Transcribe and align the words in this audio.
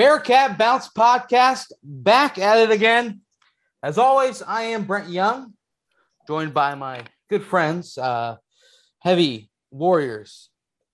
Bearcat 0.00 0.56
Bounce 0.56 0.88
podcast 0.88 1.72
back 1.82 2.38
at 2.38 2.56
it 2.56 2.70
again. 2.70 3.20
As 3.82 3.98
always, 3.98 4.40
I 4.40 4.62
am 4.62 4.84
Brent 4.84 5.10
Young, 5.10 5.52
joined 6.26 6.54
by 6.54 6.74
my 6.74 7.04
good 7.28 7.44
friends, 7.44 7.98
uh, 7.98 8.36
heavy 9.00 9.50
warriors 9.70 10.48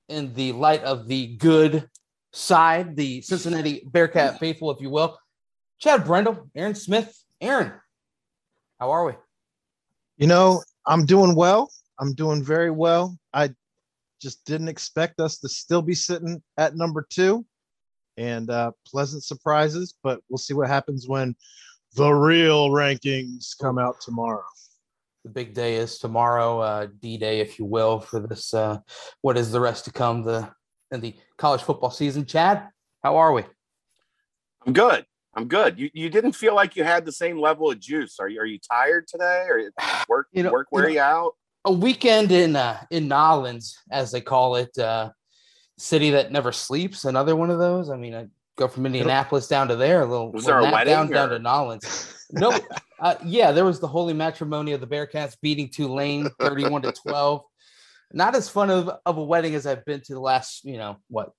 in 0.08 0.34
the 0.34 0.50
light 0.54 0.82
of 0.82 1.06
the 1.06 1.36
good 1.36 1.88
side, 2.32 2.96
the 2.96 3.20
Cincinnati 3.20 3.84
Bearcat 3.86 4.40
faithful, 4.40 4.72
if 4.72 4.80
you 4.80 4.90
will. 4.90 5.16
Chad 5.78 6.04
Brendel, 6.04 6.50
Aaron 6.56 6.74
Smith. 6.74 7.16
Aaron, 7.40 7.74
how 8.80 8.90
are 8.90 9.04
we? 9.04 9.12
You 10.16 10.26
know, 10.26 10.64
I'm 10.84 11.06
doing 11.06 11.36
well. 11.36 11.70
I'm 12.00 12.12
doing 12.12 12.42
very 12.42 12.72
well. 12.72 13.16
I 13.32 13.50
just 14.20 14.44
didn't 14.46 14.66
expect 14.66 15.20
us 15.20 15.38
to 15.38 15.48
still 15.48 15.82
be 15.82 15.94
sitting 15.94 16.42
at 16.58 16.74
number 16.74 17.06
two 17.08 17.46
and 18.16 18.50
uh, 18.50 18.72
pleasant 18.86 19.24
surprises, 19.24 19.94
but 20.02 20.20
we'll 20.28 20.38
see 20.38 20.54
what 20.54 20.68
happens 20.68 21.06
when 21.08 21.34
the 21.94 22.12
real 22.12 22.70
rankings 22.70 23.56
come 23.60 23.78
out 23.78 24.00
tomorrow. 24.00 24.44
The 25.24 25.30
big 25.30 25.54
day 25.54 25.76
is 25.76 25.98
tomorrow, 25.98 26.60
uh, 26.60 26.86
D 27.00 27.18
Day, 27.18 27.40
if 27.40 27.58
you 27.58 27.64
will, 27.64 28.00
for 28.00 28.20
this. 28.20 28.54
Uh, 28.54 28.78
what 29.22 29.36
is 29.36 29.50
the 29.50 29.60
rest 29.60 29.84
to 29.86 29.92
come? 29.92 30.22
The 30.22 30.48
in 30.92 31.00
the 31.00 31.14
college 31.36 31.62
football 31.62 31.90
season. 31.90 32.24
Chad, 32.24 32.68
how 33.02 33.16
are 33.16 33.32
we? 33.32 33.42
I'm 34.66 34.72
good. 34.72 35.04
I'm 35.34 35.48
good. 35.48 35.78
You 35.78 35.90
you 35.92 36.08
didn't 36.08 36.32
feel 36.32 36.54
like 36.54 36.76
you 36.76 36.84
had 36.84 37.04
the 37.04 37.12
same 37.12 37.38
level 37.38 37.70
of 37.70 37.78
juice. 37.78 38.18
Are 38.20 38.28
you 38.28 38.40
are 38.40 38.46
you 38.46 38.58
tired 38.58 39.06
today? 39.06 39.46
Or 39.48 39.70
work 40.08 40.28
you 40.32 40.42
know, 40.42 40.52
work 40.52 40.68
wear 40.70 40.88
you, 40.88 40.96
know, 40.96 41.00
you 41.00 41.00
out? 41.00 41.32
A 41.66 41.72
weekend 41.72 42.32
in 42.32 42.56
uh, 42.56 42.82
in 42.90 43.08
Nolens, 43.08 43.76
as 43.90 44.12
they 44.12 44.20
call 44.20 44.56
it, 44.56 44.76
uh, 44.78 45.10
city 45.78 46.10
that 46.10 46.32
never 46.32 46.52
sleeps. 46.52 47.04
Another 47.04 47.36
one 47.36 47.50
of 47.50 47.58
those. 47.58 47.90
I 47.90 47.96
mean, 47.96 48.14
I 48.14 48.26
go 48.56 48.68
from 48.68 48.86
Indianapolis 48.86 49.48
down 49.48 49.68
to 49.68 49.76
there. 49.76 50.02
A 50.02 50.06
little, 50.06 50.32
was 50.32 50.44
there 50.44 50.58
a 50.58 50.70
wedding 50.70 50.92
down 50.92 51.10
or? 51.10 51.14
down 51.14 51.28
to 51.30 51.38
Nolens. 51.38 52.26
nope. 52.32 52.62
Uh, 52.98 53.14
yeah, 53.24 53.52
there 53.52 53.64
was 53.64 53.80
the 53.80 53.88
holy 53.88 54.14
matrimony 54.14 54.72
of 54.72 54.80
the 54.80 54.86
Bearcats 54.86 55.36
beating 55.40 55.68
Tulane 55.68 56.28
31 56.40 56.82
to 56.82 56.92
12. 56.92 57.42
Not 58.12 58.34
as 58.34 58.48
fun 58.48 58.70
of, 58.70 58.90
of 59.04 59.18
a 59.18 59.24
wedding 59.24 59.54
as 59.54 59.66
I've 59.66 59.84
been 59.84 60.00
to 60.02 60.14
the 60.14 60.20
last, 60.20 60.64
you 60.64 60.78
know, 60.78 60.96
what, 61.08 61.32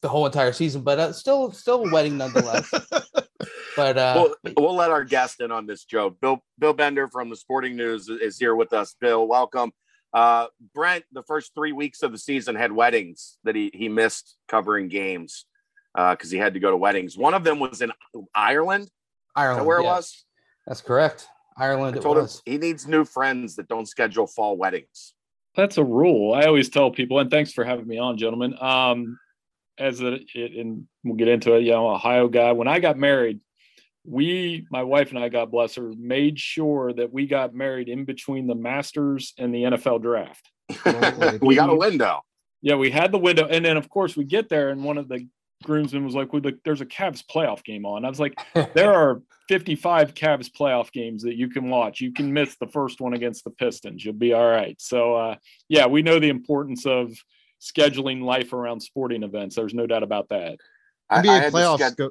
the 0.00 0.08
whole 0.08 0.26
entire 0.26 0.52
season, 0.52 0.82
but 0.82 0.98
uh, 0.98 1.12
still, 1.12 1.52
still 1.52 1.86
a 1.86 1.92
wedding 1.92 2.16
nonetheless. 2.16 2.70
but 3.76 3.98
uh, 3.98 4.28
we'll, 4.44 4.54
we'll 4.56 4.74
let 4.74 4.90
our 4.90 5.04
guest 5.04 5.40
in 5.40 5.50
on 5.50 5.66
this 5.66 5.84
Joe. 5.84 6.10
Bill 6.10 6.42
Bill 6.58 6.72
Bender 6.72 7.08
from 7.08 7.30
the 7.30 7.36
Sporting 7.36 7.76
News 7.76 8.08
is 8.08 8.38
here 8.38 8.54
with 8.54 8.72
us. 8.72 8.94
Bill, 9.00 9.26
welcome. 9.26 9.72
Uh, 10.12 10.46
Brent, 10.74 11.04
the 11.12 11.22
first 11.22 11.52
three 11.54 11.72
weeks 11.72 12.02
of 12.02 12.12
the 12.12 12.18
season 12.18 12.54
had 12.54 12.72
weddings 12.72 13.38
that 13.44 13.54
he 13.54 13.70
he 13.72 13.88
missed 13.88 14.36
covering 14.48 14.88
games 14.88 15.46
because 15.94 16.28
uh, 16.28 16.32
he 16.32 16.36
had 16.36 16.54
to 16.54 16.60
go 16.60 16.70
to 16.70 16.76
weddings. 16.76 17.16
One 17.16 17.34
of 17.34 17.44
them 17.44 17.58
was 17.58 17.80
in 17.82 17.92
Ireland. 18.34 18.88
Ireland, 19.34 19.66
where 19.66 19.80
yes. 19.80 19.84
it 19.84 19.88
was. 19.88 20.24
That's 20.66 20.80
correct. 20.80 21.28
Ireland. 21.56 21.96
I 21.96 22.00
told 22.00 22.18
him 22.18 22.28
he 22.44 22.58
needs 22.58 22.86
new 22.86 23.04
friends 23.04 23.56
that 23.56 23.68
don't 23.68 23.86
schedule 23.86 24.26
fall 24.26 24.56
weddings. 24.56 25.14
That's 25.54 25.76
a 25.78 25.84
rule. 25.84 26.34
I 26.34 26.44
always 26.44 26.68
tell 26.68 26.90
people, 26.90 27.18
and 27.18 27.30
thanks 27.30 27.52
for 27.52 27.64
having 27.64 27.86
me 27.86 27.98
on, 27.98 28.16
gentlemen. 28.16 28.56
Um, 28.60 29.18
as 29.78 30.00
a, 30.00 30.18
it, 30.34 30.52
and 30.56 30.86
we'll 31.04 31.16
get 31.16 31.28
into 31.28 31.54
it. 31.54 31.62
You 31.62 31.72
know, 31.72 31.90
Ohio 31.90 32.28
guy. 32.28 32.52
When 32.52 32.68
I 32.68 32.78
got 32.78 32.96
married, 32.96 33.40
we, 34.04 34.66
my 34.70 34.82
wife 34.82 35.10
and 35.10 35.18
I, 35.18 35.28
God 35.28 35.50
bless 35.50 35.76
her, 35.76 35.92
made 35.96 36.38
sure 36.38 36.92
that 36.92 37.12
we 37.12 37.26
got 37.26 37.54
married 37.54 37.88
in 37.88 38.04
between 38.04 38.46
the 38.46 38.54
Masters 38.54 39.32
and 39.38 39.54
the 39.54 39.62
NFL 39.64 40.02
draft. 40.02 40.50
we 41.42 41.54
got 41.54 41.70
a 41.70 41.74
window. 41.74 42.22
Yeah, 42.62 42.76
we 42.76 42.90
had 42.90 43.12
the 43.12 43.18
window, 43.18 43.46
and 43.46 43.64
then 43.64 43.76
of 43.76 43.88
course 43.88 44.16
we 44.16 44.24
get 44.24 44.48
there, 44.48 44.70
and 44.70 44.84
one 44.84 44.98
of 44.98 45.08
the 45.08 45.26
groomsmen 45.62 46.04
was 46.04 46.14
like, 46.14 46.32
well, 46.32 46.42
"There's 46.64 46.80
a 46.80 46.86
Cavs 46.86 47.22
playoff 47.24 47.64
game 47.64 47.84
on." 47.84 48.04
I 48.04 48.08
was 48.08 48.20
like, 48.20 48.38
"There 48.74 48.92
are 48.92 49.22
55 49.48 50.14
Cavs 50.14 50.50
playoff 50.50 50.92
games 50.92 51.22
that 51.22 51.36
you 51.36 51.48
can 51.48 51.68
watch. 51.68 52.00
You 52.00 52.12
can 52.12 52.32
miss 52.32 52.56
the 52.56 52.68
first 52.68 53.00
one 53.00 53.14
against 53.14 53.44
the 53.44 53.50
Pistons. 53.50 54.04
You'll 54.04 54.14
be 54.14 54.32
all 54.32 54.48
right." 54.48 54.80
So, 54.80 55.14
uh, 55.14 55.36
yeah, 55.68 55.86
we 55.86 56.02
know 56.02 56.18
the 56.18 56.28
importance 56.28 56.86
of 56.86 57.12
scheduling 57.60 58.22
life 58.22 58.52
around 58.52 58.80
sporting 58.80 59.22
events. 59.22 59.56
There's 59.56 59.74
no 59.74 59.86
doubt 59.86 60.02
about 60.02 60.28
that. 60.30 60.58
NBA 61.10 61.28
I, 61.28 61.46
I 61.46 61.50
playoffs 61.50 61.96
go. 61.96 62.10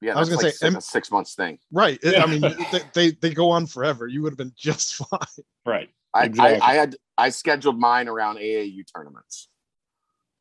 Yeah, 0.00 0.14
I 0.14 0.20
was 0.20 0.28
going 0.28 0.42
like 0.42 0.52
to 0.52 0.58
say 0.58 0.68
a 0.68 0.80
six 0.80 1.10
months 1.10 1.34
thing. 1.34 1.58
Right. 1.72 1.98
Yeah. 2.02 2.22
I 2.22 2.26
mean, 2.26 2.40
they, 2.40 2.80
they, 2.94 3.10
they 3.10 3.34
go 3.34 3.50
on 3.50 3.66
forever. 3.66 4.06
You 4.06 4.22
would 4.22 4.32
have 4.32 4.38
been 4.38 4.52
just 4.56 4.94
fine. 5.10 5.18
Right. 5.66 5.90
I, 6.14 6.26
exactly. 6.26 6.60
I, 6.60 6.70
I 6.70 6.74
had 6.74 6.96
I 7.16 7.28
scheduled 7.30 7.78
mine 7.78 8.08
around 8.08 8.36
AAU 8.36 8.84
tournaments 8.94 9.48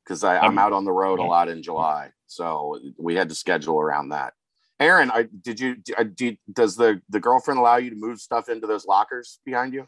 because 0.03 0.23
I'm 0.23 0.57
out 0.57 0.71
on 0.71 0.85
the 0.85 0.91
road 0.91 1.19
a 1.19 1.23
lot 1.23 1.49
in 1.49 1.61
July. 1.61 2.11
So 2.27 2.79
we 2.97 3.15
had 3.15 3.29
to 3.29 3.35
schedule 3.35 3.79
around 3.79 4.09
that. 4.09 4.33
Aaron, 4.79 5.11
I, 5.11 5.27
did 5.41 5.59
you, 5.59 5.75
do, 5.75 6.37
does 6.53 6.75
the, 6.75 7.01
the 7.09 7.19
girlfriend 7.19 7.59
allow 7.59 7.77
you 7.77 7.89
to 7.89 7.95
move 7.95 8.21
stuff 8.21 8.47
into 8.47 8.67
those 8.67 8.85
lockers 8.85 9.39
behind 9.43 9.73
you? 9.73 9.87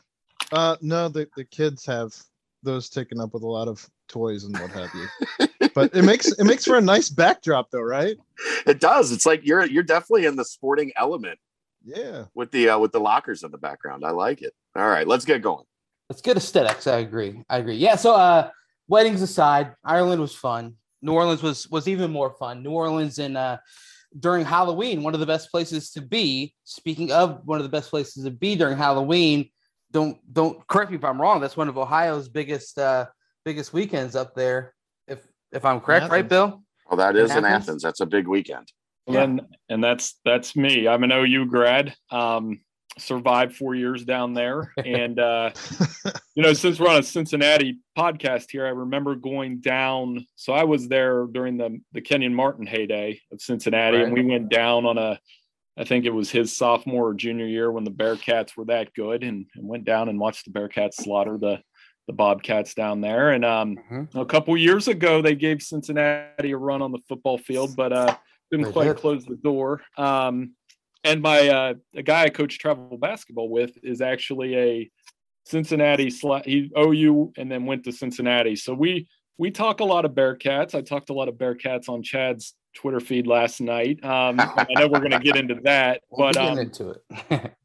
Uh, 0.51 0.75
no, 0.81 1.07
the, 1.09 1.27
the 1.37 1.45
kids 1.45 1.85
have 1.85 2.11
those 2.63 2.89
taken 2.89 3.21
up 3.21 3.33
with 3.33 3.43
a 3.43 3.47
lot 3.47 3.67
of 3.67 3.87
toys 4.09 4.43
and 4.43 4.57
what 4.59 4.71
have 4.71 4.89
you. 4.93 5.69
but 5.73 5.95
it 5.95 6.03
makes 6.03 6.31
it 6.31 6.43
makes 6.43 6.65
for 6.65 6.77
a 6.77 6.81
nice 6.81 7.09
backdrop 7.09 7.69
though, 7.71 7.81
right? 7.81 8.17
It 8.65 8.79
does. 8.79 9.11
It's 9.11 9.25
like 9.25 9.45
you're 9.45 9.65
you're 9.65 9.83
definitely 9.83 10.25
in 10.25 10.35
the 10.35 10.45
sporting 10.45 10.91
element. 10.95 11.39
Yeah. 11.83 12.25
With 12.33 12.51
the 12.51 12.69
uh, 12.69 12.79
with 12.79 12.91
the 12.91 12.99
lockers 12.99 13.43
in 13.43 13.51
the 13.51 13.57
background. 13.57 14.03
I 14.05 14.11
like 14.11 14.41
it. 14.41 14.53
All 14.75 14.87
right, 14.87 15.07
let's 15.07 15.25
get 15.25 15.41
going. 15.41 15.65
It's 16.09 16.21
good 16.21 16.37
aesthetics. 16.37 16.87
I 16.87 16.97
agree. 16.99 17.43
I 17.49 17.57
agree. 17.57 17.77
Yeah. 17.77 17.95
So 17.95 18.15
uh 18.15 18.49
weddings 18.87 19.21
aside, 19.21 19.75
Ireland 19.83 20.21
was 20.21 20.35
fun. 20.35 20.75
New 21.01 21.13
Orleans 21.13 21.43
was 21.43 21.69
was 21.69 21.87
even 21.87 22.11
more 22.11 22.31
fun. 22.31 22.63
New 22.63 22.71
Orleans 22.71 23.19
in 23.19 23.35
uh 23.37 23.57
during 24.19 24.43
Halloween, 24.43 25.03
one 25.03 25.13
of 25.13 25.19
the 25.19 25.25
best 25.25 25.51
places 25.51 25.91
to 25.91 26.01
be. 26.01 26.55
Speaking 26.63 27.11
of 27.11 27.41
one 27.45 27.59
of 27.59 27.63
the 27.63 27.69
best 27.69 27.91
places 27.91 28.23
to 28.23 28.31
be 28.31 28.55
during 28.55 28.77
Halloween, 28.77 29.49
don't 29.91 30.17
don't 30.33 30.65
correct 30.67 30.91
me 30.91 30.97
if 30.97 31.03
I'm 31.03 31.21
wrong. 31.21 31.41
That's 31.41 31.57
one 31.57 31.69
of 31.69 31.77
Ohio's 31.77 32.27
biggest 32.27 32.77
uh 32.77 33.05
biggest 33.49 33.73
weekends 33.73 34.15
up 34.15 34.35
there. 34.35 34.75
If 35.07 35.25
if 35.51 35.65
I'm 35.65 35.79
correct, 35.79 36.11
right, 36.11 36.27
Bill? 36.27 36.61
Well, 36.87 36.97
that 36.97 37.15
is 37.15 37.31
in 37.31 37.37
Athens. 37.37 37.45
in 37.45 37.45
Athens. 37.45 37.83
That's 37.83 37.99
a 37.99 38.05
big 38.05 38.27
weekend. 38.27 38.71
Yeah. 39.07 39.23
And 39.23 39.41
and 39.69 39.83
that's 39.83 40.19
that's 40.23 40.55
me. 40.55 40.87
I'm 40.87 41.03
an 41.03 41.11
OU 41.11 41.47
grad. 41.47 41.95
Um, 42.11 42.59
survived 42.99 43.55
four 43.55 43.75
years 43.75 44.03
down 44.03 44.33
there. 44.33 44.73
And, 44.77 45.19
uh, 45.19 45.51
you 46.35 46.43
know, 46.43 46.53
since 46.53 46.79
we're 46.79 46.89
on 46.89 46.99
a 46.99 47.03
Cincinnati 47.03 47.79
podcast 47.97 48.47
here, 48.51 48.65
I 48.65 48.71
remember 48.71 49.15
going 49.15 49.61
down. 49.61 50.27
So 50.35 50.51
I 50.51 50.65
was 50.65 50.89
there 50.89 51.25
during 51.25 51.57
the, 51.57 51.79
the 51.93 52.01
Kenyon 52.01 52.35
Martin 52.35 52.65
heyday 52.65 53.21
of 53.31 53.41
Cincinnati, 53.41 53.97
right. 53.97 54.05
and 54.05 54.13
we 54.13 54.25
went 54.25 54.49
down 54.49 54.85
on 54.85 54.97
a, 54.97 55.17
I 55.77 55.85
think 55.85 56.05
it 56.05 56.13
was 56.13 56.29
his 56.29 56.55
sophomore 56.55 57.09
or 57.09 57.13
junior 57.13 57.47
year 57.47 57.71
when 57.71 57.85
the 57.85 57.91
Bearcats 57.91 58.57
were 58.57 58.65
that 58.65 58.93
good 58.93 59.23
and, 59.23 59.45
and 59.55 59.65
went 59.65 59.85
down 59.85 60.09
and 60.09 60.19
watched 60.19 60.43
the 60.43 60.51
Bearcats 60.51 60.95
slaughter 60.95 61.37
the, 61.37 61.61
the 62.09 62.13
Bobcats 62.13 62.73
down 62.73 63.01
there. 63.01 63.33
And 63.33 63.45
um, 63.45 63.77
mm-hmm. 63.77 64.17
a 64.17 64.25
couple 64.25 64.57
years 64.57 64.87
ago, 64.87 65.21
they 65.21 65.35
gave 65.35 65.61
Cincinnati 65.61 66.51
a 66.51 66.57
run 66.57 66.81
on 66.81 66.91
the 66.91 66.97
football 67.07 67.37
field, 67.37 67.75
but 67.75 67.93
uh, 67.93 68.17
didn't 68.49 68.65
they 68.65 68.71
quite 68.71 68.85
did. 68.85 68.97
close 68.97 69.25
the 69.25 69.35
door. 69.35 69.81
Um, 69.95 70.55
and 71.03 71.21
my 71.21 71.47
uh, 71.47 71.73
the 71.93 72.01
guy 72.01 72.23
I 72.23 72.29
coach 72.29 72.57
travel 72.57 72.97
basketball 72.97 73.47
with 73.49 73.77
is 73.83 74.01
actually 74.01 74.57
a 74.57 74.91
Cincinnati 75.45 76.09
he 76.45 76.71
OU 76.75 77.33
and 77.37 77.51
then 77.51 77.67
went 77.67 77.83
to 77.83 77.91
Cincinnati. 77.91 78.55
So 78.55 78.73
we 78.73 79.07
we 79.37 79.51
talk 79.51 79.79
a 79.79 79.85
lot 79.85 80.03
of 80.03 80.13
Bearcats. 80.13 80.73
I 80.73 80.81
talked 80.81 81.11
a 81.11 81.13
lot 81.13 81.29
of 81.29 81.35
Bearcats 81.35 81.89
on 81.89 82.01
Chad's 82.01 82.55
Twitter 82.75 82.99
feed 82.99 83.27
last 83.27 83.61
night. 83.61 84.03
Um, 84.03 84.39
I 84.39 84.65
know 84.75 84.87
we're 84.87 84.99
going 84.99 85.11
to 85.11 85.19
get 85.19 85.35
into 85.35 85.55
that, 85.63 86.01
but 86.17 86.37
um, 86.37 86.57
into 86.57 86.91
it. 86.91 87.03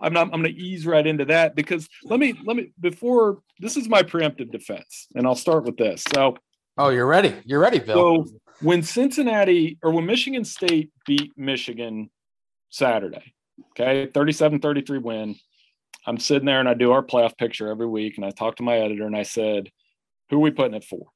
I'm 0.00 0.12
not. 0.12 0.30
I'm 0.32 0.42
going 0.42 0.44
to 0.44 0.60
ease 0.60 0.86
right 0.86 1.06
into 1.06 1.24
that 1.26 1.54
because 1.54 1.88
let 2.04 2.20
me 2.20 2.34
let 2.44 2.56
me 2.56 2.72
before 2.80 3.42
this 3.60 3.76
is 3.76 3.88
my 3.88 4.02
preemptive 4.02 4.50
defense, 4.50 5.08
and 5.14 5.26
I'll 5.26 5.34
start 5.34 5.64
with 5.64 5.76
this. 5.76 6.04
So, 6.14 6.36
oh, 6.78 6.90
you're 6.90 7.06
ready. 7.06 7.34
You're 7.44 7.60
ready, 7.60 7.78
Bill. 7.78 8.26
So 8.26 8.30
when 8.60 8.82
Cincinnati 8.82 9.78
or 9.82 9.92
when 9.92 10.06
Michigan 10.06 10.44
State 10.44 10.90
beat 11.06 11.32
Michigan 11.36 12.10
Saturday. 12.70 13.32
Okay, 13.70 14.06
37 14.12 14.60
33 14.60 14.98
win. 14.98 15.36
I'm 16.06 16.18
sitting 16.18 16.46
there 16.46 16.60
and 16.60 16.68
I 16.68 16.74
do 16.74 16.92
our 16.92 17.02
playoff 17.02 17.36
picture 17.36 17.68
every 17.68 17.86
week. 17.86 18.16
And 18.16 18.24
I 18.24 18.30
talked 18.30 18.58
to 18.58 18.62
my 18.62 18.76
editor 18.78 19.06
and 19.06 19.16
I 19.16 19.22
said, 19.22 19.70
Who 20.30 20.36
are 20.36 20.40
we 20.40 20.50
putting 20.50 20.74
it 20.74 20.84
for? 20.84 21.06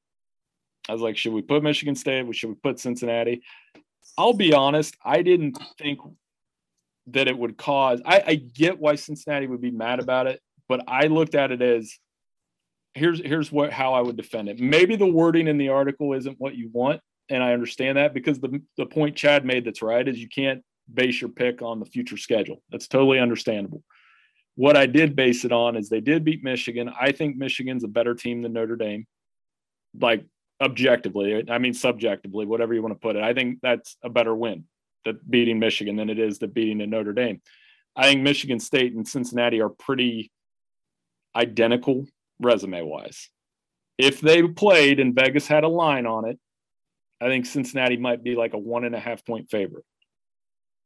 I 0.88 0.92
was 0.92 1.02
like, 1.02 1.16
Should 1.16 1.32
we 1.32 1.42
put 1.42 1.62
Michigan 1.62 1.94
State? 1.94 2.34
Should 2.34 2.48
we 2.48 2.56
put 2.56 2.80
Cincinnati? 2.80 3.42
I'll 4.18 4.34
be 4.34 4.52
honest, 4.52 4.96
I 5.04 5.22
didn't 5.22 5.58
think 5.78 6.00
that 7.08 7.28
it 7.28 7.36
would 7.36 7.56
cause, 7.56 8.00
I, 8.04 8.22
I 8.26 8.34
get 8.34 8.78
why 8.78 8.94
Cincinnati 8.94 9.46
would 9.46 9.60
be 9.60 9.70
mad 9.70 10.00
about 10.00 10.26
it, 10.26 10.40
but 10.68 10.82
I 10.86 11.06
looked 11.06 11.34
at 11.34 11.52
it 11.52 11.62
as 11.62 11.98
here's 12.94 13.20
here's 13.20 13.52
what 13.52 13.72
how 13.72 13.94
I 13.94 14.00
would 14.00 14.16
defend 14.16 14.48
it. 14.48 14.58
Maybe 14.58 14.96
the 14.96 15.06
wording 15.06 15.48
in 15.48 15.58
the 15.58 15.68
article 15.68 16.12
isn't 16.12 16.40
what 16.40 16.54
you 16.54 16.70
want, 16.72 17.00
and 17.28 17.42
I 17.42 17.52
understand 17.52 17.98
that 17.98 18.14
because 18.14 18.40
the 18.40 18.60
the 18.76 18.86
point 18.86 19.16
Chad 19.16 19.44
made 19.44 19.64
that's 19.64 19.82
right 19.82 20.06
is 20.06 20.18
you 20.18 20.28
can't 20.28 20.62
base 20.92 21.20
your 21.20 21.30
pick 21.30 21.62
on 21.62 21.78
the 21.78 21.86
future 21.86 22.16
schedule. 22.16 22.62
That's 22.70 22.88
totally 22.88 23.18
understandable. 23.18 23.82
What 24.56 24.76
I 24.76 24.86
did 24.86 25.16
base 25.16 25.44
it 25.44 25.52
on 25.52 25.76
is 25.76 25.88
they 25.88 26.00
did 26.00 26.24
beat 26.24 26.42
Michigan. 26.42 26.90
I 27.00 27.12
think 27.12 27.36
Michigan's 27.36 27.84
a 27.84 27.88
better 27.88 28.14
team 28.14 28.42
than 28.42 28.52
Notre 28.52 28.76
Dame. 28.76 29.06
Like 29.98 30.24
objectively. 30.60 31.44
I 31.48 31.58
mean, 31.58 31.74
subjectively, 31.74 32.46
whatever 32.46 32.74
you 32.74 32.82
want 32.82 32.94
to 32.94 33.00
put 33.00 33.16
it. 33.16 33.22
I 33.22 33.34
think 33.34 33.58
that's 33.62 33.96
a 34.02 34.10
better 34.10 34.34
win 34.34 34.64
that 35.04 35.28
beating 35.30 35.58
Michigan 35.58 35.96
than 35.96 36.10
it 36.10 36.18
is 36.18 36.38
the 36.38 36.46
beating 36.46 36.80
in 36.80 36.90
Notre 36.90 37.12
Dame. 37.12 37.40
I 37.96 38.04
think 38.04 38.22
Michigan 38.22 38.60
State 38.60 38.94
and 38.94 39.06
Cincinnati 39.06 39.60
are 39.60 39.70
pretty 39.70 40.30
identical 41.34 42.06
resume 42.38 42.82
wise. 42.82 43.30
If 43.98 44.20
they 44.20 44.42
played 44.42 45.00
and 45.00 45.14
Vegas 45.14 45.46
had 45.46 45.64
a 45.64 45.68
line 45.68 46.06
on 46.06 46.26
it, 46.26 46.38
I 47.20 47.26
think 47.26 47.46
Cincinnati 47.46 47.96
might 47.96 48.22
be 48.22 48.34
like 48.34 48.54
a 48.54 48.58
one 48.58 48.84
and 48.84 48.94
a 48.94 49.00
half 49.00 49.24
point 49.24 49.50
favorite. 49.50 49.84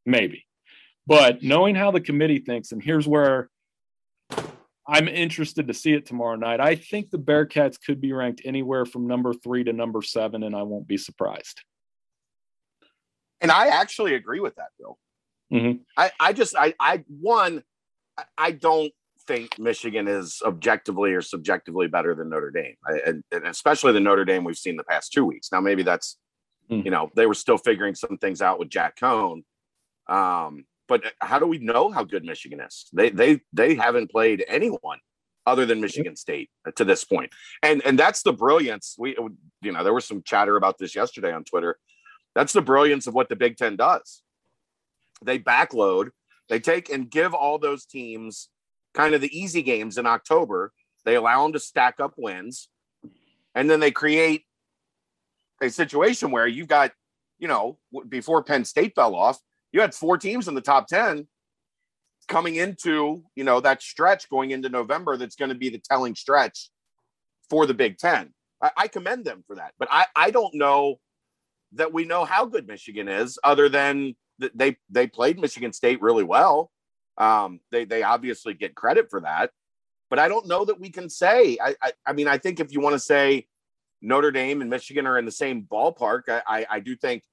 Maybe. 0.07 0.47
But 1.07 1.43
knowing 1.43 1.75
how 1.75 1.91
the 1.91 2.01
committee 2.01 2.39
thinks, 2.39 2.73
and 2.73 2.83
here's 2.83 3.07
where 3.07 3.51
I'm 4.87 5.09
interested 5.09 5.69
to 5.69 5.75
see 5.75 5.93
it 5.95 6.07
tomorrow 6.07 6.37
night. 6.37 6.61
I 6.61 6.75
think 6.75 7.11
the 7.11 7.19
Bearcats 7.19 7.79
could 7.85 8.01
be 8.01 8.13
ranked 8.13 8.43
anywhere 8.45 8.85
from 8.85 9.07
number 9.07 9.33
three 9.33 9.65
to 9.65 9.73
number 9.73 10.03
seven, 10.03 10.43
and 10.43 10.55
I 10.55 10.63
won't 10.63 10.87
be 10.87 10.99
surprised. 10.99 11.63
And 13.41 13.51
I 13.51 13.69
actually 13.69 14.15
agree 14.15 14.41
with 14.41 14.57
that, 14.57 14.69
Bill. 14.79 14.99
Mm-hmm. 15.53 15.83
I, 15.97 16.11
I 16.21 16.33
just, 16.33 16.55
I, 16.57 16.75
I, 16.79 17.05
one, 17.09 17.63
I 18.37 18.51
don't 18.53 18.93
think 19.27 19.59
Michigan 19.59 20.07
is 20.07 20.43
objectively 20.45 21.13
or 21.13 21.23
subjectively 21.23 21.87
better 21.87 22.15
than 22.15 22.29
Notre 22.29 22.51
Dame, 22.51 22.77
I, 22.87 22.99
and, 23.07 23.25
and, 23.33 23.47
especially 23.47 23.93
the 23.93 24.01
Notre 24.01 24.25
Dame 24.25 24.45
we've 24.45 24.57
seen 24.57 24.77
the 24.77 24.85
past 24.85 25.13
two 25.13 25.25
weeks. 25.25 25.51
Now, 25.51 25.61
maybe 25.61 25.83
that's, 25.83 26.19
mm-hmm. 26.71 26.85
you 26.85 26.91
know, 26.91 27.11
they 27.17 27.27
were 27.27 27.35
still 27.35 27.59
figuring 27.59 27.95
some 27.95 28.19
things 28.19 28.43
out 28.43 28.59
with 28.59 28.69
Jack 28.69 28.99
Coan. 28.99 29.45
Um, 30.09 30.67
but 30.89 31.07
uh, 31.07 31.11
how 31.21 31.39
do 31.39 31.47
we 31.47 31.59
know 31.59 31.91
how 31.91 32.05
good 32.05 32.25
Michigan 32.25 32.61
is? 32.61 32.87
They 32.93 33.11
they 33.11 33.41
they 33.53 33.75
haven't 33.75 34.11
played 34.11 34.45
anyone 34.49 34.99
other 35.47 35.67
than 35.67 35.81
Michigan 35.81 36.17
State 36.17 36.51
uh, 36.67 36.71
to 36.73 36.85
this 36.85 37.05
point. 37.05 37.33
And 37.63 37.83
and 37.85 37.99
that's 37.99 38.23
the 38.23 38.33
brilliance. 38.33 38.97
We 38.99 39.17
uh, 39.17 39.29
you 39.63 39.73
know, 39.73 39.85
there 39.85 39.95
was 39.95 40.07
some 40.07 40.23
chatter 40.23 40.57
about 40.57 40.79
this 40.79 40.95
yesterday 40.95 41.33
on 41.33 41.45
Twitter. 41.45 41.79
That's 42.35 42.53
the 42.53 42.63
brilliance 42.63 43.07
of 43.07 43.15
what 43.15 43.29
the 43.29 43.37
Big 43.37 43.57
10 43.57 43.77
does. 43.77 44.23
They 45.25 45.39
backload, 45.39 46.11
they 46.49 46.61
take 46.61 46.91
and 46.91 47.09
give 47.09 47.33
all 47.33 47.59
those 47.59 47.87
teams 47.87 48.49
kind 48.93 49.15
of 49.15 49.21
the 49.21 49.39
easy 49.39 49.63
games 49.63 49.99
in 49.99 50.07
October. 50.07 50.73
They 51.05 51.17
allow 51.17 51.43
them 51.43 51.53
to 51.53 51.61
stack 51.61 52.01
up 52.01 52.15
wins. 52.17 52.69
And 53.55 53.71
then 53.71 53.81
they 53.81 53.91
create 53.91 54.45
a 55.63 55.71
situation 55.71 56.31
where 56.31 56.47
you've 56.47 56.69
got, 56.69 56.93
you 57.39 57.49
know, 57.49 57.79
before 58.09 58.43
Penn 58.43 58.65
State 58.65 58.95
fell 58.95 59.15
off, 59.15 59.39
you 59.75 59.81
had 59.81 59.93
four 59.93 60.17
teams 60.17 60.47
in 60.47 60.55
the 60.55 60.61
top 60.61 60.87
10 60.87 61.27
coming 62.29 62.55
into, 62.55 63.25
you 63.35 63.43
know, 63.43 63.59
that 63.61 63.83
stretch 63.83 64.31
going 64.31 64.53
into 64.53 64.69
November 64.69 65.17
that's 65.17 65.35
going 65.35 65.49
to 65.49 65.57
be 65.57 65.69
the 65.69 65.81
telling 65.81 66.15
stretch 66.15 66.71
for 67.51 67.67
the 67.67 67.75
Big 67.75 67.99
Ten. 67.99 68.33
I, 68.63 68.71
I 68.77 68.89
commend 68.89 69.25
them 69.25 69.43
for 69.49 69.57
that. 69.57 69.75
But 69.77 69.89
I, 69.91 70.07
I 70.15 70.31
don't 70.31 70.55
know 70.55 71.01
that 71.73 71.93
we 71.93 72.05
know 72.05 72.25
how 72.25 72.47
good 72.47 72.69
Michigan 72.69 73.09
is, 73.09 73.37
other 73.43 73.69
than 73.69 74.15
that 74.39 74.57
they 74.57 74.77
they 74.91 75.09
played 75.09 75.41
Michigan 75.41 75.73
State 75.73 76.01
really 76.01 76.23
well. 76.23 76.71
Um, 77.19 77.59
they 77.73 77.85
they 77.85 78.05
obviously 78.05 78.55
get 78.55 78.77
credit 78.77 79.11
for 79.11 79.23
that, 79.23 79.51
but 80.09 80.21
I 80.21 80.29
don't 80.29 80.47
know 80.47 80.65
that 80.65 80.81
we 80.81 80.91
can 80.91 81.11
say. 81.11 81.59
I 81.61 81.75
I, 81.83 81.93
I 82.07 82.13
mean, 82.13 82.29
I 82.29 82.39
think 82.39 82.61
if 82.61 82.73
you 82.73 82.81
want 82.81 82.95
to 82.95 83.01
say 83.01 83.49
Notre 84.01 84.31
Dame 84.31 84.61
and 84.61 84.71
Michigan 84.71 85.07
are 85.07 85.19
in 85.19 85.25
the 85.25 85.33
same 85.33 85.67
ballpark, 85.69 86.29
I, 86.29 86.43
I, 86.47 86.67
I 86.71 86.81
do 86.81 86.95
think 86.95 87.25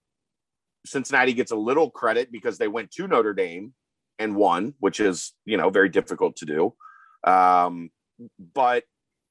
Cincinnati 0.85 1.33
gets 1.33 1.51
a 1.51 1.55
little 1.55 1.89
credit 1.89 2.31
because 2.31 2.57
they 2.57 2.67
went 2.67 2.91
to 2.91 3.07
Notre 3.07 3.33
Dame 3.33 3.73
and 4.19 4.35
won, 4.35 4.73
which 4.79 4.99
is 4.99 5.33
you 5.45 5.57
know 5.57 5.69
very 5.69 5.89
difficult 5.89 6.35
to 6.37 6.45
do. 6.45 6.73
Um, 7.29 7.89
but 8.53 8.83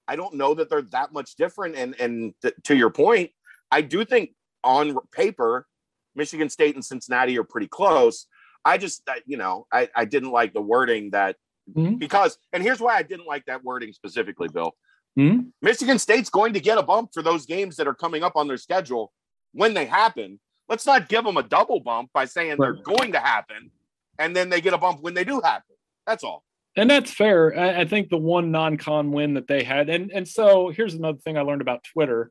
I 0.08 0.17
don't 0.17 0.35
know 0.35 0.55
that 0.55 0.69
they're 0.69 0.82
that 0.82 1.12
much 1.12 1.37
different. 1.37 1.76
And 1.76 1.99
and 2.00 2.35
th- 2.43 2.55
to 2.64 2.76
your 2.76 2.91
point, 2.91 3.31
I 3.70 3.82
do 3.82 4.05
think 4.05 4.31
on 4.64 4.97
paper, 5.12 5.67
Michigan 6.14 6.50
State 6.50 6.75
and 6.75 6.85
Cincinnati 6.85 7.38
are 7.38 7.44
pretty 7.44 7.69
close. 7.69 8.26
I 8.64 8.79
just 8.79 9.08
you 9.26 9.37
know 9.37 9.67
I 9.73 9.88
I 9.94 10.05
didn't 10.05 10.32
like 10.32 10.52
the 10.52 10.61
wording 10.61 11.11
that 11.11 11.37
mm-hmm. 11.73 11.97
because 11.97 12.38
and 12.52 12.62
here's 12.62 12.81
why 12.81 12.97
I 12.97 13.02
didn't 13.02 13.26
like 13.26 13.47
that 13.47 13.64
wording 13.64 13.93
specifically, 13.93 14.49
Bill. 14.49 14.73
Mm-hmm. 15.19 15.49
Michigan 15.62 15.99
State's 15.99 16.31
going 16.31 16.52
to 16.52 16.61
get 16.61 16.79
a 16.79 16.82
bump 16.82 17.11
for 17.12 17.23
those 17.23 17.47
games 17.47 17.76
that 17.76 17.88
are 17.88 17.94
coming 17.94 18.23
up 18.23 18.37
on 18.37 18.47
their 18.47 18.56
schedule 18.56 19.12
when 19.52 19.75
they 19.75 19.85
happen 19.85 20.38
let's 20.71 20.87
not 20.87 21.09
give 21.09 21.25
them 21.25 21.37
a 21.37 21.43
double 21.43 21.81
bump 21.81 22.11
by 22.15 22.25
saying 22.25 22.57
they're 22.59 22.73
going 22.73 23.13
to 23.13 23.19
happen 23.19 23.71
and 24.19 24.35
then 24.35 24.49
they 24.49 24.61
get 24.61 24.73
a 24.73 24.79
bump 24.79 25.03
when 25.03 25.13
they 25.13 25.25
do 25.25 25.41
happen. 25.43 25.77
That's 26.07 26.23
all. 26.25 26.45
And 26.77 26.89
that's 26.89 27.11
fair. 27.11 27.59
I, 27.59 27.81
I 27.81 27.85
think 27.85 28.09
the 28.09 28.17
one 28.17 28.53
non-con 28.53 29.11
win 29.11 29.35
that 29.35 29.49
they 29.49 29.65
had, 29.65 29.91
and 29.91 30.13
and 30.13 30.27
so 30.27 30.69
here's 30.69 30.95
another 30.95 31.19
thing 31.19 31.37
I 31.37 31.41
learned 31.41 31.63
about 31.63 31.83
Twitter. 31.83 32.31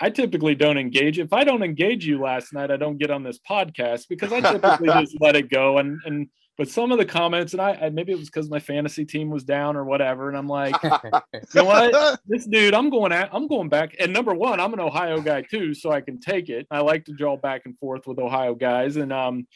I 0.00 0.10
typically 0.10 0.56
don't 0.56 0.76
engage. 0.76 1.20
If 1.20 1.32
I 1.32 1.44
don't 1.44 1.62
engage 1.62 2.04
you 2.04 2.20
last 2.20 2.52
night, 2.52 2.72
I 2.72 2.76
don't 2.76 2.98
get 2.98 3.10
on 3.10 3.22
this 3.22 3.38
podcast 3.48 4.08
because 4.08 4.32
I 4.32 4.40
typically 4.40 4.88
just 5.00 5.16
let 5.20 5.36
it 5.36 5.48
go. 5.48 5.78
And 5.78 6.00
and 6.04 6.28
but 6.56 6.68
some 6.68 6.90
of 6.90 6.98
the 6.98 7.04
comments, 7.04 7.52
and 7.52 7.60
I, 7.60 7.90
maybe 7.90 8.12
it 8.12 8.18
was 8.18 8.30
because 8.30 8.48
my 8.48 8.58
fantasy 8.58 9.04
team 9.04 9.28
was 9.28 9.44
down 9.44 9.76
or 9.76 9.84
whatever, 9.84 10.28
and 10.28 10.38
I'm 10.38 10.48
like, 10.48 10.74
you 10.82 11.10
know 11.54 11.64
what, 11.64 12.20
this 12.26 12.46
dude, 12.46 12.74
I'm 12.74 12.88
going 12.88 13.12
at, 13.12 13.28
I'm 13.32 13.46
going 13.46 13.68
back. 13.68 13.96
And 13.98 14.12
number 14.12 14.34
one, 14.34 14.58
I'm 14.58 14.72
an 14.72 14.80
Ohio 14.80 15.20
guy 15.20 15.42
too, 15.42 15.74
so 15.74 15.92
I 15.92 16.00
can 16.00 16.18
take 16.18 16.48
it. 16.48 16.66
I 16.70 16.80
like 16.80 17.04
to 17.06 17.12
draw 17.12 17.36
back 17.36 17.62
and 17.66 17.78
forth 17.78 18.06
with 18.06 18.18
Ohio 18.18 18.54
guys, 18.54 18.96
and 18.96 19.12
um, 19.12 19.46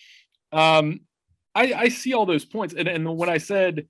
um, 0.53 1.01
I, 1.55 1.73
I 1.73 1.89
see 1.89 2.13
all 2.13 2.27
those 2.27 2.45
points, 2.45 2.75
and 2.77 2.87
and 2.87 3.17
when 3.17 3.31
I 3.31 3.39
said, 3.39 3.87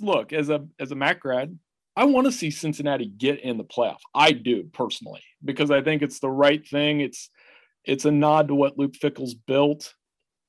look, 0.00 0.32
as 0.32 0.50
a 0.50 0.66
as 0.78 0.92
a 0.92 0.96
MAC 0.96 1.20
grad, 1.20 1.58
I 1.96 2.04
want 2.04 2.26
to 2.26 2.32
see 2.32 2.50
Cincinnati 2.50 3.06
get 3.06 3.40
in 3.40 3.56
the 3.56 3.64
playoff. 3.64 4.00
I 4.14 4.32
do 4.32 4.64
personally 4.72 5.22
because 5.44 5.70
I 5.70 5.82
think 5.82 6.02
it's 6.02 6.20
the 6.20 6.30
right 6.30 6.66
thing. 6.66 7.00
It's 7.00 7.30
it's 7.84 8.04
a 8.04 8.10
nod 8.10 8.48
to 8.48 8.54
what 8.54 8.78
Luke 8.78 8.94
Fickell's 8.94 9.34
built 9.34 9.94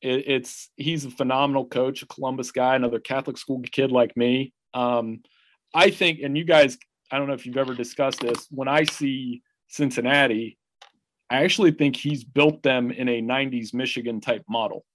it, 0.02 0.28
it's 0.28 0.70
he's 0.76 1.06
a 1.06 1.12
phenomenal 1.12 1.66
coach, 1.66 2.02
a 2.02 2.08
Columbus 2.08 2.52
guy, 2.52 2.76
another 2.76 3.00
Catholic 3.00 3.38
school 3.38 3.62
kid 3.72 3.92
like 3.92 4.16
me. 4.16 4.54
Um, 4.74 5.22
I 5.74 5.92
think, 5.92 6.20
and 6.24 6.38
you 6.38 6.46
guys, 6.46 6.78
I 7.12 7.18
don't 7.18 7.28
know 7.28 7.34
if 7.34 7.46
you've 7.46 7.58
ever 7.58 7.74
discussed 7.74 8.20
this. 8.20 8.48
When 8.50 8.68
I 8.68 8.84
see 8.84 9.42
Cincinnati, 9.68 10.58
I 11.30 11.44
actually 11.44 11.72
think 11.72 11.96
he's 11.96 12.24
built 12.24 12.64
them 12.64 12.92
in 12.92 13.10
a 13.10 13.22
'90s 13.22 13.74
Michigan 13.74 14.22
type 14.22 14.44
model, 14.50 14.86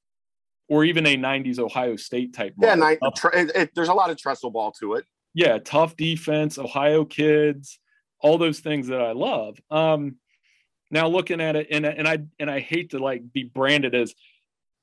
or 0.68 0.84
even 0.84 1.06
a 1.06 1.16
'90s 1.16 1.58
Ohio 1.58 1.96
State 1.96 2.34
type. 2.34 2.54
Model. 2.56 2.90
Yeah, 2.90 3.10
tr- 3.14 3.28
it, 3.34 3.50
it, 3.54 3.70
there's 3.74 3.88
a 3.88 3.94
lot 3.94 4.10
of 4.10 4.16
Tressel 4.16 4.50
ball 4.50 4.72
to 4.80 4.94
it. 4.94 5.04
Yeah, 5.34 5.58
tough 5.58 5.96
defense, 5.96 6.58
Ohio 6.58 7.04
kids, 7.04 7.78
all 8.20 8.38
those 8.38 8.60
things 8.60 8.86
that 8.88 9.00
I 9.00 9.12
love. 9.12 9.58
Um, 9.70 10.16
now 10.90 11.08
looking 11.08 11.40
at 11.40 11.56
it, 11.56 11.68
and 11.70 11.84
and 11.84 12.06
I 12.06 12.18
and 12.38 12.50
I 12.50 12.60
hate 12.60 12.90
to 12.90 12.98
like 12.98 13.32
be 13.32 13.44
branded 13.44 13.94
as 13.94 14.14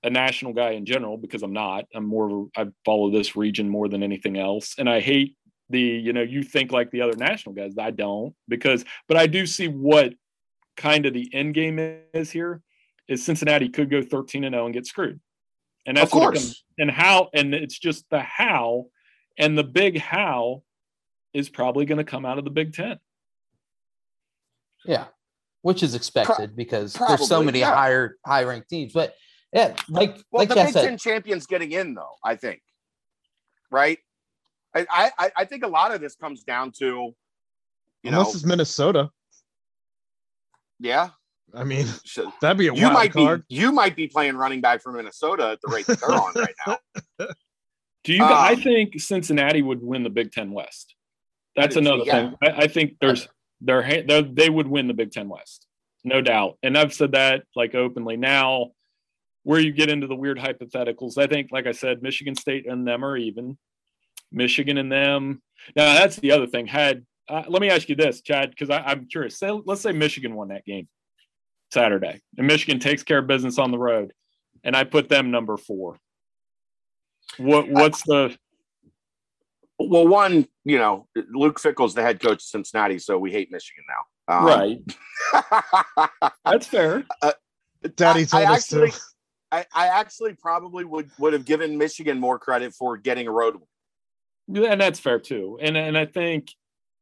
a 0.04 0.10
national 0.10 0.54
guy 0.54 0.72
in 0.72 0.86
general 0.86 1.18
because 1.18 1.44
I'm 1.44 1.54
not. 1.54 1.86
I'm 1.94 2.06
more 2.06 2.26
of 2.26 2.50
a, 2.58 2.62
I 2.62 2.68
follow 2.86 3.12
this 3.12 3.36
region 3.36 3.70
more 3.70 3.88
than 3.88 4.04
anything 4.04 4.38
else. 4.38 4.76
And 4.78 4.90
I 4.90 5.00
hate 5.00 5.36
the, 5.70 5.80
you 5.80 6.14
know, 6.14 6.22
you 6.22 6.44
think 6.44 6.72
like 6.72 6.92
the 6.92 7.02
other 7.02 7.16
national 7.16 7.56
guys. 7.56 7.78
I 7.78 7.92
don't 7.92 8.34
because, 8.48 8.84
but 9.08 9.18
I 9.18 9.28
do 9.28 9.46
see 9.46 9.68
what 9.68 10.14
kind 10.78 11.06
of 11.06 11.14
the 11.14 11.30
end 11.34 11.54
game 11.54 11.80
is 12.14 12.32
here 12.32 12.62
is 13.08 13.24
Cincinnati 13.24 13.70
could 13.70 13.90
go 13.90 14.02
13 14.02 14.44
and 14.44 14.54
0 14.54 14.66
and 14.66 14.74
get 14.74 14.88
screwed. 14.88 15.20
And 15.86 15.98
that's 15.98 16.06
of 16.06 16.12
course. 16.12 16.38
Comes, 16.38 16.64
and 16.78 16.92
how, 16.92 17.30
and 17.34 17.54
it's 17.54 17.78
just 17.78 18.06
the 18.10 18.20
how 18.20 18.86
and 19.38 19.58
the 19.58 19.64
big 19.64 20.00
how 20.00 20.64
is 21.34 21.50
probably 21.50 21.86
going 21.86 21.98
to 21.98 22.04
come 22.04 22.26
out 22.26 22.38
of 22.38 22.44
the 22.44 22.50
Big 22.50 22.74
Ten. 22.74 23.00
Yeah. 24.86 25.06
Which 25.62 25.84
is 25.84 25.96
expected 25.96 26.36
Pro- 26.36 26.48
because 26.48 26.98
probably, 26.98 27.18
there's 27.18 27.30
so 27.30 27.44
many 27.44 27.60
yeah. 27.60 27.74
higher 27.74 28.18
high 28.26 28.44
ranked 28.44 28.70
teams. 28.70 28.94
But 28.94 29.16
yeah, 29.54 29.76
like 29.90 30.22
well, 30.32 30.42
like 30.42 30.50
the 30.50 30.56
Big 30.56 30.74
said. 30.74 30.84
Ten 30.84 30.98
champions 30.98 31.46
getting 31.46 31.72
in 31.72 31.94
though. 31.94 32.16
I 32.24 32.36
think, 32.36 32.62
right? 33.70 34.00
I, 34.74 35.12
I 35.18 35.32
I 35.38 35.46
think 35.46 35.66
a 35.66 35.68
lot 35.68 35.94
of 35.94 36.00
this 36.00 36.16
comes 36.16 36.44
down 36.44 36.72
to, 36.80 36.86
you 36.86 37.16
unless 38.06 38.28
know, 38.28 38.32
it's 38.32 38.46
Minnesota. 38.46 39.10
Yeah, 40.80 41.10
I 41.54 41.66
mean 41.66 41.86
that'd 42.42 42.58
be 42.58 42.68
a 42.68 42.74
you 42.74 42.90
might 42.90 43.12
card. 43.12 43.44
be 43.50 43.56
you 43.56 43.72
might 43.72 43.96
be 43.96 44.08
playing 44.08 44.36
running 44.36 44.62
back 44.62 44.82
for 44.82 44.94
Minnesota 44.94 45.50
at 45.50 45.60
the 45.62 45.72
rate 45.72 45.86
that 45.88 46.00
they're 46.00 46.12
on 46.12 46.34
right 46.36 46.56
now. 46.66 46.78
Do 48.04 48.14
you? 48.14 48.24
Um, 48.24 48.32
I 48.32 48.56
think 48.56 49.00
Cincinnati 49.00 49.62
would 49.62 49.82
win 49.82 50.04
the 50.04 50.10
Big 50.10 50.32
Ten 50.32 50.52
West. 50.52 50.96
That's 51.56 51.76
another 51.76 52.04
yeah. 52.06 52.14
thing. 52.14 52.36
I, 52.42 52.64
I, 52.64 52.68
think 52.68 52.96
there's 53.02 53.28
they're, 53.60 54.04
they're 54.08 54.22
they 54.22 54.50
would 54.50 54.68
win 54.68 54.88
the 54.88 54.94
Big 54.94 55.12
Ten 55.12 55.30
West, 55.30 55.68
no 56.04 56.22
doubt. 56.22 56.58
And 56.64 56.78
I've 56.78 56.94
said 56.94 57.12
that 57.12 57.44
like 57.56 57.76
openly. 57.76 58.18
Now 58.18 58.72
where 59.44 59.60
you 59.60 59.72
get 59.72 59.90
into 59.90 60.08
the 60.08 60.16
weird 60.16 60.38
hypotheticals. 60.38 61.18
I 61.18 61.28
think, 61.28 61.50
like 61.52 61.68
I 61.68 61.72
said, 61.72 62.04
Michigan 62.04 62.36
State 62.36 62.68
and 62.68 62.88
them 62.88 63.04
are 63.04 63.18
even. 63.18 63.58
Michigan 64.32 64.78
and 64.78 64.92
them. 64.92 65.42
Now 65.76 65.94
that's 65.94 66.16
the 66.18 66.32
other 66.32 66.48
thing. 66.48 66.68
Had 66.68 67.06
uh, 67.30 67.44
let 67.48 67.62
me 67.62 67.70
ask 67.70 67.90
you 67.90 67.96
this, 67.96 68.22
Chad, 68.22 68.50
because 68.50 68.70
I'm 68.70 69.08
curious. 69.08 69.38
Say, 69.38 69.52
let's 69.66 69.82
say 69.82 69.92
Michigan 69.92 70.36
won 70.36 70.50
that 70.50 70.66
game 70.66 70.88
Saturday, 71.72 72.22
and 72.38 72.48
Michigan 72.48 72.80
takes 72.80 73.04
care 73.04 73.20
of 73.20 73.28
business 73.28 73.60
on 73.60 73.72
the 73.72 73.78
road, 73.78 74.14
and 74.64 74.76
I 74.76 74.84
put 74.84 75.10
them 75.10 75.32
number 75.32 75.58
four. 75.58 75.98
What 77.38 77.70
what's 77.70 78.04
the 78.04 78.36
well, 79.80 80.08
one, 80.08 80.48
you 80.64 80.78
know, 80.78 81.08
Luke 81.32 81.60
Fickell's 81.60 81.96
the 81.96 82.02
head 82.02 82.20
coach 82.20 82.38
of 82.38 82.42
Cincinnati, 82.42 83.00
so 83.00 83.18
we 83.18 83.32
hate 83.32 83.52
Michigan 83.52 83.84
now. 83.88 84.38
Um, 84.38 84.46
right. 84.46 86.22
That's 86.46 86.68
fair. 86.68 87.04
Daddy 87.96 88.22
I- 88.22 88.24
told 88.26 88.44
I 88.44 88.54
us 88.54 88.74
actually, 88.74 88.92
to. 88.92 89.00
I, 89.52 89.66
I 89.74 89.88
actually 89.88 90.34
probably 90.34 90.86
would 90.86 91.10
would 91.20 91.34
have 91.34 91.46
given 91.46 91.78
Michigan 91.78 92.20
more 92.20 92.40
credit 92.40 92.74
for 92.74 92.98
getting 92.98 93.28
a 93.28 93.32
road 93.32 93.58
win. 94.48 94.72
And 94.72 94.82
that's 94.82 95.00
fair 95.00 95.20
too. 95.20 95.60
And 95.62 95.76
and 95.78 95.98
I 95.98 96.06
think 96.06 96.52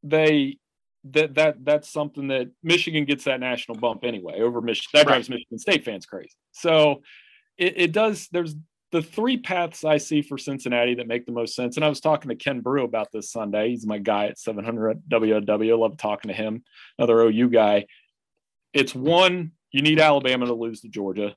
they 0.03 0.57
that 1.05 1.35
that 1.35 1.63
that's 1.63 1.89
something 1.89 2.27
that 2.29 2.51
Michigan 2.63 3.05
gets 3.05 3.23
that 3.25 3.39
national 3.39 3.77
bump 3.77 4.03
anyway 4.03 4.41
over 4.41 4.61
Michigan. 4.61 4.89
That 4.93 5.07
drives 5.07 5.29
Michigan 5.29 5.59
State 5.59 5.85
fans 5.85 6.05
crazy. 6.05 6.31
So 6.51 7.01
it, 7.57 7.73
it 7.77 7.91
does. 7.91 8.27
There's 8.31 8.55
the 8.91 9.01
three 9.01 9.37
paths 9.37 9.83
I 9.83 9.97
see 9.97 10.21
for 10.21 10.37
Cincinnati 10.37 10.95
that 10.95 11.07
make 11.07 11.25
the 11.25 11.31
most 11.31 11.55
sense. 11.55 11.75
And 11.75 11.85
I 11.85 11.89
was 11.89 11.99
talking 11.99 12.29
to 12.29 12.35
Ken 12.35 12.61
Broo 12.61 12.83
about 12.83 13.11
this 13.11 13.31
Sunday. 13.31 13.69
He's 13.69 13.85
my 13.85 13.99
guy 13.99 14.27
at 14.27 14.39
700 14.39 15.03
WLW. 15.07 15.77
Love 15.77 15.97
talking 15.97 16.29
to 16.29 16.33
him. 16.33 16.63
Another 16.97 17.21
OU 17.21 17.49
guy. 17.49 17.85
It's 18.73 18.95
one. 18.95 19.51
You 19.71 19.83
need 19.83 19.99
Alabama 19.99 20.47
to 20.47 20.53
lose 20.53 20.81
to 20.81 20.87
Georgia, 20.87 21.35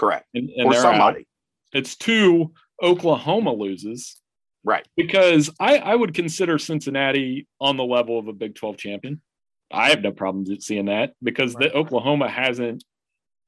Correct. 0.00 0.26
and, 0.34 0.48
and 0.50 0.66
or 0.66 0.72
they're 0.72 0.80
out. 0.80 0.92
somebody. 0.92 1.26
It's 1.72 1.94
two. 1.96 2.52
Oklahoma 2.82 3.52
loses 3.52 4.20
Right. 4.64 4.86
because 4.96 5.50
I, 5.60 5.76
I 5.78 5.94
would 5.94 6.14
consider 6.14 6.58
Cincinnati 6.58 7.46
on 7.60 7.76
the 7.76 7.84
level 7.84 8.18
of 8.18 8.26
a 8.28 8.32
Big 8.32 8.54
12 8.54 8.78
champion. 8.78 9.20
I 9.70 9.90
have 9.90 10.00
no 10.02 10.10
problem 10.12 10.44
seeing 10.60 10.86
that 10.86 11.12
because 11.22 11.54
the 11.54 11.72
Oklahoma 11.74 12.28
hasn't. 12.28 12.82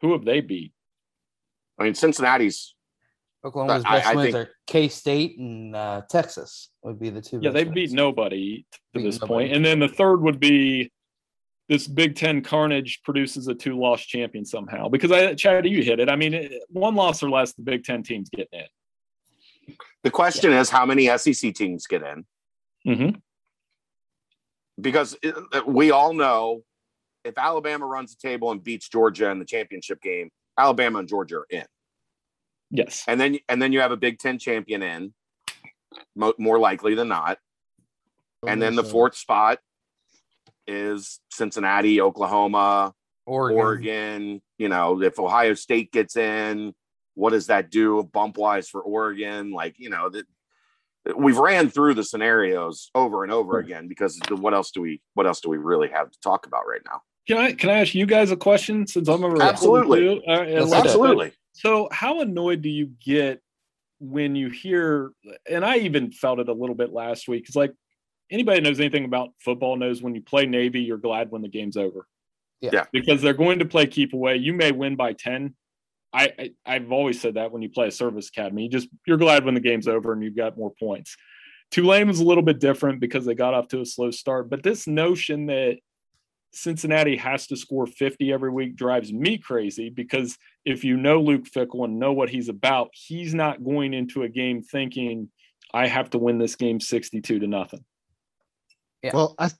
Who 0.02 0.12
have 0.12 0.24
they 0.24 0.40
beat? 0.40 0.72
I 1.78 1.84
mean, 1.84 1.94
Cincinnati's 1.94 2.74
Oklahoma's 3.44 3.84
I- 3.86 3.96
best 3.98 4.06
I 4.08 4.14
wins 4.14 4.34
think- 4.34 4.48
are 4.48 4.50
K 4.66 4.88
State 4.88 5.38
and 5.38 5.74
uh, 5.74 6.02
Texas 6.10 6.70
would 6.82 7.00
be 7.00 7.10
the 7.10 7.20
two. 7.22 7.38
Yeah, 7.42 7.48
best 7.50 7.54
they've 7.54 7.66
wins. 7.66 7.74
beat 7.74 7.92
nobody 7.92 8.66
to 8.72 8.78
Beat 9.00 9.04
this 9.04 9.20
nobody. 9.20 9.32
point. 9.48 9.56
And 9.56 9.64
then 9.64 9.78
the 9.80 9.88
third 9.88 10.20
would 10.22 10.38
be 10.38 10.92
this 11.68 11.86
Big 11.86 12.16
Ten 12.16 12.42
carnage 12.42 13.00
produces 13.04 13.48
a 13.48 13.54
two 13.54 13.78
loss 13.78 14.02
champion 14.02 14.44
somehow. 14.44 14.88
Because 14.88 15.10
I, 15.12 15.34
Chad, 15.34 15.66
you 15.66 15.82
hit 15.82 16.00
it. 16.00 16.08
I 16.08 16.16
mean, 16.16 16.34
it- 16.34 16.62
one 16.68 16.94
loss 16.94 17.22
or 17.22 17.30
less, 17.30 17.52
the 17.52 17.62
Big 17.62 17.84
Ten 17.84 18.02
teams 18.02 18.28
getting 18.30 18.60
in. 18.60 19.74
the 20.02 20.10
question 20.10 20.52
is 20.52 20.68
how 20.70 20.84
many 20.84 21.06
SEC 21.18 21.54
teams 21.54 21.86
get 21.86 22.02
in 22.02 22.24
Mm-hmm. 22.86 23.10
because 24.80 25.16
it- 25.22 25.66
we 25.66 25.90
all 25.92 26.12
know 26.12 26.62
if 27.24 27.38
Alabama 27.38 27.86
runs 27.86 28.14
the 28.16 28.28
table 28.28 28.50
and 28.50 28.62
beats 28.62 28.88
Georgia 28.88 29.30
in 29.30 29.38
the 29.38 29.44
championship 29.44 30.02
game, 30.02 30.30
Alabama 30.58 30.98
and 30.98 31.08
Georgia 31.08 31.36
are 31.36 31.46
in, 31.50 31.64
Yes. 32.70 33.04
and 33.06 33.20
then 33.20 33.38
and 33.48 33.62
then 33.62 33.72
you 33.72 33.80
have 33.80 33.92
a 33.92 33.96
Big 33.96 34.18
Ten 34.18 34.38
champion 34.38 34.82
in, 34.82 35.14
mo- 36.16 36.34
more 36.38 36.58
likely 36.58 36.94
than 36.96 37.06
not, 37.08 37.38
and 38.46 38.60
then 38.60 38.74
the 38.74 38.82
fourth 38.84 39.14
spot 39.16 39.60
is 40.66 41.20
Cincinnati, 41.30 42.00
Oklahoma, 42.00 42.92
Oregon. 43.26 43.58
Oregon. 43.58 44.42
You 44.58 44.68
know, 44.68 45.02
if 45.02 45.18
Ohio 45.18 45.54
State 45.54 45.92
gets 45.92 46.16
in, 46.16 46.72
what 47.14 47.30
does 47.30 47.48
that 47.48 47.70
do 47.70 48.02
bump 48.12 48.36
wise 48.38 48.68
for 48.68 48.80
Oregon? 48.80 49.50
Like, 49.52 49.78
you 49.78 49.90
know, 49.90 50.08
that 50.10 50.26
we've 51.16 51.38
ran 51.38 51.68
through 51.68 51.94
the 51.94 52.04
scenarios 52.04 52.90
over 52.94 53.24
and 53.24 53.32
over 53.32 53.58
again 53.58 53.88
because 53.88 54.18
the, 54.28 54.36
what 54.36 54.54
else 54.54 54.70
do 54.70 54.80
we 54.80 55.00
what 55.14 55.26
else 55.26 55.40
do 55.40 55.48
we 55.50 55.58
really 55.58 55.88
have 55.88 56.10
to 56.10 56.20
talk 56.20 56.46
about 56.46 56.66
right 56.66 56.80
now? 56.86 57.00
Can 57.26 57.38
I 57.38 57.52
can 57.52 57.70
I 57.70 57.80
ask 57.80 57.94
you 57.94 58.06
guys 58.06 58.30
a 58.30 58.36
question 58.36 58.86
since 58.86 59.08
I'm 59.08 59.22
a 59.22 59.28
reporter 59.28 59.48
Absolutely. 59.50 60.00
too? 60.00 60.22
All 60.26 60.40
right, 60.40 60.52
Let's 60.54 60.70
let's- 60.70 60.70
do 60.70 60.76
it. 60.76 60.86
Absolutely. 60.86 61.32
So, 61.54 61.88
how 61.92 62.20
annoyed 62.22 62.62
do 62.62 62.70
you 62.70 62.92
get 63.04 63.40
when 64.00 64.34
you 64.34 64.48
hear? 64.48 65.12
And 65.48 65.64
I 65.64 65.78
even 65.78 66.10
felt 66.10 66.38
it 66.38 66.48
a 66.48 66.52
little 66.52 66.74
bit 66.74 66.92
last 66.92 67.28
week. 67.28 67.44
It's 67.46 67.56
like 67.56 67.74
anybody 68.32 68.60
knows 68.60 68.80
anything 68.80 69.04
about 69.04 69.30
football 69.38 69.76
knows 69.76 70.02
when 70.02 70.14
you 70.14 70.22
play 70.22 70.46
Navy, 70.46 70.80
you're 70.80 70.98
glad 70.98 71.30
when 71.30 71.42
the 71.42 71.48
game's 71.48 71.76
over. 71.76 72.06
Yeah. 72.60 72.70
Yeah. 72.72 72.84
Because 72.92 73.22
they're 73.22 73.34
going 73.34 73.60
to 73.60 73.64
play 73.64 73.86
keep 73.86 74.14
away. 74.14 74.36
You 74.36 74.52
may 74.52 74.72
win 74.72 74.96
by 74.96 75.12
ten. 75.12 75.54
I, 76.12 76.32
I 76.38 76.50
I've 76.66 76.92
always 76.92 77.20
said 77.20 77.34
that 77.34 77.52
when 77.52 77.62
you 77.62 77.68
play 77.68 77.88
a 77.88 77.92
service 77.92 78.28
academy, 78.28 78.64
you 78.64 78.68
just 78.68 78.88
you're 79.06 79.18
glad 79.18 79.44
when 79.44 79.54
the 79.54 79.60
game's 79.60 79.88
over 79.88 80.12
and 80.12 80.22
you've 80.22 80.36
got 80.36 80.58
more 80.58 80.72
points. 80.78 81.16
Tulane 81.70 82.08
was 82.08 82.20
a 82.20 82.24
little 82.24 82.42
bit 82.42 82.60
different 82.60 83.00
because 83.00 83.24
they 83.24 83.34
got 83.34 83.54
off 83.54 83.68
to 83.68 83.80
a 83.80 83.86
slow 83.86 84.10
start, 84.10 84.50
but 84.50 84.62
this 84.62 84.86
notion 84.86 85.46
that 85.46 85.78
Cincinnati 86.52 87.16
has 87.16 87.46
to 87.46 87.56
score 87.56 87.86
50 87.86 88.30
every 88.30 88.50
week 88.50 88.76
drives 88.76 89.10
me 89.10 89.38
crazy 89.38 89.88
because 89.88 90.36
if 90.66 90.84
you 90.84 90.98
know 90.98 91.20
Luke 91.20 91.44
Fickell 91.44 91.84
and 91.84 91.98
know 91.98 92.12
what 92.12 92.28
he's 92.28 92.50
about, 92.50 92.90
he's 92.92 93.34
not 93.34 93.64
going 93.64 93.94
into 93.94 94.22
a 94.22 94.28
game 94.28 94.62
thinking, 94.62 95.30
I 95.72 95.86
have 95.86 96.10
to 96.10 96.18
win 96.18 96.38
this 96.38 96.56
game 96.56 96.78
62 96.78 97.38
to 97.38 97.46
nothing. 97.46 97.84
Yeah. 99.02 99.12
Well, 99.14 99.34
I 99.38 99.50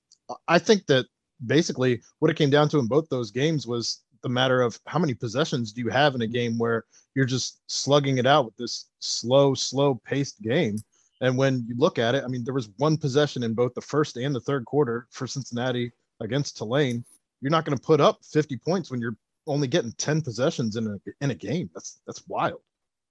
I 0.49 0.59
think 0.59 0.87
that 0.87 1.07
basically 1.47 2.01
what 2.21 2.31
it 2.31 2.37
came 2.37 2.51
down 2.51 2.69
to 2.71 2.79
in 2.79 2.87
both 2.87 3.09
those 3.09 3.31
games 3.31 3.67
was 3.67 4.03
the 4.23 4.29
matter 4.29 4.63
of 4.63 4.79
how 4.87 4.99
many 4.99 5.15
possessions 5.15 5.73
do 5.73 5.81
you 5.81 5.89
have 5.89 6.15
in 6.15 6.23
a 6.23 6.25
mm-hmm. 6.25 6.33
game 6.33 6.59
where 6.59 6.85
you're 7.15 7.25
just 7.27 7.61
slugging 7.67 8.19
it 8.19 8.27
out 8.27 8.45
with 8.45 8.57
this 8.57 8.89
slow, 9.01 9.55
slow 9.55 10.01
paced 10.05 10.41
game. 10.43 10.77
And 11.21 11.37
when 11.37 11.65
you 11.69 11.77
look 11.77 11.99
at 11.99 12.15
it, 12.15 12.25
I 12.25 12.29
mean, 12.29 12.45
there 12.45 12.55
was 12.55 12.71
one 12.79 12.97
possession 12.97 13.43
in 13.43 13.55
both 13.55 13.75
the 13.75 13.81
first 13.81 14.17
and 14.17 14.35
the 14.35 14.41
third 14.41 14.65
quarter 14.65 15.07
for 15.11 15.27
Cincinnati 15.27 15.93
against 16.21 16.57
Tulane. 16.57 17.05
You're 17.41 17.51
not 17.51 17.65
going 17.65 17.77
to 17.77 17.83
put 17.83 18.01
up 18.01 18.19
50 18.25 18.57
points 18.59 18.91
when 18.91 19.01
you're 19.01 19.17
only 19.47 19.69
getting 19.69 19.93
10 19.93 20.23
possessions 20.23 20.77
in 20.77 20.87
a 20.87 20.97
in 21.21 21.31
a 21.31 21.35
game. 21.35 21.71
That's 21.75 22.01
that's 22.07 22.27
wild. 22.29 22.61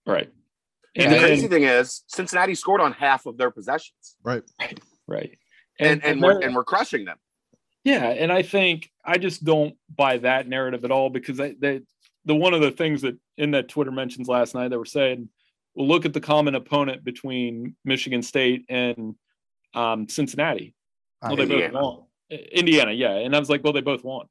Right. 0.06 0.30
And 0.96 1.06
And 1.06 1.14
the 1.14 1.20
crazy 1.20 1.48
thing 1.48 1.64
is, 1.64 2.04
Cincinnati 2.08 2.56
scored 2.56 2.82
on 2.82 2.94
half 2.94 3.26
of 3.26 3.38
their 3.38 3.52
possessions, 3.52 4.16
Right. 4.24 4.44
right. 5.08 5.38
And 5.82 6.04
and, 6.04 6.22
we're 6.22 6.40
and 6.40 6.56
we're 6.56 6.64
crushing 6.64 7.06
them. 7.06 7.18
Yeah, 7.84 8.06
and 8.06 8.32
I 8.32 8.44
think 8.44 8.92
I 9.04 9.18
just 9.18 9.44
don't 9.44 9.76
buy 9.96 10.18
that 10.20 10.48
narrative 10.48 10.86
at 10.86 10.92
all 10.92 11.10
because 11.10 11.38
they, 11.38 11.54
they 11.54 11.82
the 12.26 12.36
one 12.36 12.54
of 12.54 12.62
the 12.62 12.72
things 12.72 13.02
that 13.02 13.18
in 13.38 13.52
that 13.52 13.70
Twitter 13.70 13.92
mentions 13.92 14.28
last 14.28 14.54
night 14.54 14.70
they 14.70 14.78
were 14.78 14.86
saying, 14.86 15.30
well, 15.74 15.88
look 15.88 16.06
at 16.06 16.14
the 16.14 16.22
common 16.22 16.56
opponent 16.56 17.04
between 17.04 17.76
Michigan 17.84 18.22
State 18.22 18.66
and 18.70 19.16
um, 19.74 20.08
Cincinnati. 20.08 20.76
Well, 21.24 21.36
they 21.36 21.44
Indiana. 21.44 21.74
both 21.74 21.82
won. 21.84 22.40
Indiana, 22.52 22.92
yeah, 22.92 23.16
and 23.16 23.36
I 23.36 23.40
was 23.40 23.50
like, 23.50 23.64
well, 23.64 23.74
they 23.74 23.82
both 23.82 24.04
won. 24.04 24.28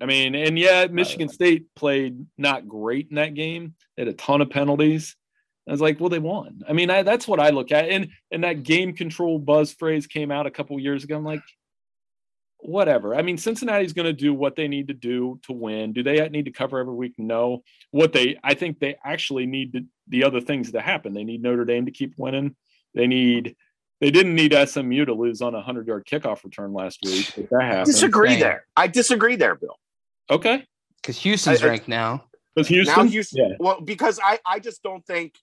I 0.00 0.06
mean, 0.06 0.34
and 0.34 0.58
yeah, 0.58 0.86
Michigan 0.86 1.28
State 1.28 1.66
played 1.76 2.26
not 2.38 2.66
great 2.66 3.08
in 3.10 3.16
that 3.16 3.34
game. 3.34 3.74
They 3.96 4.02
had 4.02 4.08
a 4.08 4.14
ton 4.14 4.40
of 4.40 4.50
penalties. 4.50 5.14
I 5.68 5.72
was 5.72 5.80
like, 5.80 6.00
well, 6.00 6.08
they 6.08 6.18
won. 6.18 6.62
I 6.68 6.72
mean, 6.72 6.90
I, 6.90 7.02
that's 7.02 7.28
what 7.28 7.38
I 7.40 7.50
look 7.50 7.70
at. 7.70 7.88
And 7.88 8.08
and 8.30 8.44
that 8.44 8.62
game 8.64 8.92
control 8.94 9.38
buzz 9.38 9.72
phrase 9.72 10.06
came 10.06 10.30
out 10.30 10.46
a 10.46 10.50
couple 10.50 10.78
years 10.80 11.04
ago. 11.04 11.16
I'm 11.16 11.24
like, 11.24 11.42
whatever. 12.58 13.14
I 13.14 13.22
mean, 13.22 13.38
Cincinnati's 13.38 13.92
going 13.92 14.06
to 14.06 14.12
do 14.12 14.34
what 14.34 14.56
they 14.56 14.68
need 14.68 14.88
to 14.88 14.94
do 14.94 15.38
to 15.44 15.52
win. 15.52 15.92
Do 15.92 16.02
they 16.02 16.28
need 16.28 16.44
to 16.46 16.50
cover 16.50 16.78
every 16.78 16.94
week? 16.94 17.14
No. 17.18 17.62
What 17.90 18.12
they, 18.12 18.38
I 18.44 18.54
think 18.54 18.78
they 18.80 18.96
actually 19.04 19.46
need 19.46 19.72
to, 19.74 19.84
the 20.08 20.24
other 20.24 20.40
things 20.40 20.72
to 20.72 20.80
happen. 20.80 21.14
They 21.14 21.24
need 21.24 21.42
Notre 21.42 21.64
Dame 21.64 21.86
to 21.86 21.92
keep 21.92 22.14
winning. 22.18 22.56
They 22.94 23.06
need, 23.06 23.56
they 24.00 24.10
didn't 24.10 24.34
need 24.34 24.54
SMU 24.68 25.04
to 25.06 25.14
lose 25.14 25.40
on 25.42 25.54
a 25.54 25.62
hundred 25.62 25.86
yard 25.86 26.06
kickoff 26.10 26.42
return 26.44 26.72
last 26.72 26.98
week. 27.04 27.32
But 27.36 27.50
that 27.50 27.60
I 27.62 27.66
happened. 27.66 27.86
disagree 27.86 28.28
Insane. 28.30 28.40
there. 28.40 28.66
I 28.76 28.86
disagree 28.88 29.36
there, 29.36 29.54
Bill. 29.54 29.78
Okay. 30.30 30.66
because 31.00 31.18
Houston's 31.18 31.62
I- 31.62 31.66
I- 31.66 31.68
ranked 31.70 31.88
now. 31.88 32.24
Because 32.56 32.66
Houston, 32.68 32.96
Now 33.04 33.10
Houston, 33.10 33.38
yeah, 33.50 33.54
well, 33.60 33.80
because 33.80 34.18
I 34.22 34.40
I 34.44 34.58
just 34.58 34.82
don't 34.82 35.06
think 35.06 35.34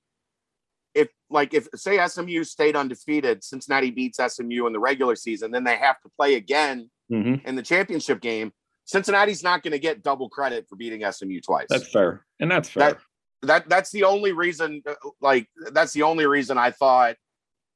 if 0.97 1.09
like 1.29 1.53
if 1.53 1.67
say 1.75 2.05
SMU 2.07 2.43
stayed 2.43 2.75
undefeated, 2.75 3.43
Cincinnati 3.43 3.91
beats 3.91 4.19
SMU 4.19 4.65
in 4.65 4.73
the 4.73 4.79
regular 4.79 5.15
season, 5.15 5.51
then 5.51 5.63
they 5.63 5.75
have 5.77 6.01
to 6.01 6.09
play 6.17 6.35
again 6.35 6.89
hmm 7.09 7.35
in 7.45 7.55
the 7.55 7.61
championship 7.63 8.19
game. 8.19 8.51
Cincinnati's 8.85 9.43
not 9.43 9.63
going 9.63 9.71
to 9.73 9.79
get 9.79 10.01
double 10.03 10.29
credit 10.29 10.65
for 10.67 10.75
beating 10.75 11.09
SMU 11.09 11.39
twice. 11.41 11.67
that's 11.69 11.87
fair, 11.87 12.25
and 12.39 12.49
that's 12.51 12.69
fair. 12.69 12.93
That- 12.93 12.97
that 13.43 13.69
that's 13.69 13.91
the 13.91 14.03
only 14.03 14.31
reason 14.31 14.81
uh, 14.87 14.95
like 15.21 15.47
that's 15.71 15.93
the 15.93 16.01
only 16.01 16.25
reason 16.25 16.57
I 16.57 16.71
thought 16.71 17.17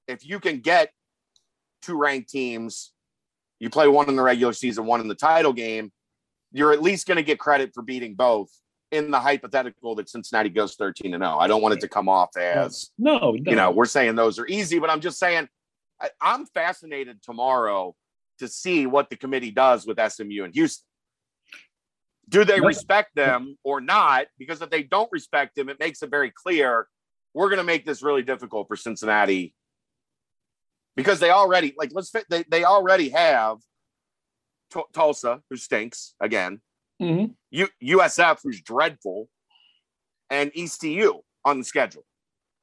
if 0.08 0.26
you 0.26 0.40
can 0.40 0.60
get 0.60 0.90
two 1.84 1.96
ranked 1.96 2.30
teams, 2.30 2.94
you 3.60 3.70
play 3.70 3.88
one 3.88 4.10
in 4.10 4.16
the 4.16 4.24
regular 4.24 4.54
season, 4.54 4.88
one 4.88 5.02
in 5.02 5.08
the 5.08 5.14
title 5.14 5.54
game, 5.54 5.92
you're 6.52 6.74
at 6.74 6.82
least 6.82 7.06
going 7.06 7.18
to 7.18 7.24
get 7.24 7.38
credit 7.38 7.76
for 7.76 7.84
beating 7.84 8.16
both 8.16 8.50
in 8.92 9.10
the 9.10 9.20
hypothetical 9.20 9.96
that 9.96 10.10
Cincinnati 10.10 10.50
goes 10.50 10.76
13 10.76 11.14
and 11.14 11.24
0. 11.24 11.38
I 11.38 11.48
don't 11.48 11.62
want 11.62 11.74
it 11.76 11.80
to 11.82 11.88
come 11.88 12.10
off 12.10 12.36
as, 12.38 12.92
no, 12.98 13.18
no, 13.18 13.34
you 13.34 13.56
know, 13.56 13.72
we're 13.72 13.86
saying 13.86 14.16
those 14.16 14.38
are 14.38 14.48
easy, 14.48 14.80
but 14.80 14.90
I'm 14.90 15.02
just 15.02 15.18
saying 15.18 15.48
I, 16.00 16.10
I'm 16.20 16.46
fascinated 16.48 17.22
tomorrow 17.24 17.96
to 18.40 18.48
see 18.48 18.86
what 18.86 19.10
the 19.10 19.16
committee 19.16 19.52
does 19.52 19.86
with 19.86 20.00
SMU 20.12 20.44
and 20.44 20.54
Houston. 20.54 20.86
Do 22.28 22.44
they 22.44 22.58
Yeah. 22.58 22.66
respect 22.66 23.16
them 23.16 23.58
or 23.64 23.82
not? 23.82 24.28
Because 24.38 24.62
if 24.62 24.70
they 24.70 24.84
don't 24.84 25.10
respect 25.12 25.56
them, 25.56 25.70
it 25.70 25.80
makes 25.80 26.02
it 26.02 26.10
very 26.10 26.32
clear 26.32 26.88
we're 27.34 27.50
going 27.50 27.58
to 27.60 27.64
make 27.64 27.86
this 27.86 28.02
really 28.02 28.24
difficult 28.24 28.68
for 28.68 28.76
Cincinnati 28.76 29.56
because 30.96 31.20
they 31.20 31.30
already 31.32 31.74
like 31.78 31.92
let's 31.94 32.10
fit 32.10 32.26
they, 32.30 32.44
they 32.50 32.66
already 32.66 33.10
have 33.10 33.58
T- 34.74 34.82
Tulsa 34.94 35.42
who 35.50 35.56
stinks 35.56 36.14
again 36.20 36.62
Mhm. 37.02 37.36
U- 37.50 37.68
USF, 37.82 38.40
who's 38.44 38.62
dreadful, 38.62 39.30
and 40.30 40.52
ECU 40.56 41.22
on 41.44 41.60
the 41.60 41.66
schedule. 41.66 42.06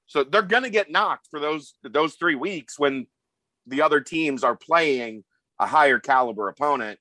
So 0.07 0.25
they're 0.25 0.43
going 0.43 0.63
to 0.63 0.71
get 0.71 0.91
knocked 0.91 1.27
for 1.31 1.39
those 1.41 1.75
those 1.83 2.15
three 2.15 2.35
weeks 2.37 2.79
when 2.79 3.07
the 3.67 3.83
other 3.83 4.01
teams 4.01 4.43
are 4.45 4.57
playing 4.57 5.25
a 5.59 5.67
higher 5.67 5.99
caliber 5.99 6.49
opponent. 6.49 6.99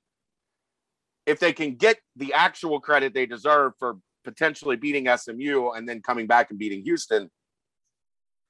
if 1.26 1.38
they 1.40 1.52
can 1.52 1.74
get 1.76 1.98
the 2.16 2.32
actual 2.32 2.80
credit 2.80 3.12
they 3.12 3.26
deserve 3.26 3.74
for 3.78 3.98
potentially 4.24 4.76
beating 4.76 5.06
SMU 5.14 5.70
and 5.72 5.86
then 5.86 6.00
coming 6.00 6.26
back 6.26 6.48
and 6.48 6.58
beating 6.58 6.82
Houston, 6.84 7.30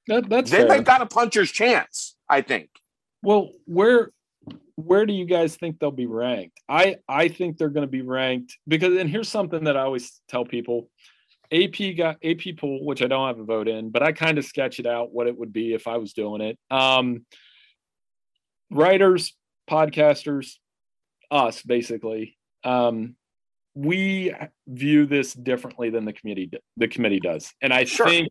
That, 0.07 0.29
that's 0.29 0.49
then 0.49 0.61
fair. 0.65 0.77
they've 0.77 0.85
got 0.85 1.01
a 1.01 1.05
puncher's 1.05 1.51
chance. 1.51 2.15
I 2.29 2.41
think. 2.41 2.69
Well, 3.21 3.51
where 3.65 4.11
where 4.75 5.05
do 5.05 5.13
you 5.13 5.25
guys 5.25 5.55
think 5.55 5.79
they'll 5.79 5.91
be 5.91 6.05
ranked? 6.05 6.59
I 6.67 6.97
I 7.07 7.27
think 7.27 7.57
they're 7.57 7.69
going 7.69 7.85
to 7.85 7.91
be 7.91 8.01
ranked 8.01 8.57
because 8.67 8.97
and 8.97 9.09
here's 9.09 9.29
something 9.29 9.65
that 9.65 9.77
I 9.77 9.81
always 9.81 10.21
tell 10.27 10.45
people. 10.45 10.89
AP 11.51 11.97
got 11.97 12.17
AP 12.23 12.57
pool, 12.57 12.85
which 12.85 13.01
I 13.01 13.07
don't 13.07 13.27
have 13.27 13.39
a 13.39 13.43
vote 13.43 13.67
in, 13.67 13.89
but 13.89 14.03
I 14.03 14.11
kind 14.11 14.37
of 14.37 14.45
sketch 14.45 14.79
it 14.79 14.85
out 14.85 15.11
what 15.11 15.25
it 15.27 15.37
would 15.37 15.51
be 15.51 15.73
if 15.73 15.87
I 15.87 15.97
was 15.97 16.13
doing 16.13 16.41
it. 16.41 16.59
Um, 16.69 17.25
writers, 18.69 19.35
podcasters, 19.69 20.55
us 21.31 21.61
basically. 21.63 22.37
Um, 22.63 23.15
we 23.73 24.33
view 24.67 25.05
this 25.05 25.33
differently 25.33 25.89
than 25.89 26.05
the 26.05 26.13
committee 26.13 26.51
the 26.77 26.87
committee 26.87 27.19
does, 27.19 27.53
and 27.61 27.73
I 27.73 27.85
Sure. 27.85 28.07
think 28.07 28.29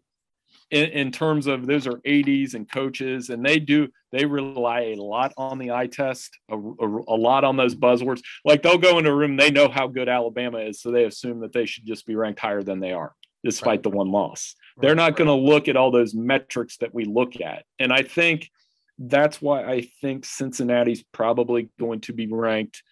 in, 0.71 0.91
in 0.91 1.13
terms 1.13 1.47
of 1.47 1.67
those 1.67 1.87
are 1.87 2.01
ADs 2.07 2.55
and 2.55 2.71
coaches 2.71 3.31
and 3.31 3.45
they 3.45 3.59
do 3.59 3.89
they 4.13 4.25
rely 4.25 4.81
a 4.81 4.95
lot 4.97 5.33
on 5.37 5.59
the 5.59 5.71
eye 5.71 5.87
test 5.87 6.39
a, 6.51 6.57
a, 6.57 6.87
a 7.09 7.17
lot 7.17 7.45
on 7.45 7.57
those 7.57 7.75
buzzwords. 7.75 8.23
Like 8.45 8.63
they'll 8.63 8.79
go 8.79 8.99
into 8.99 9.11
a 9.11 9.15
room 9.15 9.37
they 9.37 9.51
know 9.51 9.69
how 9.69 9.87
good 9.87 10.09
alabama 10.09 10.59
is 10.59 10.81
so 10.81 10.91
they 10.91 11.05
assume 11.05 11.41
that 11.41 11.53
they 11.53 11.67
should 11.67 11.87
just 11.87 12.07
be 12.07 12.17
ranked 12.17 12.41
higher 12.41 12.63
than 12.63 12.81
they 12.81 12.93
are 12.93 13.15
despite 13.45 13.83
the 13.83 13.91
one 13.91 14.11
loss. 14.11 14.57
They're 14.81 14.95
not 14.95 15.17
going 15.17 15.29
to 15.29 15.35
look 15.35 15.69
at 15.69 15.77
all 15.77 15.91
those 15.91 16.15
metrics 16.15 16.77
that 16.79 16.95
we 16.95 17.05
look 17.05 17.41
at 17.41 17.65
and 17.79 17.93
i 17.93 18.03
think 18.03 18.51
that's 18.99 19.41
why 19.41 19.65
i 19.65 19.89
think 20.01 20.25
cincinnati's 20.25 21.05
probably 21.13 21.71
going 21.79 22.01
to 22.01 22.13
be 22.13 22.27
ranked 22.27 22.83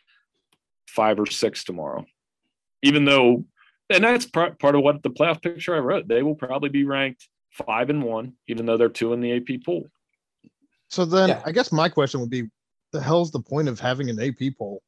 five 0.87 1.21
or 1.21 1.26
six 1.26 1.64
tomorrow. 1.64 2.06
Even 2.83 3.04
though 3.04 3.45
and 3.90 4.02
that's 4.02 4.26
part, 4.26 4.59
part 4.59 4.75
of 4.75 4.83
what 4.83 5.02
the 5.02 5.11
playoff 5.11 5.42
picture 5.42 5.75
i 5.75 5.78
wrote 5.78 6.09
they 6.09 6.23
will 6.23 6.35
probably 6.35 6.71
be 6.71 6.85
ranked 6.85 7.28
five 7.64 7.90
and 7.90 8.02
one, 8.02 8.34
even 8.48 8.66
though 8.66 8.76
they're 8.76 8.88
two 8.88 9.12
in 9.12 9.20
the 9.20 9.32
AP 9.36 9.64
pool. 9.64 9.84
So 10.88 11.04
then 11.04 11.30
Yeah. 11.30 11.42
I 11.44 11.52
guess 11.52 11.72
my 11.72 11.88
question 11.88 12.20
would 12.20 12.30
be 12.30 12.44
the 12.92 13.00
hell's 13.00 13.30
the 13.30 13.40
point 13.40 13.68
of 13.68 13.80
having 13.80 14.08
an 14.10 14.20
AP 14.20 14.56
poll? 14.58 14.82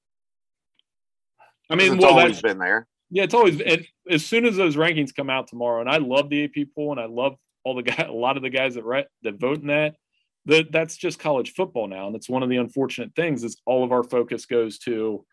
I 1.71 1.75
mean, 1.75 1.95
it's 1.95 2.03
well, 2.03 2.13
always 2.19 2.33
that's 2.37 2.43
been 2.43 2.59
there. 2.59 2.87
yeah, 3.11 3.25
it's 3.25 3.35
always 3.35 3.61
and 3.61 3.87
as 4.11 4.25
soon 4.25 4.45
as 4.47 4.57
those 4.57 4.77
rankings 4.77 5.15
come 5.15 5.29
out 5.31 5.49
tomorrow, 5.49 5.81
and 5.81 5.91
I 5.91 5.99
love 5.99 6.31
the 6.31 6.45
AP 6.45 6.69
pool, 6.75 6.93
and 6.93 7.01
I 7.01 7.07
love 7.07 7.37
all 7.65 7.75
the 7.75 7.83
guy, 7.83 8.05
a 8.09 8.13
lot 8.13 8.37
of 8.37 8.43
the 8.43 8.51
guys 8.51 8.75
that 8.75 8.85
write 8.85 9.07
that 9.23 9.39
vote 9.39 9.61
in 9.61 9.67
that. 9.69 9.97
That 10.47 10.73
that's 10.73 10.97
just 10.97 11.19
college 11.19 11.53
football 11.53 11.89
now, 11.89 12.07
and 12.07 12.17
it's 12.17 12.29
one 12.29 12.43
of 12.43 12.49
the 12.49 12.57
unfortunate 12.57 13.15
things 13.15 13.45
is 13.45 13.61
all 13.67 13.85
of 13.85 13.93
our 13.93 14.03
focus 14.03 14.47
goes 14.47 14.79
to 14.81 15.27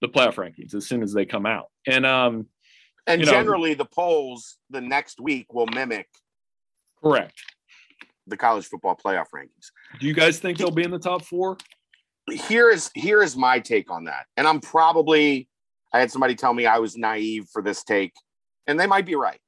the 0.00 0.08
playoff 0.08 0.34
rankings 0.34 0.74
as 0.74 0.86
soon 0.88 1.02
as 1.04 1.12
they 1.12 1.24
come 1.24 1.46
out, 1.46 1.66
and 1.86 2.04
um, 2.04 2.48
And 3.06 3.20
you 3.20 3.26
know- 3.26 3.32
generally, 3.32 3.74
the 3.74 3.84
polls 3.84 4.56
the 4.70 4.80
next 4.80 5.20
week 5.20 5.52
will 5.54 5.66
mimic 5.66 6.08
correct. 7.04 7.42
the 8.26 8.36
college 8.36 8.66
football 8.66 8.96
playoff 8.96 9.26
rankings. 9.34 9.70
Do 10.00 10.06
you 10.06 10.14
guys 10.14 10.38
think 10.38 10.58
they'll 10.58 10.70
be 10.70 10.84
in 10.84 10.90
the 10.90 10.98
top 10.98 11.22
four? 11.24 11.56
Here 12.30 12.70
is 12.70 12.90
here 12.94 13.22
is 13.22 13.36
my 13.36 13.58
take 13.60 13.90
on 13.90 14.04
that, 14.04 14.26
and 14.36 14.46
I'm 14.46 14.60
probably 14.60 15.48
I 15.92 16.00
had 16.00 16.10
somebody 16.10 16.34
tell 16.34 16.54
me 16.54 16.66
I 16.66 16.78
was 16.78 16.96
naive 16.96 17.46
for 17.52 17.62
this 17.62 17.84
take, 17.84 18.14
and 18.66 18.80
they 18.80 18.86
might 18.86 19.06
be 19.06 19.14
right. 19.14 19.40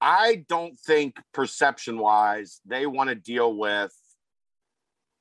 I 0.00 0.44
don't 0.48 0.78
think 0.78 1.16
perception 1.32 1.98
wise 1.98 2.60
they 2.64 2.86
want 2.86 3.08
to 3.08 3.14
deal 3.14 3.56
with 3.56 3.92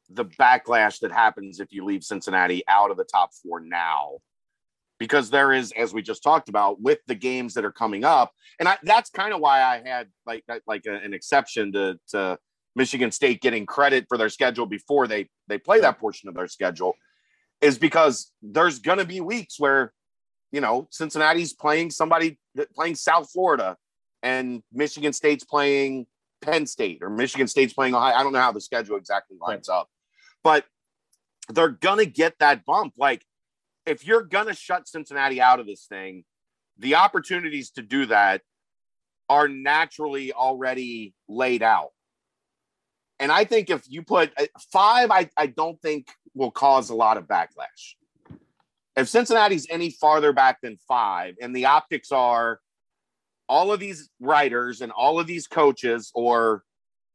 the 0.10 0.26
backlash 0.26 1.00
that 1.00 1.12
happens 1.12 1.60
if 1.60 1.72
you 1.72 1.86
leave 1.86 2.04
Cincinnati 2.04 2.64
out 2.68 2.92
of 2.92 2.98
the 2.98 3.06
top 3.06 3.32
four 3.42 3.60
now. 3.60 4.18
Because 5.04 5.30
there 5.30 5.52
is, 5.52 5.74
as 5.74 5.94
we 5.94 6.02
just 6.02 6.24
talked 6.24 6.48
about, 6.48 6.80
with 6.80 7.00
the 7.08 7.16
games 7.30 7.56
that 7.56 7.66
are 7.66 7.74
coming 7.74 8.06
up, 8.06 8.32
and 8.58 8.70
I, 8.70 8.78
that's 8.84 9.10
kind 9.10 9.34
of 9.34 9.42
why 9.42 9.62
I 9.62 9.82
had 9.86 10.08
like 10.26 10.46
like 10.66 10.86
a- 10.86 11.04
an 11.06 11.14
exception 11.14 11.74
to, 11.74 12.00
to 12.12 12.40
Michigan 12.74 13.12
State 13.12 13.42
getting 13.42 13.66
credit 13.66 14.06
for 14.08 14.18
their 14.18 14.30
schedule 14.30 14.66
before 14.66 15.06
they 15.06 15.28
they 15.50 15.58
play 15.58 15.82
that 15.82 16.00
portion 16.00 16.30
of 16.30 16.36
their 16.36 16.48
schedule, 16.48 16.94
is 17.60 17.78
because 17.78 18.32
there's 18.42 18.80
going 18.80 18.98
to 18.98 19.04
be 19.04 19.20
weeks 19.20 19.60
where, 19.60 19.92
you 20.54 20.62
know, 20.62 20.88
Cincinnati's 20.90 21.52
playing 21.52 21.92
somebody 21.92 22.40
that 22.56 22.72
playing 22.74 22.96
South 22.96 23.30
Florida, 23.30 23.76
and 24.22 24.64
Michigan 24.72 25.12
State's 25.12 25.44
playing 25.44 26.08
Penn 26.42 26.66
State, 26.66 27.00
or 27.02 27.10
Michigan 27.10 27.50
State's 27.50 27.74
playing 27.74 27.94
Ohio. 27.94 28.16
I 28.16 28.24
don't 28.24 28.32
know 28.32 28.40
how 28.40 28.54
the 28.54 28.62
schedule 28.62 28.96
exactly 28.96 29.36
lines 29.42 29.68
up, 29.68 29.90
but 30.46 30.64
they're 31.50 31.68
gonna 31.88 32.06
get 32.06 32.40
that 32.40 32.64
bump. 32.64 32.94
Like, 32.98 33.26
if 33.86 34.06
you're 34.06 34.24
gonna 34.24 34.54
shut 34.54 34.88
Cincinnati 34.88 35.42
out 35.42 35.60
of 35.60 35.66
this 35.66 35.86
thing, 35.86 36.24
the 36.78 36.96
opportunities 36.96 37.72
to 37.72 37.82
do 37.82 38.06
that 38.08 38.42
are 39.30 39.48
naturally 39.48 40.34
already 40.34 41.14
laid 41.28 41.64
out. 41.64 41.92
And 43.20 43.32
I 43.32 43.46
think 43.46 43.70
if 43.70 43.84
you 43.88 44.04
put 44.04 44.32
uh, 44.38 44.46
five, 44.72 45.12
I, 45.12 45.30
I 45.38 45.48
don't 45.48 45.82
think 45.82 46.08
will 46.34 46.52
cause 46.52 46.90
a 46.90 46.96
lot 46.96 47.18
of 47.18 47.26
backlash. 47.26 47.96
If 48.96 49.08
Cincinnati's 49.08 49.68
any 49.70 49.92
farther 49.92 50.34
back 50.34 50.62
than 50.62 50.78
five, 50.88 51.36
and 51.42 51.56
the 51.56 51.66
optics 51.66 52.12
are 52.12 52.60
all 53.48 53.72
of 53.72 53.80
these 53.80 54.10
writers 54.20 54.82
and 54.82 54.92
all 54.92 55.20
of 55.20 55.28
these 55.28 55.48
coaches, 55.48 56.12
or 56.14 56.64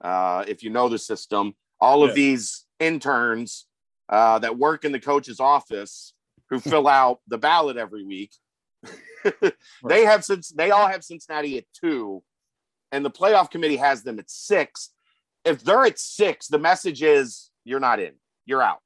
uh, 0.00 0.44
if 0.48 0.62
you 0.62 0.70
know 0.70 0.88
the 0.88 0.98
system, 0.98 1.54
all 1.80 2.02
of 2.02 2.14
these 2.14 2.64
interns 2.80 3.66
uh, 4.08 4.38
that 4.38 4.58
work 4.58 4.84
in 4.84 4.92
the 4.92 5.00
coach's 5.00 5.40
office 5.40 6.14
who 6.50 6.60
fill 6.60 6.88
out 6.88 7.20
the 7.28 7.38
ballot 7.38 7.76
every 7.76 8.04
week. 8.04 8.32
they 9.88 10.04
have 10.04 10.24
since 10.24 10.50
they 10.50 10.70
all 10.70 10.86
have 10.86 11.02
Cincinnati 11.04 11.58
at 11.58 11.64
two, 11.78 12.22
and 12.92 13.04
the 13.04 13.10
playoff 13.10 13.50
committee 13.50 13.76
has 13.76 14.02
them 14.02 14.18
at 14.18 14.30
six. 14.30 14.90
If 15.44 15.62
they're 15.62 15.84
at 15.84 15.98
six, 15.98 16.48
the 16.48 16.58
message 16.58 17.02
is 17.02 17.50
you're 17.64 17.80
not 17.80 18.00
in, 18.00 18.12
you're 18.46 18.62
out. 18.62 18.78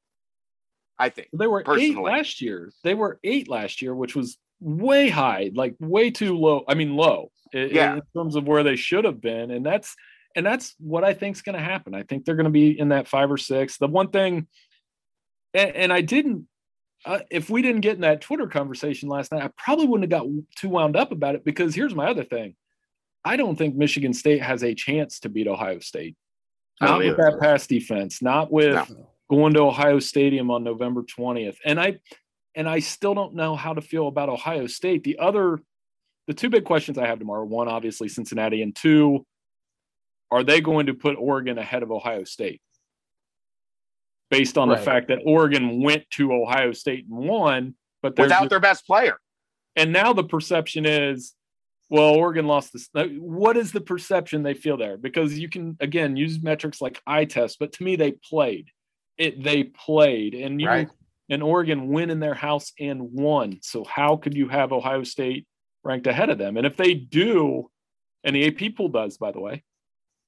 I 0.98 1.08
think. 1.08 1.28
They 1.32 1.46
were 1.46 1.64
eight 1.78 1.96
last 1.98 2.40
year. 2.40 2.70
They 2.84 2.94
were 2.94 3.18
eight 3.24 3.48
last 3.48 3.82
year, 3.82 3.94
which 3.94 4.14
was 4.14 4.38
way 4.60 5.08
high, 5.08 5.50
like 5.54 5.74
way 5.80 6.10
too 6.10 6.36
low. 6.36 6.64
I 6.68 6.74
mean, 6.74 6.94
low 6.96 7.30
i- 7.54 7.58
Yeah. 7.58 7.94
in 7.94 8.02
terms 8.16 8.36
of 8.36 8.46
where 8.46 8.62
they 8.62 8.76
should 8.76 9.04
have 9.04 9.20
been, 9.20 9.50
and 9.50 9.64
that's 9.66 9.94
and 10.34 10.46
that's 10.46 10.74
what 10.78 11.04
I 11.04 11.12
think 11.12 11.36
is 11.36 11.42
going 11.42 11.58
to 11.58 11.64
happen. 11.64 11.94
I 11.94 12.04
think 12.04 12.24
they're 12.24 12.36
going 12.36 12.44
to 12.44 12.50
be 12.50 12.78
in 12.78 12.88
that 12.88 13.06
five 13.08 13.30
or 13.30 13.36
six. 13.36 13.76
The 13.76 13.86
one 13.88 14.08
thing, 14.08 14.46
and, 15.52 15.76
and 15.76 15.92
I 15.92 16.00
didn't. 16.00 16.46
Uh, 17.04 17.20
if 17.30 17.50
we 17.50 17.62
didn't 17.62 17.80
get 17.80 17.96
in 17.96 18.02
that 18.02 18.20
Twitter 18.20 18.46
conversation 18.46 19.08
last 19.08 19.32
night, 19.32 19.42
I 19.42 19.50
probably 19.56 19.86
wouldn't 19.86 20.10
have 20.10 20.22
got 20.22 20.30
too 20.56 20.68
wound 20.68 20.96
up 20.96 21.10
about 21.10 21.34
it 21.34 21.44
because 21.44 21.74
here's 21.74 21.94
my 21.94 22.06
other 22.06 22.24
thing. 22.24 22.54
I 23.24 23.36
don't 23.36 23.56
think 23.56 23.74
Michigan 23.74 24.14
State 24.14 24.42
has 24.42 24.62
a 24.62 24.74
chance 24.74 25.20
to 25.20 25.28
beat 25.28 25.46
Ohio 25.46 25.80
State. 25.80 26.16
Not 26.80 26.98
with 26.98 27.16
that 27.16 27.38
pass 27.40 27.66
defense, 27.66 28.22
not 28.22 28.50
with 28.50 28.74
No. 28.74 29.08
going 29.30 29.54
to 29.54 29.60
Ohio 29.60 30.00
Stadium 30.00 30.50
on 30.50 30.64
November 30.64 31.02
20th. 31.02 31.56
And 31.64 31.80
I 31.80 31.98
and 32.54 32.68
I 32.68 32.80
still 32.80 33.14
don't 33.14 33.34
know 33.34 33.56
how 33.56 33.72
to 33.72 33.80
feel 33.80 34.08
about 34.08 34.28
Ohio 34.28 34.66
State. 34.66 35.04
The 35.04 35.18
other 35.18 35.60
the 36.26 36.34
two 36.34 36.50
big 36.50 36.64
questions 36.64 36.98
I 36.98 37.06
have 37.06 37.18
tomorrow, 37.18 37.44
one 37.44 37.68
obviously 37.68 38.08
Cincinnati 38.08 38.62
and 38.62 38.74
two 38.74 39.24
are 40.30 40.42
they 40.42 40.60
going 40.60 40.86
to 40.86 40.94
put 40.94 41.16
Oregon 41.18 41.58
ahead 41.58 41.82
of 41.82 41.92
Ohio 41.92 42.24
State? 42.24 42.62
Based 44.32 44.56
on 44.56 44.70
Right. 44.70 44.78
the 44.78 44.84
fact 44.84 45.08
that 45.08 45.20
Oregon 45.26 45.82
went 45.82 46.08
to 46.12 46.32
Ohio 46.32 46.72
State 46.72 47.04
and 47.06 47.28
won, 47.28 47.74
but 48.02 48.16
there's 48.16 48.26
Without 48.30 48.48
their 48.48 48.60
best 48.60 48.86
player. 48.86 49.18
and 49.76 49.92
now 49.92 50.12
the 50.14 50.24
perception 50.24 50.86
is 50.86 51.34
well 51.90 52.14
oregon 52.14 52.46
lost 52.46 52.72
this. 52.72 52.88
What 52.94 53.58
is 53.58 53.72
the 53.72 53.80
perception 53.82 54.42
they 54.42 54.54
feel 54.54 54.78
there? 54.78 54.96
Because 54.96 55.38
you 55.38 55.50
can 55.50 55.76
again 55.80 56.16
use 56.16 56.42
metrics 56.42 56.80
like 56.80 57.00
eye 57.06 57.26
test 57.26 57.58
but 57.58 57.72
to 57.74 57.82
me 57.84 57.94
they 57.96 58.12
played. 58.12 58.70
It 59.18 59.42
they 59.44 59.64
played. 59.64 60.34
And 60.34 60.58
you 60.60 60.66
Right. 60.68 60.88
and 61.28 61.42
oregon 61.42 61.88
win 61.88 62.08
in 62.08 62.18
their 62.18 62.34
house 62.34 62.72
and 62.80 63.12
won. 63.12 63.58
So 63.62 63.84
how 63.84 64.16
could 64.16 64.34
you 64.34 64.48
have 64.48 64.72
ohio 64.72 65.04
state 65.04 65.46
ranked 65.84 66.06
ahead 66.06 66.30
of 66.30 66.38
them? 66.38 66.56
And 66.56 66.66
if 66.66 66.76
they 66.78 66.94
do 66.94 67.70
and 68.24 68.34
the 68.34 68.46
ap 68.46 68.74
pool 68.76 68.88
does 68.88 69.18
by 69.18 69.30
the 69.32 69.40
way 69.40 69.62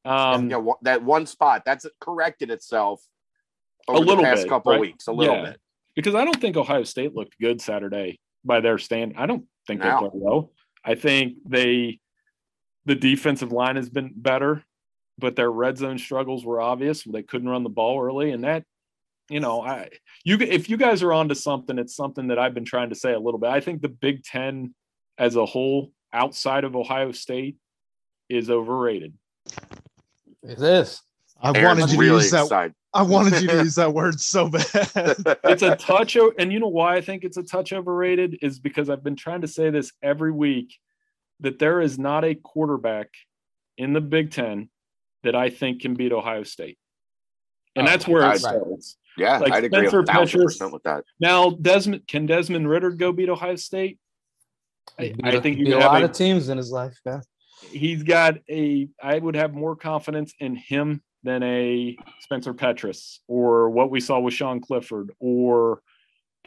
um 0.05 0.35
And, 0.35 0.51
you 0.51 0.57
know, 0.62 0.77
that 0.83 1.03
one 1.03 1.25
spot 1.25 1.62
that's 1.64 1.87
corrected 2.01 2.51
itself 2.51 3.03
over 3.88 3.99
little 4.01 4.16
the 4.16 4.23
past 4.23 4.42
bit, 4.42 4.49
couple 4.49 4.73
right? 4.73 4.81
weeks, 4.81 5.07
a 5.07 5.12
little 5.12 5.35
Yeah. 5.37 5.51
bit. 5.53 5.61
because 5.97 6.14
I 6.14 6.25
don't 6.25 6.40
think 6.40 6.57
Ohio 6.57 6.83
State 6.85 7.14
looked 7.14 7.38
good 7.40 7.61
Saturday 7.61 8.18
by 8.44 8.61
their 8.61 8.79
stand. 8.79 9.14
I 9.16 9.27
don't 9.27 9.47
think 9.66 9.81
they 9.83 9.88
No. 9.88 9.99
played 10.01 10.11
well. 10.14 10.53
I 10.85 10.94
think 10.97 11.38
they 11.47 12.01
the 12.87 12.94
defensive 12.94 13.51
line 13.53 13.77
has 13.77 13.88
been 13.88 14.12
better, 14.14 14.62
but 15.18 15.37
their 15.37 15.51
red 15.51 15.79
zone 15.79 15.97
struggles 15.99 16.44
were 16.44 16.61
obvious. 16.61 17.03
They 17.05 17.23
couldn't 17.23 17.49
run 17.49 17.62
the 17.62 17.70
ball 17.70 18.03
early, 18.03 18.31
and 18.33 18.44
that 18.44 18.64
you 19.31 19.40
know, 19.40 19.62
I 19.62 19.88
you 20.25 20.37
if 20.38 20.68
you 20.68 20.77
guys 20.77 21.03
are 21.03 21.12
onto 21.12 21.35
something, 21.35 21.79
it's 21.79 21.94
something 21.97 22.27
that 22.29 22.38
I've 22.38 22.53
been 22.55 22.64
trying 22.66 22.90
to 22.90 22.94
say 22.94 23.12
a 23.14 23.18
little 23.18 23.38
bit. 23.40 23.49
I 23.51 23.61
think 23.61 23.81
the 23.81 23.88
Big 23.88 24.23
Ten 24.23 24.75
as 25.16 25.37
a 25.37 25.47
whole, 25.47 25.92
outside 26.12 26.64
of 26.64 26.75
Ohio 26.77 27.12
State, 27.12 27.57
is 28.29 28.51
overrated. 28.51 29.14
It 30.42 30.61
is. 30.61 31.01
I 31.44 31.59
Aaron's 31.59 31.80
wanted 31.80 31.92
you 31.94 31.98
really 32.00 32.18
to 32.18 32.22
use 32.24 32.30
that. 32.33 32.42
excited. 32.44 32.74
I 32.94 33.02
wanted 33.02 33.42
you 33.42 33.48
to 33.48 33.54
use 33.64 33.74
that 33.74 33.92
word 33.92 34.20
so 34.20 34.48
bad. 34.48 34.64
it's 35.44 35.62
a 35.62 35.76
touch 35.76 36.16
o- 36.16 36.33
and 36.38 36.52
you 36.52 36.59
know 36.61 36.68
why 36.68 36.96
i 36.96 37.00
think 37.00 37.24
it's 37.24 37.37
a 37.37 37.42
touch 37.42 37.72
overrated 37.72 38.38
is 38.40 38.59
because 38.61 38.88
i've 38.88 39.02
been 39.02 39.16
trying 39.16 39.40
to 39.42 39.48
say 39.48 39.68
this 39.70 39.92
every 40.02 40.30
week 40.33 40.74
that 41.40 41.59
there 41.59 41.80
is 41.80 41.98
not 41.98 42.24
a 42.24 42.35
quarterback 42.37 43.09
in 43.78 43.92
the 43.92 44.00
big 44.00 44.30
ten 44.30 44.68
that 45.24 45.35
i 45.35 45.50
think 45.50 45.83
can 45.83 45.94
beat 45.94 46.12
ohio 46.12 46.44
state 46.44 46.78
and 47.76 47.87
Oh, 47.87 47.90
that's 47.90 48.07
where 48.07 48.30
it 48.33 48.38
starts 48.38 48.96
yeah, 49.16 49.38
Like 49.38 49.52
I'd 49.52 49.64
agree 49.64 49.80
Spencer 49.88 50.00
a 50.00 50.07
thousand 50.07 50.40
Petras- 50.40 50.72
with 50.72 50.83
that. 50.85 51.04
now 51.20 51.50
desmond 51.50 52.07
can 52.07 52.26
desmond 52.26 52.68
ridder 52.68 52.90
go 52.92 53.11
beat 53.12 53.28
ohio 53.28 53.57
state 53.57 53.98
I, 54.98 55.09
Beat 55.09 55.20
I 55.24 55.28
a- 55.30 55.40
think 55.40 55.59
beat 55.59 55.72
a 55.72 55.78
lot 55.78 56.02
a, 56.02 56.04
of 56.07 56.12
teams 56.12 56.48
in 56.48 56.57
his 56.59 56.70
life. 56.70 56.96
Yeah. 57.04 57.20
he's 57.70 58.04
got 58.04 58.37
a 58.48 58.88
i 59.02 59.18
would 59.18 59.35
have 59.35 59.52
more 59.52 59.74
confidence 59.74 60.33
in 60.38 60.54
him 60.54 61.02
than 61.25 61.43
a 61.43 61.97
spencer 62.21 62.55
petras 62.55 63.19
or 63.27 63.71
what 63.71 63.91
we 63.91 63.99
saw 63.99 64.21
with 64.21 64.35
sean 64.35 64.61
clifford 64.61 65.11
or 65.19 65.81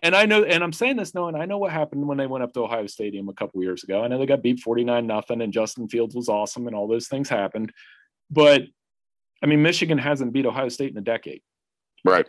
and 0.04 0.16
i 0.16 0.26
know 0.26 0.44
and 0.44 0.64
i'm 0.64 0.72
saying 0.72 0.96
this 0.96 1.14
knowing 1.14 1.36
i 1.36 1.46
know 1.46 1.58
what 1.58 1.72
happened 1.72 2.08
when 2.08 2.18
they 2.18 2.28
went 2.28 2.44
up 2.44 2.54
to 2.54 2.62
ohio 2.62 2.88
stadium 2.88 3.28
a 3.28 3.34
couple 3.34 3.62
years 3.62 3.84
ago. 3.84 4.04
I 4.04 4.08
know 4.08 4.18
they 4.20 4.26
got 4.26 4.44
beat 4.44 4.60
49 4.60 5.06
nothing 5.06 5.42
and 5.42 5.52
justin 5.52 5.90
fields 5.90 6.16
was 6.16 6.30
awesome 6.30 6.68
and 6.68 6.76
all 6.76 6.88
those 6.88 7.08
things 7.08 7.28
happened 7.28 7.74
but 8.30 8.62
i 9.44 9.48
mean 9.48 9.62
michigan 9.62 9.98
hasn't 9.98 10.32
beat 10.32 10.46
ohio 10.46 10.70
state 10.70 10.92
in 10.92 10.98
a 10.98 11.02
decade. 11.02 11.42
Right. 12.06 12.28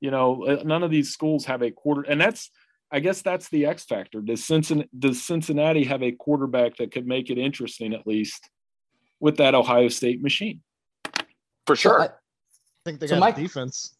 you 0.00 0.10
know 0.10 0.44
uh, 0.44 0.62
none 0.64 0.84
of 0.84 0.90
these 0.90 1.12
schools 1.12 1.44
have 1.46 1.62
a 1.62 1.72
quarter 1.72 2.02
and 2.02 2.20
that's 2.20 2.50
i 2.92 3.00
guess 3.00 3.22
that's 3.22 3.48
the 3.48 3.66
x 3.66 3.84
factor. 3.84 4.20
Does 4.20 4.44
cincinnati, 4.44 4.88
does 4.96 5.22
cincinnati 5.22 5.84
have 5.84 6.02
a 6.04 6.12
quarterback 6.12 6.76
that 6.76 6.92
could 6.92 7.08
make 7.08 7.28
it 7.28 7.38
interesting 7.38 7.92
at 7.92 8.06
least 8.06 8.48
with 9.18 9.38
that 9.38 9.56
ohio 9.56 9.88
state 9.88 10.22
machine 10.22 10.60
For 11.66 11.76
sure. 11.76 12.00
I- 12.02 12.10
think 12.84 13.00
they 13.00 13.08
So 13.08 13.16
got 13.16 13.20
my- 13.20 13.30
defense. 13.32 13.96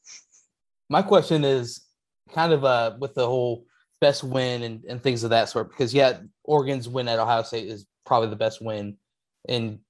my 0.89 1.03
question 1.03 1.45
is 1.45 1.85
kind 2.33 2.53
of 2.53 2.65
uh 2.65 2.97
with 3.01 3.15
the 3.15 3.27
whole 3.27 3.65
best 4.01 4.23
win 4.23 4.63
and, 4.63 4.85
and 4.85 5.03
things 5.03 5.25
of 5.25 5.31
that 5.31 5.49
sort 5.49 5.71
because 5.71 5.93
yeah 5.95 6.19
oregon's 6.45 6.89
win 6.89 7.09
at 7.09 7.19
ohio 7.19 7.43
state 7.43 7.67
is 7.69 7.87
probably 8.05 8.29
the 8.29 8.37
best 8.37 8.61
win 8.63 8.97
in 9.49 9.81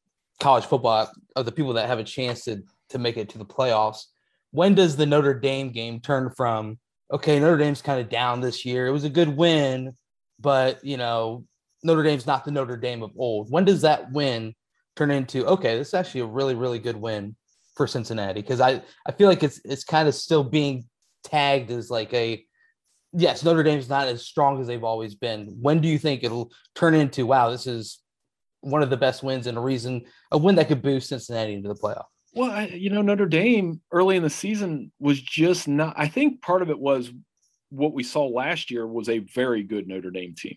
college 0.40 0.64
football 0.64 1.10
of 1.34 1.44
the 1.44 1.52
people 1.52 1.74
that 1.74 1.88
have 1.88 1.98
a 1.98 2.04
chance 2.04 2.44
to 2.44 2.62
to 2.88 2.98
make 2.98 3.16
it 3.18 3.28
to 3.28 3.36
the 3.38 3.44
playoffs 3.44 4.04
when 4.52 4.74
does 4.74 4.96
the 4.96 5.04
notre 5.06 5.34
dame 5.34 5.70
game 5.70 6.00
turn 6.00 6.30
from 6.30 6.78
okay 7.12 7.38
notre 7.38 7.58
dame's 7.58 7.82
kind 7.82 8.00
of 8.00 8.08
down 8.08 8.40
this 8.40 8.64
year 8.64 8.86
it 8.86 8.92
was 8.92 9.04
a 9.04 9.10
good 9.10 9.28
win 9.36 9.94
but 10.40 10.82
you 10.84 10.96
know 10.96 11.44
notre 11.82 12.02
dame's 12.02 12.26
not 12.26 12.44
the 12.46 12.50
notre 12.50 12.76
dame 12.78 13.02
of 13.02 13.10
old 13.18 13.50
when 13.50 13.64
does 13.66 13.82
that 13.82 14.10
win 14.12 14.54
turn 14.94 15.10
into 15.10 15.44
okay 15.46 15.76
this 15.76 15.88
is 15.88 15.94
actually 15.94 16.20
a 16.22 16.26
really 16.26 16.54
really 16.54 16.78
good 16.78 16.96
win 16.96 17.34
for 17.76 17.86
cincinnati 17.86 18.40
because 18.40 18.60
i 18.60 18.82
i 19.06 19.12
feel 19.12 19.28
like 19.28 19.42
it's 19.42 19.60
it's 19.64 19.84
kind 19.84 20.08
of 20.08 20.14
still 20.14 20.42
being 20.42 20.84
tagged 21.24 21.70
as 21.70 21.90
like 21.90 22.12
a 22.14 22.44
yes, 23.12 23.42
Notre 23.42 23.62
Dame's 23.62 23.88
not 23.88 24.08
as 24.08 24.26
strong 24.26 24.60
as 24.60 24.66
they've 24.66 24.84
always 24.84 25.14
been. 25.14 25.56
When 25.60 25.80
do 25.80 25.88
you 25.88 25.98
think 25.98 26.22
it'll 26.22 26.52
turn 26.74 26.94
into 26.94 27.24
wow, 27.24 27.50
this 27.50 27.66
is 27.66 28.00
one 28.60 28.82
of 28.82 28.90
the 28.90 28.96
best 28.96 29.22
wins 29.22 29.46
and 29.46 29.56
a 29.56 29.60
reason 29.60 30.04
a 30.30 30.38
win 30.38 30.56
that 30.56 30.68
could 30.68 30.82
boost 30.82 31.08
Cincinnati 31.08 31.54
into 31.54 31.68
the 31.68 31.74
playoff? 31.74 32.04
well 32.34 32.50
I, 32.50 32.66
you 32.66 32.90
know 32.90 33.02
notre 33.02 33.26
dame 33.26 33.80
early 33.90 34.16
in 34.16 34.22
the 34.22 34.30
season 34.30 34.92
was 35.00 35.20
just 35.20 35.66
not 35.66 35.94
i 35.96 36.06
think 36.06 36.42
part 36.42 36.62
of 36.62 36.70
it 36.70 36.78
was 36.78 37.10
what 37.70 37.94
we 37.94 38.02
saw 38.02 38.26
last 38.26 38.70
year 38.70 38.86
was 38.86 39.08
a 39.08 39.20
very 39.20 39.62
good 39.62 39.88
notre 39.88 40.10
dame 40.10 40.34
team 40.36 40.56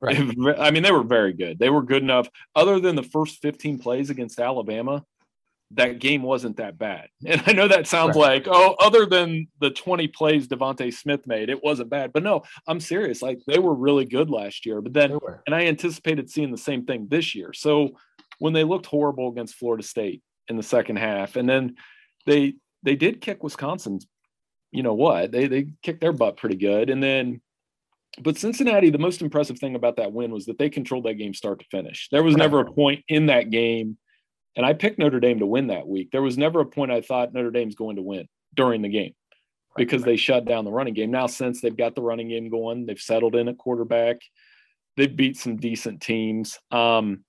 Right. 0.00 0.16
I 0.58 0.70
mean, 0.70 0.84
they 0.84 0.92
were 0.92 1.02
very 1.02 1.32
good. 1.32 1.58
They 1.58 1.70
were 1.70 1.82
good 1.82 2.04
enough. 2.04 2.28
Other 2.54 2.78
than 2.78 2.94
the 2.94 3.02
first 3.02 3.42
15 3.42 3.80
plays 3.80 4.10
against 4.10 4.38
Alabama, 4.38 5.04
that 5.72 5.98
game 5.98 6.22
wasn't 6.22 6.56
that 6.56 6.78
bad. 6.78 7.08
And 7.26 7.42
I 7.46 7.52
know 7.52 7.68
that 7.68 7.86
sounds 7.86 8.16
Right. 8.16 8.44
like, 8.44 8.48
oh, 8.48 8.74
other 8.80 9.04
than 9.04 9.48
the 9.60 9.70
20 9.70 10.08
plays 10.08 10.48
DeVonta 10.48 10.92
Smith 10.92 11.26
made, 11.26 11.50
it 11.50 11.62
wasn't 11.62 11.90
bad. 11.90 12.12
But 12.12 12.22
no, 12.22 12.42
I'm 12.66 12.80
serious. 12.80 13.20
Like 13.20 13.40
they 13.46 13.58
were 13.58 13.74
really 13.74 14.04
good 14.06 14.30
last 14.30 14.64
year. 14.64 14.80
But 14.80 14.94
then, 14.94 15.18
and 15.46 15.54
I 15.54 15.66
anticipated 15.66 16.30
seeing 16.30 16.50
the 16.50 16.56
same 16.58 16.86
thing 16.86 17.06
this 17.10 17.34
year. 17.34 17.52
So 17.52 17.90
when 18.38 18.52
they 18.54 18.64
looked 18.64 18.86
horrible 18.86 19.28
against 19.28 19.56
Florida 19.56 19.82
State 19.82 20.22
in 20.48 20.56
the 20.56 20.62
second 20.62 20.96
half, 20.96 21.36
and 21.36 21.48
then 21.48 21.76
they 22.24 22.54
they 22.82 22.96
did 22.96 23.20
kick 23.20 23.42
Wisconsin's, 23.42 24.06
you 24.70 24.82
know 24.82 24.94
what? 24.94 25.32
They 25.32 25.48
they 25.48 25.68
kicked 25.82 26.00
their 26.00 26.12
butt 26.12 26.36
pretty 26.38 26.56
good. 26.56 26.88
And 26.88 27.02
then 27.02 27.40
but 28.22 28.38
Cincinnati, 28.38 28.90
the 28.90 28.98
most 28.98 29.20
impressive 29.22 29.58
thing 29.58 29.74
about 29.74 29.96
that 29.96 30.12
win 30.12 30.30
was 30.32 30.46
that 30.46 30.58
they 30.58 30.70
controlled 30.70 31.04
that 31.04 31.14
game 31.14 31.34
start 31.34 31.58
to 31.60 31.66
finish. 31.70 32.08
There 32.10 32.22
was 32.22 32.36
never 32.36 32.60
a 32.60 32.72
point 32.72 33.04
in 33.08 33.26
that 33.26 33.50
game, 33.50 33.98
and 34.56 34.64
I 34.66 34.72
picked 34.72 34.98
Notre 34.98 35.20
Dame 35.20 35.38
to 35.40 35.46
win 35.46 35.68
that 35.68 35.86
week. 35.86 36.10
There 36.10 36.22
was 36.22 36.38
never 36.38 36.60
a 36.60 36.66
point 36.66 36.90
I 36.90 37.00
thought 37.00 37.32
Notre 37.32 37.50
Dame's 37.50 37.74
going 37.74 37.96
to 37.96 38.02
win 38.02 38.28
during 38.54 38.82
the 38.82 38.88
game 38.88 39.14
because 39.76 40.02
they 40.02 40.16
shut 40.16 40.44
down 40.44 40.64
the 40.64 40.72
running 40.72 40.94
game. 40.94 41.10
Now, 41.10 41.26
since 41.26 41.60
they've 41.60 41.76
got 41.76 41.94
the 41.94 42.02
running 42.02 42.28
game 42.28 42.48
going, 42.48 42.86
they've 42.86 42.98
settled 43.00 43.36
in 43.36 43.48
at 43.48 43.58
quarterback. 43.58 44.16
They've 44.96 45.14
beat 45.14 45.36
some 45.36 45.56
decent 45.56 46.02
teams. 46.02 46.58
Um, 46.70 47.24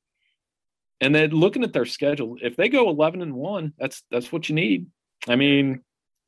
and 1.01 1.13
then 1.13 1.29
looking 1.29 1.63
at 1.63 1.71
their 1.71 1.86
schedule, 1.86 2.38
if 2.41 2.55
they 2.58 2.67
go 2.69 2.89
eleven 2.89 3.21
and 3.21 3.34
one, 3.34 3.73
that's 3.77 4.03
that's 4.12 4.32
what 4.32 4.49
you 4.49 4.55
need. 4.55 4.88
I 5.27 5.36
mean, 5.36 5.82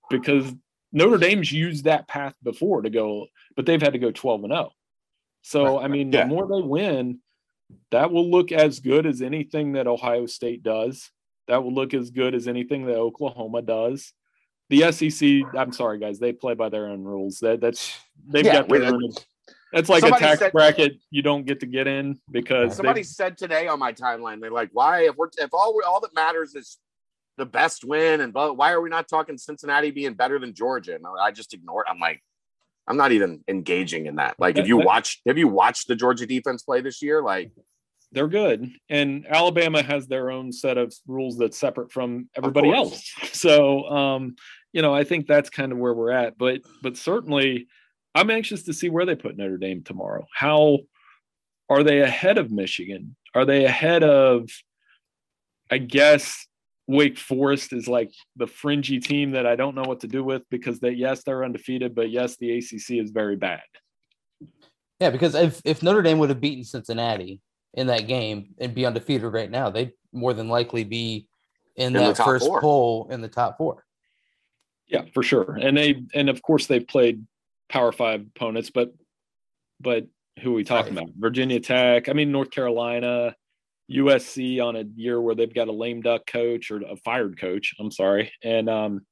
because 0.10 0.54
Notre 0.94 1.18
Dame's 1.18 1.52
used 1.52 1.86
that 1.86 2.08
path 2.08 2.36
before 2.44 2.82
to 2.82 2.90
go, 2.90 3.28
but 3.56 3.66
they've 3.66 3.82
had 3.82 3.94
to 3.94 4.00
go 4.00 4.12
12 4.12 4.44
and 4.44 4.52
0. 4.54 4.72
So, 5.42 5.80
I 5.80 5.88
mean, 5.88 6.12
Yeah. 6.12 6.24
the 6.24 6.28
more 6.28 6.48
they 6.48 6.62
win, 6.66 7.20
that 7.92 8.12
will 8.12 8.30
look 8.30 8.52
as 8.52 8.80
good 8.80 9.06
as 9.06 9.22
anything 9.22 9.74
that 9.74 9.88
Ohio 9.88 10.26
State 10.26 10.64
does. 10.64 11.10
That 11.48 11.64
will 11.64 11.74
look 11.74 11.94
as 11.94 12.10
good 12.12 12.36
as 12.36 12.48
anything 12.48 12.86
that 12.86 12.96
Oklahoma 12.98 13.62
does. 13.62 14.14
The 14.70 14.92
SEC, 14.92 15.44
I'm 15.58 15.74
sorry, 15.74 16.00
guys, 16.00 16.20
they 16.20 16.32
play 16.32 16.54
by 16.54 16.70
their 16.70 16.88
own 16.88 17.04
rules. 17.04 17.40
That 17.40 17.60
that's 17.60 17.94
they've 18.28 18.46
Yeah, 18.46 18.60
got 18.62 18.70
their 18.70 18.86
own. 18.86 19.12
That's 19.74 19.90
like 19.90 20.04
a 20.04 20.12
tax 20.12 20.40
said- 20.40 20.52
bracket 20.54 20.94
you 21.12 21.22
don't 21.22 21.46
get 21.46 21.60
to 21.62 21.66
get 21.66 21.88
in 21.88 22.20
because 22.30 22.72
they- 22.72 22.76
Somebody 22.78 23.04
said 23.04 23.38
today 23.38 23.68
on 23.68 23.80
my 23.80 23.92
timeline, 23.94 24.40
they're 24.42 24.52
like, 24.52 24.70
"Why 24.74 25.06
if 25.08 25.16
we're 25.18 25.30
if 25.38 25.54
all 25.54 25.78
all 25.86 26.00
that 26.02 26.14
matters 26.14 26.56
is 26.56 26.78
the 27.38 27.46
best 27.46 27.84
win, 27.86 28.22
and 28.22 28.34
why 28.34 28.72
are 28.72 28.82
we 28.82 28.90
not 28.90 29.08
talking 29.08 29.38
Cincinnati 29.38 29.92
being 29.92 30.14
better 30.14 30.40
than 30.40 30.54
Georgia?" 30.54 30.96
And 30.96 31.06
I 31.22 31.32
just 31.32 31.54
ignore. 31.54 31.82
it. 31.82 31.88
I'm 31.90 32.00
like, 32.00 32.22
I'm 32.92 32.98
not 32.98 33.14
even 33.14 33.42
engaging 33.48 34.06
in 34.06 34.18
that. 34.18 34.36
Like, 34.38 34.58
if 34.58 34.68
you 34.68 34.76
watch, 34.76 35.22
have 35.26 35.38
you 35.38 35.48
watched 35.48 35.88
the 35.88 35.96
Georgia 35.96 36.26
defense 36.26 36.62
play 36.62 36.82
this 36.82 37.02
year? 37.02 37.24
Like, 37.24 37.52
they're 38.12 38.28
good. 38.28 38.70
And 38.90 39.26
alabama 39.30 39.82
has 39.82 40.08
their 40.08 40.32
own 40.32 40.52
set 40.52 40.78
of 40.78 40.94
rules 41.08 41.38
that's 41.38 41.58
separate 41.58 41.92
from 41.92 42.30
everybody 42.36 42.72
else. 42.72 43.10
So 43.32 43.88
um 43.88 44.36
you 44.74 44.82
know 44.82 44.94
i 44.94 45.06
think 45.06 45.26
that's 45.26 45.50
kind 45.50 45.72
of 45.72 45.78
where 45.78 45.94
we're 45.94 46.12
at. 46.12 46.38
But 46.38 46.62
but 46.82 46.98
certainly 46.98 47.68
i'm 48.14 48.30
anxious 48.30 48.64
to 48.64 48.74
see 48.74 48.90
where 48.90 49.06
they 49.06 49.16
put 49.16 49.38
notre 49.38 49.58
dame 49.58 49.84
tomorrow. 49.84 50.26
How 50.34 50.80
are 51.70 51.84
they 51.84 52.02
ahead 52.02 52.38
of 52.38 52.52
michigan? 52.52 53.16
Are 53.34 53.46
they 53.46 53.64
ahead 53.64 54.04
of 54.04 54.50
i 55.70 55.78
guess 55.78 56.46
wake 56.92 57.18
forest 57.18 57.74
is 57.74 57.88
like 57.88 58.12
the 58.36 58.46
fringy 58.48 59.00
team 59.00 59.32
that 59.32 59.46
i 59.46 59.56
don't 59.56 59.76
know 59.76 59.84
what 59.84 60.00
to 60.02 60.08
do 60.08 60.24
with 60.24 60.44
because 60.50 60.80
they 60.80 60.92
yes 60.92 61.24
they're 61.24 61.44
undefeated 61.46 61.96
but 61.96 62.10
yes 62.10 62.38
the 62.38 62.58
acc 62.58 62.90
is 62.90 63.12
very 63.12 63.36
bad 63.36 63.62
Yeah, 65.00 65.10
because 65.10 65.34
if, 65.34 65.62
if 65.66 65.82
Notre 65.82 66.04
Dame 66.04 66.20
would 66.20 66.30
have 66.30 66.40
beaten 66.42 66.64
Cincinnati 66.64 67.42
in 67.74 67.88
that 67.88 68.06
game 68.08 68.54
and 68.60 68.76
be 68.76 68.86
undefeated 68.86 69.34
right 69.34 69.50
now, 69.50 69.70
they'd 69.72 69.94
more 70.14 70.34
than 70.36 70.48
likely 70.48 70.84
be 70.84 71.26
in, 71.76 71.88
In 71.88 71.94
the 71.94 72.14
that 72.14 72.18
first 72.24 72.46
four. 72.46 72.62
poll 72.62 73.08
in 73.10 73.20
the 73.22 73.28
top 73.28 73.58
four. 73.58 73.84
Yeah, 74.88 75.06
for 75.14 75.24
sure. 75.24 75.58
And 75.60 75.76
they 75.76 76.04
and 76.14 76.30
of 76.30 76.42
course 76.44 76.68
they've 76.68 76.86
played 76.88 77.26
Power 77.70 77.92
Five 77.92 78.22
opponents, 78.36 78.70
but 78.70 78.94
but 79.80 80.06
who 80.42 80.52
are 80.52 80.56
we 80.56 80.64
talking 80.64 80.94
Right. 80.96 81.04
about? 81.06 81.16
Virginia 81.18 81.60
Tech. 81.60 82.08
I 82.10 82.14
mean 82.14 82.32
North 82.32 82.52
Carolina, 82.52 83.36
USC 83.92 84.64
on 84.64 84.76
a 84.76 84.84
year 84.96 85.20
where 85.22 85.36
they've 85.36 85.54
got 85.54 85.68
a 85.68 85.72
lame 85.72 86.02
duck 86.02 86.26
coach 86.26 86.72
or 86.72 86.82
a 86.82 86.96
fired 86.98 87.40
coach. 87.40 87.74
I'm 87.80 87.92
sorry, 87.92 88.32
and 88.44 88.70
um, 88.70 89.06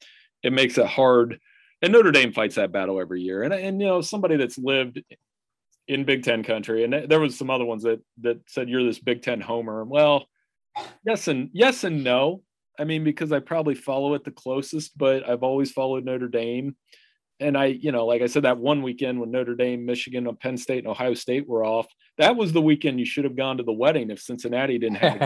it 0.43 0.53
makes 0.53 0.77
it 0.77 0.87
hard. 0.87 1.39
And 1.81 1.93
Notre 1.93 2.11
Dame 2.11 2.33
fights 2.33 2.55
that 2.55 2.71
battle 2.71 2.99
every 2.99 3.21
year. 3.21 3.43
And 3.43 3.53
and 3.53 3.81
you 3.81 3.87
know 3.87 4.01
somebody 4.01 4.37
that's 4.37 4.57
lived 4.57 5.01
in 5.87 6.05
Big 6.05 6.23
Ten 6.23 6.43
country, 6.43 6.83
and 6.83 7.09
there 7.09 7.19
was 7.19 7.37
some 7.37 7.49
other 7.49 7.65
ones 7.65 7.83
that 7.83 7.99
that 8.21 8.39
said 8.47 8.69
you're 8.69 8.83
this 8.83 8.99
Big 8.99 9.21
Ten 9.21 9.41
homer. 9.41 9.83
Well, 9.83 10.25
yes 11.05 11.27
and 11.27 11.49
yes 11.53 11.83
and 11.83 12.03
no. 12.03 12.41
I 12.79 12.85
mean, 12.85 13.03
because 13.03 13.33
I 13.33 13.39
probably 13.39 13.75
follow 13.75 14.13
it 14.13 14.23
the 14.23 14.31
closest, 14.31 14.97
but 14.97 15.27
I've 15.27 15.43
always 15.43 15.71
followed 15.71 16.05
Notre 16.05 16.29
Dame. 16.29 16.77
And 17.41 17.57
I, 17.57 17.65
you 17.65 17.91
know, 17.91 18.05
like 18.05 18.21
I 18.21 18.27
said, 18.27 18.43
that 18.43 18.57
one 18.57 18.81
weekend 18.81 19.19
when 19.19 19.31
Notre 19.31 19.55
Dame, 19.55 19.85
Michigan, 19.85 20.33
Penn 20.37 20.57
State, 20.57 20.79
and 20.79 20.87
Ohio 20.87 21.13
State 21.13 21.47
were 21.47 21.65
off, 21.65 21.87
that 22.19 22.35
was 22.35 22.53
the 22.53 22.61
weekend 22.61 22.99
you 22.99 23.05
should 23.05 23.23
have 23.23 23.35
gone 23.35 23.57
to 23.57 23.63
the 23.63 23.71
wedding 23.71 24.11
if 24.11 24.21
Cincinnati 24.21 24.77
didn't 24.77 24.97
have 24.97 25.21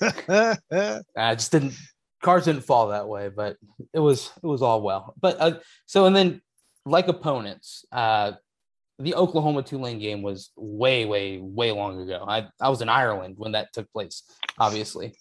a. 0.00 1.02
I 1.16 1.34
just 1.34 1.52
didn't 1.52 1.74
cards 2.22 2.46
didn't 2.46 2.62
fall 2.62 2.88
that 2.88 3.08
way, 3.08 3.28
but 3.28 3.56
it 3.92 3.98
was 3.98 4.30
it 4.42 4.46
was 4.46 4.62
all 4.62 4.80
well. 4.80 5.14
But 5.20 5.40
uh, 5.40 5.58
so 5.86 6.06
and 6.06 6.16
then 6.16 6.40
like 6.86 7.08
opponents, 7.08 7.84
uh, 7.92 8.32
the 8.98 9.14
Oklahoma 9.14 9.62
Tulane 9.62 9.98
game 9.98 10.22
was 10.22 10.50
way 10.56 11.04
way 11.04 11.38
way 11.38 11.72
long 11.72 12.00
ago. 12.00 12.24
I 12.26 12.48
I 12.60 12.70
was 12.70 12.80
in 12.80 12.88
Ireland 12.88 13.34
when 13.36 13.52
that 13.52 13.72
took 13.72 13.92
place, 13.92 14.22
obviously. 14.58 15.14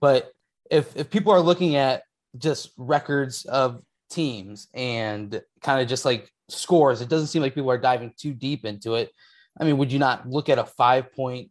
but 0.00 0.32
if 0.70 0.94
if 0.96 1.10
people 1.10 1.32
are 1.32 1.40
looking 1.40 1.76
at 1.76 2.02
just 2.38 2.72
records 2.76 3.44
of 3.46 3.82
teams 4.10 4.68
and 4.74 5.40
kind 5.62 5.80
of 5.80 5.88
just 5.88 6.04
like 6.04 6.30
scores. 6.48 7.00
It 7.00 7.08
doesn't 7.08 7.28
seem 7.28 7.42
like 7.42 7.54
people 7.54 7.70
are 7.70 7.78
diving 7.78 8.12
too 8.16 8.32
deep 8.32 8.64
into 8.64 8.94
it. 8.94 9.10
I 9.58 9.64
mean, 9.64 9.78
would 9.78 9.92
you 9.92 9.98
not 9.98 10.28
look 10.28 10.48
at 10.48 10.58
a 10.58 10.64
five 10.64 11.12
point 11.12 11.50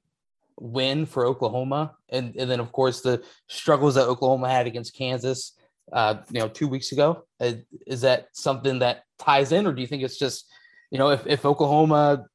win 0.59 1.05
for 1.05 1.25
Oklahoma? 1.25 1.95
And, 2.09 2.35
and 2.35 2.49
then, 2.49 2.59
of 2.59 2.71
course, 2.71 3.01
the 3.01 3.23
struggles 3.47 3.95
that 3.95 4.07
Oklahoma 4.07 4.49
had 4.49 4.67
against 4.67 4.95
Kansas, 4.95 5.53
uh, 5.91 6.15
you 6.31 6.39
know, 6.39 6.47
two 6.47 6.67
weeks 6.67 6.91
ago. 6.91 7.25
Uh, 7.39 7.53
is 7.87 8.01
that 8.01 8.27
something 8.33 8.79
that 8.79 9.03
ties 9.19 9.51
in, 9.51 9.65
or 9.65 9.73
do 9.73 9.81
you 9.81 9.87
think 9.87 10.03
it's 10.03 10.19
just, 10.19 10.45
you 10.91 10.97
know, 10.97 11.09
if, 11.09 11.25
if 11.27 11.45
Oklahoma, 11.45 12.25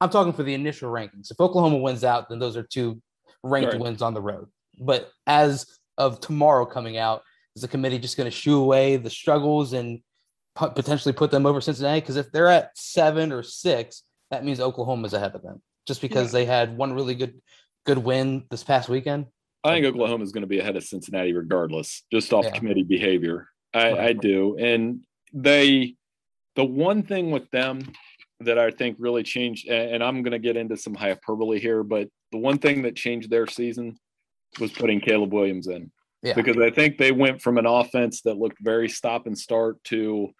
I'm 0.00 0.10
talking 0.10 0.32
for 0.32 0.42
the 0.42 0.54
initial 0.54 0.90
rankings, 0.90 1.30
if 1.30 1.40
Oklahoma 1.40 1.78
wins 1.78 2.04
out, 2.04 2.28
then 2.28 2.38
those 2.38 2.56
are 2.56 2.62
two 2.62 3.00
ranked 3.42 3.72
right. 3.72 3.80
wins 3.80 4.02
on 4.02 4.14
the 4.14 4.20
road. 4.20 4.48
But 4.78 5.10
as 5.26 5.66
of 5.98 6.20
tomorrow 6.20 6.64
coming 6.66 6.96
out, 6.96 7.22
is 7.56 7.62
the 7.62 7.68
committee 7.68 7.98
just 7.98 8.16
going 8.16 8.30
to 8.30 8.36
shoo 8.36 8.60
away 8.60 8.96
the 8.96 9.10
struggles 9.10 9.72
and 9.72 10.00
potentially 10.54 11.12
put 11.12 11.30
them 11.30 11.46
over 11.46 11.60
Cincinnati? 11.60 12.00
Because 12.00 12.16
if 12.16 12.30
they're 12.32 12.48
at 12.48 12.76
seven 12.76 13.32
or 13.32 13.42
six, 13.42 14.02
that 14.30 14.44
means 14.44 14.60
Oklahoma's 14.60 15.12
ahead 15.12 15.34
of 15.34 15.42
them 15.42 15.60
just 15.86 16.00
because 16.00 16.32
yeah. 16.32 16.40
they 16.40 16.44
had 16.46 16.76
one 16.76 16.92
really 16.92 17.14
good 17.14 17.40
good 17.86 17.98
win 17.98 18.44
this 18.50 18.62
past 18.62 18.88
weekend. 18.88 19.26
I 19.64 19.74
think 19.74 19.86
Oklahoma 19.86 20.24
is 20.24 20.32
going 20.32 20.42
to 20.42 20.48
be 20.48 20.58
ahead 20.58 20.76
of 20.76 20.84
Cincinnati 20.84 21.32
regardless, 21.32 22.04
just 22.10 22.32
off 22.32 22.44
yeah. 22.46 22.52
committee 22.52 22.82
behavior. 22.82 23.48
I, 23.74 23.98
I 23.98 24.12
do, 24.14 24.56
and 24.58 25.04
they 25.32 25.96
the 26.56 26.64
one 26.64 27.02
thing 27.02 27.30
with 27.30 27.50
them 27.50 27.92
that 28.40 28.58
I 28.58 28.70
think 28.70 28.96
really 28.98 29.22
changed, 29.22 29.68
and 29.68 30.02
I'm 30.02 30.22
going 30.22 30.32
to 30.32 30.38
get 30.38 30.56
into 30.56 30.76
some 30.76 30.94
hyperbole 30.94 31.60
here, 31.60 31.82
but 31.82 32.08
the 32.32 32.38
one 32.38 32.58
thing 32.58 32.82
that 32.82 32.96
changed 32.96 33.30
their 33.30 33.46
season 33.46 33.98
was 34.58 34.72
putting 34.72 35.00
Caleb 35.00 35.32
Williams 35.32 35.68
in. 35.68 35.92
Yeah. 36.22 36.34
Because 36.34 36.56
I 36.58 36.70
think 36.70 36.98
they 36.98 37.12
went 37.12 37.40
from 37.40 37.58
an 37.58 37.66
offense 37.66 38.22
that 38.22 38.38
looked 38.38 38.58
very 38.60 38.88
stop 38.88 39.26
and 39.26 39.38
start 39.38 39.82
to 39.84 40.30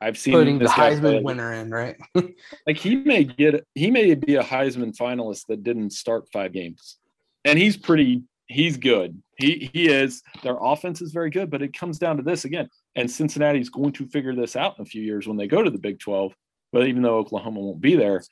I've 0.00 0.18
seen 0.18 0.34
putting 0.34 0.58
the 0.58 0.66
Heisman 0.66 1.22
winner 1.22 1.52
in, 1.54 1.70
right? 1.70 1.96
like 2.66 2.76
he 2.76 2.96
may 2.96 3.24
get 3.24 3.66
he 3.74 3.90
may 3.90 4.14
be 4.14 4.36
a 4.36 4.42
Heisman 4.42 4.94
finalist 4.94 5.46
that 5.48 5.62
didn't 5.62 5.90
start 5.90 6.28
five 6.32 6.52
games. 6.52 6.98
And 7.44 7.58
he's 7.58 7.76
pretty 7.76 8.22
he's 8.46 8.76
good. 8.76 9.20
He 9.38 9.70
he 9.72 9.88
is 9.88 10.22
their 10.42 10.56
offense 10.60 11.00
is 11.00 11.12
very 11.12 11.30
good, 11.30 11.50
but 11.50 11.62
it 11.62 11.76
comes 11.76 11.98
down 11.98 12.18
to 12.18 12.22
this 12.22 12.44
again. 12.44 12.68
And 12.94 13.10
Cincinnati's 13.10 13.70
going 13.70 13.92
to 13.92 14.06
figure 14.06 14.34
this 14.34 14.54
out 14.54 14.78
in 14.78 14.82
a 14.82 14.86
few 14.86 15.02
years 15.02 15.26
when 15.26 15.36
they 15.36 15.46
go 15.46 15.62
to 15.62 15.70
the 15.70 15.78
Big 15.78 15.98
12. 15.98 16.34
But 16.72 16.86
even 16.86 17.02
though 17.02 17.18
Oklahoma 17.18 17.60
won't 17.60 17.80
be 17.80 17.96
there, 17.96 18.22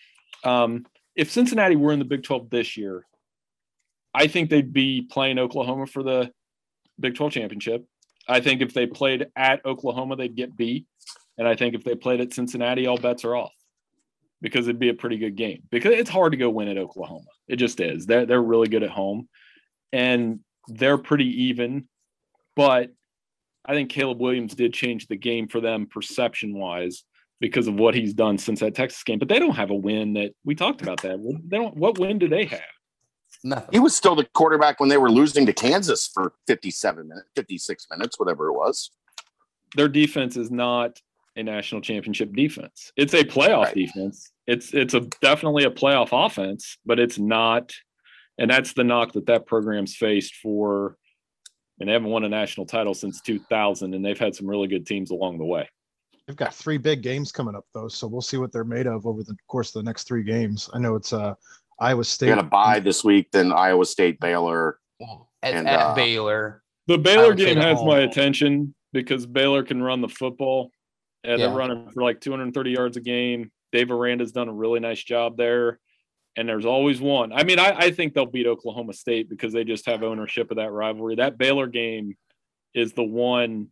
um, 0.43 0.85
if 1.17 1.31
Cincinnati 1.31 1.77
were 1.77 1.93
in 1.93 1.99
the 1.99 2.05
Big 2.05 2.25
12 2.25 2.51
this 2.51 2.77
year, 2.77 3.07
I 4.13 4.27
think 4.27 4.51
they'd 4.51 4.73
be 4.73 5.03
playing 5.03 5.39
Oklahoma 5.39 5.87
for 5.87 6.03
the 6.03 6.31
Big 7.01 7.15
12 7.15 7.33
championship. 7.33 7.85
I 8.29 8.41
think 8.41 8.63
if 8.63 8.73
they 8.73 8.87
played 8.87 9.27
at 9.37 9.65
Oklahoma, 9.65 10.17
they'd 10.17 10.37
get 10.37 10.57
beat. 10.57 10.87
And 11.39 11.49
I 11.49 11.55
think 11.55 11.75
if 11.75 11.85
they 11.85 11.95
played 11.95 12.21
at 12.21 12.33
Cincinnati, 12.33 12.87
all 12.87 12.99
bets 12.99 13.25
are 13.25 13.35
off 13.35 13.53
because 14.41 14.69
it'd 14.69 14.79
be 14.79 14.91
a 14.91 14.95
pretty 14.95 15.17
good 15.17 15.37
game. 15.37 15.63
Because 15.71 15.95
it's 15.95 16.11
hard 16.11 16.33
to 16.33 16.39
go 16.39 16.51
win 16.51 16.69
at 16.69 16.79
Oklahoma. 16.79 17.25
It 17.49 17.57
just 17.57 17.81
is. 17.81 18.07
They're, 18.07 18.27
they're 18.27 18.43
really 18.43 18.69
good 18.69 18.83
at 18.83 18.91
home 18.91 19.29
and 19.93 20.41
they're 20.69 20.99
pretty 20.99 21.45
even. 21.45 21.89
But 22.55 22.91
I 23.65 23.73
think 23.73 23.91
Caleb 23.91 24.21
Williams 24.21 24.55
did 24.55 24.75
change 24.75 25.07
the 25.07 25.17
game 25.17 25.49
for 25.49 25.61
them 25.61 25.87
perception 25.87 26.59
wise 26.59 27.05
because 27.41 27.67
of 27.67 27.75
what 27.75 27.95
he's 27.95 28.15
done 28.15 28.39
since 28.39 28.61
that 28.61 28.75
Texas 28.75 29.03
game. 29.03 29.19
But 29.19 29.29
they 29.29 29.39
don't 29.39 29.57
have 29.57 29.71
a 29.71 29.75
win 29.75 30.15
that 30.15 30.33
we 30.45 30.55
talked 30.55 30.83
about 30.83 31.03
that. 31.03 31.19
They 31.49 31.57
don't. 31.57 31.77
What 31.77 31.99
win 31.99 32.19
do 32.19 32.29
they 32.29 32.45
have? 32.47 32.61
Nothing. 33.43 33.69
He 33.73 33.79
was 33.79 33.95
still 33.95 34.15
the 34.15 34.27
quarterback 34.35 34.81
when 34.81 34.89
they 34.89 34.97
were 34.97 35.11
losing 35.11 35.45
to 35.47 35.53
Kansas 35.53 36.07
for 36.07 36.33
57 36.47 37.09
minutes, 37.09 37.29
56 37.37 37.87
minutes, 37.91 38.19
whatever 38.19 38.49
it 38.49 38.55
was. 38.55 38.91
Their 39.77 39.89
defense 39.89 40.37
is 40.37 40.51
not 40.51 41.01
a 41.37 41.43
national 41.43 41.81
championship 41.81 42.33
defense. 42.33 42.93
It's 42.97 43.15
a 43.15 43.25
playoff 43.25 43.65
right. 43.65 43.75
defense. 43.75 44.31
It's 44.47 44.73
it's 44.73 44.95
a 44.95 45.01
definitely 45.21 45.65
a 45.65 45.71
playoff 45.71 46.11
offense, 46.13 46.79
but 46.85 46.99
it's 46.99 47.19
not. 47.19 47.73
And 48.39 48.51
that's 48.51 48.73
the 48.73 48.85
knock 48.85 49.13
that 49.13 49.27
that 49.27 49.47
program's 49.47 49.97
faced 49.97 50.37
for. 50.37 50.97
And 51.79 51.89
they 51.89 51.93
haven't 51.93 52.11
won 52.11 52.25
a 52.25 52.29
national 52.29 52.67
title 52.67 52.95
since 52.95 53.21
2000, 53.21 53.95
and 53.95 54.05
they've 54.05 54.19
had 54.19 54.35
some 54.35 54.49
really 54.49 54.69
good 54.69 54.87
teams 54.87 55.11
along 55.11 55.39
the 55.39 55.45
way. 55.45 55.69
They've 56.27 56.37
got 56.37 56.55
three 56.55 56.79
big 56.79 57.03
games 57.03 57.33
coming 57.33 57.55
up 57.55 57.67
though, 57.75 57.89
so 57.89 58.07
we'll 58.07 58.23
see 58.23 58.39
what 58.39 58.53
they're 58.53 58.65
made 58.65 58.87
of 58.87 59.07
over 59.07 59.23
the 59.23 59.37
course 59.49 59.75
of 59.75 59.85
the 59.85 59.89
next 59.89 60.05
three 60.05 60.23
games. 60.23 60.71
I 60.73 60.79
know 60.79 60.95
it's 60.95 61.13
uh 61.13 61.35
Iowa 61.81 62.05
State. 62.05 62.27
They're 62.27 62.37
gonna 62.37 62.49
buy 62.49 62.81
this 62.81 63.05
week, 63.05 63.31
then 63.33 63.53
Iowa 63.53 63.85
State, 63.85 64.21
Baylor, 64.21 64.79
at, 65.43 65.55
and, 65.55 65.69
at 65.69 65.81
uh, 65.81 65.95
Baylor. 65.95 66.63
The 66.87 66.99
Baylor 66.99 67.35
game 67.35 67.57
has 67.57 67.83
my 67.83 68.01
attention 68.01 68.75
because 68.93 69.27
Baylor 69.27 69.63
can 69.63 69.83
run 69.83 70.01
the 70.01 70.09
football, 70.09 70.71
and 71.25 71.41
yeah. 71.41 71.47
they're 71.47 71.57
running 71.57 71.91
for 71.91 72.03
like 72.03 72.21
230 72.21 72.71
yards 72.71 72.97
a 72.97 73.01
game. 73.01 73.51
Dave 73.73 73.91
Aranda's 73.91 74.33
done 74.33 74.49
a 74.49 74.53
really 74.53 74.81
nice 74.81 75.03
job 75.03 75.37
there. 75.37 75.81
And 76.37 76.49
there's 76.49 76.67
always 76.67 77.01
one. 77.01 77.33
I 77.33 77.45
mean, 77.45 77.59
I, 77.59 77.77
I 77.77 77.91
think 77.91 78.13
they'll 78.13 78.27
beat 78.27 78.47
Oklahoma 78.47 78.93
State 78.93 79.29
because 79.29 79.53
they 79.53 79.65
just 79.65 79.87
have 79.87 80.03
ownership 80.03 80.51
of 80.51 80.57
that 80.57 80.73
rivalry. 80.73 81.17
That 81.17 81.39
Baylor 81.39 81.69
game 81.69 82.17
is 82.75 82.93
the 82.93 83.05
one 83.05 83.69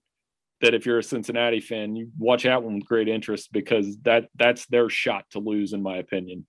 that 0.60 0.74
if 0.74 0.86
you're 0.86 1.00
a 1.00 1.02
Cincinnati 1.02 1.60
fan, 1.60 1.96
you 1.96 2.10
watch 2.18 2.44
that 2.44 2.62
one 2.62 2.76
with 2.76 2.86
great 2.86 3.08
interest 3.08 3.52
because 3.52 3.98
that 4.02 4.28
that's 4.36 4.66
their 4.66 4.88
shot 4.88 5.24
to 5.32 5.40
lose, 5.40 5.72
in 5.72 5.82
my 5.82 5.96
opinion. 5.96 6.46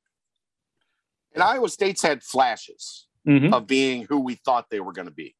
And 1.33 1.41
Iowa 1.41 1.67
State's 1.67 2.03
had 2.03 2.21
flashes 2.21 3.07
mm-hmm. 3.27 3.53
of 3.53 3.65
being 3.65 4.05
who 4.07 4.19
we 4.19 4.35
thought 4.35 4.69
they 4.69 4.79
were 4.79 4.93
going 4.93 5.07
to 5.07 5.13
be. 5.13 5.35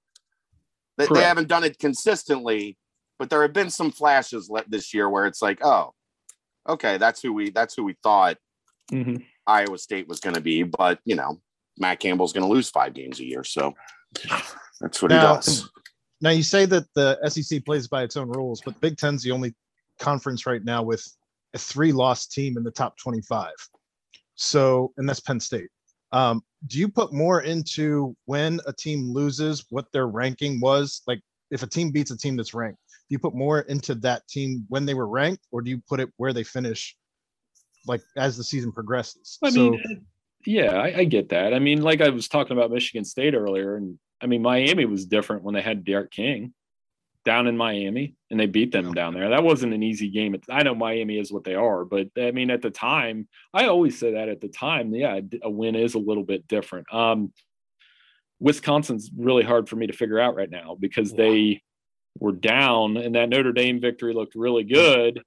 They, 0.97 1.08
they, 1.08 1.23
haven't 1.23 1.47
done 1.47 1.63
it 1.63 1.80
consistently, 1.80 2.78
but 3.19 3.30
there 3.30 3.41
have 3.41 3.54
been 3.54 3.69
some 3.69 3.91
flashes 3.91 4.49
this 4.67 4.93
year 4.93 5.10
where 5.10 5.26
it's 5.26 5.41
like, 5.41 5.60
oh, 5.63 5.91
okay, 6.67 6.97
that's 6.97 7.21
who 7.21 7.34
we 7.34 7.49
that's 7.52 7.76
who 7.76 7.84
we 7.84 7.95
thought 8.04 8.38
mm-hmm. 8.91 9.17
Iowa 9.47 9.78
State 9.78 10.08
was 10.08 10.19
going 10.19 10.36
to 10.36 10.41
be. 10.41 10.63
But 10.63 10.99
you 11.06 11.15
know, 11.15 11.41
Matt 11.78 11.99
Campbell's 11.99 12.34
going 12.34 12.45
to 12.45 12.54
lose 12.54 12.69
five 12.69 12.93
games 12.93 13.19
a 13.19 13.26
year, 13.26 13.43
so 13.43 13.73
that's 14.82 15.02
what 15.02 15.12
now, 15.12 15.19
he 15.19 15.36
does. 15.36 15.69
Now 16.21 16.30
you 16.30 16.43
say 16.43 16.65
that 16.65 16.86
the 16.95 17.19
SEC 17.30 17.65
plays 17.65 17.88
by 17.88 18.04
its 18.04 18.17
own 18.17 18.30
rules, 18.30 18.62
but 18.62 18.80
Big 18.80 18.97
Ten's 18.97 19.23
the 19.23 19.32
only 19.32 19.54
conference 19.99 20.45
right 20.45 20.63
now 20.63 20.84
with 20.84 21.06
a 21.54 21.58
three-loss 21.58 22.28
team 22.28 22.58
in 22.58 22.63
the 22.63 22.71
top 22.71 22.97
25. 22.97 23.52
So, 24.36 24.91
and 24.97 25.08
that's 25.08 25.19
Penn 25.19 25.39
State. 25.39 25.69
Um, 26.12 26.41
do 26.67 26.80
you 26.80 26.88
put 26.88 27.12
more 27.12 27.41
into 27.41 28.15
when 28.26 28.60
a 28.67 28.73
team 28.73 29.12
loses, 29.12 29.65
what 29.69 29.91
their 29.91 30.08
ranking 30.08 30.60
was? 30.60 31.02
Like, 31.08 31.21
if 31.52 31.63
a 31.63 31.67
team 31.67 31.91
beats 31.91 32.12
a 32.12 32.17
team 32.17 32.36
that's 32.36 32.54
ranked, 32.54 32.80
do 33.10 33.13
you 33.13 33.20
put 33.20 33.36
more 33.36 33.62
into 33.62 33.96
that 33.96 34.28
team 34.28 34.66
when 34.70 34.86
they 34.86 34.94
were 34.94 35.08
ranked, 35.08 35.46
or 35.52 35.62
do 35.62 35.70
you 35.70 35.82
put 35.88 36.00
it 36.00 36.10
where 36.18 36.34
they 36.34 36.44
finish, 36.44 36.96
like 37.88 38.02
as 38.18 38.38
the 38.38 38.44
season 38.44 38.72
progresses? 38.72 39.38
I 39.44 39.50
so, 39.50 39.72
mean, 39.72 40.06
yeah, 40.46 40.72
I, 40.72 41.00
I, 41.00 41.04
get 41.04 41.30
that. 41.30 41.54
I 41.54 41.60
mean, 41.60 41.82
like 41.82 42.02
I 42.02 42.10
was 42.10 42.28
talking 42.28 42.58
about 42.58 42.72
Michigan 42.72 43.06
State 43.06 43.34
earlier, 43.34 43.76
and 43.76 44.00
I 44.22 44.28
mean 44.28 44.42
Miami 44.42 44.86
was 44.86 45.06
different 45.06 45.44
when 45.44 45.54
they 45.54 45.62
had 45.62 45.84
D'Eriq 45.84 46.12
King 46.12 46.54
down 47.26 47.48
in 47.48 47.56
Miami, 47.56 48.16
and 48.32 48.39
they 48.39 48.46
beat 48.46 48.72
them 48.72 48.94
down 48.94 49.13
there. 49.13 49.30
That 49.30 49.44
wasn't 49.44 49.74
an 49.74 49.84
easy 49.84 50.10
game. 50.10 50.36
I 50.50 50.63
know 50.63 50.76
Miami 50.76 51.18
is 51.18 51.32
what 51.32 51.44
they 51.44 51.56
are, 51.56 51.86
but 51.86 52.08
I 52.18 52.32
mean 52.32 52.52
at 52.52 52.62
the 52.62 52.72
time, 52.72 53.28
I 53.54 53.68
always 53.68 54.00
say 54.00 54.13
that 54.13 54.30
at 54.30 54.42
the 54.42 54.50
time, 54.50 54.94
yeah, 54.94 55.20
a 55.42 55.50
win 55.50 55.76
is 55.76 55.96
a 55.96 56.00
little 56.00 56.24
bit 56.24 56.48
different. 56.48 56.94
Um, 56.94 57.34
Wisconsin's 58.39 59.10
really 59.16 59.44
hard 59.44 59.70
for 59.70 59.78
me 59.78 59.88
to 59.88 59.94
figure 59.94 60.20
out 60.20 60.36
right 60.36 60.50
now 60.50 60.76
because 60.78 61.13
they 61.13 61.62
were 62.19 62.32
down 62.32 62.97
and 62.97 63.15
that 63.15 63.30
Notre 63.30 63.52
Dame 63.52 63.80
victory 63.82 64.13
looked 64.13 64.36
really 64.36 64.63
good, 64.63 65.21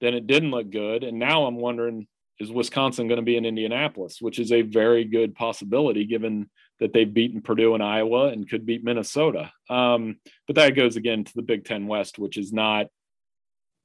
then 0.00 0.14
it 0.14 0.26
didn't 0.26 0.50
look 0.50 0.70
good. 0.70 1.04
And 1.04 1.18
now 1.18 1.44
I'm 1.44 1.56
wondering, 1.56 2.06
is 2.38 2.50
Wisconsin 2.50 3.08
going 3.08 3.20
to 3.20 3.24
be 3.24 3.36
in 3.36 3.44
Indianapolis, 3.44 4.20
which 4.20 4.38
is 4.38 4.50
a 4.50 4.62
very 4.62 5.04
good 5.04 5.34
possibility 5.34 6.04
given 6.04 6.50
that 6.80 6.92
they've 6.92 7.12
beaten 7.12 7.40
Purdue 7.40 7.74
and 7.74 7.82
Iowa 7.82 8.28
and 8.28 8.48
could 8.48 8.66
beat 8.66 8.82
Minnesota. 8.82 9.52
Um, 9.70 10.16
but 10.46 10.56
that 10.56 10.74
goes 10.74 10.96
again 10.96 11.22
to 11.22 11.32
the 11.34 11.42
Big 11.42 11.64
Ten 11.64 11.86
West, 11.86 12.18
which 12.18 12.36
is 12.36 12.52
not 12.52 12.86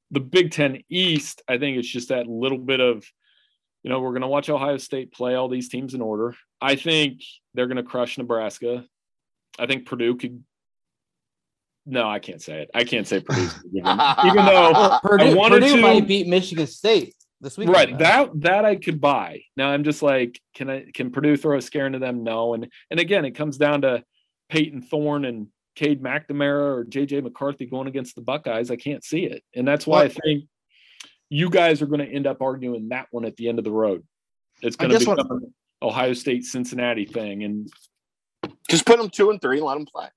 the 0.09 0.19
Big 0.19 0.51
Ten 0.51 0.81
East. 0.89 1.43
I 1.47 1.59
think 1.59 1.77
it's 1.77 1.87
just 1.87 2.09
that 2.09 2.27
little 2.27 2.57
bit 2.57 2.79
of, 2.79 3.05
you 3.83 3.91
know, 3.91 3.99
we're 3.99 4.11
going 4.11 4.21
to 4.21 4.27
watch 4.27 4.49
Ohio 4.49 4.77
State 4.77 5.13
play 5.13 5.35
all 5.35 5.49
these 5.49 5.69
teams 5.69 5.93
in 5.93 6.01
order. 6.01 6.33
I 6.59 6.75
think 6.75 7.21
they're 7.53 7.67
going 7.67 7.77
to 7.77 7.83
crush 7.83 8.17
Nebraska. 8.17 8.85
I 9.59 9.67
think 9.67 9.85
Purdue 9.85 10.15
could 10.15 10.43
no, 11.87 12.07
I 12.07 12.19
can't 12.19 12.41
say 12.41 12.61
it. 12.61 12.69
I 12.75 12.83
can't 12.83 13.07
say 13.07 13.19
Purdue. 13.25 13.49
even 13.73 13.85
though 13.85 14.71
well, 14.71 14.99
Purdue, 15.01 15.25
I 15.25 15.33
wanted 15.33 15.61
Purdue 15.61 15.77
to, 15.77 15.81
might 15.81 16.07
beat 16.07 16.27
Michigan 16.27 16.67
State 16.67 17.15
this 17.41 17.57
week. 17.57 17.69
Right. 17.69 17.97
That 17.97 18.29
that 18.41 18.65
I 18.65 18.75
could 18.75 18.99
buy. 18.99 19.41
Now 19.55 19.69
I'm 19.69 19.83
just 19.83 20.03
like, 20.03 20.39
can 20.53 20.69
I 20.69 20.85
can 20.93 21.11
Purdue 21.11 21.37
throw 21.37 21.57
a 21.57 21.61
scare 21.61 21.87
into 21.87 21.99
them? 21.99 22.23
No. 22.23 22.53
And 22.53 22.71
and 22.91 22.99
again, 22.99 23.25
it 23.25 23.31
comes 23.31 23.57
down 23.57 23.81
to 23.81 24.03
Payton 24.49 24.83
Thorne 24.83 25.25
and 25.25 25.47
Cade 25.75 26.01
McNamara 26.01 26.77
or 26.77 26.85
JJ 26.85 27.23
McCarthy 27.23 27.65
going 27.65 27.87
against 27.87 28.15
the 28.15 28.21
Buckeyes. 28.21 28.71
I 28.71 28.75
can't 28.75 29.03
see 29.03 29.25
it. 29.25 29.43
And 29.55 29.67
that's 29.67 29.85
why 29.87 30.03
I 30.03 30.09
think 30.09 30.45
you 31.29 31.49
guys 31.49 31.81
are 31.81 31.87
going 31.87 31.99
to 31.99 32.11
end 32.11 32.25
up 32.25 32.41
arguing 32.41 32.89
that 32.89 33.07
one 33.11 33.25
at 33.25 33.35
the 33.37 33.47
end 33.47 33.59
of 33.59 33.65
the 33.65 33.71
road. 33.71 34.03
It's 34.61 34.75
going 34.75 34.91
to 34.91 34.99
become 34.99 35.19
an 35.19 35.53
Ohio 35.81 36.13
State 36.13 36.45
Cincinnati 36.45 37.05
thing. 37.05 37.43
And 37.43 37.69
just 38.69 38.85
put 38.85 38.97
them 38.97 39.09
two 39.09 39.29
and 39.29 39.41
three 39.41 39.57
and 39.57 39.65
let 39.65 39.75
them 39.75 39.85
play. 39.85 40.07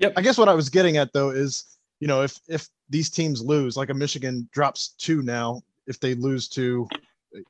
Yep. 0.00 0.12
I 0.16 0.22
guess 0.22 0.38
what 0.38 0.48
I 0.48 0.54
was 0.54 0.68
getting 0.68 0.96
at 0.96 1.12
though 1.12 1.30
is 1.30 1.78
you 2.00 2.06
know, 2.06 2.22
if 2.22 2.40
if 2.48 2.68
these 2.88 3.10
teams 3.10 3.42
lose, 3.42 3.76
like 3.76 3.90
a 3.90 3.94
Michigan 3.94 4.48
drops 4.52 4.88
two 4.98 5.22
now, 5.22 5.62
if 5.86 5.98
they 6.00 6.14
lose 6.14 6.48
to, 6.48 6.88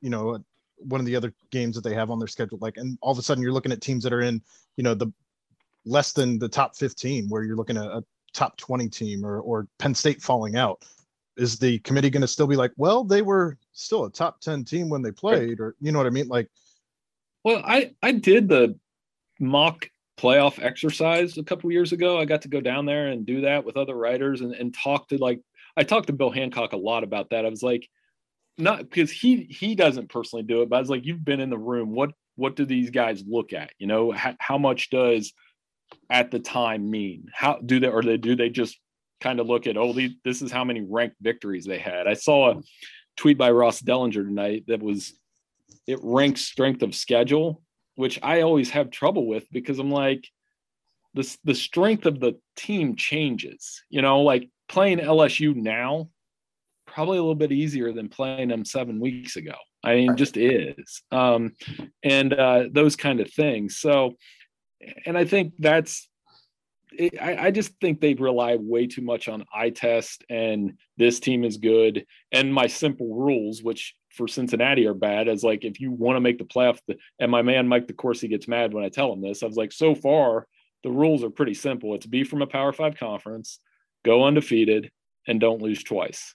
you 0.01 0.11
know, 0.11 0.39
one 0.79 1.01
of 1.01 1.07
the 1.07 1.17
other 1.17 1.33
games 1.51 1.75
that 1.75 1.83
they 1.83 1.95
have 1.95 2.11
on 2.11 2.19
their 2.19 2.29
schedule, 2.29 2.59
like, 2.61 2.77
and 2.77 2.99
all 3.01 3.13
of 3.13 3.19
a 3.19 3.23
sudden 3.23 3.43
you're 3.43 3.53
looking 3.53 3.73
at 3.73 3.81
teams 3.81 4.05
that 4.05 4.13
are 4.13 4.23
in, 4.23 4.41
you 4.77 4.85
know, 4.85 4.95
the 4.95 5.13
less 5.85 6.13
than 6.13 6.39
the 6.39 6.49
top 6.49 6.77
15, 6.77 7.29
where 7.29 7.43
you're 7.43 7.57
looking 7.57 7.77
at 7.77 7.85
a 7.85 8.05
top 8.33 8.57
20 8.57 8.89
team 8.89 9.25
or 9.25 9.41
or 9.41 9.67
Penn 9.79 9.95
State 9.95 10.23
falling 10.23 10.57
out. 10.57 10.85
Is 11.37 11.57
the 11.59 11.79
committee 11.81 12.11
going 12.11 12.23
to 12.23 12.29
still 12.29 12.49
be 12.49 12.57
like, 12.57 12.73
well, 12.77 13.05
they 13.05 13.23
were 13.23 13.59
still 13.73 14.07
a 14.07 14.11
top 14.11 14.41
10 14.41 14.65
team 14.65 14.89
when 14.89 15.03
they 15.03 15.13
played, 15.13 15.61
or 15.61 15.77
you 15.81 15.93
know 15.93 15.99
what 15.99 16.07
I 16.07 16.11
mean? 16.11 16.27
Like, 16.29 16.49
well, 17.45 17.63
I 17.65 17.95
I 18.03 18.13
did 18.13 18.49
the 18.49 18.77
mock 19.39 19.89
playoff 20.19 20.63
exercise 20.63 21.39
a 21.39 21.45
couple 21.45 21.71
years 21.71 21.93
ago. 21.93 22.19
I 22.19 22.25
got 22.25 22.43
to 22.43 22.49
go 22.49 22.61
down 22.61 22.87
there 22.87 23.09
and 23.09 23.25
do 23.25 23.43
that 23.43 23.65
with 23.65 23.77
other 23.77 23.95
writers 23.95 24.41
and, 24.41 24.53
and 24.55 24.75
talk 24.75 25.09
to 25.09 25.19
like 25.19 25.41
I 25.77 25.85
talked 25.85 26.09
to 26.09 26.13
Bill 26.13 26.31
Hancock 26.31 26.73
a 26.73 26.77
lot 26.77 27.05
about 27.05 27.31
that. 27.31 27.47
I 27.47 27.49
was 27.49 27.63
like, 27.63 27.89
not 28.59 28.79
because 28.81 29.11
he 29.11 29.45
he 29.45 29.75
doesn't 29.75 30.11
personally 30.11 30.43
do 30.43 30.63
it, 30.63 30.69
but 30.69 30.77
I 30.77 30.81
was 30.81 30.91
like, 30.91 31.07
you've 31.07 31.25
been 31.25 31.41
in 31.41 31.51
the 31.51 31.59
room. 31.59 31.93
What 31.93 32.11
what 32.35 32.57
do 32.57 32.65
these 32.65 32.91
guys 32.91 33.23
look 33.27 33.53
at? 33.53 33.71
You 33.79 33.87
know, 33.87 34.11
how, 34.11 34.35
how 34.41 34.59
much 34.59 34.91
does 34.91 35.33
at 36.11 36.31
the 36.31 36.41
time 36.41 36.91
mean? 36.91 37.27
How 37.33 37.59
do 37.65 37.81
they 37.81 37.89
or 37.89 38.03
they 38.03 38.17
do 38.17 38.35
they 38.35 38.51
just 38.51 38.79
kind 39.21 39.41
of 39.41 39.47
look 39.47 39.67
at 39.67 39.77
oh 39.77 39.93
these, 39.93 40.13
this 40.25 40.43
is 40.43 40.53
how 40.53 40.65
many 40.65 40.81
ranked 40.81 41.17
victories 41.21 41.65
they 41.65 41.79
had? 41.79 42.09
I 42.09 42.15
saw 42.15 42.53
a 42.53 42.63
tweet 43.17 43.39
by 43.39 43.51
Ross 43.53 43.81
Dellenger 43.81 44.25
tonight 44.25 44.65
that 44.67 44.83
was 44.83 45.15
it 45.87 46.01
ranks 46.03 46.43
strength 46.43 46.83
of 46.83 46.95
schedule 46.95 47.63
which 47.99 48.21
I 48.23 48.43
always 48.43 48.71
have 48.71 48.93
trouble 48.93 49.27
with 49.27 49.51
because 49.51 49.81
I'm 49.81 49.91
like, 49.91 50.25
the, 51.15 51.37
the 51.43 51.55
strength 51.55 52.07
of 52.07 52.21
the 52.21 52.35
team 52.55 52.95
changes. 52.95 53.83
You 53.91 54.03
know, 54.03 54.21
like 54.21 54.49
playing 54.69 54.99
LSU 54.99 55.57
now, 55.57 56.09
probably 56.87 57.19
a 57.19 57.21
little 57.21 57.35
bit 57.35 57.51
easier 57.51 57.93
than 57.93 58.09
playing 58.09 58.51
them 58.51 58.65
seven 58.65 59.01
weeks 59.01 59.35
ago. 59.35 59.57
I 59.83 59.97
mean, 59.97 60.17
just 60.17 60.37
is. 60.37 61.03
Um, 61.11 61.55
and 62.05 62.33
uh, 62.33 62.69
those 62.71 62.95
kind 62.95 63.19
of 63.19 63.33
things. 63.33 63.79
So, 63.79 64.15
and 65.05 65.19
I 65.19 65.25
think 65.25 65.55
that's, 65.59 66.09
I, 67.21 67.37
I 67.47 67.51
just 67.51 67.79
think 67.81 68.01
they 68.01 68.15
rely 68.15 68.57
way 68.57 68.87
too 68.87 69.03
much 69.03 69.29
on 69.29 69.45
eye 69.55 69.71
test 69.71 70.25
and 70.31 70.75
this 70.97 71.21
team 71.21 71.45
is 71.45 71.57
good 71.57 72.07
and 72.33 72.53
my 72.53 72.67
simple 72.67 73.15
rules, 73.15 73.63
which 73.63 73.95
for 74.11 74.27
Cincinnati 74.27 74.87
are 74.87 74.95
bad 74.95 75.29
as 75.29 75.45
like 75.45 75.65
if 75.65 75.81
you 75.81 75.93
want 75.93 76.17
to 76.17 76.21
make 76.21 76.39
the 76.39 76.45
playoff. 76.45 76.79
And 77.19 77.31
my 77.31 77.43
man 77.43 77.69
Mike 77.69 77.87
DeCourcy 77.87 78.29
gets 78.29 78.49
mad 78.49 78.73
when 78.73 78.85
I 78.85 78.89
tell 78.89 79.13
him 79.13 79.21
this. 79.21 79.43
I 79.43 79.47
was 79.47 79.57
like, 79.57 79.73
so 79.73 79.95
far 79.95 80.47
the 80.83 80.91
rules 80.91 81.23
are 81.23 81.31
pretty 81.31 81.55
simple. 81.55 81.95
It's 81.95 82.07
be 82.07 82.25
from 82.25 82.43
a 82.43 82.47
Power 82.47 82.73
Five 82.73 82.97
conference, 82.97 83.61
go 84.05 84.25
undefeated, 84.25 84.91
and 85.27 85.41
don't 85.41 85.63
lose 85.63 85.83
twice. 85.83 86.35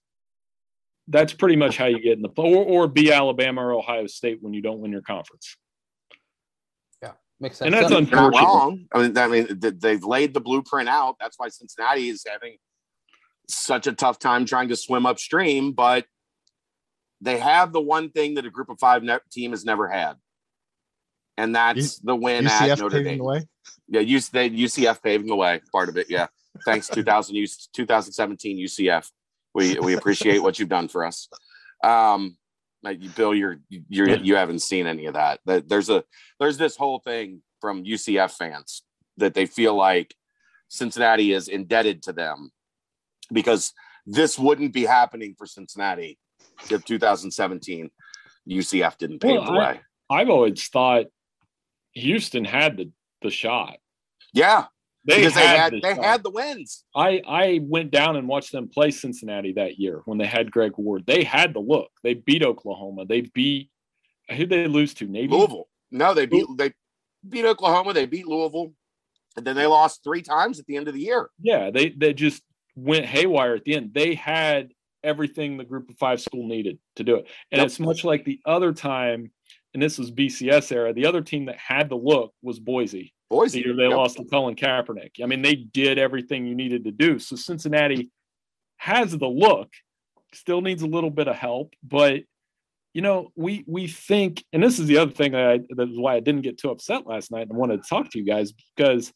That's 1.08 1.34
pretty 1.34 1.56
much 1.56 1.78
how 1.78 1.86
you 1.86 2.00
get 2.00 2.18
in 2.18 2.22
the 2.22 2.30
or, 2.38 2.64
or 2.64 2.88
be 2.88 3.12
Alabama 3.12 3.62
or 3.62 3.74
Ohio 3.74 4.08
State 4.08 4.40
when 4.42 4.54
you 4.54 4.62
don't 4.62 4.80
win 4.80 4.92
your 4.92 5.02
conference. 5.02 5.58
Yeah, 7.40 7.46
makes 7.46 7.58
sense. 7.58 7.74
And 7.74 7.92
that's 7.92 8.12
Not 8.12 8.34
wrong. 8.34 8.86
I 8.94 9.02
mean, 9.02 9.18
I 9.18 9.28
mean, 9.28 9.60
they've 9.60 10.04
laid 10.04 10.34
the 10.34 10.42
blueprint 10.42 10.90
out. 10.90 11.16
That's 11.20 11.38
why 11.38 11.50
Cincinnati 11.50 12.10
is 12.10 12.26
having 12.30 12.58
such 13.50 13.88
a 13.88 13.94
tough 13.94 14.20
time 14.20 14.46
trying 14.46 14.70
to 14.70 14.76
swim 14.76 15.06
upstream. 15.06 15.74
But 15.74 16.06
they 17.22 17.40
have 17.40 17.74
the 17.74 17.82
one 17.82 18.10
thing 18.10 18.36
that 18.36 18.46
a 18.46 18.50
group 18.50 18.70
of 18.70 18.80
five 18.80 19.04
ne- 19.04 19.20
team 19.32 19.52
has 19.52 19.66
never 19.66 19.88
had, 19.88 20.16
and 21.38 21.56
that's 21.56 22.00
the 22.00 22.16
win 22.16 22.48
at 22.48 22.70
UCF 22.70 22.80
Notre 22.80 22.90
paving 22.98 23.06
Dame. 23.06 23.18
the 23.18 23.24
way. 23.24 23.48
Yeah, 23.88 24.02
UC, 24.02 24.32
they, 24.32 24.50
UCF 24.50 25.02
paving 25.02 25.28
the 25.28 25.36
way. 25.36 25.62
Part 25.72 25.90
of 25.90 25.98
it, 25.98 26.08
yeah. 26.10 26.28
Thanks, 26.66 26.88
2000, 26.94 27.36
2017 27.74 28.58
UCF. 28.58 29.10
We 29.54 29.80
we 29.80 29.94
appreciate 29.94 30.42
what 30.42 30.60
you've 30.60 30.70
done 30.70 30.88
for 30.88 31.06
us. 31.06 31.30
Um, 31.84 32.38
like, 32.84 33.02
you- 33.02 33.10
Bill, 33.10 33.34
you're 33.34 33.58
you're 33.90 34.10
you 34.18 34.36
haven't 34.36 34.60
seen 34.62 34.86
any 34.88 35.06
of 35.06 35.14
that. 35.16 35.40
That 35.46 35.68
There's 35.70 35.90
a 35.90 36.04
there's 36.40 36.58
this 36.58 36.76
whole 36.76 37.00
thing 37.00 37.42
from 37.62 37.84
UCF 37.86 38.32
fans 38.32 38.84
that 39.18 39.34
they 39.34 39.46
feel 39.46 39.76
like 39.76 40.14
Cincinnati 40.68 41.32
is 41.34 41.48
indebted 41.48 42.04
to 42.04 42.14
them 42.14 42.52
because 43.32 43.74
this 44.06 44.38
wouldn't 44.38 44.74
be 44.74 44.84
happening 44.86 45.34
for 45.38 45.46
Cincinnati 45.46 46.20
if 46.70 46.84
2017 46.84 47.90
UCF 48.50 48.98
didn't 48.98 49.20
pave 49.20 49.42
Well, 49.42 49.46
the 49.46 49.52
I- 49.52 49.72
way. 49.74 49.82
I've 50.10 50.30
always 50.30 50.68
thought 50.68 51.06
Houston 51.94 52.44
had 52.46 52.78
the, 52.78 52.92
the 53.22 53.30
shot. 53.32 53.78
Yeah, 54.34 54.66
They 55.06 55.18
because 55.18 55.34
they 55.34 55.46
had, 55.46 55.60
had 55.60 55.74
the 55.74 55.80
they 55.82 55.96
had 55.96 56.24
the 56.24 56.30
wins. 56.30 56.86
I 56.96 57.22
I 57.28 57.60
went 57.64 57.92
down 57.92 58.16
and 58.16 58.28
watched 58.28 58.52
them 58.52 58.70
play 58.70 58.92
Cincinnati 58.92 59.54
that 59.54 59.78
year 59.78 60.02
when 60.06 60.18
they 60.18 60.26
had 60.26 60.52
Greg 60.52 60.74
Ward. 60.78 61.04
They 61.06 61.24
had 61.24 61.54
the 61.54 61.60
look. 61.60 61.92
They 62.04 62.14
beat 62.14 62.44
Oklahoma. 62.44 63.06
They 63.06 63.22
beat 63.22 63.70
who 64.32 64.46
they 64.46 64.68
lose 64.68 64.94
to 64.96 65.06
Navy. 65.06 65.28
Louisville. 65.28 65.68
No, 65.92 66.14
they 66.14 66.26
beat 66.26 66.46
they 66.58 66.72
beat 67.28 67.46
Oklahoma. 67.46 67.94
They 67.94 68.06
beat 68.06 68.28
Louisville, 68.28 68.74
and 69.36 69.46
then 69.46 69.56
they 69.56 69.68
lost 69.68 70.04
three 70.04 70.22
times 70.22 70.60
at 70.60 70.66
the 70.68 70.78
end 70.78 70.88
of 70.88 70.94
the 70.94 71.02
year. 71.02 71.30
Yeah, 71.42 71.70
they 71.70 71.90
they 71.90 72.14
just 72.14 72.42
went 72.76 73.06
haywire 73.06 73.56
at 73.56 73.66
the 73.66 73.76
end. 73.76 73.92
They 73.94 74.16
had 74.16 74.72
everything 75.04 75.58
the 75.58 75.66
group 75.66 75.90
of 75.90 75.98
five 75.98 76.22
school 76.22 76.48
needed 76.48 76.80
to 76.96 77.04
do 77.04 77.16
it. 77.18 77.28
And 77.52 77.60
Yep. 77.60 77.66
it's 77.66 77.80
much 77.80 78.06
like 78.06 78.24
the 78.24 78.40
other 78.46 78.72
time, 78.72 79.32
and 79.74 79.84
this 79.84 79.98
was 79.98 80.12
BCS 80.12 80.72
era, 80.72 80.94
the 80.94 81.06
other 81.06 81.22
team 81.22 81.46
that 81.46 81.58
had 81.58 81.90
the 81.90 81.98
look 81.98 82.34
was 82.42 82.60
Boise. 82.60 83.14
Boise, 83.30 83.60
The 83.62 83.68
year 83.68 83.76
they 83.76 83.88
Yep. 83.88 83.98
lost 83.98 84.18
to 84.18 84.26
Colin 84.26 84.56
Kaepernick. 84.56 85.22
I 85.22 85.26
mean, 85.26 85.42
they 85.42 85.56
did 85.56 85.98
everything 85.98 86.46
you 86.46 86.56
needed 86.56 86.84
to 86.86 86.92
do. 86.92 87.20
So 87.20 87.36
Cincinnati 87.36 88.12
has 88.78 89.18
the 89.18 89.28
look, 89.28 89.70
still 90.34 90.62
needs 90.62 90.84
a 90.84 90.88
little 90.88 91.10
bit 91.10 91.28
of 91.28 91.36
help, 91.36 91.74
but 91.84 92.24
you 92.94 93.02
know, 93.02 93.32
we 93.36 93.64
we 93.68 93.88
think, 93.88 94.44
and 94.54 94.62
this 94.62 94.78
is 94.78 94.86
the 94.86 94.98
other 95.00 95.12
thing 95.12 95.32
that, 95.32 95.48
I, 95.48 95.60
that 95.78 95.90
is 95.90 95.98
why 95.98 96.16
I 96.16 96.20
didn't 96.20 96.44
get 96.44 96.60
too 96.60 96.70
upset 96.70 97.08
last 97.08 97.32
night 97.32 97.48
and 97.50 97.58
wanted 97.58 97.82
to 97.82 97.90
talk 97.90 98.12
to 98.12 98.20
you 98.20 98.24
guys 98.26 98.54
because 98.76 99.12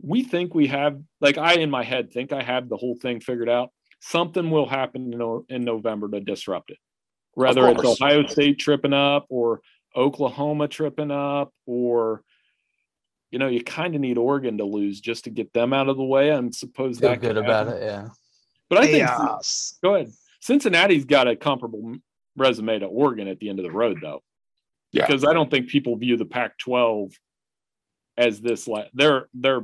we 0.00 0.22
think 0.22 0.54
we 0.54 0.68
have, 0.68 1.00
like 1.20 1.36
I 1.36 1.54
in 1.54 1.68
my 1.68 1.82
head 1.82 2.12
think 2.12 2.32
I 2.32 2.44
have 2.44 2.68
the 2.68 2.76
whole 2.76 2.94
thing 2.94 3.18
figured 3.18 3.48
out. 3.48 3.70
Something 4.00 4.50
will 4.50 4.68
happen 4.68 5.12
in, 5.12 5.44
in 5.48 5.64
November 5.64 6.08
to 6.10 6.20
disrupt 6.20 6.70
it, 6.70 6.78
whether 7.32 7.68
it's. 7.68 7.82
Ohio 7.82 8.24
State 8.28 8.60
tripping 8.60 8.92
up 8.92 9.26
or 9.28 9.62
Oklahoma 9.96 10.68
tripping 10.68 11.10
up 11.10 11.52
or 11.66 12.22
you 13.30 13.38
know, 13.38 13.48
you 13.48 13.62
kind 13.62 13.94
of 13.94 14.00
need 14.00 14.18
Oregon 14.18 14.58
to 14.58 14.64
lose 14.64 15.00
just 15.00 15.24
to 15.24 15.30
get 15.30 15.52
them 15.52 15.72
out 15.72 15.88
of 15.88 15.96
the 15.96 16.04
way. 16.04 16.30
I'm 16.32 16.52
suppose 16.52 16.98
Feel 16.98 17.10
that 17.10 17.20
good 17.20 17.36
about 17.36 17.66
happen. 17.66 17.82
it. 17.82 17.86
Yeah. 17.86 18.08
But 18.70 18.78
I 18.78 18.86
think 18.86 19.06
Chaos. 19.06 19.78
go 19.82 19.94
ahead. 19.94 20.12
Cincinnati's 20.40 21.04
got 21.04 21.28
a 21.28 21.36
comparable 21.36 21.96
resume 22.36 22.78
to 22.78 22.86
Oregon 22.86 23.28
at 23.28 23.38
the 23.40 23.48
end 23.48 23.58
of 23.58 23.64
the 23.64 23.70
road, 23.72 23.98
though, 24.00 24.22
Yeah. 24.92 25.06
because 25.06 25.24
I 25.24 25.32
don't 25.32 25.50
think 25.50 25.68
people 25.68 25.96
view 25.96 26.16
the 26.16 26.24
Pac-12 26.24 27.12
as 28.16 28.40
this. 28.40 28.66
Like 28.68 28.90
they're 28.94 29.28
they're 29.34 29.62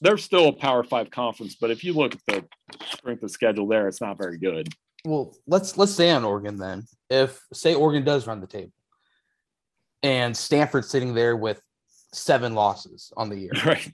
they're 0.00 0.18
still 0.18 0.48
a 0.48 0.52
Power 0.52 0.82
Five 0.82 1.10
conference, 1.10 1.56
but 1.60 1.70
if 1.70 1.84
you 1.84 1.92
look 1.92 2.14
at 2.14 2.20
the 2.26 2.44
strength 2.86 3.22
of 3.22 3.30
schedule 3.30 3.66
there, 3.66 3.86
it's 3.86 4.00
not 4.00 4.16
very 4.18 4.38
good. 4.38 4.68
Well, 5.04 5.34
let's 5.46 5.76
let's 5.76 5.92
stay 5.92 6.10
on 6.10 6.24
Oregon 6.24 6.56
then. 6.58 6.84
If 7.10 7.40
say 7.52 7.74
Oregon 7.74 8.04
does 8.04 8.26
run 8.26 8.40
the 8.40 8.46
table, 8.46 8.72
and 10.02 10.36
Stanford 10.36 10.84
sitting 10.84 11.14
there 11.14 11.36
with 11.36 11.60
seven 12.12 12.54
losses 12.54 13.12
on 13.16 13.28
the 13.28 13.38
year, 13.38 13.52
Right? 13.64 13.92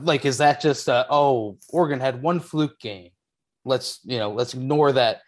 like 0.00 0.24
is 0.24 0.38
that 0.38 0.60
just 0.60 0.88
uh, 0.88 1.06
oh 1.08 1.58
Oregon 1.70 2.00
had 2.00 2.22
one 2.22 2.40
fluke 2.40 2.78
game? 2.80 3.10
Let's 3.64 4.00
you 4.04 4.18
know 4.18 4.32
let's 4.32 4.54
ignore 4.54 4.92
that 4.92 5.22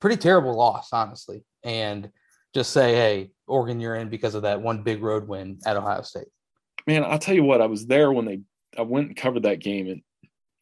pretty 0.00 0.16
terrible 0.16 0.56
loss 0.56 0.92
honestly, 0.92 1.44
and 1.62 2.10
just 2.54 2.72
say 2.72 2.94
hey 2.94 3.30
Oregon 3.46 3.80
you're 3.80 3.96
in 3.96 4.08
because 4.08 4.34
of 4.34 4.42
that 4.42 4.62
one 4.62 4.82
big 4.82 5.02
road 5.02 5.26
win 5.26 5.58
at 5.66 5.76
Ohio 5.76 6.02
State. 6.02 6.28
Man, 6.86 7.04
I'll 7.04 7.18
tell 7.18 7.34
you 7.34 7.44
what. 7.44 7.60
I 7.60 7.66
was 7.66 7.86
there 7.86 8.12
when 8.12 8.24
they. 8.24 8.40
I 8.76 8.82
went 8.82 9.08
and 9.08 9.16
covered 9.16 9.42
that 9.42 9.60
game, 9.60 9.88
and 9.88 10.02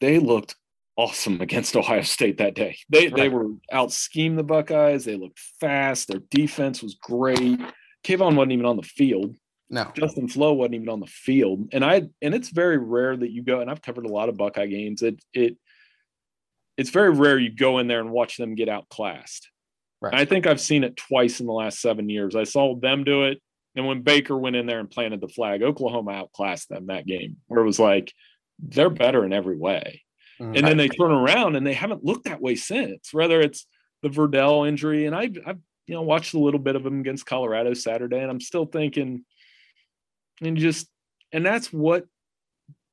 they 0.00 0.18
looked 0.18 0.56
awesome 0.96 1.40
against 1.40 1.76
Ohio 1.76 2.02
State 2.02 2.38
that 2.38 2.54
day. 2.54 2.76
They 2.88 3.08
they 3.08 3.28
were 3.28 3.46
out 3.72 3.92
scheme 3.92 4.36
the 4.36 4.42
Buckeyes. 4.42 5.04
They 5.04 5.16
looked 5.16 5.40
fast. 5.60 6.08
Their 6.08 6.20
defense 6.30 6.82
was 6.82 6.94
great. 6.94 7.60
Kayvon 8.04 8.36
wasn't 8.36 8.52
even 8.52 8.66
on 8.66 8.76
the 8.76 8.82
field. 8.82 9.36
No, 9.68 9.90
Justin 9.94 10.26
Flowe 10.26 10.52
wasn't 10.52 10.74
even 10.74 10.88
on 10.88 11.00
the 11.00 11.06
field. 11.06 11.68
And 11.72 11.84
I 11.84 12.08
and 12.20 12.34
it's 12.34 12.48
very 12.48 12.78
rare 12.78 13.16
that 13.16 13.30
you 13.30 13.42
go 13.42 13.60
and 13.60 13.70
I've 13.70 13.82
covered 13.82 14.06
a 14.06 14.12
lot 14.12 14.28
of 14.28 14.36
Buckeye 14.36 14.66
games. 14.66 15.02
It 15.02 15.20
it 15.32 15.56
it's 16.76 16.90
very 16.90 17.10
rare 17.10 17.38
you 17.38 17.50
go 17.50 17.78
in 17.78 17.86
there 17.86 18.00
and 18.00 18.10
watch 18.10 18.36
them 18.36 18.54
get 18.54 18.68
outclassed. 18.68 19.48
Right. 20.00 20.14
I 20.14 20.24
think 20.24 20.46
I've 20.46 20.60
seen 20.60 20.82
it 20.82 20.96
twice 20.96 21.40
in 21.40 21.46
the 21.46 21.52
last 21.52 21.80
seven 21.80 22.08
years. 22.08 22.34
I 22.34 22.44
saw 22.44 22.74
them 22.74 23.04
do 23.04 23.24
it. 23.24 23.40
And 23.76 23.86
when 23.86 24.02
Baker 24.02 24.36
went 24.36 24.56
in 24.56 24.66
there 24.66 24.80
and 24.80 24.90
planted 24.90 25.20
the 25.20 25.28
flag, 25.28 25.62
Oklahoma 25.62 26.12
outclassed 26.12 26.68
them 26.68 26.86
that 26.86 27.06
game, 27.06 27.36
where 27.46 27.60
it 27.60 27.66
was 27.66 27.78
like, 27.78 28.12
they're 28.58 28.90
better 28.90 29.24
in 29.24 29.32
every 29.32 29.56
way. 29.56 30.02
Mhm. 30.40 30.56
And 30.56 30.66
then 30.66 30.76
they 30.78 30.88
turn 30.88 31.12
around 31.12 31.56
and 31.56 31.66
they 31.66 31.74
haven't 31.74 32.04
looked 32.04 32.24
that 32.24 32.40
way 32.40 32.54
since. 32.56 33.12
Whether 33.12 33.40
it's 33.40 33.66
the 34.02 34.08
Verdell 34.08 34.66
injury, 34.66 35.04
and 35.06 35.14
I've, 35.14 35.36
I've 35.46 35.60
you 35.90 35.96
know 35.96 36.02
watched 36.02 36.34
a 36.34 36.38
little 36.38 36.60
bit 36.60 36.76
of 36.76 36.84
them 36.84 37.00
against 37.00 37.26
Colorado 37.26 37.74
Saturday, 37.74 38.20
and 38.20 38.30
I'm 38.30 38.40
still 38.40 38.64
thinking, 38.64 39.24
and 40.40 40.56
just 40.56 40.86
and 41.32 41.44
that's 41.44 41.72
what 41.72 42.06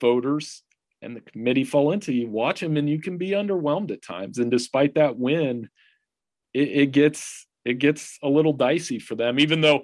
voters 0.02 0.64
and 1.04 1.16
the 1.16 1.22
committee 1.22 1.64
fall 1.64 1.92
into. 1.92 2.12
You 2.12 2.28
watch 2.28 2.62
them, 2.62 2.76
and 2.76 2.90
you 2.90 3.00
can 3.00 3.20
be 3.20 3.30
underwhelmed 3.30 3.92
at 3.92 4.02
times. 4.02 4.40
And 4.40 4.50
despite 4.50 4.96
that 4.96 5.16
win, 5.16 5.70
it, 6.56 6.70
it 6.70 6.92
gets 6.92 7.46
it 7.66 7.76
gets 7.76 8.18
a 8.24 8.28
little 8.28 8.54
dicey 8.54 8.98
for 8.98 9.14
them. 9.14 9.40
Even 9.40 9.62
though, 9.62 9.84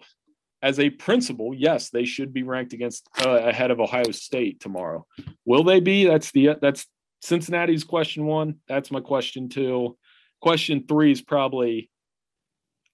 as 0.64 0.80
a 0.80 0.90
principle, 0.90 1.54
yes, 1.54 1.92
they 1.92 2.06
should 2.06 2.34
be 2.34 2.42
ranked 2.42 2.74
against 2.74 3.08
uh, 3.24 3.30
ahead 3.30 3.70
of 3.70 3.80
Ohio 3.80 4.10
State 4.10 4.60
tomorrow. 4.60 5.06
Will 5.46 5.64
they 5.64 5.82
be? 5.82 6.08
That's 6.08 6.32
the 6.32 6.56
that's 6.60 6.88
Cincinnati's 7.22 7.84
question 7.84 8.26
one. 8.26 8.56
That's 8.68 8.90
my 8.90 9.02
question 9.02 9.50
two. 9.50 10.00
Question 10.42 10.86
three 10.88 11.12
is 11.12 11.22
probably. 11.22 11.92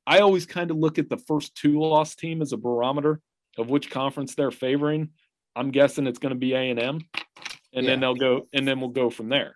I 0.09 0.21
always 0.21 0.47
kind 0.47 0.71
of 0.71 0.77
look 0.77 0.97
at 0.97 1.07
the 1.07 1.17
first 1.17 1.53
two 1.53 1.79
loss 1.79 2.15
team 2.15 2.41
as 2.41 2.51
a 2.51 2.57
barometer 2.57 3.21
of 3.59 3.69
which 3.69 3.91
conference 3.91 4.33
they're 4.33 4.49
favoring. 4.49 5.09
I'm 5.55 5.69
guessing 5.69 6.07
it's 6.07 6.17
going 6.17 6.33
to 6.33 6.39
be 6.39 6.55
A 6.55 6.71
and 6.71 6.79
M, 6.79 7.01
and 7.73 7.87
then 7.87 7.99
they'll 7.99 8.15
go, 8.15 8.47
and 8.51 8.67
then 8.67 8.79
we'll 8.79 8.89
go 8.89 9.11
from 9.11 9.29
there. 9.29 9.55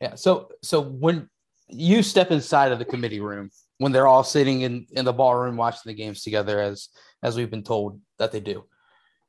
Yeah. 0.00 0.14
So 0.14 0.48
so 0.62 0.80
when 0.80 1.28
you 1.68 2.02
step 2.02 2.30
inside 2.30 2.72
of 2.72 2.78
the 2.78 2.86
committee 2.86 3.20
room, 3.20 3.50
when 3.76 3.92
they're 3.92 4.06
all 4.06 4.24
sitting 4.24 4.62
in 4.62 4.86
in 4.92 5.04
the 5.04 5.12
ballroom 5.12 5.58
watching 5.58 5.82
the 5.84 5.94
games 5.94 6.22
together, 6.22 6.60
as 6.60 6.88
as 7.22 7.36
we've 7.36 7.50
been 7.50 7.62
told 7.62 8.00
that 8.18 8.32
they 8.32 8.40
do, 8.40 8.64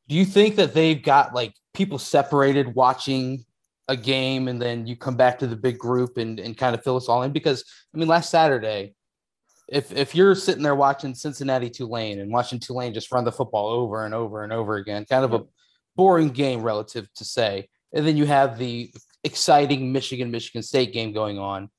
do 0.08 0.16
you 0.16 0.24
think 0.24 0.56
that 0.56 0.74
they've 0.74 1.04
got 1.04 1.36
like 1.36 1.54
people 1.74 1.98
separated 1.98 2.76
watching 2.76 3.44
a 3.90 3.98
game, 3.98 4.48
and 4.48 4.62
then 4.62 4.88
you 4.88 4.96
come 4.96 5.18
back 5.18 5.40
to 5.40 5.48
the 5.48 5.58
big 5.58 5.78
group 5.78 6.18
and 6.18 6.40
and 6.40 6.58
kind 6.58 6.76
of 6.76 6.82
fill 6.82 6.96
us 6.96 7.10
all 7.10 7.24
in? 7.24 7.34
Because 7.34 7.66
I 7.94 7.98
mean, 7.98 8.08
last 8.08 8.30
Saturday. 8.30 8.94
If, 9.72 9.92
if 9.92 10.16
you're 10.16 10.36
sitting 10.36 10.64
there 10.64 10.76
watching 10.76 11.14
Cincinnati 11.14 11.70
Tulane 11.70 12.20
and 12.20 12.32
watching 12.32 12.60
Tulane 12.60 12.94
just 12.94 13.12
run 13.12 13.24
the 13.24 13.32
football 13.32 13.68
over 13.68 14.06
and 14.06 14.14
over 14.14 14.44
and 14.44 14.52
over 14.52 14.78
again, 14.78 15.06
kind 15.06 15.24
of 15.24 15.34
a 15.34 15.44
boring 15.96 16.30
game 16.30 16.64
relative 16.64 17.08
to 17.16 17.26
say, 17.26 17.68
and 17.94 18.06
then 18.06 18.18
you 18.18 18.26
have 18.26 18.58
the 18.58 18.92
exciting 19.24 19.92
Michigan 19.92 20.32
Michigan 20.32 20.64
State 20.64 20.94
game 20.94 21.14
going 21.14 21.38
on, 21.38 21.70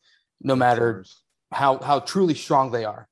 no 0.41 0.55
matter 0.55 1.05
how 1.53 1.79
how 1.79 2.01
truly 2.01 2.35
strong 2.35 2.71
they 2.71 2.85
are. 2.85 3.09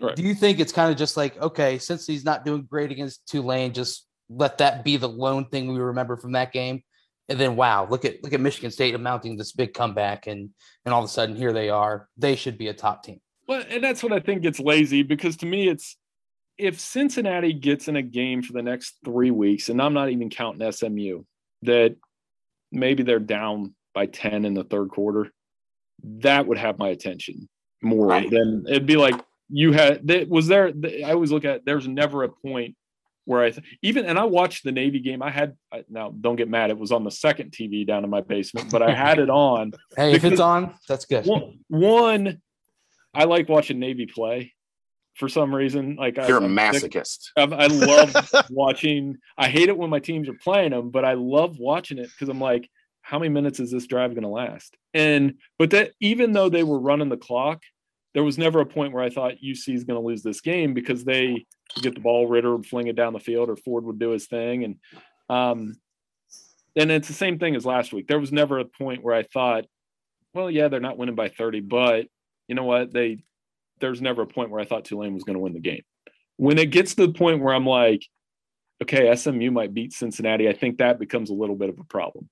Right. 0.00 0.16
Do 0.16 0.22
you 0.22 0.34
think 0.34 0.60
it's 0.60 0.72
kind 0.72 0.90
of 0.90 0.96
just 0.96 1.16
like 1.16 1.40
okay, 1.40 1.78
since 1.78 2.06
he's 2.06 2.24
not 2.24 2.44
doing 2.44 2.62
great 2.62 2.90
against 2.90 3.28
Tulane, 3.28 3.72
just 3.72 4.06
let 4.28 4.58
that 4.58 4.84
be 4.84 4.96
the 4.96 5.08
lone 5.08 5.46
thing 5.46 5.72
we 5.72 5.80
remember 5.80 6.16
from 6.16 6.32
that 6.32 6.52
game, 6.52 6.82
and 7.28 7.38
then 7.38 7.54
wow, 7.56 7.86
look 7.88 8.04
at 8.04 8.22
look 8.22 8.32
at 8.32 8.40
Michigan 8.40 8.70
State 8.70 8.98
mounting 8.98 9.36
this 9.36 9.52
big 9.52 9.74
comeback, 9.74 10.26
and 10.26 10.50
and 10.84 10.94
all 10.94 11.02
of 11.02 11.04
a 11.04 11.12
sudden 11.12 11.36
here 11.36 11.52
they 11.52 11.70
are, 11.70 12.08
they 12.16 12.36
should 12.36 12.58
be 12.58 12.68
a 12.68 12.74
top 12.74 13.02
team. 13.02 13.20
Well, 13.50 13.64
and 13.68 13.82
that's 13.82 14.00
what 14.04 14.12
I 14.12 14.20
think 14.20 14.42
gets 14.42 14.60
lazy 14.60 15.02
because 15.02 15.36
to 15.38 15.46
me, 15.46 15.66
it's 15.68 15.96
if 16.56 16.78
Cincinnati 16.78 17.52
gets 17.52 17.88
in 17.88 17.96
a 17.96 18.02
game 18.02 18.42
for 18.42 18.52
the 18.52 18.62
next 18.62 18.98
three 19.04 19.32
weeks, 19.32 19.68
and 19.70 19.82
I'm 19.82 19.92
not 19.92 20.08
even 20.10 20.30
counting 20.30 20.70
SMU, 20.70 21.24
that 21.62 21.96
maybe 22.70 23.02
they're 23.02 23.18
down 23.18 23.74
by 23.92 24.06
10 24.06 24.44
in 24.44 24.54
the 24.54 24.62
third 24.62 24.90
quarter, 24.90 25.32
that 26.20 26.46
would 26.46 26.58
have 26.58 26.78
my 26.78 26.90
attention 26.90 27.48
more 27.82 28.06
Right. 28.06 28.30
than 28.30 28.66
it'd 28.68 28.86
be 28.86 28.96
like 28.96 29.20
you 29.48 29.72
had, 29.72 30.06
that 30.06 30.28
was 30.28 30.46
there. 30.46 30.72
I 31.04 31.10
always 31.10 31.32
look 31.32 31.44
at 31.44 31.64
there's 31.64 31.88
never 31.88 32.22
a 32.22 32.28
point 32.28 32.76
where 33.24 33.42
I 33.42 33.50
th- 33.50 33.66
even, 33.82 34.04
and 34.06 34.16
I 34.16 34.24
watched 34.26 34.62
the 34.62 34.70
Navy 34.70 35.00
game. 35.00 35.24
I 35.24 35.30
had, 35.30 35.56
now 35.88 36.14
don't 36.20 36.36
get 36.36 36.48
mad, 36.48 36.70
it 36.70 36.78
was 36.78 36.92
on 36.92 37.02
the 37.02 37.10
second 37.10 37.50
TV 37.50 37.84
down 37.84 38.04
in 38.04 38.10
my 38.10 38.20
basement, 38.20 38.70
but 38.70 38.80
I 38.80 38.94
had 38.94 39.18
it 39.18 39.28
on 39.28 39.72
Hey, 39.96 40.12
if 40.12 40.22
it's 40.24 40.38
on, 40.38 40.72
that's 40.88 41.04
good. 41.04 41.26
one, 41.26 41.58
one 41.66 42.40
I 43.14 43.24
like 43.24 43.48
watching 43.48 43.78
Navy 43.78 44.06
play 44.06 44.54
for 45.16 45.28
some 45.28 45.54
reason. 45.54 45.96
Like 45.96 46.18
I, 46.18 46.28
You're 46.28 46.38
a 46.38 46.44
I'm 46.44 46.74
sick- 46.74 46.92
masochist. 46.92 47.30
I, 47.36 47.42
I 47.42 47.66
love 47.66 48.30
watching. 48.50 49.16
I 49.36 49.48
hate 49.48 49.68
it 49.68 49.76
when 49.76 49.90
my 49.90 49.98
teams 49.98 50.28
are 50.28 50.34
playing 50.34 50.70
them, 50.70 50.90
but 50.90 51.04
I 51.04 51.14
love 51.14 51.58
watching 51.58 51.98
it 51.98 52.08
because 52.10 52.28
I'm 52.28 52.40
like, 52.40 52.68
how 53.02 53.18
many 53.18 53.30
minutes 53.30 53.60
is 53.60 53.70
this 53.70 53.86
drive 53.86 54.10
going 54.10 54.22
to 54.22 54.28
last? 54.28 54.76
And 54.94 55.34
but 55.58 55.70
that 55.70 55.92
even 56.00 56.32
though 56.32 56.48
they 56.48 56.62
were 56.62 56.78
running 56.78 57.08
the 57.08 57.16
clock, 57.16 57.62
there 58.14 58.24
was 58.24 58.38
never 58.38 58.60
a 58.60 58.66
point 58.66 58.92
where 58.92 59.02
I 59.02 59.10
thought 59.10 59.34
UC 59.44 59.74
is 59.74 59.84
going 59.84 60.00
to 60.00 60.06
lose 60.06 60.22
this 60.22 60.40
game 60.40 60.74
because 60.74 61.04
they 61.04 61.46
get 61.82 61.94
the 61.94 62.00
ball, 62.00 62.26
Ridder 62.26 62.56
would 62.56 62.66
fling 62.66 62.88
it 62.88 62.96
down 62.96 63.12
the 63.12 63.20
field, 63.20 63.48
or 63.48 63.56
Ford 63.56 63.84
would 63.84 63.98
do 63.98 64.10
his 64.10 64.26
thing, 64.26 64.64
and 64.64 64.76
um, 65.28 65.76
and 66.76 66.90
it's 66.90 67.08
the 67.08 67.14
same 67.14 67.38
thing 67.38 67.56
as 67.56 67.64
last 67.66 67.92
week. 67.92 68.06
There 68.08 68.18
was 68.18 68.32
never 68.32 68.58
a 68.58 68.64
point 68.64 69.02
where 69.02 69.14
I 69.14 69.22
thought, 69.22 69.64
well, 70.34 70.50
yeah, 70.50 70.68
they're 70.68 70.80
not 70.80 70.98
winning 70.98 71.14
by 71.14 71.28
30, 71.28 71.60
but 71.60 72.06
you 72.50 72.56
know 72.56 72.64
what? 72.64 72.92
They 72.92 73.22
there's 73.78 74.02
never 74.02 74.22
a 74.22 74.26
point 74.26 74.50
where 74.50 74.60
I 74.60 74.64
thought 74.64 74.84
Tulane 74.84 75.14
was 75.14 75.22
going 75.22 75.34
to 75.34 75.40
win 75.40 75.54
the 75.54 75.60
game. 75.60 75.82
When 76.36 76.58
it 76.58 76.70
gets 76.70 76.96
to 76.96 77.06
the 77.06 77.12
point 77.12 77.40
where 77.40 77.54
I'm 77.54 77.64
like, 77.64 78.04
okay, 78.82 79.14
SMU 79.14 79.52
might 79.52 79.72
beat 79.72 79.92
Cincinnati, 79.92 80.48
I 80.48 80.52
think 80.52 80.78
that 80.78 80.98
becomes 80.98 81.30
a 81.30 81.34
little 81.34 81.54
bit 81.54 81.68
of 81.68 81.78
a 81.78 81.84
problem. 81.84 82.28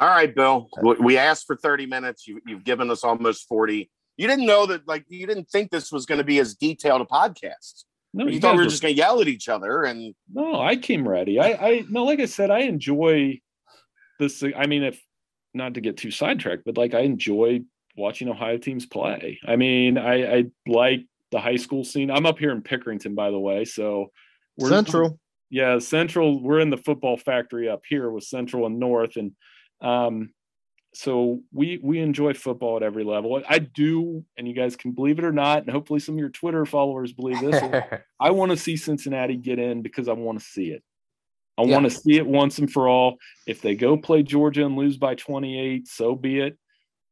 All 0.00 0.08
right, 0.08 0.34
Bill. 0.34 0.68
We- 0.82 1.18
asked 1.18 1.46
for 1.46 1.56
30 1.56 1.86
minutes. 1.86 2.26
You, 2.26 2.40
you've 2.46 2.64
given 2.64 2.90
us 2.90 3.04
almost 3.04 3.46
40. 3.48 3.88
You 4.16 4.26
didn't 4.26 4.46
know 4.46 4.66
that, 4.66 4.88
like, 4.88 5.04
you 5.08 5.26
didn't 5.26 5.48
think 5.50 5.70
this 5.70 5.92
was 5.92 6.06
going 6.06 6.18
to 6.18 6.24
be 6.24 6.38
as 6.38 6.54
detailed 6.54 7.02
a 7.02 7.04
podcast. 7.04 7.84
No, 8.14 8.26
You, 8.26 8.32
you 8.34 8.40
thought 8.40 8.52
we 8.54 8.58
were 8.58 8.64
were- 8.64 8.70
just 8.70 8.82
going 8.82 8.94
to 8.94 8.98
yell 8.98 9.20
at 9.20 9.28
each 9.28 9.48
other. 9.48 9.82
And 9.84 10.14
No, 10.32 10.58
I 10.60 10.76
came 10.76 11.06
ready. 11.06 11.38
I, 11.38 11.50
I 11.52 11.84
no, 11.90 12.04
like 12.04 12.18
I 12.20 12.26
said, 12.26 12.50
I 12.50 12.60
enjoy 12.60 13.40
this. 14.18 14.42
I 14.56 14.66
mean, 14.66 14.82
if 14.84 15.00
not 15.52 15.74
to 15.74 15.80
get 15.80 15.96
too 15.98 16.10
sidetracked, 16.10 16.64
but 16.64 16.76
like 16.76 16.94
I 16.94 17.00
enjoy 17.00 17.60
watching 17.96 18.28
Ohio 18.28 18.58
teams 18.58 18.86
play. 18.86 19.38
I 19.46 19.56
mean, 19.56 19.98
I, 19.98 20.38
I 20.38 20.44
like 20.66 21.00
the 21.30 21.40
high 21.40 21.56
school 21.56 21.84
scene. 21.84 22.10
I'm 22.10 22.26
up 22.26 22.38
here 22.38 22.50
in 22.52 22.62
Pickerington, 22.62 23.14
by 23.14 23.30
the 23.30 23.38
way, 23.38 23.64
so 23.64 24.10
we're 24.56 24.68
Central. 24.68 25.18
Yeah, 25.50 25.78
Central. 25.78 26.42
We're 26.42 26.60
in 26.60 26.70
the 26.70 26.76
football 26.76 27.16
factory 27.16 27.68
up 27.68 27.82
here 27.88 28.10
with 28.10 28.24
Central 28.24 28.66
and 28.66 28.78
North, 28.78 29.16
and 29.16 29.32
um, 29.80 30.30
so 30.94 31.40
we 31.52 31.80
we 31.82 31.98
enjoy 32.00 32.34
football 32.34 32.76
at 32.76 32.82
every 32.82 33.04
level. 33.04 33.40
I 33.48 33.58
do, 33.58 34.24
and 34.36 34.46
you 34.48 34.54
guys 34.54 34.76
can 34.76 34.92
believe 34.92 35.18
it 35.18 35.24
or 35.24 35.32
not, 35.32 35.62
and 35.62 35.70
hopefully 35.70 36.00
some 36.00 36.14
of 36.14 36.18
your 36.18 36.28
Twitter 36.30 36.64
followers 36.64 37.12
believe 37.12 37.40
this. 37.40 37.62
I 38.20 38.30
want 38.30 38.50
to 38.52 38.56
see 38.56 38.76
Cincinnati 38.76 39.36
get 39.36 39.58
in 39.58 39.82
because 39.82 40.08
I 40.08 40.12
want 40.12 40.38
to 40.40 40.44
see 40.44 40.68
it. 40.68 40.82
I 41.58 41.62
Yeah. 41.62 41.74
want 41.74 41.84
to 41.84 41.90
see 41.90 42.16
it 42.16 42.26
once 42.26 42.58
and 42.58 42.70
for 42.70 42.88
all. 42.88 43.16
If 43.46 43.60
they 43.60 43.74
go 43.74 43.96
play 43.96 44.22
Georgia 44.22 44.64
and 44.64 44.76
lose 44.76 44.96
by 44.96 45.14
28, 45.14 45.86
so 45.86 46.14
be 46.14 46.40
it. 46.40 46.56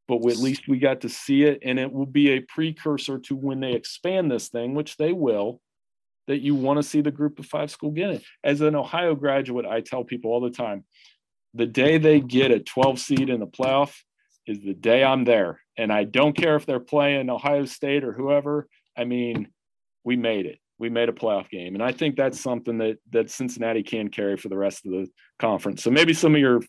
But 0.07 0.21
we- 0.21 0.31
at 0.31 0.37
least 0.37 0.67
we 0.67 0.79
got 0.79 1.01
to 1.01 1.09
see 1.09 1.43
it, 1.43 1.59
and 1.63 1.79
it 1.79 1.91
will 1.91 2.05
be 2.05 2.31
a 2.31 2.41
precursor 2.41 3.19
to 3.19 3.35
when 3.35 3.59
they 3.59 3.73
expand 3.73 4.29
this 4.29 4.49
thing, 4.49 4.73
which 4.75 4.97
they 4.97 5.13
will. 5.13 5.61
That 6.27 6.39
you 6.39 6.55
want 6.55 6.77
to 6.77 6.83
see 6.83 7.01
the 7.01 7.11
group 7.11 7.37
of 7.37 7.45
five 7.45 7.69
school 7.69 7.91
get 7.91 8.09
it. 8.09 8.23
As 8.45 8.61
an 8.61 8.75
Ohio 8.75 9.13
graduate, 9.13 9.65
I 9.65 9.81
tell 9.81 10.05
people 10.05 10.31
all 10.31 10.39
the 10.39 10.51
time 10.51 10.85
the 11.53 11.65
day 11.65 11.97
they 11.97 12.19
get 12.19 12.51
a 12.51 12.59
12 12.59 12.99
seed 12.99 13.29
in 13.29 13.39
the 13.39 13.47
playoff 13.47 13.93
is 14.47 14.61
the 14.61 14.73
day 14.73 15.03
I'm 15.03 15.23
there. 15.23 15.61
And 15.77 15.91
I 15.91 16.03
don't 16.03 16.35
care 16.35 16.55
if 16.55 16.65
they're 16.65 16.79
playing 16.79 17.29
Ohio 17.29 17.65
State 17.65 18.03
or 18.03 18.13
whoever. 18.13 18.67
I 18.97 19.05
mean, 19.05 19.49
we 20.03 20.15
made 20.15 20.45
it. 20.45 20.59
We 20.79 20.89
made 20.89 21.09
a 21.09 21.13
playoff 21.13 21.49
game. 21.49 21.75
And 21.75 21.83
I 21.83 21.91
think 21.91 22.15
that's 22.15 22.39
something 22.39 22.79
that 22.79 22.97
that 23.11 23.29
Cincinnati 23.29 23.83
can 23.83 24.09
carry 24.09 24.37
for 24.37 24.49
the 24.49 24.57
rest 24.57 24.85
of 24.85 24.91
the 24.91 25.07
conference. 25.39 25.83
So 25.83 25.91
maybe 25.91 26.13
some 26.13 26.35
of 26.35 26.41
your 26.41 26.61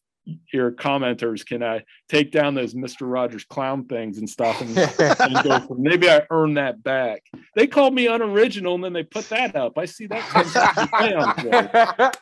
your 0.52 0.72
commenters 0.72 1.44
can 1.44 1.62
I 1.62 1.84
take 2.08 2.30
down 2.32 2.54
those 2.54 2.72
Mr. 2.74 3.00
Rogers 3.02 3.44
clown 3.44 3.84
things 3.84 4.16
and 4.18 4.28
stop 4.28 4.60
and, 4.60 4.76
and 4.98 5.44
go 5.44 5.60
from 5.60 5.82
maybe 5.82 6.08
I 6.08 6.22
earn 6.30 6.54
that 6.54 6.82
back. 6.82 7.22
They 7.54 7.66
called 7.66 7.94
me 7.94 8.06
unoriginal 8.06 8.74
and 8.74 8.82
then 8.84 8.92
they 8.94 9.02
put 9.02 9.28
that 9.28 9.54
up. 9.54 9.76
I 9.76 9.84
see 9.84 10.06
that. 10.06 10.22
comes 10.22 10.56
out 10.56 10.78
in 11.04 11.18
the 11.50 12.18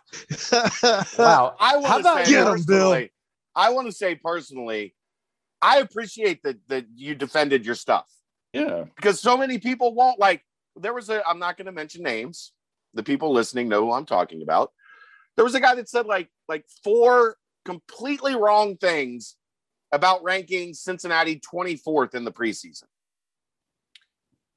wow. 1.19 1.57
I 1.61 1.69
How 1.71 1.81
want 1.81 2.01
about 2.01 2.19
to 2.19 2.27
say 2.27 2.33
Get 2.33 2.47
'em, 2.47 2.63
Bill. 2.67 3.07
I 3.55 3.71
want 3.71 3.87
to 3.87 3.93
say 3.93 4.15
personally, 4.17 4.95
I 5.61 5.79
appreciate 5.79 6.43
that 6.43 6.57
that 6.69 6.87
you 6.95 7.15
defended 7.15 7.65
your 7.65 7.75
stuff 7.77 8.07
Yeah. 8.53 8.85
because 8.97 9.21
so 9.21 9.37
many 9.37 9.59
people 9.59 9.95
won't 9.95 10.19
like. 10.19 10.43
There 10.77 10.95
was 10.95 11.11
a. 11.11 11.27
I'm 11.29 11.39
not 11.39 11.57
going 11.57 11.67
to 11.67 11.73
mention 11.73 12.03
names. 12.03 12.53
The 12.95 13.03
people 13.03 13.33
listening 13.33 13.69
know 13.69 13.83
who 13.85 13.93
I'm 13.93 14.07
talking 14.07 14.43
about. 14.43 14.73
There 15.37 15.45
was 15.45 15.55
a 15.55 15.61
guy 15.61 15.75
that 15.77 15.89
said 15.89 16.07
like 16.07 16.29
like 16.49 16.65
four 16.83 17.37
completely 17.65 18.35
wrong 18.35 18.77
things 18.77 19.37
about 19.93 20.23
ranking 20.23 20.75
Cincinnati 20.75 21.41
24th 21.41 22.15
in 22.15 22.25
the 22.25 22.33
preseason. 22.33 22.85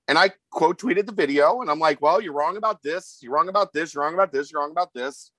And 0.08 0.18
I 0.18 0.32
quote 0.52 0.80
tweeted 0.80 1.08
the 1.08 1.12
video 1.14 1.62
and 1.62 1.70
I'm 1.70 1.80
like, 1.80 2.02
well, 2.02 2.22
you're 2.22 2.34
wrong 2.34 2.58
about 2.58 2.84
this. 2.84 3.18
You're 3.22 3.34
wrong 3.34 3.50
about 3.50 3.74
this. 3.74 3.94
You're 3.94 4.04
wrong 4.04 4.14
about 4.14 4.32
this. 4.32 4.52
You're 4.52 4.62
wrong 4.62 4.72
about 4.72 4.94
this. 4.94 5.32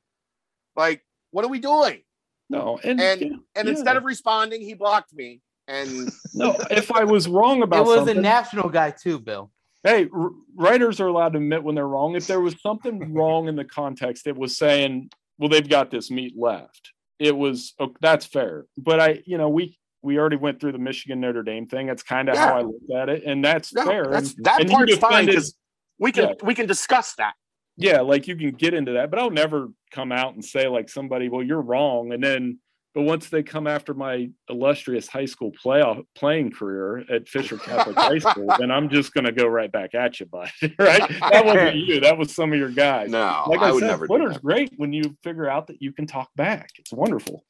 Like, 0.75 1.03
what 1.31 1.45
are 1.45 1.49
we 1.49 1.61
doing? 1.61 2.03
No. 2.51 2.79
And 2.83 3.01
And 3.01 3.21
yeah, 3.21 3.29
and 3.55 3.67
yeah. 3.69 3.71
instead 3.71 3.97
of 3.97 4.05
responding, 4.05 4.61
he 4.61 4.75
blocked 4.75 5.15
me. 5.15 5.41
And 5.69 6.11
no, 6.35 6.57
if 6.71 6.91
I 6.93 7.05
was 7.05 7.29
wrong 7.29 7.63
about 7.63 7.81
it 7.81 7.87
was 7.87 7.99
something, 7.99 8.19
a 8.19 8.21
national 8.21 8.69
guy 8.69 8.91
too, 8.91 9.19
Bill. 9.21 9.51
hey, 9.85 10.09
r- 10.13 10.31
writers 10.57 11.01
are 11.01 11.07
allowed 11.07 11.33
to 11.35 11.39
admit 11.39 11.63
when 11.63 11.75
they're 11.77 11.87
wrong. 11.89 12.17
If 12.17 12.27
there 12.27 12.41
was 12.41 12.61
something 12.61 13.15
wrong 13.15 13.49
in 13.49 13.57
the 13.57 13.65
context, 13.65 14.27
it 14.27 14.37
was 14.37 14.57
saying, 14.57 15.11
well, 15.39 15.49
they've 15.49 15.69
got 15.69 15.91
this 15.91 16.11
meat 16.11 16.35
left. 16.37 16.93
It 17.19 17.37
was 17.37 17.75
that's 18.01 18.27
fair. 18.27 18.67
But 18.77 19.01
I, 19.01 19.23
you 19.25 19.39
know, 19.39 19.49
we 19.49 19.79
we 20.03 20.19
already 20.19 20.37
went 20.37 20.61
through 20.61 20.73
the 20.73 20.79
Michigan 20.79 21.21
Notre 21.21 21.43
Dame 21.43 21.67
thing. 21.67 21.87
That's 21.87 22.03
kind 22.03 22.29
of 22.29 22.37
how 22.37 22.59
I 22.59 22.63
looked 22.63 22.91
at 22.95 23.09
it, 23.09 23.25
and 23.25 23.45
that's 23.45 23.73
no, 23.73 23.85
fair. 23.87 24.07
that's 24.11 24.35
and, 24.35 24.45
that 24.45 24.61
and 24.61 24.71
part's 24.71 24.97
fine 24.99 25.27
because 25.27 25.57
we 25.99 26.13
can 26.13 26.29
Yeah. 26.29 26.35
we 26.43 26.55
can 26.55 26.67
discuss 26.67 27.15
that. 27.17 27.35
yeah, 27.77 28.01
like 28.01 28.27
you 28.29 28.37
can 28.37 28.51
get 28.53 28.75
into 28.75 28.93
that, 28.93 29.11
but 29.11 29.19
I'll 29.19 29.31
never 29.31 29.69
come 29.91 30.13
out 30.13 30.35
and 30.35 30.45
say 30.45 30.69
like 30.69 30.89
somebody, 30.89 31.29
well, 31.29 31.43
you're 31.43 31.61
wrong, 31.61 32.13
and 32.13 32.23
then 32.23 32.59
but 32.97 33.03
once 33.03 33.29
they 33.29 33.43
come 33.43 33.67
after 33.67 33.93
my 33.93 34.31
illustrious 34.49 35.07
high 35.07 35.27
school 35.27 35.53
playoff 35.63 36.03
playing 36.15 36.51
career 36.51 37.05
at 37.13 37.29
Fisher 37.29 37.59
Catholic 37.59 37.95
High 37.95 38.19
School, 38.31 38.47
then 38.59 38.71
I'm 38.71 38.89
just 38.89 39.13
going 39.13 39.25
to 39.27 39.33
go 39.33 39.47
right 39.47 39.71
back 39.71 39.95
at 39.95 40.19
you, 40.19 40.25
bud. 40.25 40.49
right? 40.79 41.07
That 41.31 41.45
wasn't 41.45 41.77
you. 41.77 42.01
That 42.01 42.17
was 42.17 42.35
some 42.35 42.55
of 42.55 42.59
your 42.59 42.71
guys. 42.71 43.11
No, 43.11 43.45
like 43.49 43.61
I, 43.61 43.69
I 43.69 43.73
would 43.73 43.81
said, 43.81 43.89
never 43.89 44.07
do 44.07 44.17
Twitter's 44.17 44.33
that. 44.37 44.43
great 44.43 44.73
when 44.79 44.95
you 44.95 45.15
figure 45.23 45.47
out 45.47 45.67
that 45.67 45.83
you 45.83 45.93
can 45.93 46.07
talk 46.07 46.31
back. 46.37 46.71
It's 46.79 46.91
wonderful. 46.91 47.45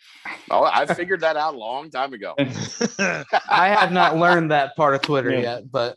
Oh, 0.50 0.64
I 0.64 0.84
figured 0.84 1.20
that 1.20 1.36
out 1.36 1.54
a 1.54 1.58
long 1.58 1.90
time 1.90 2.12
ago. 2.12 2.34
I 2.98 3.68
have 3.68 3.92
not 3.92 4.16
learned 4.16 4.50
that 4.50 4.74
part 4.74 4.96
of 4.96 5.02
Twitter 5.02 5.30
Yeah. 5.30 5.40
yet, 5.42 5.70
but 5.70 5.96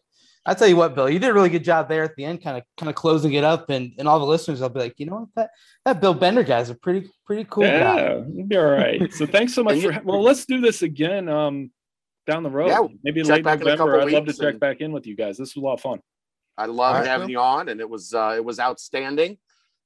I 0.50 0.54
tell 0.56 0.68
you 0.68 0.76
what, 0.76 0.96
Bill, 0.96 1.10
you 1.10 1.20
did 1.20 1.30
a 1.30 1.34
really 1.34 1.50
good 1.50 1.64
job 1.64 1.88
there 1.90 2.04
at 2.04 2.16
the 2.16 2.26
end, 2.26 2.44
kind 2.44 2.58
of 2.58 2.64
kind 2.78 2.90
of 2.90 2.96
closing 2.96 3.34
it 3.34 3.44
up, 3.44 3.70
and 3.70 3.92
and 4.00 4.08
all 4.08 4.20
the 4.20 4.26
listeners, 4.26 4.62
I'll 4.62 4.70
be 4.70 4.80
like, 4.80 4.96
you 5.00 5.06
know 5.06 5.16
what, 5.16 5.28
that 5.36 5.52
that 5.86 6.02
Bill 6.02 6.14
Bender 6.14 6.44
guy's 6.44 6.70
a 6.70 6.76
pretty 6.76 7.10
pretty 7.26 7.46
cool 7.50 7.64
guy. 7.64 7.70
yeah, 7.72 8.22
you'll 8.34 8.48
be 8.48 8.58
all 8.58 8.66
right. 8.66 9.14
So 9.14 9.26
thanks 9.26 9.54
so 9.54 9.64
much 9.68 9.76
for. 9.76 9.82
you- 9.82 9.92
ha- 9.92 10.02
Well, 10.04 10.22
let's 10.22 10.46
do 10.46 10.60
this 10.62 10.82
again. 10.82 11.30
Um, 11.30 11.72
down 12.28 12.44
the 12.44 12.50
road, 12.50 12.68
Yeah, 12.68 12.86
maybe 13.04 13.24
late 13.24 13.44
back 13.44 13.60
November. 13.60 13.78
couple 13.94 14.08
I'd 14.08 14.14
love 14.14 14.26
to 14.28 14.34
check 14.34 14.52
and- 14.52 14.60
back 14.60 14.82
in 14.82 14.92
with 14.92 15.08
you 15.08 15.16
guys. 15.16 15.38
This 15.38 15.56
was 15.56 15.62
a 15.64 15.66
lot 15.66 15.74
of 15.74 15.82
fun. 15.82 16.00
I 16.58 16.66
loved 16.66 16.80
All 16.80 17.02
right, 17.02 17.08
having 17.08 17.28
Bill. 17.28 17.32
you 17.32 17.40
on, 17.40 17.70
and 17.70 17.80
it 17.80 17.90
was 17.90 18.14
uh, 18.14 18.34
it 18.36 18.44
was 18.44 18.60
outstanding, 18.60 19.38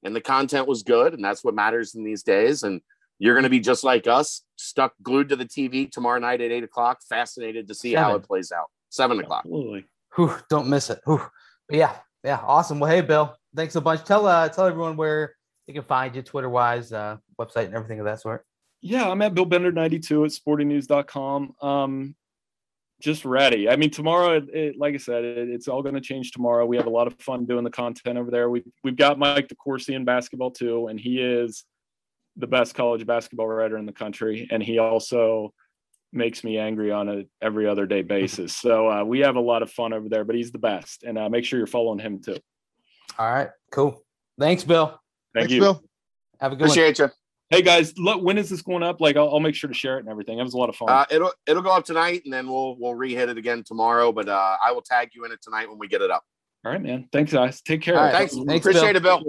and 0.04 0.16
the 0.16 0.22
content 0.22 0.68
was 0.68 0.84
good, 0.84 1.14
and 1.14 1.24
that's 1.24 1.44
what 1.44 1.54
matters 1.54 1.96
in 1.96 2.04
these 2.04 2.24
days. 2.24 2.64
And 2.64 2.82
you're 3.20 3.36
going 3.36 3.44
to 3.44 3.50
be 3.50 3.60
just 3.60 3.84
like 3.84 4.08
us, 4.08 4.42
stuck 4.58 4.94
glued 5.04 5.30
to 5.30 5.36
the 5.36 5.46
TV 5.46 5.90
tomorrow 5.90 6.20
night 6.20 6.42
at 6.42 6.52
eight 6.52 6.64
o'clock, 6.64 7.00
fascinated 7.08 7.68
to 7.68 7.76
see 7.76 7.94
how 7.94 8.16
it 8.16 8.24
plays 8.24 8.52
out. 8.52 8.66
Seven 8.90 9.20
o'clock. 9.20 9.44
Absolutely. 9.46 9.86
Whew, 10.16 10.36
don't 10.50 10.68
miss 10.68 10.90
it. 10.90 11.00
Whew. 11.06 11.22
But 11.68 11.78
yeah, 11.78 11.96
yeah, 12.24 12.40
awesome. 12.44 12.80
Well, 12.80 12.90
hey, 12.92 13.02
Bill, 13.02 13.36
thanks 13.56 13.76
a 13.76 13.82
bunch. 13.82 14.04
Tell 14.04 14.26
uh 14.28 14.50
tell 14.50 14.66
everyone 14.68 14.96
where 14.98 15.36
they 15.68 15.74
can 15.74 15.84
find 15.84 16.16
you, 16.16 16.22
Twitter 16.22 16.50
wise, 16.50 16.92
uh, 16.92 17.18
website, 17.40 17.66
and 17.66 17.74
everything 17.76 18.00
of 18.00 18.06
that 18.06 18.20
sort. 18.22 18.46
Yeah, 18.82 19.10
I'm 19.10 19.22
at 19.22 19.34
Bill 19.34 19.46
Bender 19.46 19.72
92 19.72 20.26
at 20.26 20.32
sportingnews.com. 20.32 21.54
Um, 21.62 22.16
just 23.02 23.24
ready. 23.24 23.70
I 23.70 23.78
mean, 23.78 23.90
tomorrow, 23.90 24.38
it, 24.38 24.50
it- 24.54 24.78
like 24.78 24.94
I 24.94 24.98
said, 24.98 25.24
it, 25.24 25.50
it's 25.50 25.68
all 25.70 25.82
going 25.82 25.96
to 25.96 26.02
change 26.02 26.32
tomorrow. 26.32 26.66
We 26.66 26.78
have 26.78 26.86
a 26.86 26.90
lot 26.92 27.08
of 27.08 27.16
fun 27.20 27.46
doing 27.46 27.64
the 27.64 27.70
content 27.70 28.18
over 28.18 28.30
there. 28.30 28.50
We, 28.50 28.64
we've 28.84 28.96
got 28.98 29.18
Mike 29.18 29.48
DeCourcy 29.48 29.96
in 29.96 30.04
basketball 30.06 30.52
too, 30.52 30.88
and 30.88 31.00
he 31.00 31.22
is 31.22 31.64
the 32.36 32.48
best 32.48 32.76
college 32.76 33.06
basketball 33.06 33.48
writer 33.48 33.78
in 33.78 33.86
the 33.86 33.94
country. 33.94 34.48
And 34.52 34.62
he 34.62 34.80
also 34.80 35.54
makes 36.14 36.44
me 36.44 36.58
angry 36.58 36.92
on 36.92 37.10
a 37.10 37.24
every 37.42 37.68
other 37.68 37.86
day 37.86 38.02
basis. 38.16 38.56
So 38.56 38.90
uh, 38.90 39.04
we 39.04 39.20
have 39.20 39.36
a 39.36 39.42
lot 39.42 39.62
of 39.64 39.72
fun 39.72 39.94
over 39.94 40.10
there, 40.10 40.24
but 40.24 40.36
he's 40.36 40.52
the 40.52 40.60
best. 40.60 41.04
And 41.04 41.18
uh, 41.18 41.30
make 41.30 41.46
sure 41.46 41.58
you're 41.58 41.68
following 41.68 42.00
him 42.00 42.22
too. 42.22 42.38
All 43.18 43.32
right, 43.32 43.50
cool. 43.72 44.04
Thanks, 44.40 44.64
Bill. 44.64 44.88
Thank 44.88 45.50
Thanks, 45.50 45.54
you. 45.54 45.60
Bill. 45.62 45.84
Have 46.40 46.52
a 46.52 46.56
good 46.56 46.62
one. 46.64 46.72
Appreciate 46.72 47.00
you. 47.00 47.10
Hey 47.50 47.62
guys, 47.62 47.94
look, 48.00 48.24
when 48.24 48.40
is 48.40 48.50
this 48.50 48.64
going 48.64 48.82
up? 48.82 49.00
Like, 49.00 49.16
I'll, 49.16 49.30
I'll 49.30 49.40
make 49.40 49.54
sure 49.54 49.68
to 49.68 49.74
share 49.76 49.98
it 49.98 50.00
and 50.00 50.10
everything. 50.10 50.40
It 50.40 50.44
was 50.44 50.56
a 50.56 50.58
lot 50.58 50.70
of 50.70 50.76
fun. 50.76 50.90
Uh, 50.90 51.06
it'll 51.12 51.32
it'll 51.46 51.62
go 51.62 51.70
up 51.72 51.86
tonight, 51.86 52.24
and 52.26 52.34
then 52.34 52.48
we'll 52.48 52.76
we'll 52.80 52.96
re-hit 52.96 53.30
it 53.30 53.38
again 53.38 53.64
tomorrow. 53.64 54.12
But 54.12 54.28
uh, 54.28 54.58
I 54.64 54.72
will 54.72 54.82
tag 54.82 55.10
you 55.14 55.26
in 55.26 55.32
it 55.32 55.40
tonight 55.44 55.70
when 55.70 55.78
we 55.78 55.88
get 55.88 56.02
it 56.02 56.10
up. 56.10 56.24
all 56.66 56.72
right, 56.72 56.82
man. 56.82 57.08
Thanks, 57.12 57.32
guys. 57.32 57.62
Take 57.62 57.82
care. 57.82 57.96
All 57.98 58.06
right, 58.06 58.12
Thanks. 58.14 58.34
Thanks, 58.48 58.66
Appreciate 58.66 58.96
it, 58.96 59.04
Bill. 59.04 59.24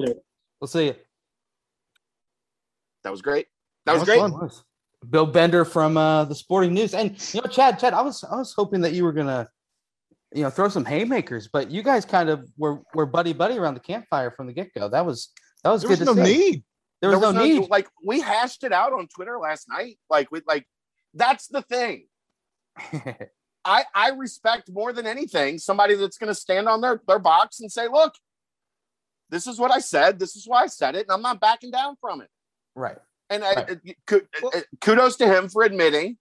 We'll 0.60 0.68
see 0.68 0.86
you. 0.86 0.94
That 3.02 3.10
was 3.10 3.20
great. 3.20 3.46
That 3.84 3.92
was 3.92 4.06
That 4.06 4.18
great. 4.18 4.20
fun. 4.20 4.50
Was. 5.04 5.10
Bill 5.10 5.26
Bender 5.26 5.64
from 5.64 5.96
uh, 5.96 6.24
the 6.24 6.34
Sporting 6.34 6.74
News, 6.74 6.94
and 6.94 7.10
you 7.34 7.40
know, 7.40 7.48
Chad, 7.48 7.78
Chad, 7.78 7.94
I 7.94 8.02
was 8.02 8.24
I 8.24 8.36
was 8.36 8.52
hoping 8.52 8.80
that 8.82 8.92
you 8.92 9.04
were 9.04 9.12
gonna, 9.12 9.48
you 10.32 10.42
know, 10.42 10.50
throw 10.50 10.68
some 10.68 10.84
haymakers, 10.84 11.48
but 11.52 11.70
you 11.70 11.82
guys 11.82 12.04
kind 12.04 12.28
of 12.28 12.48
were 12.56 12.80
were 12.94 13.06
buddy 13.06 13.32
buddy 13.32 13.58
around 13.58 13.74
the 13.74 13.80
campfire 13.80 14.30
from 14.30 14.46
the 14.46 14.52
get 14.52 14.72
go. 14.74 14.88
That 14.88 15.06
was 15.06 15.30
that 15.62 15.70
was 15.70 15.82
There 15.82 15.90
good 15.90 16.00
was 16.00 16.16
no 16.16 16.24
see. 16.24 16.38
need. 16.38 16.64
There 17.00 17.18
was, 17.18 17.34
no, 17.34 17.44
need. 17.44 17.68
Like 17.68 17.88
we 18.04 18.20
hashed 18.20 18.64
it 18.64 18.72
out 18.72 18.92
on 18.92 19.08
Twitter 19.08 19.38
last 19.38 19.68
night. 19.68 19.98
Like 20.08 20.30
we 20.30 20.40
like 20.46 20.66
that's 21.12 21.48
the 21.48 21.62
thing. 21.62 22.06
I 23.64 23.84
I 23.94 24.10
respect 24.10 24.70
more 24.70 24.92
than 24.92 25.06
anything 25.06 25.58
somebody 25.58 25.94
that's 25.94 26.18
going 26.18 26.28
to 26.28 26.34
stand 26.34 26.68
on 26.68 26.80
their 26.80 27.00
their 27.06 27.18
box 27.18 27.60
and 27.60 27.70
say, 27.70 27.88
"Look, 27.88 28.14
this 29.30 29.46
is 29.46 29.58
what 29.58 29.70
I 29.70 29.78
said. 29.78 30.18
This 30.18 30.36
is 30.36 30.46
why 30.46 30.62
I 30.62 30.66
said 30.66 30.96
it, 30.96 31.02
and 31.02 31.12
I'm 31.12 31.22
not 31.22 31.40
backing 31.40 31.70
down 31.70 31.96
from 32.00 32.20
it." 32.20 32.28
right. 32.74 32.98
And 33.34 33.44
I, 33.44 33.54
Right. 33.54 33.78
uh, 34.12 34.48
uh, 34.54 34.60
kudos 34.80 35.16
to 35.16 35.26
him 35.26 35.48
for 35.48 35.64
admitting, 35.64 36.18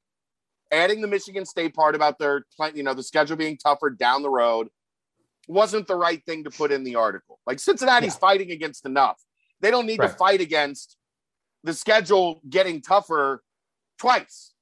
adding 0.71 0.99
the 1.01 1.07
Michigan 1.07 1.45
State 1.45 1.75
part 1.75 1.93
about 1.93 2.17
their 2.17 2.45
plan, 2.55 2.75
you 2.75 2.81
know, 2.81 2.95
the 2.95 3.03
schedule 3.03 3.37
being 3.37 3.55
tougher 3.57 3.91
down 3.91 4.23
the 4.23 4.29
road 4.31 4.69
wasn't 5.47 5.85
the 5.87 5.95
right 5.95 6.25
thing 6.25 6.43
to 6.45 6.49
put 6.49 6.71
in 6.71 6.83
the 6.83 6.95
article. 6.95 7.39
Like 7.45 7.59
Cincinnati's 7.59 8.15
Yeah. 8.15 8.19
fighting 8.19 8.49
against 8.51 8.85
enough. 8.85 9.21
They 9.59 9.69
don't 9.69 9.85
need 9.85 9.99
Right. 9.99 10.09
to 10.09 10.15
fight 10.15 10.41
against 10.41 10.97
the 11.63 11.73
schedule 11.73 12.41
getting 12.49 12.81
tougher 12.81 13.43
twice. 13.99 14.53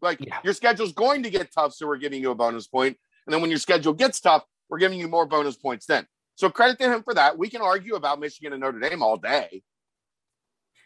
Like 0.00 0.20
Yeah. 0.20 0.40
your 0.42 0.54
schedule's 0.54 0.92
going 0.92 1.22
to 1.24 1.30
get 1.30 1.52
tough, 1.52 1.74
so 1.74 1.86
we're 1.86 1.98
giving 1.98 2.22
you 2.22 2.30
a 2.30 2.34
bonus 2.34 2.66
point. 2.66 2.98
And 3.26 3.34
then 3.34 3.42
when 3.42 3.50
your 3.50 3.58
schedule 3.58 3.92
gets 3.92 4.20
tough, 4.20 4.44
we're 4.70 4.78
giving 4.78 4.98
you 4.98 5.08
more 5.08 5.26
bonus 5.26 5.56
points 5.56 5.84
then. 5.84 6.06
So 6.36 6.48
credit 6.48 6.78
to 6.78 6.90
him 6.90 7.02
for 7.02 7.12
that. 7.14 7.36
We 7.36 7.50
can 7.50 7.60
argue 7.60 7.96
about 7.96 8.20
Michigan 8.20 8.52
and 8.54 8.60
Notre 8.62 8.78
Dame 8.78 9.02
all 9.02 9.18
day. 9.18 9.62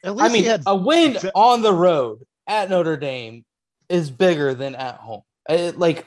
At 0.03 0.17
least 0.17 0.31
I 0.31 0.33
mean, 0.33 0.43
he 0.43 0.49
had 0.49 0.63
a 0.67 0.77
win 0.77 1.19
on 1.35 1.63
the 1.63 1.73
road 1.73 2.25
at 2.47 2.71
Notre 2.71 2.97
Dame 2.97 3.45
is 3.89 4.11
bigger 4.11 4.55
than 4.55 4.75
at 4.75 4.97
home. 4.97 5.23
It- 5.49 5.79
like, 5.79 6.07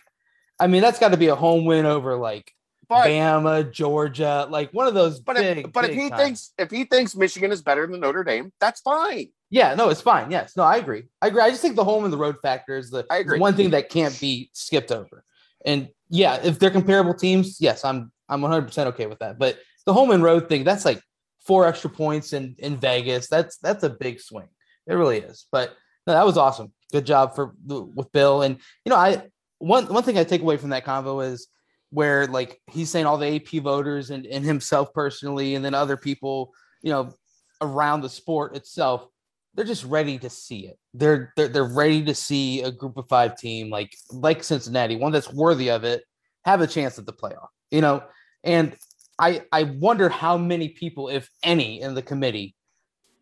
I 0.59 0.67
mean, 0.67 0.81
that's 0.81 0.99
got 0.99 1.09
to 1.09 1.17
be 1.17 1.27
a 1.27 1.35
home 1.35 1.65
win 1.65 1.85
over 1.85 2.15
like 2.15 2.51
But 2.89 3.07
Bama, 3.07 3.71
Georgia, 3.71 4.47
like 4.49 4.71
one 4.71 4.87
of 4.87 4.93
those 4.93 5.19
But 5.19 5.37
big. 5.37 5.65
if, 5.65 5.71
but 5.73 5.85
if 5.85 5.93
he 5.93 6.09
times. 6.09 6.21
thinks 6.21 6.53
if 6.57 6.71
he 6.71 6.85
thinks 6.85 7.15
Michigan 7.15 7.51
is 7.51 7.61
better 7.61 7.87
than 7.87 7.99
Notre 7.99 8.23
Dame, 8.23 8.51
that's 8.59 8.81
fine. 8.81 9.27
Yeah, 9.49 9.75
no, 9.75 9.89
it's 9.89 10.01
fine. 10.01 10.31
Yes, 10.31 10.57
no, 10.57 10.63
I 10.63 10.77
agree. 10.77 11.03
I 11.21 11.27
agree. 11.27 11.41
I 11.41 11.49
just 11.49 11.61
think 11.61 11.75
the 11.75 11.83
home 11.83 12.03
and 12.03 12.11
the 12.11 12.17
road 12.17 12.37
factor 12.41 12.77
is 12.77 12.89
the, 12.89 13.05
I 13.09 13.17
is 13.17 13.21
agree. 13.21 13.39
one 13.39 13.55
thing 13.55 13.69
that 13.71 13.89
can't 13.89 14.17
be 14.19 14.49
skipped 14.53 14.91
over. 14.91 15.23
And 15.65 15.89
yeah, 16.09 16.39
if 16.43 16.59
they're 16.59 16.71
comparable 16.71 17.13
teams, 17.13 17.61
yes, 17.61 17.85
I'm 17.85 18.11
I'm 18.27 18.41
100 18.41 18.63
percent 18.67 18.87
okay 18.89 19.05
with 19.07 19.19
that. 19.19 19.37
But 19.37 19.59
the 19.85 19.93
home 19.93 20.11
and 20.11 20.23
road 20.23 20.49
thing, 20.49 20.63
that's 20.63 20.83
like 20.85 21.01
four 21.45 21.65
extra 21.65 21.89
points 21.89 22.33
in 22.33 22.55
in 22.59 22.77
Vegas. 22.77 23.27
That's 23.27 23.57
that's 23.57 23.83
a 23.83 23.89
big 23.89 24.19
swing. 24.19 24.47
It 24.87 24.93
really 24.93 25.19
is. 25.19 25.47
But 25.51 25.75
no, 26.07 26.13
that 26.13 26.25
was 26.25 26.37
awesome. 26.37 26.71
Good 26.91 27.05
job 27.05 27.35
for 27.35 27.55
with 27.65 28.11
Bill. 28.11 28.41
And 28.41 28.57
you 28.83 28.89
know, 28.89 28.95
I 28.95 29.23
one 29.59 29.85
one 29.87 30.03
thing 30.03 30.17
I 30.17 30.23
take 30.23 30.41
away 30.41 30.57
from 30.57 30.69
that 30.69 30.85
convo 30.85 31.25
is 31.25 31.47
where 31.89 32.27
like 32.27 32.59
he's 32.67 32.89
saying 32.89 33.05
all 33.05 33.17
the 33.17 33.35
AP 33.35 33.61
voters 33.63 34.09
and, 34.09 34.25
and 34.25 34.43
himself 34.43 34.93
personally, 34.93 35.55
and 35.55 35.63
then 35.63 35.73
other 35.73 35.97
people, 35.97 36.53
you 36.81 36.91
know, 36.91 37.13
around 37.61 38.01
the 38.01 38.09
sport 38.09 38.55
itself, 38.55 39.07
they're 39.53 39.65
just 39.65 39.85
ready 39.85 40.17
to 40.19 40.29
see 40.29 40.67
it. 40.67 40.77
They're 40.93 41.33
they're 41.35 41.47
they're 41.47 41.63
ready 41.63 42.03
to 42.05 42.15
see 42.15 42.61
a 42.61 42.71
group 42.71 42.97
of 42.97 43.07
five 43.07 43.37
team 43.37 43.69
like 43.69 43.95
like 44.11 44.43
Cincinnati, 44.43 44.95
one 44.95 45.11
that's 45.11 45.31
worthy 45.31 45.69
of 45.69 45.83
it, 45.83 46.03
have 46.43 46.61
a 46.61 46.67
chance 46.67 46.99
at 46.99 47.05
the 47.05 47.13
playoff. 47.13 47.47
You 47.71 47.81
know, 47.81 48.03
and 48.43 48.75
I 49.17 49.43
I 49.51 49.63
wonder 49.63 50.09
how 50.09 50.37
many 50.37 50.69
people, 50.69 51.09
if 51.09 51.29
any, 51.43 51.81
in 51.81 51.95
the 51.95 52.01
committee 52.01 52.55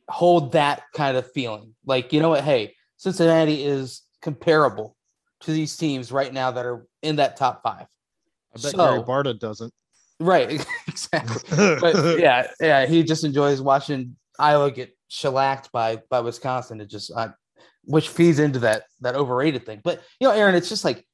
hold 0.10 0.52
that 0.54 0.84
kind 0.94 1.18
of 1.18 1.32
feeling. 1.32 1.76
Like, 1.86 2.12
you 2.14 2.20
know 2.22 2.30
what, 2.30 2.44
hey, 2.44 2.76
Cincinnati 2.98 3.64
is 3.64 4.02
comparable 4.22 4.96
to 5.42 5.52
these 5.52 5.76
teams 5.78 6.12
right 6.12 6.34
now 6.34 6.52
that 6.52 6.66
are 6.66 6.86
in 7.02 7.18
that 7.18 7.38
top 7.38 7.62
five. 7.64 7.88
I 8.56 8.62
bet 8.62 8.72
So- 8.72 8.78
Gary 8.78 9.02
Barta 9.02 9.38
doesn't. 9.38 9.74
Right, 10.20 10.66
exactly. 10.88 11.42
But 11.58 12.20
yeah, 12.20 12.48
yeah, 12.62 12.86
he 12.86 13.04
just 13.04 13.24
enjoys 13.24 13.60
watching 13.62 14.16
Iowa 14.40 14.72
get 14.72 14.96
shellacked 15.08 15.72
by 15.72 15.98
by 16.10 16.22
Wisconsin. 16.22 16.80
It 16.80 16.90
just 16.90 17.12
uh, 17.16 17.30
which 17.86 18.10
feeds 18.10 18.40
into 18.40 18.60
that 18.60 18.84
that 19.02 19.16
overrated 19.16 19.66
thing. 19.66 19.82
But 19.84 20.02
you 20.20 20.28
know, 20.28 20.34
Aaron, 20.34 20.56
it's 20.56 20.70
just 20.70 20.86
like 20.86 21.06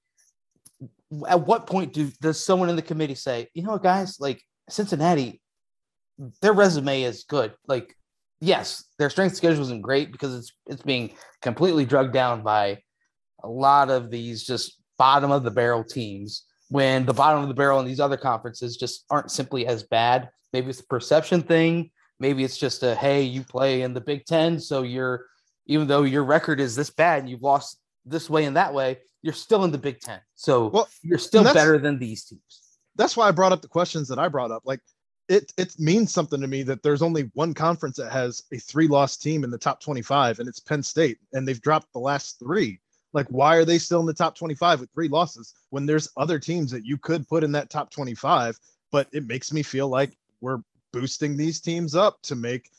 at 1.28 1.42
what 1.48 1.66
point 1.66 1.94
do 1.94 2.12
does 2.22 2.44
someone 2.44 2.70
in 2.70 2.76
the 2.76 2.82
committee 2.82 3.16
say, 3.16 3.48
you 3.54 3.64
know 3.64 3.72
what, 3.72 3.84
guys, 3.84 4.20
like 4.20 4.44
Cincinnati, 4.70 5.42
their 6.42 6.54
resume 6.54 7.04
is 7.04 7.24
good. 7.24 7.54
Like, 7.68 7.96
yes, 8.42 8.86
their 8.98 9.10
strength 9.10 9.36
schedule 9.36 9.62
isn't 9.64 9.82
great 9.82 10.12
because 10.12 10.36
it's 10.36 10.52
it's 10.68 10.82
being 10.82 11.12
completely 11.42 11.86
drugged 11.86 12.14
down 12.14 12.44
by 12.44 12.80
a 13.44 13.48
lot 13.48 13.90
of 13.90 14.12
these 14.12 14.44
just 14.44 14.82
bottom 14.98 15.32
of 15.32 15.44
the 15.44 15.52
barrel 15.52 15.84
teams. 15.84 16.46
When 16.70 17.06
the 17.06 17.14
bottom 17.14 17.42
of 17.42 17.48
the 17.48 17.56
barrel 17.56 17.80
in 17.80 17.88
these 17.88 18.00
other 18.00 18.18
conferences 18.18 18.78
just 18.78 19.06
aren't 19.10 19.32
simply 19.32 19.66
as 19.66 19.84
bad. 19.84 20.30
Maybe 20.54 20.70
it's 20.70 20.82
a 20.82 20.86
perception 20.86 21.42
thing. 21.42 21.90
Maybe 22.20 22.44
it's 22.44 22.58
just 22.58 22.84
a 22.84 22.94
hey, 22.96 23.24
you 23.24 23.44
play 23.44 23.82
in 23.82 23.94
the 23.94 24.02
Big 24.02 24.26
Ten, 24.26 24.60
so 24.60 24.84
you're 24.84 25.26
even 25.66 25.88
though 25.88 26.04
your 26.04 26.24
record 26.24 26.60
is 26.60 26.76
this 26.76 26.90
bad 26.90 27.20
and 27.20 27.30
you've 27.30 27.42
lost 27.42 27.80
this 28.06 28.30
way 28.30 28.46
and 28.46 28.58
that 28.58 28.74
way, 28.74 28.98
you're 29.22 29.34
still 29.34 29.64
in 29.64 29.72
the 29.72 29.78
Big 29.78 30.00
Ten. 30.00 30.20
So 30.36 30.68
Well, 30.68 30.90
you're 31.02 31.20
still 31.20 31.44
better 31.44 31.78
than 31.78 32.00
these 32.00 32.26
teams. 32.26 32.69
That's 33.00 33.16
why 33.16 33.30
I 33.30 33.32
brought 33.32 33.54
up 33.54 33.62
the 33.62 33.68
questions 33.70 34.10
that 34.10 34.20
I 34.20 34.28
brought 34.28 34.52
up. 34.52 34.64
Like 34.66 34.82
it 35.30 35.54
it 35.58 35.80
means 35.80 36.12
something 36.12 36.42
to 36.42 36.48
me 36.48 36.64
that 36.64 36.84
there's 36.84 37.02
only 37.02 37.32
one 37.34 37.54
conference 37.54 37.96
that 37.96 38.12
has 38.12 38.44
a 38.52 38.58
three 38.58 38.90
loss 38.90 39.16
team 39.16 39.46
in 39.46 39.50
the 39.50 39.58
top 39.58 39.80
25, 39.80 40.40
and 40.40 40.50
it's 40.50 40.60
Penn 40.60 40.84
State, 40.84 41.18
and 41.32 41.48
they've 41.48 41.62
dropped 41.62 41.94
the 41.94 42.00
last 42.00 42.40
three. 42.40 42.82
Like, 43.14 43.28
why 43.28 43.56
are 43.56 43.64
they 43.64 43.80
still 43.80 44.02
in 44.02 44.06
the 44.06 44.14
top 44.14 44.36
25 44.36 44.82
with 44.82 44.92
three 44.92 45.08
losses 45.08 45.56
when 45.70 45.86
there's 45.86 46.10
other 46.18 46.40
teams 46.40 46.72
that 46.72 46.86
you 46.86 46.98
could 46.98 47.28
put 47.28 47.44
in 47.44 47.54
that 47.54 47.70
top 47.70 47.90
25? 47.90 48.60
But 48.92 49.08
it 49.14 49.26
makes 49.26 49.54
me 49.54 49.64
feel 49.64 49.88
like 49.88 50.12
we're 50.42 50.62
boosting 50.92 51.38
these 51.38 51.62
teams 51.62 51.96
up 51.96 52.22
to 52.24 52.36
make, 52.36 52.70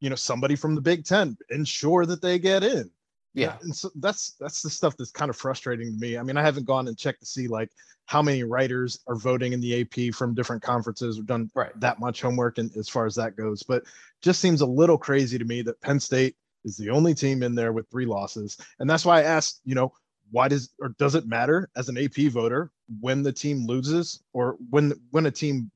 you 0.00 0.10
know, 0.10 0.16
somebody 0.16 0.56
from 0.56 0.74
the 0.74 0.80
Big 0.82 1.06
Ten 1.06 1.38
ensure 1.48 2.04
that 2.04 2.20
they 2.20 2.38
get 2.38 2.62
in. 2.62 2.90
Yeah. 3.34 3.56
and 3.62 3.74
so 3.74 3.90
that's 3.96 4.34
that's 4.40 4.62
the 4.62 4.70
stuff 4.70 4.96
that's 4.96 5.10
kind 5.10 5.28
of 5.28 5.36
frustrating 5.36 5.92
to 5.92 5.98
me. 5.98 6.16
I 6.16 6.22
mean, 6.22 6.36
I 6.36 6.42
haven't 6.42 6.66
gone 6.66 6.86
and 6.88 6.96
checked 6.96 7.20
to 7.20 7.26
see 7.26 7.48
like 7.48 7.70
how 8.06 8.22
many 8.22 8.44
writers 8.44 9.00
are 9.08 9.16
voting 9.16 9.52
in 9.52 9.60
the 9.60 9.80
AP 9.80 10.14
from 10.14 10.34
different 10.34 10.62
conferences 10.62 11.18
or 11.18 11.22
done 11.22 11.50
Right. 11.54 11.72
that 11.80 11.98
much 11.98 12.20
homework 12.22 12.58
and 12.58 12.74
as 12.76 12.88
far 12.88 13.06
as 13.06 13.14
that 13.16 13.36
goes, 13.36 13.62
but 13.62 13.82
just 14.22 14.40
seems 14.40 14.60
a 14.60 14.66
little 14.66 14.98
crazy 14.98 15.38
to 15.38 15.44
me 15.44 15.62
that 15.62 15.80
Penn 15.80 15.98
State 15.98 16.36
is 16.64 16.76
the 16.76 16.90
only 16.90 17.14
team 17.14 17.42
in 17.42 17.54
there 17.54 17.72
with 17.72 17.88
three 17.90 18.06
losses. 18.06 18.56
And 18.78 18.88
that's 18.88 19.04
why 19.04 19.18
I 19.20 19.22
asked, 19.24 19.60
you 19.64 19.74
know, 19.74 19.92
why 20.30 20.48
does 20.48 20.70
or 20.80 20.90
does 20.98 21.14
it 21.14 21.26
matter 21.26 21.68
as 21.76 21.88
an 21.88 21.98
AP 21.98 22.30
voter 22.30 22.70
when 23.00 23.22
the 23.22 23.32
team 23.32 23.66
loses 23.66 24.22
or 24.32 24.56
when 24.70 24.92
when 25.10 25.26
a 25.26 25.30
team 25.30 25.70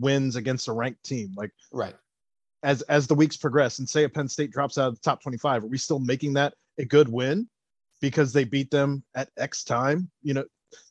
wins 0.00 0.36
against 0.36 0.68
a 0.68 0.72
ranked 0.72 1.02
team? 1.04 1.32
Like 1.36 1.52
Right. 1.72 1.94
as 2.62 2.82
as 2.82 3.06
the 3.06 3.14
weeks 3.14 3.36
progress 3.36 3.78
and 3.78 3.88
say 3.88 4.04
a 4.04 4.08
Penn 4.08 4.28
State 4.28 4.50
drops 4.52 4.78
out 4.78 4.88
of 4.88 4.94
the 4.94 5.00
top 5.00 5.22
25, 5.22 5.64
are 5.64 5.66
we 5.66 5.78
still 5.78 5.98
making 5.98 6.34
that 6.34 6.54
a 6.80 6.84
good 6.84 7.08
win 7.08 7.48
because 8.00 8.32
they 8.32 8.44
beat 8.44 8.70
them 8.70 9.04
at 9.14 9.28
X 9.36 9.64
time? 9.64 10.10
You 10.22 10.34
know, 10.34 10.44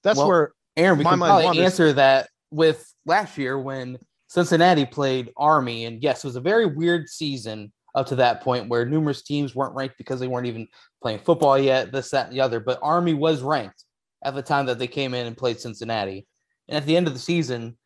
that's 0.04 0.18
Well, 0.18 0.28
where 0.28 0.52
Aaron, 0.78 0.98
we 0.98 1.04
My 1.04 1.12
can 1.12 1.20
probably 1.20 1.46
wanders. 1.46 1.66
answer 1.66 1.94
that 1.94 2.30
with 2.52 2.92
last 3.06 3.38
year 3.38 3.60
when 3.60 3.98
Cincinnati 4.28 4.86
played 4.86 5.32
Army. 5.38 5.86
And 5.86 6.02
yes, 6.02 6.24
it 6.24 6.28
was 6.28 6.36
a 6.36 6.42
very 6.42 6.66
weird 6.66 7.10
season 7.10 7.72
up 7.96 8.06
to 8.08 8.16
that 8.16 8.42
point 8.42 8.70
where 8.70 8.86
numerous 8.86 9.24
teams 9.24 9.56
weren't 9.56 9.76
ranked 9.76 9.98
because 9.98 10.20
they 10.20 10.28
weren't 10.28 10.48
even 10.48 10.68
playing 11.02 11.20
football 11.20 11.58
yet, 11.58 11.92
this, 11.92 12.12
that, 12.12 12.28
and 12.28 12.36
the 12.36 12.42
other. 12.42 12.60
But 12.60 12.80
Army 12.82 13.14
was 13.16 13.42
ranked 13.42 13.84
at 14.24 14.36
the 14.36 14.42
time 14.44 14.68
that 14.68 14.78
they 14.78 14.88
came 14.88 15.14
in 15.14 15.26
and 15.26 15.36
played 15.36 15.60
Cincinnati. 15.60 16.28
And 16.68 16.78
at 16.78 16.86
the 16.86 16.96
end 16.96 17.08
of 17.08 17.14
the 17.14 17.20
season, 17.20 17.78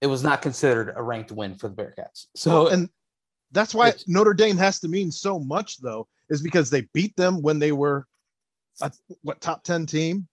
it 0.00 0.08
was 0.08 0.24
not 0.24 0.42
considered 0.42 0.92
a 0.96 1.02
ranked 1.02 1.30
win 1.30 1.54
for 1.54 1.68
the 1.68 1.76
Bearcats. 1.76 2.26
So, 2.34 2.68
and 2.68 2.88
that's 3.52 3.72
why. 3.72 3.92
Notre 4.08 4.34
Dame 4.34 4.56
has 4.56 4.80
to 4.80 4.88
mean 4.88 5.12
so 5.12 5.38
much 5.38 5.78
though, 5.78 6.08
is 6.32 6.42
because 6.42 6.70
they 6.70 6.82
beat 6.92 7.14
them 7.16 7.42
when 7.42 7.58
they 7.58 7.72
were 7.72 8.06
a 8.80 8.90
what 9.22 9.40
top 9.40 9.62
10 9.64 9.84
team 9.86 10.26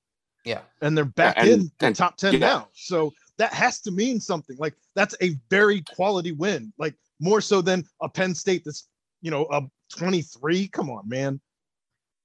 yeah. 0.46 0.62
and 0.82 0.98
they're 0.98 1.06
back 1.06 1.36
and- 1.38 1.50
in 1.50 1.72
the 1.80 1.88
and- 1.88 1.96
top 1.96 2.16
10 2.18 2.34
yeah. 2.34 2.40
now. 2.40 2.68
So 2.74 3.14
that 3.38 3.54
has 3.54 3.82
to 3.82 3.92
mean 3.92 4.20
something. 4.20 4.56
Like 4.58 4.74
that's 4.96 5.16
a 5.22 5.36
very 5.50 5.82
quality 5.96 6.32
win, 6.32 6.74
like 6.80 6.96
more 7.20 7.42
so 7.42 7.62
than 7.62 7.86
a 8.02 8.10
Penn 8.10 8.34
State 8.34 8.64
that's, 8.66 8.88
you 9.22 9.30
know, 9.30 9.46
a 9.52 9.62
23. 9.98 10.70
Come 10.70 10.90
on, 10.90 11.08
man. 11.08 11.40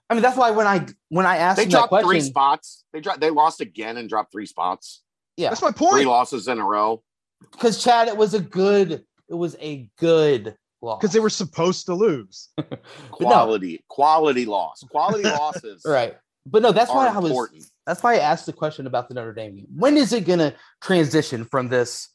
I 0.08 0.14
mean, 0.14 0.22
that's 0.22 0.36
why 0.36 0.50
when 0.52 0.66
I 0.66 0.86
when 1.08 1.26
I 1.26 1.38
asked 1.38 1.56
They 1.56 1.64
him 1.64 1.70
that 1.70 1.88
dropped 1.88 2.04
three 2.04 2.20
spots. 2.20 2.84
They 2.92 3.00
dropped. 3.00 3.20
They 3.20 3.30
lost 3.30 3.60
again 3.60 3.96
and 3.96 4.08
dropped 4.08 4.32
three 4.32 4.46
spots. 4.46 5.02
yeah, 5.36 5.48
That's 5.48 5.62
my 5.62 5.72
point. 5.72 5.94
Three 5.94 6.04
losses 6.04 6.46
in 6.46 6.58
a 6.58 6.64
row. 6.64 7.02
because 7.50 7.82
Chad, 7.82 8.06
it 8.08 8.16
was 8.16 8.34
a 8.34 8.40
good, 8.40 9.04
it 9.28 9.34
was 9.34 9.56
a 9.60 9.88
good 9.98 10.56
loss 10.84 11.00
Because 11.00 11.12
they 11.12 11.20
were 11.20 11.30
supposed 11.30 11.86
to 11.86 11.94
lose. 11.94 12.50
Quality, 13.10 13.84
quality 13.88 14.44
loss. 14.44 14.82
Quality 14.90 15.24
losses. 15.28 15.82
right. 15.86 16.14
But 16.46 16.62
no, 16.62 16.72
that's 16.72 16.90
why 16.90 17.06
Are 17.08 17.16
I 17.16 17.18
was 17.18 17.30
important. 17.30 17.64
that's 17.86 18.02
why 18.02 18.14
I 18.14 18.18
asked 18.18 18.44
the 18.46 18.52
question 18.52 18.86
about 18.86 19.08
the 19.08 19.14
Notre 19.14 19.32
Dame 19.32 19.56
game. 19.56 19.66
When 19.74 19.96
is 19.96 20.12
it 20.12 20.26
gonna 20.26 20.54
transition 20.82 21.44
from 21.46 21.68
this? 21.68 22.08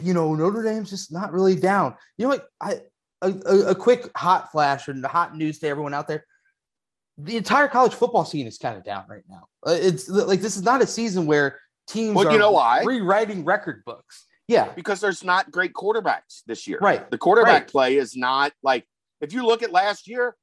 You 0.00 0.14
know, 0.14 0.32
Notre 0.36 0.62
Dame's 0.62 0.90
just 0.90 1.10
not 1.12 1.32
really 1.32 1.56
down. 1.56 1.96
You 2.16 2.24
know 2.24 2.28
what? 2.30 2.46
I 2.60 2.80
a, 3.20 3.32
a, 3.46 3.58
a 3.70 3.74
quick 3.74 4.08
hot 4.16 4.52
flash 4.52 4.86
and 4.86 5.02
the 5.02 5.08
hot 5.08 5.36
news 5.36 5.58
to 5.58 5.66
everyone 5.68 5.92
out 5.92 6.06
there. 6.06 6.24
The 7.20 7.36
entire 7.36 7.66
college 7.66 7.94
football 7.94 8.24
scene 8.24 8.46
is 8.46 8.58
kind 8.58 8.76
of 8.76 8.84
down 8.84 9.06
right 9.10 9.24
now. 9.28 9.48
Uh, 9.66 9.72
It's 9.72 10.08
like 10.08 10.40
this 10.40 10.56
is 10.56 10.62
not 10.62 10.80
a 10.82 10.86
season 10.86 11.26
where 11.26 11.58
teams 11.88 12.14
Well, 12.14 12.28
are 12.28 12.32
you 12.32 12.38
know 12.38 12.52
why? 12.52 12.84
rewriting 12.84 13.44
record 13.44 13.82
books. 13.84 14.24
Yeah, 14.48 14.72
because 14.74 15.00
there's 15.00 15.22
not 15.22 15.50
great 15.50 15.74
quarterbacks 15.74 16.42
this 16.46 16.66
year. 16.66 16.78
right. 16.80 17.08
The 17.10 17.18
quarterback 17.18 17.62
Right. 17.62 17.68
play 17.68 17.96
is 17.96 18.16
not 18.16 18.52
like 18.62 18.86
if 19.20 19.32
you 19.32 19.44
look 19.46 19.62
at 19.62 19.70
last 19.72 20.08
year, 20.08 20.36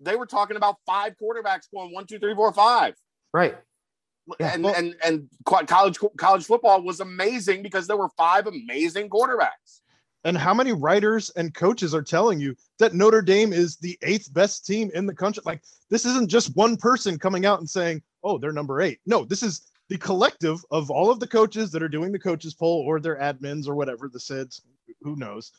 they 0.00 0.14
were 0.16 0.26
talking 0.26 0.56
about 0.56 0.76
five 0.86 1.14
quarterbacks 1.20 1.70
going 1.74 1.92
one, 1.92 2.06
two, 2.06 2.18
three, 2.18 2.34
four, 2.34 2.52
five. 2.52 2.94
Right. 3.34 3.56
Yeah, 4.40 4.54
and 4.54 4.64
well- 4.64 4.74
and 4.76 4.94
and 5.04 5.28
college 5.44 5.98
college 6.16 6.44
football 6.46 6.82
was 6.82 7.00
amazing 7.00 7.62
because 7.62 7.86
there 7.86 7.96
were 7.96 8.08
five 8.16 8.46
amazing 8.46 9.08
quarterbacks. 9.10 9.80
And 10.24 10.36
how 10.36 10.52
many 10.54 10.72
writers 10.72 11.30
and 11.36 11.54
coaches 11.54 11.94
are 11.94 12.02
telling 12.02 12.40
you 12.40 12.56
that 12.80 12.94
Notre 12.94 13.22
Dame 13.22 13.52
is 13.52 13.76
the 13.76 13.96
eighth 14.02 14.32
best 14.34 14.66
team 14.66 14.90
in 14.92 15.06
the 15.06 15.14
country? 15.14 15.40
Like, 15.46 15.62
this 15.88 16.04
isn't 16.04 16.28
just 16.28 16.56
one 16.56 16.76
person 16.76 17.16
coming 17.16 17.46
out 17.46 17.60
and 17.60 17.70
saying, 17.70 18.02
oh, 18.24 18.36
they're 18.36 18.50
number 18.52 18.80
eight. 18.80 18.98
No, 19.06 19.24
this 19.24 19.44
is 19.44 19.70
the 19.88 19.98
collective 19.98 20.64
of 20.70 20.90
all 20.90 21.10
of 21.10 21.20
the 21.20 21.26
coaches 21.26 21.70
that 21.70 21.82
are 21.82 21.88
doing 21.88 22.12
the 22.12 22.18
coaches 22.18 22.54
poll 22.54 22.82
or 22.86 23.00
their 23.00 23.16
admins 23.16 23.68
or 23.68 23.74
whatever, 23.74 24.08
the 24.08 24.18
SIDS, 24.18 24.60
who 25.00 25.16
knows. 25.16 25.52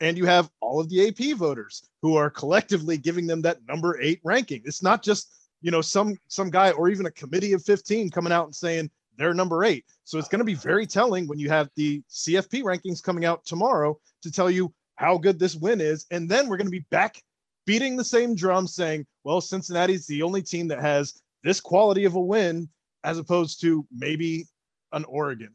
And 0.00 0.16
you 0.16 0.24
have 0.26 0.50
all 0.60 0.80
of 0.80 0.88
the 0.88 1.08
AP 1.08 1.36
voters 1.36 1.88
who 2.02 2.16
are 2.16 2.30
collectively 2.30 2.96
giving 2.96 3.26
them 3.26 3.42
that 3.42 3.58
number 3.68 4.00
eight 4.00 4.20
ranking. 4.24 4.62
It's 4.64 4.82
not 4.82 5.02
just, 5.02 5.30
you 5.60 5.70
know, 5.70 5.82
some 5.82 6.16
some 6.28 6.50
guy 6.50 6.70
or 6.70 6.88
even 6.88 7.06
a 7.06 7.10
committee 7.10 7.52
of 7.52 7.62
15 7.62 8.10
coming 8.10 8.32
out 8.32 8.46
and 8.46 8.54
saying 8.54 8.90
they're 9.16 9.34
number 9.34 9.64
eight. 9.64 9.84
So 10.04 10.18
it's 10.18 10.28
going 10.28 10.38
to 10.38 10.44
be 10.44 10.54
very 10.54 10.86
telling 10.86 11.28
when 11.28 11.38
you 11.38 11.50
have 11.50 11.68
the 11.76 12.02
CFP 12.10 12.62
rankings 12.62 13.02
coming 13.02 13.26
out 13.26 13.44
tomorrow 13.44 13.98
to 14.22 14.30
tell 14.30 14.50
you 14.50 14.72
how 14.96 15.18
good 15.18 15.38
this 15.38 15.56
win 15.56 15.80
is. 15.80 16.06
And 16.10 16.28
then 16.28 16.48
we're 16.48 16.56
going 16.56 16.66
to 16.66 16.70
be 16.70 16.86
back 16.90 17.22
beating 17.66 17.96
the 17.96 18.04
same 18.04 18.34
drum 18.34 18.66
saying, 18.66 19.06
well, 19.22 19.40
Cincinnati's 19.40 20.06
the 20.06 20.22
only 20.22 20.42
team 20.42 20.66
that 20.68 20.80
has 20.80 21.20
this 21.44 21.60
quality 21.60 22.04
of 22.04 22.14
a 22.14 22.20
win 22.20 22.68
as 23.04 23.18
opposed 23.18 23.60
to 23.62 23.86
maybe 23.94 24.46
an 24.92 25.04
Oregon, 25.04 25.52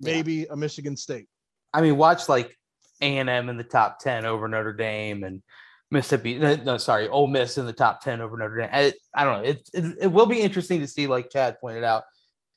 Yeah. 0.00 0.14
maybe 0.14 0.46
a 0.46 0.56
Michigan 0.56 0.96
State. 0.96 1.28
I 1.72 1.80
mean, 1.80 1.96
watch 1.96 2.28
like 2.28 2.56
A 3.00 3.18
and 3.18 3.28
M 3.28 3.48
in 3.48 3.56
the 3.56 3.64
top 3.64 3.98
ten 3.98 4.24
over 4.24 4.48
Notre 4.48 4.72
Dame 4.72 5.24
and 5.24 5.42
Mississippi. 5.90 6.38
No, 6.38 6.76
sorry, 6.78 7.08
Ole 7.08 7.26
Miss 7.26 7.58
in 7.58 7.66
the 7.66 7.72
top 7.72 8.00
ten 8.00 8.20
over 8.20 8.36
Notre 8.36 8.58
Dame. 8.58 8.70
I, 8.72 8.92
I 9.14 9.24
don't 9.24 9.42
know. 9.42 9.48
It, 9.48 9.68
it 9.72 9.96
it 10.02 10.06
will 10.08 10.26
be 10.26 10.40
interesting 10.40 10.80
to 10.80 10.86
see, 10.86 11.06
like 11.06 11.30
Chad 11.30 11.58
pointed 11.60 11.84
out, 11.84 12.04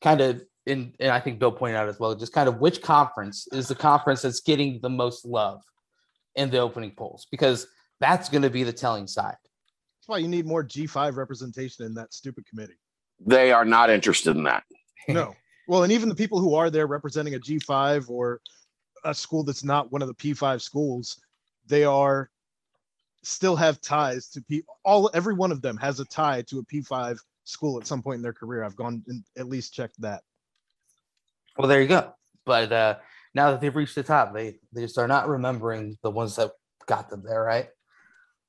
kind 0.01 0.21
of 0.21 0.41
in 0.65 0.93
and 0.99 1.11
I 1.11 1.19
think 1.19 1.39
Bill 1.39 1.51
pointed 1.51 1.77
out 1.77 1.87
as 1.89 1.99
well, 1.99 2.13
just 2.15 2.33
kind 2.33 2.49
of 2.49 2.59
which 2.59 2.81
conference 2.81 3.47
is 3.51 3.67
the 3.67 3.75
conference 3.75 4.21
that's 4.23 4.41
getting 4.41 4.79
the 4.81 4.89
most 4.89 5.25
love 5.25 5.61
in 6.35 6.49
the 6.49 6.59
opening 6.59 6.91
polls 6.91 7.25
because 7.31 7.67
that's 7.99 8.29
going 8.29 8.43
to 8.43 8.49
be 8.49 8.63
the 8.63 8.73
telling 8.73 9.07
side. 9.07 9.35
That's 9.41 10.07
why 10.07 10.17
you 10.19 10.27
need 10.27 10.45
more 10.45 10.63
G5 10.63 11.15
representation 11.15 11.85
in 11.85 11.93
that 11.95 12.13
stupid 12.13 12.45
committee. 12.45 12.77
They 13.25 13.51
are 13.51 13.65
not 13.65 13.89
interested 13.89 14.35
in 14.35 14.43
that. 14.43 14.63
No. 15.07 15.35
Well, 15.69 15.83
and 15.83 15.91
even 15.91 16.07
the 16.07 16.15
people 16.15 16.39
who 16.39 16.55
are 16.55 16.69
there 16.69 16.87
representing 16.87 17.35
a 17.35 17.39
G5 17.39 18.09
or 18.09 18.39
a 19.03 19.13
school 19.13 19.43
that's 19.43 19.65
not 19.65 19.91
one 19.91 20.01
of 20.01 20.07
the 20.07 20.13
P5 20.13 20.61
schools, 20.61 21.19
they 21.67 21.83
are 21.83 22.29
still 23.23 23.57
have 23.57 23.81
ties 23.81 24.29
to 24.29 24.41
P 24.41 24.63
all 24.85 25.09
every 25.13 25.33
one 25.33 25.51
of 25.51 25.61
them 25.61 25.75
has 25.75 25.99
a 25.99 26.05
tie 26.05 26.41
to 26.43 26.59
a 26.59 26.63
P5 26.63 27.17
school 27.43 27.77
at 27.79 27.85
some 27.85 28.01
point 28.01 28.15
in 28.17 28.21
their 28.21 28.33
career. 28.33 28.63
I've 28.63 28.77
gone 28.77 29.03
and 29.07 29.23
at 29.37 29.47
least 29.47 29.73
checked 29.73 29.99
that. 30.01 30.21
Well, 31.57 31.67
there 31.67 31.81
you 31.81 31.87
go. 31.87 32.13
But 32.45 32.71
uh, 32.71 32.95
now 33.33 33.51
that 33.51 33.59
they've 33.59 33.75
reached 33.75 33.95
the 33.95 34.03
top, 34.03 34.33
they 34.33 34.55
they 34.73 34.81
just 34.81 34.97
are 34.97 35.07
not 35.07 35.27
remembering 35.27 35.97
the 36.01 36.11
ones 36.11 36.35
that 36.37 36.51
got 36.85 37.09
them 37.09 37.23
there, 37.25 37.43
right? 37.43 37.67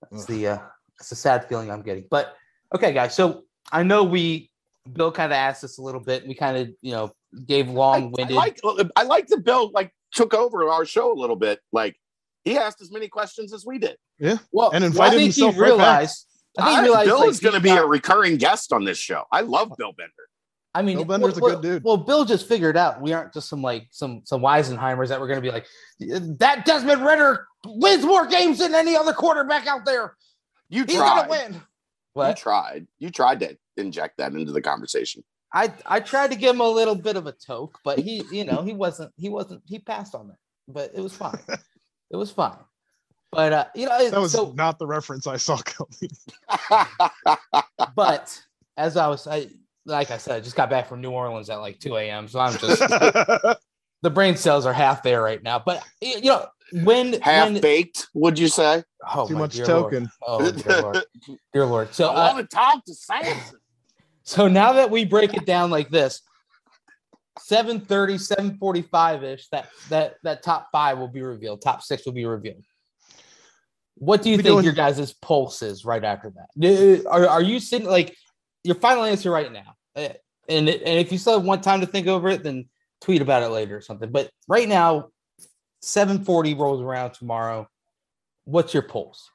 That's 0.02 0.22
Ugh. 0.22 0.28
the 0.28 0.46
uh, 0.46 0.58
that's 0.98 1.10
the 1.10 1.16
sad 1.16 1.48
feeling 1.48 1.70
I'm 1.70 1.82
getting. 1.82 2.04
But 2.10 2.36
okay, 2.74 2.92
guys. 2.92 3.14
So 3.14 3.44
I 3.72 3.82
know 3.82 4.04
we 4.04 4.50
Bill 4.92 5.12
kind 5.12 5.32
of 5.32 5.36
asked 5.36 5.64
us 5.64 5.78
a 5.78 5.82
little 5.82 6.00
bit. 6.00 6.26
We 6.26 6.34
kind 6.34 6.56
of 6.56 6.68
you 6.80 6.92
know 6.92 7.12
gave 7.46 7.68
I, 7.68 7.72
long 7.72 8.02
I 8.04 8.10
winded. 8.16 8.36
like 8.36 8.60
I 8.96 9.02
like 9.04 9.26
that 9.28 9.44
Bill 9.44 9.70
like 9.72 9.92
took 10.12 10.34
over 10.34 10.68
our 10.68 10.84
show 10.84 11.12
a 11.12 11.18
little 11.18 11.36
bit. 11.36 11.60
Like 11.72 11.96
he 12.44 12.56
asked 12.56 12.80
as 12.80 12.90
many 12.90 13.08
questions 13.08 13.52
as 13.52 13.64
we 13.66 13.78
did. 13.78 13.96
Yeah. 14.18 14.38
Well, 14.52 14.70
and 14.70 14.82
well, 14.82 15.02
I 15.02 15.06
invited 15.06 15.10
think 15.18 15.34
he 15.34 15.42
himself 15.42 15.58
right 15.58 15.68
back. 15.68 15.76
realized. 15.78 16.26
I 16.58 16.64
think 16.64 16.70
he 16.72 16.76
I- 16.78 16.82
realized 16.82 17.06
Bill 17.08 17.20
like, 17.20 17.28
is 17.30 17.40
going 17.40 17.54
to 17.54 17.60
be 17.60 17.68
not- 17.68 17.84
a 17.84 17.86
recurring 17.86 18.36
guest 18.36 18.72
on 18.72 18.84
this 18.84 18.98
show. 18.98 19.24
I 19.30 19.42
love 19.42 19.72
Bill 19.76 19.92
Bender. 19.92 20.12
I 20.74 20.82
mean, 20.82 20.96
Bill 20.96 21.04
Bender's 21.06 21.38
a 21.38 21.40
well, 21.40 21.54
good 21.56 21.62
dude. 21.62 21.84
Well, 21.84 21.96
Bill 21.96 22.24
just 22.24 22.46
figured 22.48 22.76
out 22.76 23.00
we 23.00 23.12
aren't 23.12 23.32
just 23.32 23.48
some 23.48 23.62
like 23.62 23.88
some 23.90 24.22
some 24.24 24.40
Weisenheimers 24.40 25.08
that 25.08 25.20
we're 25.20 25.26
going 25.28 25.38
to 25.38 25.42
be 25.42 25.50
like 25.50 25.66
that. 26.38 26.64
Desmond 26.64 27.04
Ridder 27.04 27.46
wins 27.66 28.04
more 28.04 28.26
games 28.26 28.58
than 28.58 28.74
any 28.74 28.96
other 28.96 29.12
quarterback 29.12 29.66
out 29.66 29.84
there. 29.84 30.16
You 30.68 30.84
He's 30.84 30.96
tried. 30.96 31.26
going 31.28 31.52
to 31.52 31.52
win. 31.52 31.62
You 32.28 32.34
tried. 32.34 32.86
You 32.98 33.10
tried 33.10 33.40
to 33.40 33.56
inject 33.78 34.18
that 34.18 34.32
into 34.32 34.52
the 34.52 34.62
conversation. 34.62 35.24
I 35.52 35.72
I 35.86 36.00
tried 36.00 36.30
to 36.32 36.36
give 36.36 36.54
him 36.54 36.60
a 36.60 36.68
little 36.68 36.94
bit 36.94 37.16
of 37.16 37.26
a 37.26 37.32
toke, 37.32 37.78
but 37.84 37.98
he, 37.98 38.22
you 38.30 38.44
know, 38.44 38.62
he 38.62 38.72
wasn't 38.72 39.12
he 39.16 39.28
wasn't 39.28 39.62
he 39.66 39.78
passed 39.78 40.14
on 40.14 40.28
that, 40.28 40.36
but 40.68 40.92
it 40.94 41.00
was 41.00 41.14
fine. 41.14 41.38
it 42.10 42.16
was 42.16 42.30
fine. 42.30 42.58
But 43.30 43.52
uh, 43.52 43.64
you 43.74 43.86
know, 43.86 44.10
That 44.10 44.20
was 44.20 44.32
so 44.32 44.52
not 44.56 44.78
the 44.78 44.86
reference 44.86 45.26
I 45.26 45.36
saw 45.36 45.58
coming. 45.58 46.10
but 47.94 48.40
as 48.76 48.96
I 48.96 49.08
was, 49.08 49.26
I 49.26 49.48
like 49.86 50.10
I 50.10 50.18
said, 50.18 50.36
I 50.36 50.40
just 50.40 50.56
got 50.56 50.70
back 50.70 50.88
from 50.88 51.00
New 51.00 51.10
Orleans 51.10 51.50
at 51.50 51.56
like 51.56 51.78
2 51.78 51.96
a.m. 51.96 52.28
So 52.28 52.40
I'm 52.40 52.56
just 52.56 52.80
the 54.02 54.10
brain 54.10 54.36
cells 54.36 54.66
are 54.66 54.72
half 54.72 55.02
there 55.02 55.22
right 55.22 55.42
now. 55.42 55.58
But 55.58 55.84
you 56.00 56.20
know, 56.22 56.46
when 56.84 57.20
Half 57.22 57.52
when 57.52 57.60
baked, 57.60 58.08
would 58.14 58.38
you 58.38 58.48
say? 58.48 58.84
oh, 59.14 59.26
Too 59.26 59.34
my 59.34 59.40
much 59.40 59.56
dear 59.56 59.66
token. 59.66 60.10
Lord. 60.26 60.44
Oh 60.44 60.52
dear 60.52 60.82
Lord, 60.82 61.04
dear 61.52 61.66
Lord. 61.66 61.94
So 61.94 62.08
I 62.08 62.30
uh, 62.30 62.34
want 62.34 62.50
to 62.50 62.56
talk 62.56 62.84
to 62.84 62.94
Samson. 62.94 63.58
So 64.28 64.46
now 64.46 64.74
that 64.74 64.90
we 64.90 65.06
break 65.06 65.32
it 65.32 65.46
down 65.46 65.70
like 65.70 65.88
this, 65.88 66.20
730, 67.38 68.18
745 68.18 69.24
ish, 69.24 69.48
that 69.48 69.70
that 69.88 70.16
that 70.22 70.42
top 70.42 70.68
five 70.70 70.98
will 70.98 71.08
be 71.08 71.22
revealed. 71.22 71.62
Top 71.62 71.80
six 71.82 72.04
will 72.04 72.12
be 72.12 72.26
revealed. 72.26 72.62
What 73.94 74.20
do 74.20 74.28
you 74.28 74.36
We 74.36 74.42
think 74.42 74.52
doing- 74.52 74.64
your 74.64 74.74
guys' 74.74 75.14
pulse 75.14 75.62
is 75.62 75.86
right 75.86 76.04
after 76.04 76.30
that? 76.36 77.06
Are, 77.06 77.26
are 77.26 77.40
you 77.42 77.58
sitting 77.58 77.88
like 77.88 78.14
your 78.64 78.74
final 78.74 79.04
answer 79.04 79.30
right 79.30 79.50
now? 79.50 79.76
Uh, 79.96 80.10
And 80.46 80.68
and 80.68 80.98
if 80.98 81.10
you 81.10 81.16
still 81.16 81.38
have 81.38 81.44
one 81.46 81.62
time 81.62 81.80
to 81.80 81.86
think 81.86 82.06
over 82.06 82.28
it, 82.28 82.42
then 82.42 82.68
tweet 83.00 83.22
about 83.22 83.42
it 83.42 83.48
later 83.48 83.78
or 83.78 83.80
something. 83.80 84.10
But 84.12 84.30
right 84.46 84.68
now, 84.68 85.08
740 85.80 86.52
rolls 86.52 86.82
around 86.82 87.12
tomorrow. 87.14 87.66
What's 88.44 88.74
your 88.74 88.82
pulse? 88.82 89.30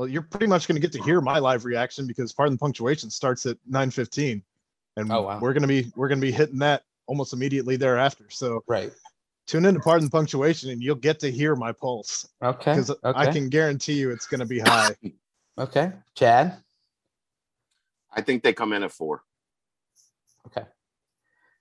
Well, 0.00 0.08
you're 0.08 0.22
pretty 0.22 0.46
much 0.46 0.66
going 0.66 0.76
to 0.76 0.80
get 0.80 0.92
to 0.92 1.02
hear 1.02 1.20
my 1.20 1.38
live 1.38 1.66
reaction 1.66 2.06
because 2.06 2.32
pardon 2.32 2.54
the 2.54 2.58
punctuation 2.58 3.10
starts 3.10 3.44
at 3.44 3.58
9:15, 3.70 4.42
and 4.96 5.12
Oh, 5.12 5.20
wow. 5.20 5.38
we're 5.42 5.52
going 5.52 5.60
to 5.60 5.68
be 5.68 5.92
we're 5.94 6.08
going 6.08 6.22
to 6.22 6.26
be 6.26 6.32
hitting 6.32 6.58
that 6.60 6.84
almost 7.06 7.34
immediately 7.34 7.76
thereafter. 7.76 8.24
So 8.30 8.64
Right. 8.66 8.94
tune 9.46 9.66
in 9.66 9.74
to 9.74 9.80
pardon 9.80 10.06
the 10.06 10.10
punctuation, 10.10 10.70
and 10.70 10.82
you'll 10.82 10.94
get 10.94 11.20
to 11.20 11.30
hear 11.30 11.54
my 11.54 11.72
pulse 11.72 12.26
Okay. 12.42 12.72
because 12.72 12.88
Okay. 12.88 12.98
I 13.14 13.30
can 13.30 13.50
guarantee 13.50 13.92
you 13.92 14.10
it's 14.10 14.24
going 14.24 14.38
to 14.38 14.46
be 14.46 14.58
high. 14.58 14.96
okay. 15.58 15.92
Chad. 16.14 16.56
I 18.10 18.22
think 18.22 18.42
they 18.42 18.54
come 18.54 18.72
in 18.72 18.82
at 18.82 18.92
four. 18.92 19.22
Okay. 20.46 20.66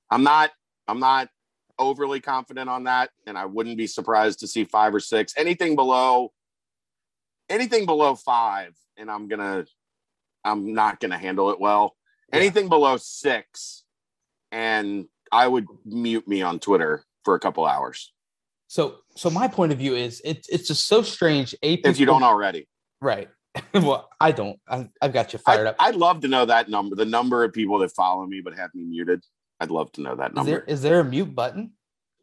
I'm 0.10 0.24
not 0.24 0.52
I'm 0.88 1.02
not 1.02 1.28
overly 1.78 2.22
confident 2.22 2.70
on 2.70 2.86
that, 2.86 3.10
and 3.28 3.38
I 3.38 3.48
wouldn't 3.48 3.78
be 3.78 3.88
surprised 3.88 4.40
to 4.40 4.48
see 4.48 4.64
five 4.64 4.96
or 4.96 5.02
six. 5.02 5.34
Anything 5.36 5.76
below 5.76 6.32
anything 7.50 7.86
below 7.86 8.16
five, 8.16 8.74
and 8.98 9.10
I'm 9.10 9.28
gonna 9.28 9.66
I'm 10.44 10.74
not 10.74 11.00
gonna 11.00 11.18
handle 11.18 11.52
it 11.52 11.60
well. 11.60 11.96
Yeah. 12.32 12.40
Anything 12.40 12.70
below 12.70 12.98
six, 12.98 13.84
and 14.52 15.06
I 15.32 15.48
would 15.48 15.66
mute 15.86 16.28
me 16.28 16.42
on 16.42 16.60
Twitter 16.60 17.04
for 17.24 17.36
a 17.36 17.40
couple 17.40 17.66
hours 17.66 18.12
So 18.68 18.98
so 19.16 19.30
my 19.30 19.48
point 19.48 19.72
of 19.72 19.78
view 19.78 19.96
is 19.96 20.22
it's 20.24 20.48
it's 20.50 20.68
just 20.68 20.88
so 20.88 21.02
strange. 21.02 21.54
AP 21.64 21.80
if 21.84 22.00
you 22.00 22.06
don't 22.06 22.24
already. 22.24 22.68
right. 23.02 23.30
well, 23.74 24.08
I 24.20 24.32
don't. 24.32 24.60
I, 24.68 24.88
I've 25.02 25.12
got 25.12 25.34
you 25.34 25.40
fired 25.40 25.66
I, 25.66 25.72
up. 25.72 25.76
I'd 25.80 25.96
love 25.96 26.22
to 26.22 26.28
know 26.28 26.46
that 26.46 26.70
number, 26.70 26.96
the 26.96 27.04
number 27.04 27.44
of 27.44 27.52
people 27.52 27.80
that 27.80 27.92
follow 27.92 28.26
me 28.26 28.42
but 28.42 28.56
have 28.56 28.70
me 28.76 28.84
muted. 28.84 29.24
I'd 29.60 29.72
love 29.72 29.92
to 29.94 30.02
know 30.02 30.16
that 30.16 30.36
number. 30.36 30.52
there 30.52 30.64
is 30.64 30.84
there 30.84 31.00
a 31.00 31.04
mute 31.04 31.34
button? 31.34 31.72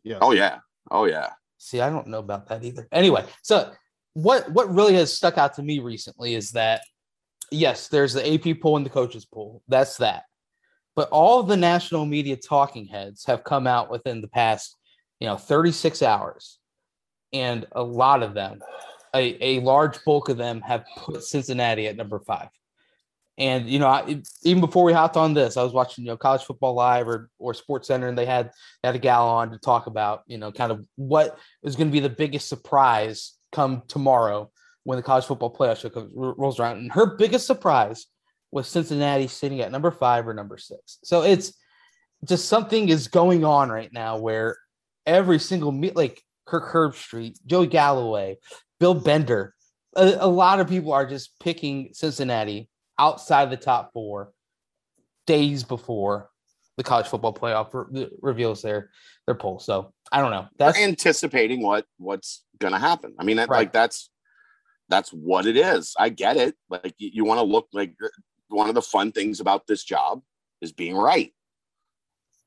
Yeah. 0.05 0.19
oh 0.23 0.31
yeah, 0.31 0.59
oh 0.91 1.05
yeah. 1.05 1.31
See, 1.59 1.81
I 1.81 1.91
don't 1.91 2.07
know 2.07 2.21
about 2.21 2.49
that 2.49 2.65
either. 2.65 2.87
Anyway, 2.93 3.25
so 3.43 3.73
what 4.17 4.51
what 4.51 4.75
really 4.75 4.95
has 4.95 5.13
stuck 5.13 5.37
out 5.37 5.53
to 5.53 5.63
me 5.63 5.79
recently 5.79 6.35
is 6.35 6.53
that 6.53 6.81
yes, 7.51 7.89
there's 7.89 8.15
the 8.15 8.35
AP 8.35 8.61
poll 8.63 8.79
and 8.79 8.87
the 8.87 8.91
coaches 8.91 9.27
poll. 9.27 9.63
That's 9.69 9.99
that. 9.99 10.23
But 10.95 11.11
all 11.11 11.43
the 11.43 11.57
national 11.57 12.07
media 12.07 12.37
talking 12.37 12.87
heads 12.87 13.27
have 13.27 13.45
come 13.45 13.67
out 13.67 13.91
within 13.91 14.23
the 14.23 14.29
past, 14.29 14.75
you 15.21 15.29
know, 15.29 15.37
36 15.37 16.01
hours. 16.01 16.59
And 17.35 17.67
a 17.73 17.83
lot 17.83 18.23
of 18.23 18.33
them, 18.33 18.61
a, 19.15 19.59
a 19.59 19.61
large 19.61 20.03
bulk 20.07 20.31
of 20.31 20.39
them 20.39 20.63
have 20.63 20.87
put 20.97 21.23
Cincinnati 21.23 21.87
at 21.87 21.97
number 21.97 22.19
five. 22.21 22.49
And 23.37 23.69
you 23.69 23.79
know, 23.79 23.89
I, 23.89 24.23
even 24.45 24.63
before 24.63 24.85
we 24.85 24.95
hopped 24.95 25.19
on 25.19 25.35
this, 25.35 25.59
I 25.59 25.63
was 25.63 25.75
watching 25.75 26.05
you 26.05 26.11
know 26.13 26.17
college 26.17 26.45
football 26.45 26.73
live 26.73 27.07
or 27.07 27.29
or 27.39 27.53
Sports 27.53 27.89
Center, 27.89 28.09
and 28.09 28.17
they 28.17 28.25
had 28.25 28.51
they 28.83 28.89
had 28.89 28.97
a 28.97 28.99
gal 28.99 29.29
on 29.29 29.51
to 29.51 29.59
talk 29.59 29.89
about 29.89 30.23
you 30.27 30.39
know 30.39 30.51
kind 30.51 30.73
of 30.73 30.87
what 30.95 31.39
is 31.63 31.77
going 31.77 31.89
to 31.89 31.93
be 31.93 32.01
the 32.01 32.09
biggest 32.09 32.49
surprise 32.49 33.37
come 33.53 33.83
tomorrow 33.89 34.51
when 34.85 34.97
the 34.97 35.03
college 35.03 35.25
football 35.25 35.55
playoff 35.55 35.79
show 35.79 35.91
comes, 35.91 36.13
rolls 36.15 36.61
around. 36.61 36.79
And 36.79 36.93
her 36.93 37.17
biggest 37.17 37.47
surprise 37.47 38.07
was 38.53 38.69
Cincinnati 38.69 39.27
sitting 39.27 39.61
at 39.61 39.73
number 39.73 39.91
five 39.91 40.29
or 40.29 40.35
number 40.35 40.59
six. 40.59 40.99
So 41.03 41.23
it's 41.23 41.53
just 42.25 42.49
something 42.49 42.89
is 42.89 43.09
going 43.09 43.45
on 43.45 43.69
right 43.69 43.93
now 43.93 44.19
where 44.19 44.57
every 45.05 45.39
single 45.39 45.73
meet 45.73 45.97
like 45.97 46.23
Kirk 46.47 46.73
Herbstreit, 46.73 47.37
Joey 47.47 47.67
Galloway, 47.67 48.39
Bill 48.79 48.95
Bender, 48.95 49.55
a, 49.97 50.17
a 50.21 50.29
lot 50.29 50.61
of 50.61 50.69
people 50.69 50.93
are 50.93 51.07
just 51.07 51.39
picking 51.41 51.91
Cincinnati 51.93 52.69
outside 52.99 53.51
the 53.51 53.57
top 53.57 53.93
four 53.93 54.33
days 55.27 55.65
before 55.65 56.31
the 56.77 56.83
college 56.85 57.07
football 57.07 57.33
playoff 57.35 57.71
re- 57.73 58.11
reveals 58.21 58.63
their 58.63 58.91
their 59.27 59.35
poll. 59.35 59.59
So 59.59 59.93
I 60.13 60.21
don't 60.21 60.31
know. 60.31 60.47
That's 60.59 60.79
We're 60.79 60.85
anticipating 60.85 61.63
what 61.63 61.87
what's 61.99 62.45
gonna 62.59 62.79
happen. 62.79 63.15
I 63.19 63.25
mean, 63.25 63.37
that, 63.39 63.49
Right. 63.49 63.59
like 63.61 63.73
that's 63.73 64.11
that's 64.89 65.11
what 65.11 65.47
it 65.47 65.57
is. 65.57 65.95
I 65.99 66.11
get 66.11 66.37
it. 66.37 66.55
Like 66.69 66.95
you, 66.99 67.11
you 67.13 67.25
want 67.25 67.39
to 67.39 67.45
look 67.45 67.69
like 67.73 67.95
uh, 68.03 68.09
one 68.49 68.69
of 68.69 68.75
the 68.75 68.83
fun 68.83 69.11
things 69.13 69.41
about 69.41 69.67
this 69.67 69.83
job 69.85 70.23
is 70.61 70.73
being 70.73 70.97
right. 70.97 71.33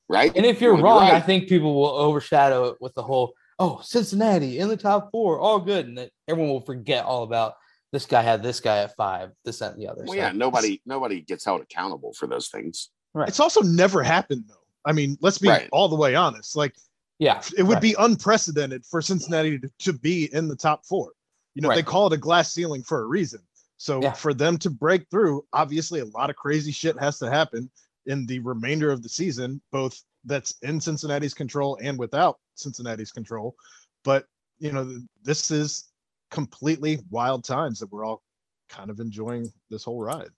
Right. 0.08 0.32
And 0.36 0.46
if 0.46 0.62
You 0.62 0.68
you're 0.70 0.78
be 0.78 0.84
wrong, 0.84 1.04
I 1.04 1.20
think 1.20 1.48
people 1.50 1.76
will 1.76 1.90
overshadow 1.90 2.66
it 2.70 2.78
with 2.80 2.96
the 2.96 3.04
whole, 3.04 3.34
oh, 3.60 3.80
Cincinnati 3.84 4.58
in 4.58 4.68
the 4.68 4.78
top 4.78 5.10
four, 5.12 5.40
all 5.40 5.60
good. 5.60 5.86
And 5.88 5.98
that 6.00 6.10
everyone 6.28 6.52
will 6.52 6.62
forget 6.66 7.06
all 7.06 7.24
about 7.24 7.54
this 7.92 8.06
guy 8.08 8.22
had 8.24 8.42
this 8.42 8.60
guy 8.60 8.80
at 8.80 8.96
five, 8.96 9.32
this, 9.46 9.60
that, 9.60 9.74
and 9.74 9.82
the 9.82 9.88
other. 9.88 10.04
well, 10.06 10.14
So, 10.14 10.16
yeah, 10.16 10.32
nobody 10.32 10.82
nobody 10.86 11.22
gets 11.22 11.44
held 11.46 11.62
accountable 11.62 12.14
for 12.14 12.26
those 12.28 12.48
things. 12.50 12.90
Right. 13.14 13.28
It's 13.28 13.40
also 13.40 13.62
never 13.62 14.04
happened 14.04 14.46
though. 14.48 14.56
I 14.86 14.92
mean, 14.94 15.18
let's 15.22 15.38
be 15.38 15.50
Right. 15.50 15.70
all 15.72 15.88
the 15.90 15.96
way 15.96 16.16
honest. 16.16 16.56
Like 16.56 16.76
yeah. 17.20 17.42
it 17.58 17.64
would 17.64 17.76
right. 17.76 17.82
be 17.82 17.96
unprecedented 18.00 18.86
for 18.86 19.02
Cincinnati 19.02 19.60
to, 19.60 19.70
to 19.80 19.94
be 19.94 20.34
in 20.34 20.48
the 20.48 20.56
top 20.56 20.86
four. 20.86 21.12
You 21.56 21.62
know, 21.62 21.74
they 21.74 21.84
call 21.84 22.08
it 22.08 22.14
a 22.14 22.18
glass 22.18 22.54
ceiling 22.54 22.84
for 22.84 23.02
a 23.02 23.06
reason. 23.06 23.42
So 23.78 24.02
Yeah. 24.02 24.14
for 24.14 24.34
them 24.34 24.58
to 24.60 24.70
break 24.70 25.10
through, 25.10 25.46
obviously 25.54 26.00
a 26.00 26.06
lot 26.06 26.30
of 26.30 26.36
crazy 26.36 26.72
shit 26.72 26.98
has 27.00 27.20
to 27.20 27.30
happen 27.30 27.70
in 28.06 28.26
the 28.26 28.40
remainder 28.40 28.92
of 28.92 29.04
the 29.04 29.10
season, 29.10 29.62
both 29.72 30.02
that's 30.26 30.54
in 30.62 30.80
Cincinnati's 30.80 31.34
control 31.34 31.78
and 31.82 31.98
without 31.98 32.40
Cincinnati's 32.56 33.12
control. 33.12 33.56
But 34.04 34.26
you 34.60 34.72
know, 34.72 35.00
this 35.24 35.52
is 35.52 35.92
completely 36.32 37.00
wild 37.10 37.44
times 37.44 37.80
that 37.80 37.92
we're 37.92 38.06
all 38.06 38.22
kind 38.70 38.90
of 38.90 39.00
enjoying 39.00 39.52
this 39.70 39.84
whole 39.84 40.02
ride. 40.02 40.30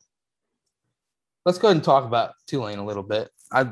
Let's 1.46 1.58
go 1.58 1.68
ahead 1.68 1.78
and 1.78 1.84
talk 1.84 2.06
about 2.06 2.34
Tulane 2.48 2.80
a 2.80 2.86
little 2.86 3.04
bit. 3.04 3.30
I 3.52 3.68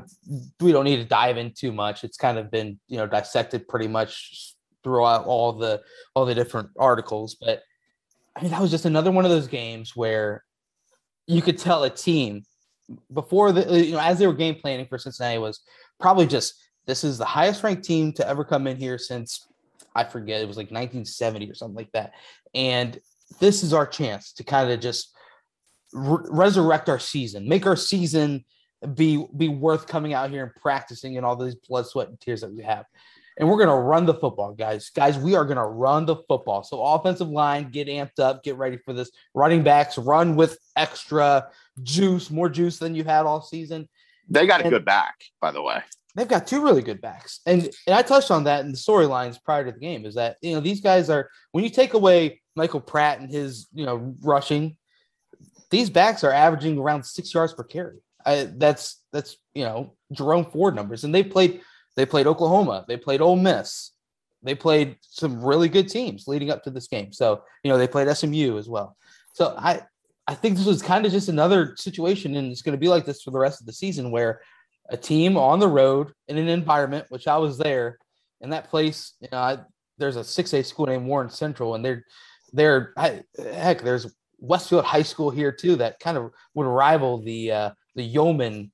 we 0.60 0.72
don't 0.72 0.86
need 0.86 0.98
to 0.98 1.06
dive 1.06 1.38
in 1.38 1.54
too 1.54 1.72
much. 1.72 2.04
It's 2.04 2.18
kind 2.18 2.38
of 2.38 2.52
been 2.52 2.80
you 2.88 2.98
know 2.98 3.08
dissected 3.08 3.68
pretty 3.68 3.88
much 3.88 4.56
throughout 4.84 5.26
all 5.26 5.54
the 5.54 5.82
all 6.16 6.26
the 6.26 6.36
different 6.36 6.70
articles. 6.78 7.36
But 7.40 7.62
I 8.36 8.42
mean 8.42 8.52
that 8.52 8.62
was 8.62 8.72
just 8.72 8.86
another 8.86 9.12
one 9.12 9.26
of 9.26 9.32
those 9.32 9.48
games 9.48 9.96
where 9.96 10.44
you 11.28 11.42
could 11.42 11.58
tell 11.58 11.84
a 11.84 11.90
team 11.90 12.44
before 13.14 13.52
the 13.52 13.86
you 13.86 13.92
know 13.94 14.00
as 14.00 14.20
they 14.20 14.28
were 14.28 14.34
game 14.34 14.56
planning 14.56 14.88
for 14.88 14.98
Cincinnati 14.98 15.38
was 15.38 15.62
probably 16.00 16.26
just 16.26 16.56
this 16.86 17.04
is 17.04 17.18
the 17.18 17.26
highest 17.26 17.64
ranked 17.64 17.84
team 17.84 18.12
to 18.14 18.28
ever 18.28 18.44
come 18.44 18.66
in 18.66 18.78
here 18.78 18.98
since 18.98 19.46
I 19.96 20.04
forget 20.04 20.42
it 20.42 20.48
was 20.48 20.58
like 20.58 20.72
1970 20.72 21.50
or 21.50 21.56
something 21.56 21.76
like 21.76 21.92
that, 21.94 22.14
and 22.54 23.00
this 23.40 23.64
is 23.64 23.74
our 23.74 23.86
chance 23.86 24.34
to 24.34 24.44
kind 24.44 24.72
of 24.72 24.80
just 24.80 25.14
re- 25.94 26.26
resurrect 26.30 26.90
our 26.90 27.00
season, 27.00 27.48
make 27.48 27.66
our 27.66 27.76
season 27.76 28.44
be 28.96 29.26
be 29.36 29.50
worth 29.50 29.88
coming 29.88 30.14
out 30.14 30.30
here 30.30 30.44
and 30.44 30.56
practicing 30.56 31.18
and 31.18 31.26
all 31.26 31.36
these 31.36 31.56
blood, 31.56 31.86
sweat, 31.86 32.08
and 32.08 32.20
tears 32.20 32.42
that 32.42 32.54
we 32.54 32.64
have. 32.64 32.86
And 33.38 33.50
we're 33.50 33.58
gonna 33.58 33.80
run 33.80 34.06
the 34.06 34.14
football, 34.14 34.54
guys. 34.54 34.90
Guys, 34.90 35.18
we 35.18 35.36
are 35.36 35.46
gonna 35.46 35.68
run 35.68 36.06
the 36.06 36.18
football. 36.28 36.64
So 36.64 36.82
offensive 36.82 37.30
line, 37.30 37.70
get 37.70 37.88
amped 37.88 38.20
up, 38.20 38.44
get 38.44 38.58
ready 38.58 38.78
for 38.78 38.94
this. 38.94 39.12
Running 39.34 39.64
backs, 39.64 39.98
run 39.98 40.36
with 40.36 40.58
extra 40.76 41.48
juice, 41.82 42.30
more 42.30 42.50
juice 42.50 42.80
than 42.80 42.96
you 42.96 43.04
had 43.04 43.26
all 43.26 43.42
season. 43.42 43.88
They 44.30 44.46
got 44.46 44.66
a 44.66 44.70
good 44.70 44.86
back, 44.86 45.16
by 45.42 45.52
the 45.52 45.62
way. 45.62 45.82
They've 46.16 46.28
got 46.28 46.48
two 46.48 46.64
really 46.64 46.82
good 46.82 47.02
backs, 47.02 47.40
and 47.46 47.70
and 47.88 47.96
I 47.96 48.02
touched 48.02 48.32
on 48.32 48.44
that 48.46 48.66
in 48.66 48.72
the 48.72 48.78
storylines 48.78 49.42
prior 49.42 49.64
to 49.66 49.72
the 49.72 49.80
game. 49.80 50.06
Is 50.06 50.16
that 50.16 50.38
you 50.42 50.54
know 50.54 50.60
these 50.60 50.82
guys 50.82 51.10
are 51.10 51.30
when 51.52 51.64
you 51.64 51.70
take 51.70 51.94
away 51.94 52.42
Michael 52.56 52.82
Pratt 52.82 53.20
and 53.20 53.32
his 53.32 53.68
you 53.74 53.86
know 53.86 54.16
rushing, 54.22 54.76
these 55.70 55.90
backs 55.90 56.24
are 56.24 56.32
averaging 56.32 56.78
around 56.78 57.04
six 57.04 57.34
yards 57.34 57.54
per 57.54 57.64
carry. 57.64 57.98
I, 58.26 58.50
that's 58.56 59.02
that's 59.14 59.38
you 59.54 59.64
know 59.64 59.96
Jerome 60.12 60.46
Ford 60.46 60.76
numbers, 60.76 61.04
and 61.04 61.14
they 61.14 61.24
played 61.24 61.62
they 61.96 62.06
played 62.06 62.28
Oklahoma, 62.28 62.86
they 62.88 62.98
played 62.98 63.22
Ole 63.22 63.36
Miss, 63.36 63.92
they 64.44 64.56
played 64.56 64.98
some 65.02 65.44
really 65.44 65.70
good 65.70 65.90
teams 65.90 66.28
leading 66.28 66.52
up 66.52 66.64
to 66.64 66.70
this 66.70 66.88
game. 66.88 67.14
So 67.14 67.44
you 67.64 67.72
know 67.72 67.78
they 67.78 67.88
played 67.88 68.14
SMU 68.16 68.58
as 68.58 68.68
well. 68.68 68.96
So 69.34 69.56
I 69.58 69.82
I 70.28 70.36
think 70.36 70.58
this 70.58 70.66
was 70.66 70.82
kind 70.82 71.06
of 71.06 71.12
just 71.12 71.30
another 71.30 71.76
situation, 71.76 72.36
and 72.36 72.52
it's 72.52 72.62
going 72.62 72.78
to 72.78 72.80
be 72.80 72.90
like 72.90 73.06
this 73.06 73.24
for 73.24 73.32
the 73.32 73.40
rest 73.40 73.62
of 73.62 73.66
the 73.66 73.74
season, 73.74 74.12
where 74.12 74.42
a 74.90 74.98
team 74.98 75.38
on 75.38 75.60
the 75.60 75.68
road 75.68 76.12
in 76.28 76.38
an 76.38 76.48
environment, 76.48 77.06
which 77.10 77.28
I 77.28 77.38
was 77.38 77.58
there, 77.58 77.98
in 78.42 78.50
that 78.52 78.70
place, 78.70 79.14
you 79.22 79.28
know, 79.32 79.38
I, 79.38 79.58
there's 79.98 80.16
a 80.16 80.22
6A 80.22 80.66
school 80.66 80.88
named 80.88 81.06
Warren 81.06 81.30
Central, 81.30 81.76
and 81.76 81.84
they're 81.84 82.06
they're 82.54 82.94
I, 82.98 83.24
heck, 83.38 83.82
there's 83.82 84.14
Westfield 84.40 84.86
High 84.86 85.04
School 85.04 85.30
here 85.30 85.52
too 85.52 85.76
that 85.78 86.00
kind 86.00 86.18
of 86.18 86.32
would 86.54 86.66
rival 86.66 87.22
the 87.22 87.52
uh, 87.52 87.70
the 87.96 88.04
Yeoman 88.04 88.72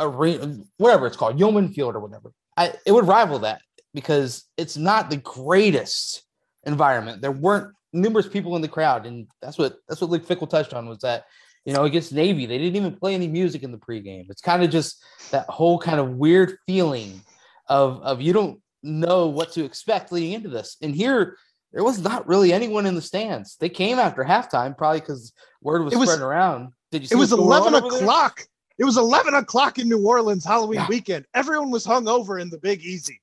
arena, 0.00 0.58
whatever 0.76 1.06
it's 1.06 1.16
called, 1.16 1.38
Yeoman 1.38 1.72
Field 1.72 1.94
or 1.94 2.00
whatever. 2.00 2.32
I 2.56 2.72
it 2.86 2.92
would 2.92 3.06
rival 3.06 3.40
that 3.40 3.60
because 3.94 4.44
it's 4.56 4.76
not 4.76 5.10
the 5.10 5.16
greatest 5.18 6.22
environment. 6.64 7.22
There 7.22 7.32
weren't 7.32 7.72
numerous 7.92 8.28
people 8.28 8.56
in 8.56 8.62
the 8.62 8.68
crowd, 8.68 9.06
and 9.06 9.26
that's 9.40 9.58
what 9.58 9.76
that's 9.88 10.00
what 10.00 10.10
Luke 10.10 10.26
Fickell 10.26 10.50
touched 10.50 10.74
on 10.74 10.88
was 10.88 10.98
that 10.98 11.24
you 11.64 11.72
know 11.72 11.84
against 11.84 12.12
Navy 12.12 12.46
they 12.46 12.58
didn't 12.58 12.76
even 12.76 12.96
play 12.96 13.14
any 13.14 13.28
music 13.28 13.62
in 13.62 13.72
the 13.72 13.78
pregame. 13.78 14.26
It's 14.30 14.42
kind 14.42 14.62
of 14.62 14.70
just 14.70 15.02
that 15.30 15.46
whole 15.48 15.78
kind 15.78 16.00
of 16.00 16.16
weird 16.16 16.58
feeling 16.66 17.20
of 17.68 18.02
of 18.02 18.20
you 18.20 18.32
don't 18.32 18.60
know 18.82 19.26
what 19.26 19.52
to 19.52 19.64
expect 19.64 20.12
leading 20.12 20.32
into 20.32 20.48
this. 20.48 20.76
And 20.82 20.94
here 20.94 21.36
there 21.72 21.84
was 21.84 21.98
not 22.00 22.26
really 22.26 22.52
anyone 22.52 22.86
in 22.86 22.94
the 22.94 23.02
stands. 23.02 23.56
They 23.56 23.68
came 23.68 23.98
after 23.98 24.24
halftime, 24.24 24.76
probably 24.76 25.00
because 25.00 25.32
word 25.62 25.84
was, 25.84 25.92
It 25.92 25.96
was- 25.98 26.08
spreading 26.08 26.24
around. 26.24 26.72
Did 26.90 27.02
you? 27.02 27.08
See 27.08 27.14
It 27.14 27.18
was 27.18 27.30
what's 27.30 27.42
going 27.42 27.74
on 27.74 27.82
11 27.82 27.94
o'clock. 28.02 28.46
It 28.78 28.84
was 28.84 28.96
11 28.96 29.34
o'clock 29.34 29.78
in 29.78 29.88
New 29.88 30.06
Orleans 30.06 30.44
Halloween 30.44 30.78
Yeah. 30.80 30.86
weekend. 30.88 31.26
Everyone 31.34 31.70
was 31.70 31.84
hung 31.84 32.08
over 32.08 32.38
in 32.38 32.48
the 32.48 32.58
Big 32.58 32.82
Easy. 32.84 33.20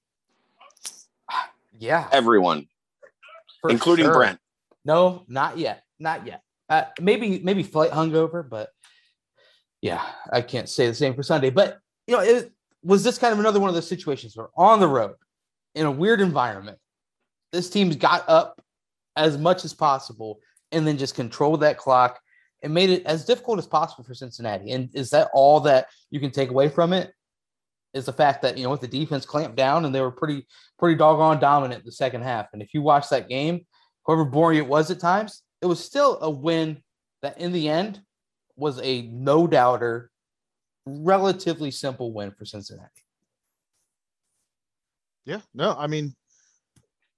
Yeah, 1.77 2.07
Everyone, 2.11 2.67
for 3.61 3.69
including 3.69 4.05
sure. 4.05 4.13
Brent. 4.13 4.39
No, 4.85 5.25
not 5.27 5.57
yet. 5.57 5.83
Not 5.99 6.25
yet. 6.25 6.41
Uh, 6.69 6.83
maybe 7.01 7.39
maybe 7.39 7.63
flight 7.63 7.91
hungover, 7.91 8.47
but 8.47 8.69
yeah, 9.81 10.01
I 10.31 10.41
can't 10.41 10.69
say 10.69 10.87
the 10.87 10.93
same 10.93 11.13
for 11.15 11.21
Sunday. 11.23 11.49
But 11.49 11.79
you 12.07 12.15
know, 12.15 12.21
it 12.23 12.51
was 12.83 13.03
this 13.03 13.17
kind 13.17 13.33
of 13.33 13.39
another 13.39 13.59
one 13.59 13.67
of 13.69 13.75
those 13.75 13.87
situations 13.89 14.37
where 14.37 14.47
on 14.55 14.79
the 14.79 14.87
road 14.87 15.15
in 15.73 15.85
a 15.85 15.91
weird 15.91 16.21
environment, 16.21 16.77
this 17.51 17.69
team's 17.69 17.95
got 17.95 18.27
up 18.27 18.61
as 19.15 19.37
much 19.37 19.65
as 19.65 19.73
possible 19.73 20.39
and 20.71 20.85
then 20.85 20.97
just 20.97 21.15
controlled 21.15 21.61
that 21.61 21.77
clock 21.77 22.19
and 22.63 22.73
made 22.73 22.89
it 22.89 23.05
as 23.05 23.25
difficult 23.25 23.59
as 23.59 23.67
possible 23.67 24.03
for 24.03 24.13
Cincinnati. 24.13 24.71
And 24.71 24.89
is 24.93 25.09
that 25.11 25.29
all 25.33 25.59
that 25.61 25.87
you 26.09 26.19
can 26.19 26.31
take 26.31 26.49
away 26.49 26.69
from 26.69 26.93
it? 26.93 27.11
Is 27.93 28.05
the 28.05 28.13
fact 28.13 28.41
that 28.41 28.57
you 28.57 28.63
know 28.63 28.69
what 28.69 28.81
the 28.81 28.87
defense 28.87 29.25
clamped 29.25 29.55
down 29.55 29.85
and 29.85 29.95
they 29.95 30.01
were 30.01 30.11
pretty 30.11 30.45
pretty 30.77 30.97
doggone 30.97 31.39
dominant 31.39 31.85
the 31.85 31.91
second 31.91 32.23
half. 32.23 32.47
And 32.51 32.61
if 32.61 32.73
you 32.73 32.81
watch 32.81 33.07
that 33.09 33.29
game, 33.29 33.65
however 34.05 34.25
boring 34.25 34.57
it 34.57 34.67
was 34.67 34.91
at 34.91 34.99
times, 34.99 35.43
it 35.61 35.65
was 35.65 35.81
still 35.81 36.19
a 36.21 36.29
win 36.29 36.81
that 37.21 37.39
in 37.39 37.53
the 37.53 37.69
end 37.69 38.01
was 38.57 38.81
a 38.81 39.03
no 39.03 39.47
doubter, 39.47 40.11
relatively 40.85 41.71
simple 41.71 42.11
win 42.11 42.31
for 42.31 42.45
Cincinnati. 42.45 42.89
Yeah, 45.25 45.41
no, 45.53 45.75
I 45.77 45.87
mean, 45.87 46.13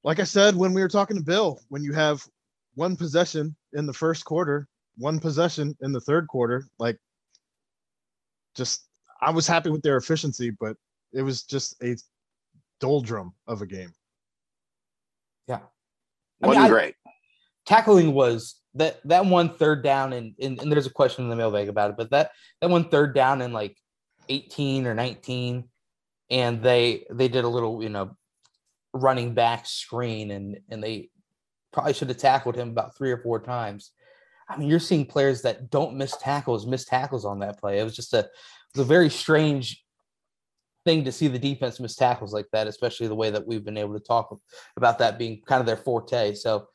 like 0.04 0.20
I 0.20 0.24
said 0.24 0.56
when 0.56 0.74
we 0.74 0.82
were 0.82 0.88
talking 0.88 1.18
to 1.18 1.24
Bill, 1.24 1.60
when 1.70 1.84
you 1.84 1.94
have 1.94 2.24
one 2.76 2.96
possession 2.96 3.56
in 3.74 3.86
the 3.86 3.94
first 3.94 4.26
quarter, 4.26 4.68
one 4.98 5.20
possession 5.20 5.76
in 5.82 5.92
the 5.92 6.02
third 6.02 6.28
quarter, 6.28 6.66
like 6.80 6.98
just 8.56 8.86
I 9.22 9.32
was 9.32 9.48
happy 9.48 9.70
with 9.70 9.82
their 9.82 9.98
efficiency, 9.98 10.52
but 10.52 10.76
it 11.14 11.22
was 11.22 11.44
just 11.44 11.82
a 11.84 11.96
doldrum 12.80 13.34
of 13.48 13.62
a 13.62 13.66
game. 13.66 13.94
I 16.42 16.46
mean, 16.46 16.50
Wasn't 16.50 16.66
I- 16.66 16.70
great. 16.70 16.96
Tackling 17.66 18.14
was 18.14 18.62
that 18.76 19.00
that 19.06 19.26
one 19.26 19.50
third 19.58 19.84
down 19.84 20.14
and, 20.14 20.34
and 20.40 20.62
and 20.62 20.72
there's 20.72 20.86
a 20.86 20.92
question 20.92 21.24
in 21.24 21.30
the 21.30 21.36
mailbag 21.36 21.68
about 21.68 21.90
it, 21.90 21.98
but 21.98 22.12
that 22.12 22.32
that 22.62 22.70
one 22.70 22.90
third 22.90 23.14
down 23.14 23.42
in 23.42 23.52
like 23.52 23.76
18 24.30 24.86
or 24.88 24.94
19, 24.94 25.68
and 26.30 26.62
they 26.62 27.06
they 27.10 27.28
did 27.28 27.44
a 27.44 27.48
little 27.48 27.82
you 27.84 27.90
know 27.90 28.16
running 28.94 29.34
back 29.34 29.66
screen 29.66 30.32
and 30.32 30.60
and 30.70 30.84
they 30.84 31.10
probably 31.72 31.94
should 31.94 32.10
have 32.10 32.18
tackled 32.18 32.56
him 32.56 32.70
about 32.70 32.96
three 32.98 33.12
or 33.12 33.18
four 33.18 33.40
times. 33.40 33.92
I 34.50 34.58
mean, 34.58 34.70
you're 34.70 34.80
seeing 34.80 35.06
players 35.06 35.42
that 35.42 35.70
don't 35.70 35.96
miss 35.96 36.16
tackles, 36.18 36.66
miss 36.66 36.86
tackles 36.86 37.26
on 37.26 37.40
that 37.40 37.60
play. 37.60 37.80
It 37.80 37.84
was 37.84 37.96
just 37.96 38.14
a 38.14 38.20
it 38.20 38.30
was 38.76 38.82
a 38.86 38.88
very 38.88 39.10
strange 39.10 39.84
thing 40.86 41.04
to 41.04 41.12
see 41.12 41.28
the 41.28 41.38
defense 41.40 41.80
miss 41.80 41.96
tackles 41.96 42.34
like 42.34 42.48
that, 42.54 42.68
especially 42.68 43.08
the 43.08 43.16
way 43.16 43.30
that 43.30 43.46
we've 43.46 43.66
been 43.66 43.78
able 43.78 43.94
to 43.94 44.00
talk 44.00 44.36
about 44.78 45.00
that 45.00 45.20
being 45.20 45.42
kind 45.46 45.60
of 45.60 45.66
their 45.66 45.76
forte. 45.78 46.34
So 46.34 46.68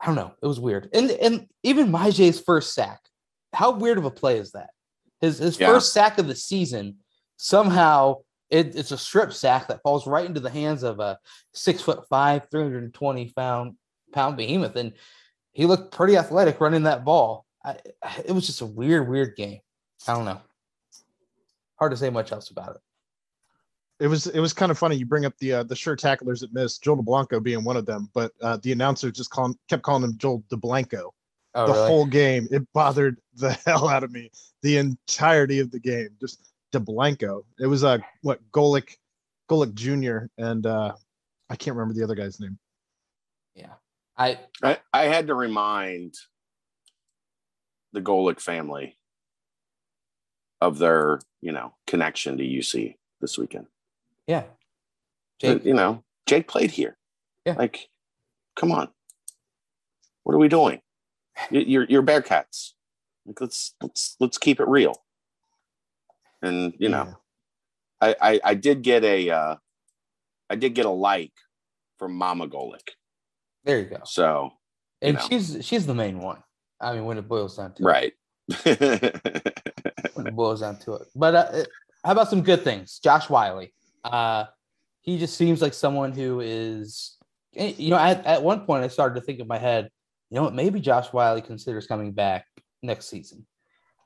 I 0.00 0.06
don't 0.06 0.16
know. 0.16 0.32
It 0.42 0.46
was 0.46 0.60
weird. 0.60 0.90
And 0.92 1.10
and 1.12 1.46
even 1.62 1.90
Myjai's 1.90 2.40
first 2.40 2.74
sack, 2.74 3.00
how 3.54 3.70
weird 3.72 3.98
of 3.98 4.04
a 4.04 4.10
play 4.10 4.38
is 4.38 4.52
that? 4.52 4.70
His 5.20 5.38
his 5.38 5.58
Yeah. 5.58 5.68
first 5.68 5.92
sack 5.94 6.18
of 6.18 6.28
the 6.28 6.34
season, 6.34 6.98
somehow 7.38 8.18
it, 8.54 8.76
it's 8.76 8.92
a 8.92 8.98
strip 8.98 9.32
sack 9.32 9.66
that 9.66 9.82
falls 9.82 10.06
right 10.06 10.24
into 10.24 10.38
the 10.38 10.50
hands 10.50 10.84
of 10.84 11.00
a 11.00 11.18
six 11.52 11.82
foot 11.82 12.06
five, 12.08 12.48
320 12.50 13.32
pound 13.36 13.74
pound 14.12 14.36
behemoth. 14.36 14.76
And 14.76 14.92
he 15.52 15.66
looked 15.66 15.92
pretty 15.92 16.16
athletic 16.16 16.60
running 16.60 16.84
that 16.84 17.04
ball. 17.04 17.46
I, 17.64 17.78
it 18.24 18.30
was 18.30 18.46
just 18.46 18.60
a 18.60 18.66
weird, 18.66 19.08
weird 19.08 19.34
game. 19.34 19.58
I 20.06 20.14
don't 20.14 20.24
know. 20.24 20.40
Hard 21.80 21.90
to 21.90 21.96
say 21.96 22.10
much 22.10 22.30
else 22.30 22.50
about 22.50 22.76
it. 22.76 22.80
It 23.98 24.06
was 24.06 24.28
it 24.28 24.40
was 24.40 24.52
kind 24.52 24.70
of 24.70 24.78
funny. 24.78 24.96
You 24.96 25.06
bring 25.06 25.24
up 25.24 25.36
the 25.38 25.52
uh, 25.52 25.62
the 25.64 25.74
sure 25.74 25.96
tacklers 25.96 26.40
that 26.40 26.52
missed, 26.52 26.82
Joel 26.82 27.02
Dublanko 27.02 27.42
being 27.42 27.64
one 27.64 27.76
of 27.76 27.86
them, 27.86 28.08
but 28.14 28.32
uh, 28.40 28.58
the 28.62 28.72
announcer 28.72 29.10
just 29.10 29.30
called, 29.30 29.56
kept 29.68 29.82
calling 29.82 30.02
him 30.04 30.16
Joel 30.18 30.44
DeBlanco 30.48 31.10
Oh, 31.54 31.66
the 31.66 31.72
really? 31.72 31.86
whole 31.88 32.06
game. 32.06 32.48
It 32.50 32.66
bothered 32.72 33.18
the 33.34 33.52
hell 33.66 33.88
out 33.88 34.02
of 34.04 34.10
me 34.12 34.30
the 34.62 34.76
entirety 34.78 35.60
of 35.60 35.70
the 35.70 35.78
game. 35.78 36.08
Just 36.20 36.53
DeBlanco. 36.74 37.42
It 37.58 37.66
was 37.66 37.84
uh 37.84 37.98
what 38.22 38.40
Golic 38.52 38.96
Golic 39.50 39.74
Jr. 39.74 40.26
and 40.38 40.66
uh 40.66 40.92
I 41.50 41.56
can't 41.56 41.76
remember 41.76 41.94
the 41.94 42.04
other 42.04 42.14
guy's 42.14 42.40
name. 42.40 42.58
yeah. 43.54 43.74
I 44.16 44.38
I, 44.62 44.78
I 44.92 45.04
had 45.04 45.26
to 45.28 45.34
remind 45.34 46.14
the 47.92 48.00
Golic 48.00 48.40
family 48.40 48.96
of 50.60 50.78
their, 50.78 51.20
you 51.40 51.52
know, 51.52 51.74
connection 51.86 52.36
to 52.38 52.44
UC 52.44 52.96
this 53.20 53.38
weekend. 53.38 53.66
yeah. 54.26 54.44
Jake, 55.40 55.64
You 55.64 55.74
know, 55.74 56.02
Jake 56.26 56.46
played 56.48 56.70
here. 56.70 56.96
Yeah. 57.44 57.54
Like, 57.54 57.88
come 58.56 58.70
on. 58.72 58.88
What 60.22 60.34
are 60.34 60.38
we 60.38 60.48
doing? 60.48 60.80
You're 61.50 61.84
you're 61.84 62.02
Bearcats. 62.02 62.70
Like, 63.26 63.40
let's 63.40 63.74
let's 63.82 64.16
let's 64.20 64.38
keep 64.38 64.60
it 64.60 64.68
real. 64.68 65.02
And 66.44 66.74
you 66.78 66.88
know, 66.88 67.14
I, 68.00 68.16
I 68.20 68.40
I 68.44 68.54
did 68.54 68.82
get 68.82 69.04
a 69.04 69.30
uh 69.30 69.56
I 70.50 70.56
did 70.56 70.74
get 70.74 70.86
a 70.86 70.90
like 70.90 71.32
from 71.98 72.14
Mama 72.14 72.48
Golic. 72.48 72.88
there 73.64 73.78
you 73.78 73.86
go. 73.86 74.00
So 74.04 74.50
And 75.00 75.16
know. 75.16 75.26
she's 75.28 75.58
she's 75.62 75.86
the 75.86 75.94
main 75.94 76.18
one. 76.18 76.42
I 76.80 76.94
mean, 76.94 77.04
when 77.04 77.18
it 77.18 77.28
boils 77.28 77.56
down 77.56 77.72
to 77.74 77.82
it. 77.82 77.86
right. 77.86 78.12
when 80.14 80.26
it 80.26 80.36
boils 80.36 80.60
down 80.60 80.78
to 80.80 80.94
it. 80.94 81.08
But 81.14 81.34
uh, 81.34 81.64
how 82.04 82.12
about 82.12 82.28
some 82.28 82.42
good 82.42 82.62
things? 82.62 82.98
Josh 82.98 83.30
Whyle. 83.30 83.64
Uh, 84.04 84.44
he 85.00 85.18
just 85.18 85.36
seems 85.36 85.62
like 85.62 85.72
someone 85.72 86.12
who 86.12 86.40
is, 86.40 87.16
eh, 87.56 87.72
you 87.78 87.90
know, 87.90 87.96
at, 87.96 88.24
at 88.26 88.42
one 88.42 88.60
point 88.66 88.84
I 88.84 88.88
started 88.88 89.14
to 89.18 89.24
think 89.24 89.38
in 89.40 89.46
my 89.46 89.58
head, 89.58 89.88
you 90.30 90.36
know 90.36 90.42
what, 90.44 90.54
maybe 90.54 90.80
Josh 90.80 91.06
Whyle 91.12 91.40
considers 91.40 91.86
coming 91.86 92.12
back 92.12 92.46
next 92.82 93.06
season. 93.08 93.46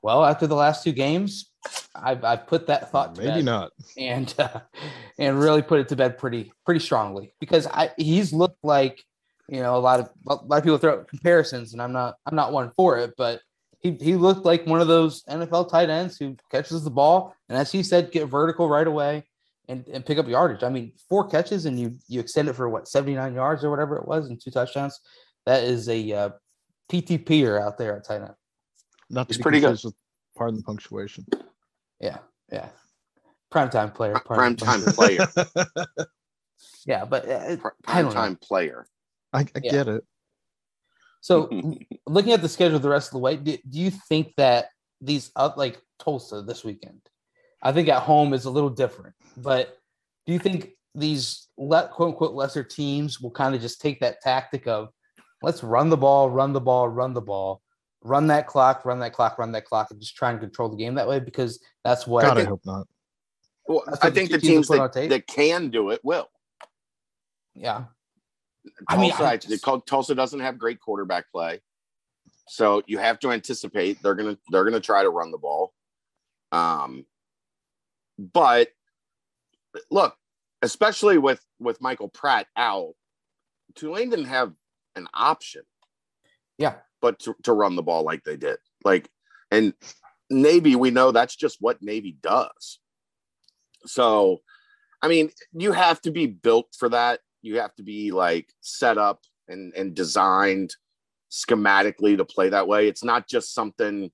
Well, 0.01 0.23
after 0.23 0.47
the 0.47 0.55
last 0.55 0.83
two 0.83 0.93
games, 0.93 1.49
I've, 1.95 2.23
I've 2.23 2.47
put 2.47 2.67
that 2.67 2.91
thought 2.91 3.15
to 3.15 3.21
Maybe 3.21 3.35
bed 3.35 3.45
not. 3.45 3.71
and 3.97 4.33
uh, 4.39 4.61
and 5.17 5.39
really 5.39 5.61
put 5.61 5.79
it 5.79 5.89
to 5.89 5.95
bed 5.95 6.17
pretty 6.17 6.51
pretty 6.65 6.79
strongly 6.79 7.33
because 7.39 7.67
I 7.67 7.91
he's 7.97 8.31
looked 8.31 8.63
like 8.63 9.03
you 9.49 9.61
know 9.61 9.75
a 9.75 9.79
lot 9.79 9.99
of 9.99 10.09
a 10.27 10.35
lot 10.35 10.57
of 10.57 10.63
people 10.63 10.77
throw 10.77 10.93
out 10.93 11.07
comparisons 11.07 11.73
and 11.73 11.81
I'm 11.81 11.91
not 11.91 12.15
I'm 12.25 12.35
not 12.35 12.53
one 12.53 12.71
for 12.77 12.97
it 12.97 13.13
but 13.17 13.41
he 13.81 13.91
he 13.99 14.15
looked 14.15 14.45
like 14.45 14.65
one 14.65 14.79
of 14.81 14.87
those 14.87 15.23
NFL 15.23 15.69
tight 15.69 15.89
ends 15.89 16.17
who 16.17 16.37
catches 16.51 16.83
the 16.83 16.89
ball 16.89 17.35
and 17.49 17.57
as 17.57 17.71
he 17.71 17.83
said 17.83 18.11
get 18.11 18.27
vertical 18.27 18.69
right 18.69 18.87
away 18.87 19.25
and, 19.67 19.87
and 19.89 20.05
pick 20.05 20.17
up 20.17 20.27
yardage. 20.27 20.63
I 20.63 20.69
mean 20.69 20.93
four 21.09 21.27
catches 21.27 21.65
and 21.65 21.77
you 21.79 21.97
you 22.07 22.19
extend 22.21 22.47
it 22.47 22.53
for 22.53 22.69
what 22.69 22.87
79 22.87 23.33
yards 23.33 23.63
or 23.63 23.69
whatever 23.69 23.97
it 23.97 24.07
was 24.07 24.29
and 24.29 24.39
two 24.41 24.51
touchdowns. 24.51 24.97
That 25.45 25.63
is 25.63 25.89
a 25.89 26.11
uh, 26.13 26.29
PTPer 26.91 27.61
out 27.61 27.77
there 27.77 27.97
at 27.97 28.05
tight 28.05 28.21
end. 28.21 28.33
Not 29.09 29.27
to 29.27 29.33
He's 29.33 29.37
be 29.37 29.43
pretty 29.43 29.59
good. 29.59 29.79
with 29.83 29.93
pardon 30.37 30.57
the 30.57 30.63
punctuation. 30.63 31.25
Yeah, 31.99 32.17
yeah. 32.51 32.69
Primetime 33.51 33.93
player. 33.93 34.13
Prime 34.25 34.55
pardon- 34.55 34.57
time 34.57 34.81
player. 34.93 35.27
Yeah, 36.85 37.05
but 37.05 37.27
uh, 37.29 37.55
Prime 37.83 38.05
don't 38.05 38.05
know. 38.05 38.09
time 38.11 38.35
player. 38.35 38.85
I, 39.31 39.41
I 39.41 39.45
Yeah. 39.63 39.71
get 39.71 39.87
it. 39.87 40.03
So, 41.21 41.49
looking 42.07 42.33
at 42.33 42.41
the 42.41 42.49
schedule 42.49 42.79
the 42.79 42.89
rest 42.89 43.09
of 43.09 43.13
the 43.13 43.19
way, 43.19 43.37
do, 43.37 43.57
do 43.69 43.79
you 43.79 43.91
think 43.91 44.33
that 44.37 44.69
these 44.99 45.31
up 45.35 45.55
like 45.57 45.81
Tulsa 45.99 46.41
this 46.41 46.63
weekend? 46.65 47.01
I 47.63 47.71
think 47.71 47.87
at 47.89 48.01
home 48.03 48.33
is 48.33 48.45
a 48.45 48.49
little 48.49 48.69
different, 48.69 49.15
but 49.37 49.77
do 50.25 50.33
you 50.33 50.39
think 50.39 50.71
these 50.95 51.47
let 51.57 51.91
quote 51.91 52.09
unquote 52.09 52.33
lesser 52.33 52.63
teams 52.63 53.21
will 53.21 53.31
kind 53.31 53.55
of 53.55 53.61
just 53.61 53.79
take 53.81 53.99
that 54.01 54.21
tactic 54.21 54.67
of 54.67 54.89
let's 55.41 55.63
run 55.63 55.89
the 55.89 55.97
ball, 55.97 56.29
run 56.29 56.51
the 56.53 56.61
ball, 56.61 56.87
run 56.89 57.13
the 57.13 57.21
ball, 57.21 57.61
run 58.03 58.27
that 58.27 58.47
clock, 58.47 58.85
run 58.85 58.99
that 58.99 59.13
clock, 59.13 59.37
run 59.37 59.51
that 59.51 59.65
clock, 59.65 59.91
and 59.91 59.99
just 59.99 60.15
try 60.15 60.31
and 60.31 60.39
control 60.39 60.69
the 60.69 60.77
game 60.77 60.95
that 60.95 61.07
way 61.07 61.19
because 61.19 61.59
that's 61.83 62.07
what 62.07 62.23
God, 62.23 62.37
I 62.37 62.41
I 62.41 62.45
hope 62.45 62.61
not. 62.65 62.87
Well, 63.67 63.83
I 64.01 64.09
the 64.09 64.15
think 64.15 64.31
the 64.31 64.39
teams 64.39 64.67
teams 64.67 64.93
that, 64.93 65.09
that 65.09 65.27
can 65.27 65.69
do 65.69 65.89
it 65.89 65.99
will. 66.03 66.29
yeah. 67.53 67.85
I 68.87 68.97
mean, 68.97 69.11
Tulsa, 69.11 69.23
I 69.23 69.31
I 69.31 69.37
just- 69.37 69.65
Tulsa 69.87 70.15
doesn't 70.15 70.39
have 70.39 70.57
great 70.57 70.79
quarterback 70.79 71.31
play, 71.31 71.61
so 72.47 72.83
you 72.87 72.97
have 72.97 73.19
to 73.19 73.31
anticipate 73.31 74.01
they're 74.01 74.15
gonna 74.15 74.37
they're 74.49 74.63
gonna 74.63 74.79
try 74.79 75.03
to 75.03 75.09
run 75.09 75.31
the 75.31 75.37
ball. 75.37 75.73
Um, 76.51 77.05
but 78.17 78.69
look, 79.91 80.15
especially 80.61 81.17
with 81.17 81.43
with 81.59 81.81
Michael 81.81 82.09
Pratt 82.09 82.47
out, 82.55 82.93
Tulane 83.75 84.09
didn't 84.09 84.25
have 84.25 84.53
an 84.95 85.07
option. 85.13 85.63
Yeah. 86.57 86.75
But 87.01 87.19
to, 87.19 87.35
to 87.43 87.53
run 87.53 87.75
the 87.75 87.83
ball 87.83 88.03
like 88.03 88.23
they 88.23 88.37
did, 88.37 88.57
like 88.83 89.09
and 89.51 89.73
Navy, 90.29 90.75
we 90.75 90.91
know 90.91 91.11
that's 91.11 91.35
just 91.35 91.57
what 91.59 91.81
Navy 91.81 92.17
does. 92.21 92.79
So, 93.85 94.39
I 95.01 95.07
mean, 95.07 95.31
you 95.53 95.71
have 95.71 96.01
to 96.01 96.11
be 96.11 96.27
built 96.27 96.75
for 96.77 96.89
that. 96.89 97.21
You 97.41 97.59
have 97.59 97.73
to 97.75 97.83
be 97.83 98.11
like 98.11 98.49
set 98.61 98.97
up 98.97 99.21
and 99.47 99.73
and 99.73 99.95
designed 99.95 100.75
schematically 101.31 102.17
to 102.17 102.25
play 102.25 102.49
that 102.49 102.67
way. 102.67 102.87
It's 102.87 103.03
not 103.03 103.27
just 103.27 103.53
something 103.53 104.11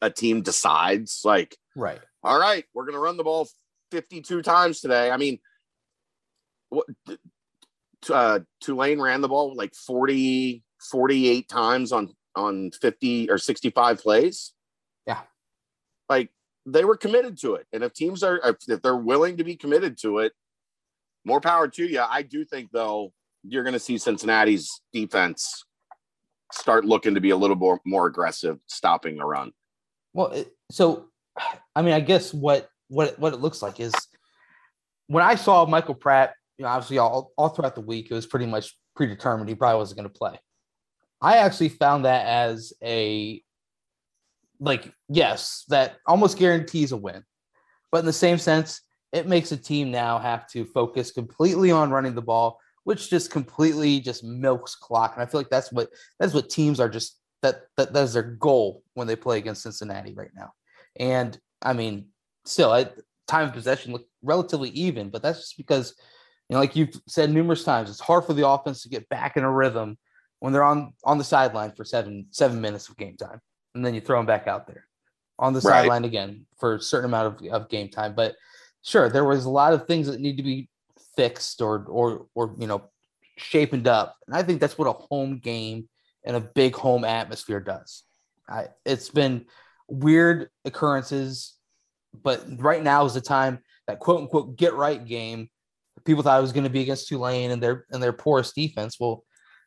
a 0.00 0.10
team 0.10 0.42
decides 0.42 1.20
like, 1.24 1.56
Right. 1.76 2.00
all 2.22 2.38
right, 2.38 2.64
we're 2.74 2.84
going 2.84 2.94
to 2.94 3.00
run 3.00 3.16
the 3.16 3.24
ball 3.24 3.48
52 3.90 4.42
times 4.42 4.80
today. 4.80 5.10
I 5.10 5.16
mean, 5.16 5.38
what 6.70 6.86
uh, 8.10 8.40
Tulane 8.60 9.00
ran 9.00 9.20
the 9.20 9.28
ball 9.28 9.54
like 9.54 9.74
40, 9.74 10.62
48 10.90 11.48
times 11.48 11.92
on 11.92 12.14
on 12.34 12.70
50 12.70 13.30
or 13.30 13.38
65 13.38 14.00
plays. 14.00 14.52
Yeah. 15.06 15.20
Like 16.08 16.30
they 16.66 16.84
were 16.84 16.96
committed 16.96 17.38
to 17.38 17.54
it. 17.54 17.66
And 17.72 17.82
if 17.82 17.92
teams 17.92 18.22
are 18.22 18.40
if, 18.44 18.82
they're 18.82 18.96
willing 18.96 19.36
to 19.36 19.44
be 19.44 19.56
committed 19.56 19.98
to 20.02 20.18
it, 20.18 20.32
more 21.24 21.40
power 21.40 21.68
to 21.68 21.84
you. 21.84 22.00
I 22.00 22.22
do 22.22 22.44
think 22.44 22.70
though 22.72 23.12
you're 23.44 23.64
going 23.64 23.74
to 23.74 23.80
see 23.80 23.98
Cincinnati's 23.98 24.80
defense 24.92 25.64
start 26.52 26.84
looking 26.84 27.14
to 27.14 27.20
be 27.20 27.30
a 27.30 27.36
little 27.36 27.56
more 27.56 27.80
more 27.84 28.06
aggressive 28.06 28.58
stopping 28.66 29.16
the 29.16 29.24
run. 29.24 29.52
Well, 30.12 30.44
so 30.70 31.08
I 31.74 31.82
mean, 31.82 31.94
I 31.94 32.00
guess 32.00 32.32
what 32.32 32.68
what 32.88 33.18
what 33.18 33.32
it 33.32 33.40
looks 33.40 33.62
like 33.62 33.80
is 33.80 33.94
when 35.06 35.24
I 35.24 35.34
saw 35.34 35.66
Michael 35.66 35.94
Pratt, 35.94 36.34
you 36.58 36.64
know, 36.64 36.68
obviously 36.68 36.98
all 36.98 37.32
all 37.36 37.48
throughout 37.48 37.74
the 37.74 37.80
week, 37.80 38.10
it 38.10 38.14
was 38.14 38.26
pretty 38.26 38.46
much 38.46 38.76
predetermined 38.94 39.48
he 39.48 39.54
probably 39.54 39.78
wasn't 39.78 39.98
going 39.98 40.08
to 40.08 40.18
play. 40.18 40.38
I 41.22 41.36
actually 41.38 41.68
found 41.68 42.04
that 42.04 42.26
as 42.26 42.72
a 42.82 43.42
like 44.58 44.92
yes, 45.08 45.64
that 45.68 45.96
almost 46.06 46.36
guarantees 46.36 46.92
a 46.92 46.96
win, 46.96 47.24
but 47.90 47.98
in 47.98 48.06
the 48.06 48.12
same 48.12 48.38
sense, 48.38 48.82
it 49.12 49.28
makes 49.28 49.52
a 49.52 49.56
team 49.56 49.90
now 49.90 50.18
have 50.18 50.48
to 50.48 50.64
focus 50.64 51.12
completely 51.12 51.70
on 51.70 51.90
running 51.90 52.14
the 52.14 52.22
ball, 52.22 52.58
which 52.84 53.08
just 53.08 53.30
completely 53.30 54.00
just 54.00 54.24
milks 54.24 54.74
clock. 54.74 55.14
And 55.14 55.22
I 55.22 55.26
feel 55.26 55.40
like 55.40 55.50
that's 55.50 55.72
what 55.72 55.90
that's 56.18 56.34
what 56.34 56.50
teams 56.50 56.80
are 56.80 56.88
just 56.88 57.18
that 57.42 57.62
that 57.76 57.92
that's 57.92 58.14
their 58.14 58.22
goal 58.22 58.82
when 58.94 59.06
they 59.06 59.16
play 59.16 59.38
against 59.38 59.62
Cincinnati 59.62 60.14
right 60.14 60.30
now. 60.34 60.52
And 60.98 61.38
I 61.62 61.72
mean, 61.72 62.06
still, 62.44 62.72
I, 62.72 62.88
time 63.28 63.48
of 63.48 63.54
possession 63.54 63.92
looked 63.92 64.10
relatively 64.22 64.70
even, 64.70 65.10
but 65.10 65.22
that's 65.22 65.38
just 65.38 65.56
because 65.56 65.94
you 66.48 66.54
know, 66.54 66.60
like 66.60 66.74
you've 66.74 67.00
said 67.06 67.30
numerous 67.30 67.62
times, 67.62 67.90
it's 67.90 68.00
hard 68.00 68.24
for 68.24 68.34
the 68.34 68.46
offense 68.46 68.82
to 68.82 68.88
get 68.88 69.08
back 69.08 69.36
in 69.36 69.44
a 69.44 69.50
rhythm 69.50 69.96
when 70.42 70.52
they're 70.52 70.64
on 70.64 70.92
on 71.04 71.18
the 71.18 71.24
sideline 71.24 71.70
for 71.70 71.84
seven 71.84 72.26
seven 72.30 72.60
minutes 72.60 72.88
of 72.88 72.96
game 72.96 73.16
time, 73.16 73.40
and 73.76 73.86
then 73.86 73.94
you 73.94 74.00
throw 74.00 74.18
them 74.18 74.26
back 74.26 74.48
out 74.48 74.66
there 74.66 74.88
on 75.38 75.52
the 75.52 75.60
Right. 75.60 75.82
sideline 75.82 76.04
again 76.04 76.46
for 76.58 76.74
a 76.74 76.80
certain 76.80 77.10
amount 77.10 77.40
of, 77.40 77.52
of 77.52 77.68
game 77.68 77.88
time. 77.88 78.12
But 78.16 78.34
sure, 78.82 79.08
there 79.08 79.24
was 79.24 79.44
a 79.44 79.50
lot 79.50 79.72
of 79.72 79.86
things 79.86 80.08
that 80.08 80.18
need 80.18 80.38
to 80.38 80.42
be 80.42 80.68
fixed 81.14 81.62
or 81.62 81.84
or 81.88 82.26
or 82.34 82.56
you 82.58 82.66
know 82.66 82.90
shapened 83.36 83.86
up, 83.86 84.16
and 84.26 84.34
I 84.34 84.42
think 84.42 84.60
that's 84.60 84.76
what 84.76 84.88
a 84.88 84.92
home 84.92 85.38
game 85.38 85.88
and 86.24 86.34
a 86.34 86.40
big 86.40 86.74
home 86.74 87.04
atmosphere 87.04 87.60
does. 87.60 88.02
I, 88.48 88.66
it's 88.84 89.10
been 89.10 89.46
weird 89.86 90.50
occurrences, 90.64 91.54
but 92.20 92.44
right 92.58 92.82
now 92.82 93.04
is 93.04 93.14
the 93.14 93.20
time 93.20 93.60
that 93.86 94.00
quote 94.00 94.22
unquote 94.22 94.56
get 94.56 94.74
right 94.74 95.04
game. 95.04 95.50
People 96.04 96.24
thought 96.24 96.40
it 96.40 96.42
was 96.42 96.52
going 96.52 96.64
to 96.64 96.70
be 96.70 96.80
against 96.82 97.06
Tulane 97.06 97.52
and 97.52 97.62
their 97.62 97.86
and 97.92 98.02
their 98.02 98.12
porous 98.12 98.52
defense. 98.52 98.98
Well, 98.98 99.22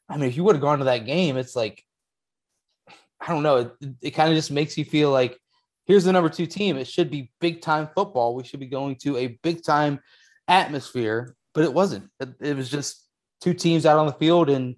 I 0.10 0.18
mean, 0.18 0.30
if 0.30 0.38
you 0.38 0.43
would 0.43 0.56
have 0.56 0.62
gone 0.62 0.80
to 0.80 0.86
that 0.86 1.06
game, 1.06 1.38
it's 1.38 1.56
like 1.56 1.84
I 3.20 3.28
don't 3.32 3.43
know. 3.43 3.58
It, 3.58 3.72
it 4.01 4.12
kind 4.12 4.30
of 4.30 4.36
just 4.36 4.51
makes 4.51 4.78
you 4.78 4.86
feel 4.86 5.12
like 5.12 5.39
here's 5.86 6.03
the 6.03 6.12
number 6.12 6.30
two 6.30 6.45
team. 6.45 6.78
It 6.78 6.88
should 6.88 7.10
be 7.10 7.32
big 7.39 7.62
time 7.62 7.89
football. 7.95 8.36
We 8.36 8.43
should 8.43 8.60
be 8.60 8.68
going 8.68 8.97
to 8.97 9.18
a 9.18 9.38
big 9.41 9.64
time 9.64 9.99
atmosphere, 10.47 11.36
but 11.53 11.64
it 11.64 11.74
wasn't. 11.74 12.10
It, 12.20 12.30
it 12.39 12.56
was 12.56 12.70
just 12.70 13.08
two 13.41 13.53
teams 13.53 13.86
out 13.86 13.97
on 13.97 14.06
the 14.06 14.14
field, 14.14 14.49
and 14.49 14.76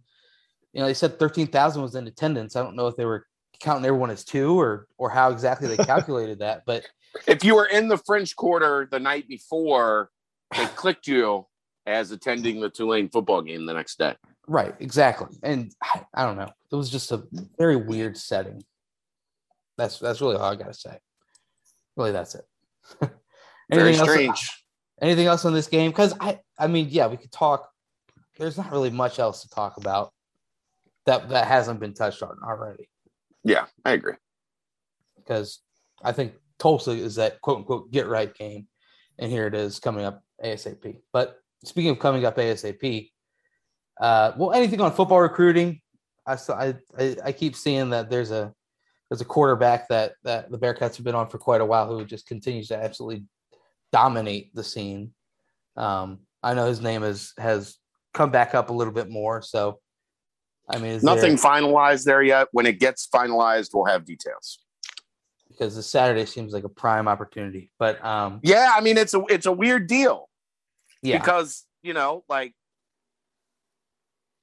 you 0.73 0.79
know 0.79 0.85
they 0.85 0.93
said 0.93 1.19
thirteen 1.19 1.47
thousand 1.47 1.81
was 1.81 1.95
in 1.95 2.07
attendance. 2.07 2.55
I 2.55 2.63
don't 2.63 2.75
know 2.75 2.87
if 2.87 2.95
they 2.95 3.05
were 3.05 3.25
counting 3.59 3.85
everyone 3.85 4.11
as 4.11 4.23
two 4.23 4.59
or 4.59 4.87
or 4.97 5.09
how 5.09 5.31
exactly 5.31 5.67
they 5.67 5.83
calculated 5.83 6.39
that, 6.39 6.63
but 6.65 6.85
If 7.25 7.43
you 7.43 7.55
were 7.55 7.65
in 7.65 7.87
the 7.87 7.97
French 7.97 8.35
Quarter 8.35 8.87
the 8.91 8.99
night 8.99 9.27
before, 9.27 10.09
they 10.55 10.65
clicked 10.67 11.07
you 11.07 11.47
as 11.85 12.11
attending 12.11 12.59
the 12.59 12.69
Tulane 12.69 13.09
football 13.09 13.41
game 13.41 13.65
the 13.65 13.73
next 13.73 13.97
day. 13.97 14.15
Right, 14.47 14.73
exactly. 14.79 15.37
And 15.43 15.71
I, 15.83 16.03
I 16.13 16.23
don't 16.25 16.37
know. 16.37 16.49
It 16.71 16.75
was 16.75 16.89
just 16.89 17.11
a 17.11 17.23
very 17.57 17.75
weird 17.75 18.17
setting. 18.17 18.63
That's 19.77 19.99
that's 19.99 20.21
really 20.21 20.35
all 20.37 20.51
I 20.51 20.55
gotta 20.55 20.73
say. 20.73 20.97
Really, 21.95 22.11
that's 22.11 22.35
it. 22.35 22.45
Very 23.69 23.81
Anything 23.81 23.99
else- 23.99 24.09
strange. 24.11 24.63
anything 25.01 25.27
else 25.27 25.43
on 25.45 25.53
this 25.53 25.67
game? 25.67 25.91
Because 25.91 26.13
I, 26.21 26.39
I 26.57 26.67
mean, 26.67 26.87
yeah, 26.89 27.07
we 27.07 27.17
could 27.17 27.31
talk. 27.31 27.67
There's 28.37 28.55
not 28.57 28.71
really 28.71 28.89
much 28.91 29.19
else 29.19 29.41
to 29.41 29.49
talk 29.49 29.77
about 29.77 30.13
that 31.05 31.29
that 31.29 31.47
hasn't 31.47 31.79
been 31.79 31.93
touched 31.93 32.23
on 32.23 32.37
already. 32.43 32.87
Yeah, 33.43 33.65
I 33.83 33.91
agree. 33.91 34.13
Because 35.17 35.59
I 36.03 36.11
think 36.13 36.33
Tulsa 36.59 36.91
is 36.91 37.15
that 37.15 37.41
quote 37.41 37.57
unquote 37.57 37.91
get 37.91 38.07
right 38.07 38.33
game, 38.33 38.67
and 39.19 39.31
here 39.31 39.47
it 39.47 39.53
is 39.55 39.79
coming 39.79 40.05
up 40.05 40.23
ASAP. 40.43 40.99
But 41.11 41.37
speaking 41.65 41.91
of 41.91 41.99
coming 41.99 42.25
up 42.25 42.37
ASAP, 42.37 43.09
uh, 43.99 44.31
well, 44.37 44.53
anything 44.53 44.81
on 44.81 44.91
football 44.93 45.21
recruiting? 45.21 45.81
I 46.25 46.37
I, 46.49 47.15
I 47.23 47.31
keep 47.31 47.55
seeing 47.55 47.89
that 47.91 48.09
there's 48.09 48.31
a 48.31 48.53
there's 49.09 49.21
a 49.21 49.25
quarterback 49.25 49.87
that 49.89 50.13
that 50.23 50.51
the 50.51 50.59
Bearcats 50.59 50.97
have 50.97 51.05
been 51.05 51.15
on 51.15 51.29
for 51.29 51.37
quite 51.37 51.61
a 51.61 51.65
while 51.65 51.87
who 51.87 52.05
just 52.05 52.27
continues 52.27 52.67
to 52.69 52.77
absolutely 52.77 53.25
dominate 53.91 54.53
the 54.53 54.63
scene. 54.63 55.13
Um, 55.75 56.19
I 56.43 56.53
know 56.53 56.67
his 56.67 56.81
name 56.81 57.03
is 57.03 57.33
has 57.37 57.77
come 58.13 58.31
back 58.31 58.55
up 58.55 58.69
a 58.69 58.73
little 58.73 58.93
bit 58.93 59.09
more. 59.09 59.41
So, 59.41 59.79
I 60.69 60.79
mean, 60.79 60.99
Nothing 61.03 61.35
there, 61.35 61.37
finalized 61.37 62.03
there 62.03 62.21
yet. 62.21 62.47
When 62.51 62.65
it 62.65 62.79
gets 62.79 63.07
finalized, 63.07 63.69
we'll 63.73 63.85
have 63.85 64.05
details. 64.05 64.59
because 65.49 65.75
the 65.75 65.83
Saturday 65.83 66.25
seems 66.25 66.53
like 66.53 66.63
a 66.63 66.69
prime 66.69 67.07
opportunity. 67.07 67.71
But 67.79 68.03
um, 68.03 68.39
Yeah, 68.43 68.73
I 68.75 68.81
mean 68.81 68.97
it's 68.97 69.13
a 69.13 69.23
it's 69.29 69.45
a 69.45 69.51
weird 69.51 69.87
deal 69.87 70.29
yeah, 71.01 71.17
because 71.17 71.65
you 71.81 71.93
know 71.93 72.23
like 72.27 72.53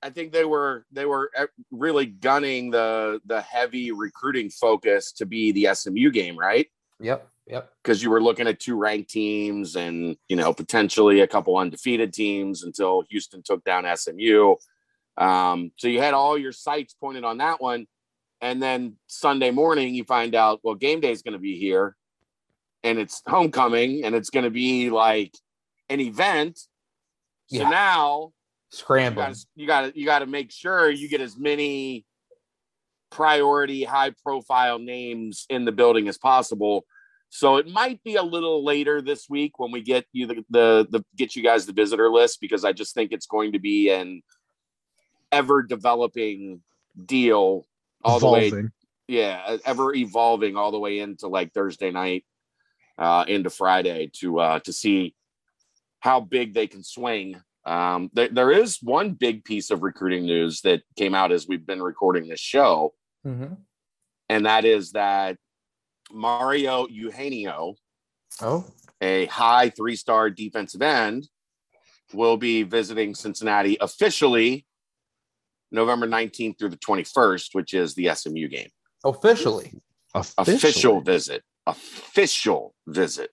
I 0.04 0.10
think 0.10 0.32
they 0.32 0.44
were 0.44 0.84
they 0.92 1.06
were 1.06 1.30
eh, 1.34 1.46
really 1.70 2.04
gunning 2.04 2.70
the 2.70 3.20
the 3.24 3.40
heavy 3.40 3.90
recruiting 3.90 4.50
focus 4.50 5.12
to 5.12 5.24
be 5.24 5.50
the 5.50 5.74
SMU 5.74 6.10
game, 6.10 6.38
right? 6.38 6.66
yep, 7.00 7.26
yep, 7.46 7.72
Because 7.82 8.02
you 8.02 8.10
were 8.10 8.22
looking 8.22 8.46
at 8.46 8.60
two 8.60 8.76
ranked 8.76 9.10
teams 9.10 9.76
and 9.76 10.16
you 10.28 10.36
know 10.36 10.52
potentially 10.52 11.20
a 11.20 11.26
couple 11.26 11.56
undefeated 11.56 12.12
teams 12.12 12.64
until 12.64 13.02
Houston 13.08 13.42
took 13.42 13.64
down 13.64 13.86
SMU. 13.96 14.56
Um, 15.16 15.72
so 15.76 15.88
you 15.88 16.00
had 16.00 16.12
all 16.12 16.36
your 16.36 16.52
sights 16.52 16.94
pointed 16.94 17.24
on 17.24 17.38
that 17.38 17.62
one, 17.62 17.86
and 18.42 18.62
then 18.62 18.96
Sunday 19.06 19.52
morning 19.52 19.94
you 19.94 20.04
find 20.04 20.34
out 20.34 20.60
well 20.62 20.74
game 20.74 21.00
day 21.00 21.12
is 21.12 21.22
going 21.22 21.32
to 21.32 21.38
be 21.38 21.58
here, 21.58 21.96
and 22.82 22.98
it's 22.98 23.22
homecoming, 23.26 24.04
and 24.04 24.14
it's 24.14 24.28
going 24.28 24.44
to 24.44 24.50
be 24.50 24.90
like 24.90 25.32
an 25.88 26.00
event. 26.00 26.58
So 27.46 27.62
Yeah. 27.62 27.70
now 27.70 28.32
scrambling. 28.70 29.34
you 29.54 29.66
gotta 29.66 29.92
you 29.94 30.04
gotta 30.04 30.26
make 30.26 30.50
sure 30.50 30.90
you 30.90 31.08
get 31.08 31.20
as 31.20 31.36
many 31.38 32.04
priority 33.10 33.84
high 33.84 34.10
profile 34.22 34.78
names 34.78 35.46
in 35.48 35.64
the 35.64 35.72
building 35.72 36.08
as 36.08 36.18
possible. 36.18 36.84
So 37.30 37.56
it 37.56 37.68
might 37.68 38.02
be 38.04 38.14
a 38.14 38.22
little 38.22 38.64
later 38.64 39.02
this 39.02 39.28
week 39.28 39.58
when 39.58 39.72
we 39.72 39.82
get 39.82 40.06
you 40.12 40.26
the, 40.26 40.44
the 40.50 40.86
the 40.90 41.04
get 41.16 41.34
you 41.34 41.42
guys 41.42 41.66
the 41.66 41.72
visitor 41.72 42.08
list 42.08 42.40
because 42.40 42.64
i 42.64 42.72
just 42.72 42.94
think 42.94 43.10
it's 43.10 43.26
going 43.26 43.52
to 43.52 43.58
be 43.58 43.90
an 43.90 44.22
ever 45.32 45.62
developing 45.62 46.60
deal 47.04 47.66
all 48.04 48.20
the 48.20 48.30
way 48.30 48.52
yeah 49.08 49.56
ever 49.64 49.92
evolving 49.92 50.56
all 50.56 50.70
the 50.70 50.78
way 50.78 51.00
into 51.00 51.26
like 51.26 51.52
thursday 51.52 51.90
night 51.90 52.24
uh 52.98 53.24
into 53.26 53.50
friday 53.50 54.08
to 54.12 54.38
uh 54.38 54.60
to 54.60 54.72
see 54.72 55.12
how 55.98 56.20
big 56.20 56.54
they 56.54 56.68
can 56.68 56.84
swing 56.84 57.34
um 57.66 58.10
there, 58.12 58.28
there 58.28 58.50
is 58.52 58.78
one 58.82 59.12
big 59.12 59.44
piece 59.44 59.70
of 59.70 59.82
recruiting 59.82 60.24
news 60.24 60.60
that 60.62 60.82
came 60.96 61.14
out 61.14 61.32
as 61.32 61.46
we've 61.48 61.66
been 61.66 61.82
recording 61.82 62.28
this 62.28 62.40
show 62.40 62.92
Mhm. 63.26 63.56
and 64.28 64.46
that 64.46 64.64
is 64.64 64.92
that 64.92 65.36
mario 66.10 66.86
eugenio 66.88 67.74
Oh, 68.42 68.66
a 69.00 69.26
high 69.26 69.70
three-star 69.70 70.28
defensive 70.28 70.82
end 70.82 71.28
will 72.12 72.36
be 72.36 72.64
visiting 72.64 73.14
cincinnati 73.14 73.76
officially 73.80 74.66
november 75.70 76.06
19th 76.06 76.58
through 76.58 76.68
the 76.70 76.76
21st 76.78 77.54
which 77.54 77.72
is 77.74 77.94
the 77.94 78.06
smu 78.14 78.48
game. 78.48 78.70
Officially. 79.04 79.72
official 80.14 81.00
visit. 81.00 81.42
Official 81.66 82.74
visit. 82.86 83.30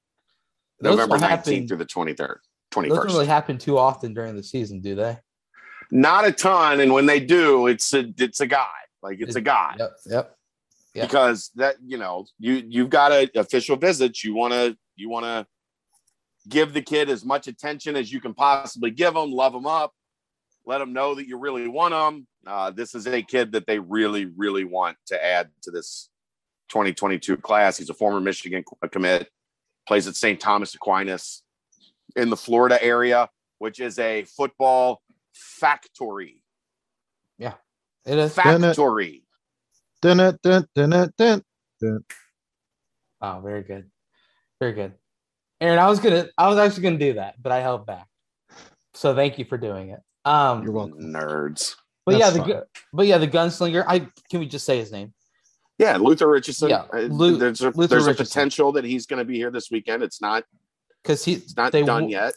Those 0.79 0.97
november 0.97 1.17
19th 1.17 1.67
through 1.67 1.77
the 1.77 1.85
23rd 1.85 2.15
Those 2.17 2.50
21st 2.71 2.87
don't 2.89 3.05
really 3.05 3.25
happen 3.27 3.57
too 3.57 3.77
often 3.77 4.13
during 4.13 4.35
the 4.35 4.43
season, 4.43 4.81
do 4.81 4.95
they? 4.95 5.17
not 5.91 6.25
a 6.25 6.31
ton 6.31 6.79
and 6.79 6.93
when 6.93 7.05
they 7.05 7.19
do 7.19 7.67
it's 7.67 7.93
a 7.93 8.05
it's 8.17 8.39
a 8.39 8.47
guy 8.47 8.69
like 9.03 9.19
it's 9.19 9.35
a 9.35 9.41
guy 9.41 9.75
Yep, 9.77 9.91
yep. 10.05 10.35
yeah. 10.93 11.05
because 11.05 11.51
that 11.55 11.75
you 11.85 11.97
know 11.97 12.25
you 12.39 12.63
you've 12.65 12.89
got 12.89 13.11
a 13.11 13.29
official 13.35 13.75
visits 13.75 14.23
you 14.23 14.33
want 14.33 14.53
to 14.53 14.77
you 14.95 15.09
want 15.09 15.25
to 15.25 15.45
give 16.47 16.71
the 16.71 16.81
kid 16.81 17.09
as 17.09 17.25
much 17.25 17.47
attention 17.47 17.97
as 17.97 18.11
you 18.11 18.21
can 18.21 18.33
possibly 18.33 18.89
give 18.89 19.13
them. 19.13 19.31
love 19.31 19.51
them 19.51 19.67
up 19.67 19.93
let 20.65 20.77
them 20.77 20.93
know 20.93 21.15
that 21.15 21.27
you 21.27 21.37
really 21.37 21.67
want 21.67 21.91
them. 21.91 22.27
Uh, 22.45 22.69
this 22.71 22.93
is 22.93 23.07
a 23.07 23.21
kid 23.21 23.51
that 23.53 23.65
they 23.65 23.79
really, 23.79 24.25
really 24.25 24.63
want 24.63 24.97
to 25.07 25.23
add 25.23 25.49
to 25.63 25.71
this 25.71 26.09
2022 26.69 27.37
class. 27.37 27.77
He's 27.77 27.89
a 27.89 27.93
former 27.93 28.19
Michigan 28.19 28.63
commit, 28.91 29.29
plays 29.87 30.07
at 30.07 30.15
St. 30.15 30.39
Thomas 30.39 30.75
Aquinas 30.75 31.43
in 32.15 32.29
the 32.29 32.37
Florida 32.37 32.81
area, 32.83 33.29
which 33.59 33.79
is 33.79 33.99
a 33.99 34.23
football 34.23 35.01
factory. 35.33 36.43
Yeah, 37.37 37.53
it 38.05 38.17
is. 38.17 38.33
Factory. 38.33 39.23
Dun, 40.01 40.17
dun, 40.17 40.37
dun, 40.43 40.67
dun, 40.75 41.13
dun, 41.17 41.43
dun. 41.79 41.99
Oh, 43.21 43.39
very 43.43 43.63
good. 43.63 43.89
Very 44.59 44.73
good. 44.73 44.93
Aaron, 45.59 45.77
I 45.79 45.87
was 45.87 45.99
gonna 45.99 46.27
I 46.37 46.47
was 46.47 46.57
actually 46.57 46.83
gonna 46.83 46.97
do 46.97 47.13
that, 47.13 47.35
but 47.41 47.51
I 47.51 47.59
held 47.59 47.85
back. 47.85 48.07
So 48.93 49.15
thank 49.15 49.37
you 49.37 49.45
for 49.45 49.57
doing 49.57 49.89
it. 49.89 49.99
Um 50.25 50.63
You're 50.63 50.71
welcome. 50.71 50.99
Nerds. 50.99 51.75
but 52.05 52.17
yeah, 52.17 52.31
the 52.31 52.39
fine. 52.39 52.61
but 52.93 53.05
yeah, 53.05 53.19
the 53.19 53.27
gunslinger. 53.27 53.85
I 53.87 54.07
can 54.29 54.39
we 54.39 54.47
just 54.47 54.65
say 54.65 54.79
his 54.79 54.91
name? 54.91 55.13
Yeah, 55.77 55.97
Luther 55.97 56.27
Richardson. 56.29 56.69
Yeah, 56.69 56.85
Uh, 56.93 57.01
Lu- 57.01 57.37
there's 57.37 57.61
a, 57.61 57.71
Luther 57.71 57.87
there's 57.95 58.07
a 58.07 58.13
potential 58.13 58.71
that 58.73 58.85
he's 58.85 59.07
going 59.07 59.17
to 59.17 59.25
be 59.25 59.35
here 59.35 59.49
this 59.49 59.71
weekend. 59.71 60.03
It's 60.03 60.21
not 60.21 60.43
Because 61.03 61.25
he 61.25 61.33
it's 61.33 61.55
not 61.57 61.71
They 61.71 61.81
done 61.83 62.03
w- 62.03 62.11
yet. 62.15 62.33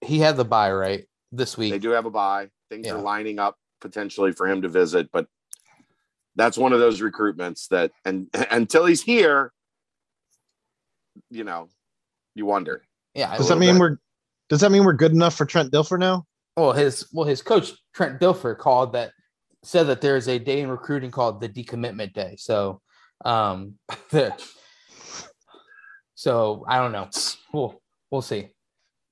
he 0.00 0.18
had 0.18 0.36
the 0.36 0.44
buy 0.44 0.72
right 0.72 1.04
this 1.32 1.56
week. 1.56 1.72
They 1.72 1.78
do 1.78 1.90
have 1.90 2.06
a 2.06 2.10
buy. 2.10 2.50
Things 2.70 2.86
Yeah. 2.86 2.94
are 2.94 3.00
lining 3.00 3.38
up 3.38 3.56
potentially 3.80 4.32
for 4.32 4.46
him 4.48 4.62
to 4.62 4.68
visit, 4.68 5.08
but 5.12 5.26
that's 6.36 6.58
one 6.58 6.72
of 6.72 6.80
those 6.80 7.00
recruitments 7.00 7.68
that 7.68 7.92
and 8.04 8.28
until 8.50 8.86
he's 8.86 9.02
here, 9.02 9.52
you 11.30 11.44
know, 11.44 11.68
you 12.34 12.44
wonder. 12.46 12.82
Yeah. 13.14 13.36
Does 13.36 13.48
that 13.48 13.58
mean 13.58 13.74
bit. 13.74 13.80
we're 13.80 13.96
does 14.48 14.60
that 14.62 14.72
mean 14.72 14.84
we're 14.84 14.92
good 14.94 15.12
enough 15.12 15.34
for 15.36 15.44
Trent 15.44 15.72
Dilfer 15.72 15.98
now? 15.98 16.24
well 16.56 16.72
his 16.72 17.06
well 17.12 17.26
his 17.26 17.40
coach 17.40 17.72
Trent 17.94 18.18
Dilfer 18.20 18.56
called 18.58 18.92
that 18.94 19.12
said 19.62 19.84
that 19.84 20.00
there's 20.00 20.26
a 20.28 20.38
day 20.38 20.60
in 20.60 20.68
recruiting 20.68 21.10
called 21.10 21.40
the 21.40 21.48
decommitment 21.48 22.12
day. 22.14 22.34
So 22.38 22.80
um 23.24 23.74
the, 24.10 24.32
so 26.14 26.64
I 26.68 26.78
don't 26.78 26.92
know. 26.92 27.08
We'll 27.52 27.80
we'll 28.10 28.22
see. 28.22 28.48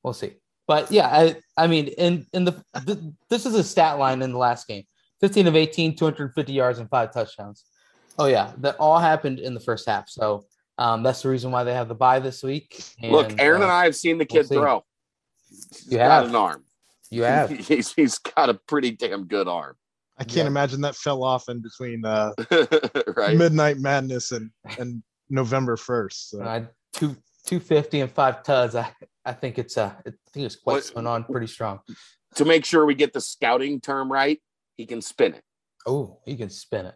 We'll 0.03 0.13
see. 0.15 0.35
But 0.67 0.91
yeah, 0.91 1.09
I 1.09 1.37
I 1.57 1.67
mean 1.69 1.89
in 1.89 2.27
in 2.33 2.45
the 2.45 2.53
th- 2.85 2.99
this 3.31 3.47
is 3.47 3.55
a 3.55 3.63
stat 3.65 3.99
line 3.99 4.23
in 4.23 4.33
the 4.33 4.39
last 4.39 4.67
game. 4.67 4.85
15 5.21 5.47
of 5.47 5.57
18, 5.57 5.97
250 5.97 6.53
yards 6.53 6.79
and 6.79 6.91
five 6.91 7.13
touchdowns. 7.13 7.65
Oh 8.19 8.27
yeah, 8.27 8.53
that 8.59 8.77
all 8.79 8.99
happened 8.99 9.39
in 9.39 9.55
the 9.55 9.61
first 9.61 9.87
half. 9.87 10.09
So 10.09 10.45
um 10.79 11.03
that's 11.03 11.23
the 11.23 11.29
reason 11.29 11.51
why 11.53 11.65
they 11.65 11.73
have 11.75 11.89
the 11.89 11.95
bye 11.95 12.19
this 12.19 12.43
week. 12.43 12.83
Look, 13.03 13.33
Aaron 13.41 13.63
uh, 13.63 13.67
and 13.67 13.73
I 13.73 13.85
have 13.85 13.97
seen 13.97 14.19
the 14.19 14.27
we'll 14.31 14.43
kid 14.43 14.49
see. 14.49 14.55
throw. 14.57 14.85
He's 15.49 15.87
You 15.89 15.99
got 15.99 16.23
have. 16.23 16.29
an 16.31 16.35
arm. 16.37 16.65
you 17.11 17.23
have 17.23 17.51
He's 17.69 17.93
he's 17.95 18.19
got 18.19 18.49
a 18.51 18.55
pretty 18.55 18.91
damn 18.91 19.27
good 19.27 19.49
arm. 19.49 19.77
I 20.19 20.25
can't 20.25 20.37
Yeah. 20.39 20.47
imagine 20.47 20.81
that 20.81 20.97
fell 20.97 21.23
off 21.23 21.49
in 21.49 21.61
between 21.61 22.05
uh, 22.05 22.33
right? 23.17 23.37
Midnight 23.37 23.79
Madness 23.79 24.33
and 24.33 24.51
and 24.79 25.03
November 25.31 25.77
first. 25.77 26.31
So. 26.31 26.43
Uh, 26.43 26.65
two 26.93 27.15
two 27.47 27.61
fifty 27.61 28.01
and 28.01 28.11
five 28.11 28.43
tuds. 28.43 28.75
I 28.75 28.91
I 29.25 29.33
think 29.33 29.59
it's 29.59 29.79
uh 29.79 29.93
I 30.07 30.11
think 30.33 30.47
it's 30.47 30.57
quite 30.57 30.75
What- 30.75 30.85
spun 30.85 31.07
on 31.07 31.25
pretty 31.25 31.47
strong. 31.47 31.81
to 32.35 32.45
make 32.45 32.65
sure 32.65 32.85
we 32.85 32.95
get 32.95 33.13
the 33.13 33.21
scouting 33.21 33.81
term 33.81 34.13
right, 34.13 34.41
he 34.77 34.85
can 34.87 35.01
spin 35.01 35.35
it. 35.35 35.43
Oh, 35.87 36.19
he 36.25 36.37
can 36.37 36.51
spin 36.51 36.87
it. 36.87 36.95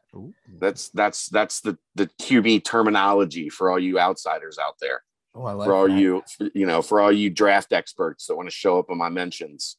That's 0.60 0.88
that's 0.90 1.28
that's 1.28 1.60
the 1.60 1.78
the 1.94 2.08
QB 2.20 2.64
terminology 2.64 3.48
for 3.48 3.70
all 3.70 3.78
you 3.78 3.98
outsiders 3.98 4.58
out 4.58 4.74
there. 4.80 5.02
Oh, 5.34 5.44
I 5.44 5.52
like 5.52 5.66
for 5.66 5.74
all 5.74 5.88
that. 5.88 5.96
you 5.96 6.22
you 6.54 6.66
know 6.66 6.82
for 6.82 7.00
all 7.00 7.12
you 7.12 7.30
draft 7.30 7.72
experts 7.72 8.26
that 8.26 8.36
want 8.36 8.48
to 8.48 8.54
show 8.54 8.78
up 8.80 8.86
in 8.90 8.98
my 8.98 9.08
mentions 9.08 9.76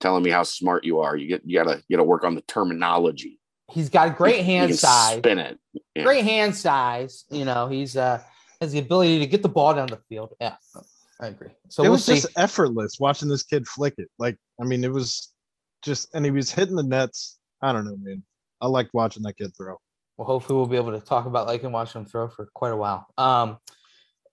telling 0.00 0.22
me 0.22 0.30
how 0.30 0.42
smart 0.44 0.84
you 0.84 1.00
are 1.00 1.16
you 1.16 1.26
get 1.28 1.42
you 1.44 1.58
gotta 1.58 1.82
you 1.88 1.96
gotta 1.96 2.06
work 2.06 2.22
on 2.24 2.34
the 2.36 2.40
terminology 2.42 3.38
He's 3.70 3.88
got 3.88 4.16
great 4.18 4.38
You 4.38 4.44
hand 4.44 4.68
can 4.70 4.76
size. 4.76 5.18
spin 5.18 5.38
it 5.38 5.58
Yeah. 5.96 6.02
Great 6.04 6.24
hand 6.24 6.54
size. 6.54 7.24
You 7.30 7.44
know, 7.44 7.68
he's 7.68 7.96
uh 7.96 8.20
has 8.62 8.70
the 8.70 8.78
ability 8.78 9.18
to 9.18 9.26
get 9.26 9.42
the 9.42 9.48
ball 9.48 9.74
down 9.74 9.88
the 9.88 9.98
field. 10.08 10.34
Yeah, 10.40 10.54
I 11.20 11.26
agree. 11.26 11.50
So 11.68 11.82
it 11.82 11.86
we'll 11.86 11.92
was 11.92 12.04
see. 12.04 12.14
just 12.14 12.28
effortless 12.36 13.00
watching 13.00 13.28
this 13.28 13.42
kid 13.42 13.66
flick 13.66 13.94
it. 13.98 14.08
Like, 14.20 14.38
I 14.60 14.64
mean, 14.64 14.84
it 14.84 14.92
was 14.92 15.32
just, 15.82 16.14
and 16.14 16.24
he 16.24 16.30
was 16.30 16.52
hitting 16.52 16.76
the 16.76 16.84
nets. 16.84 17.40
I 17.60 17.72
don't 17.72 17.84
know, 17.84 17.96
man. 18.00 18.22
I 18.60 18.68
liked 18.68 18.94
watching 18.94 19.24
that 19.24 19.36
kid 19.36 19.50
throw. 19.56 19.76
Well, 20.16 20.26
hopefully 20.28 20.56
we'll 20.56 20.66
be 20.66 20.76
able 20.76 20.92
to 20.92 21.04
talk 21.04 21.26
about 21.26 21.48
like 21.48 21.64
and 21.64 21.72
watch 21.72 21.92
him 21.92 22.04
throw 22.04 22.28
for 22.28 22.48
quite 22.54 22.72
a 22.72 22.76
while. 22.76 23.04
Um, 23.18 23.58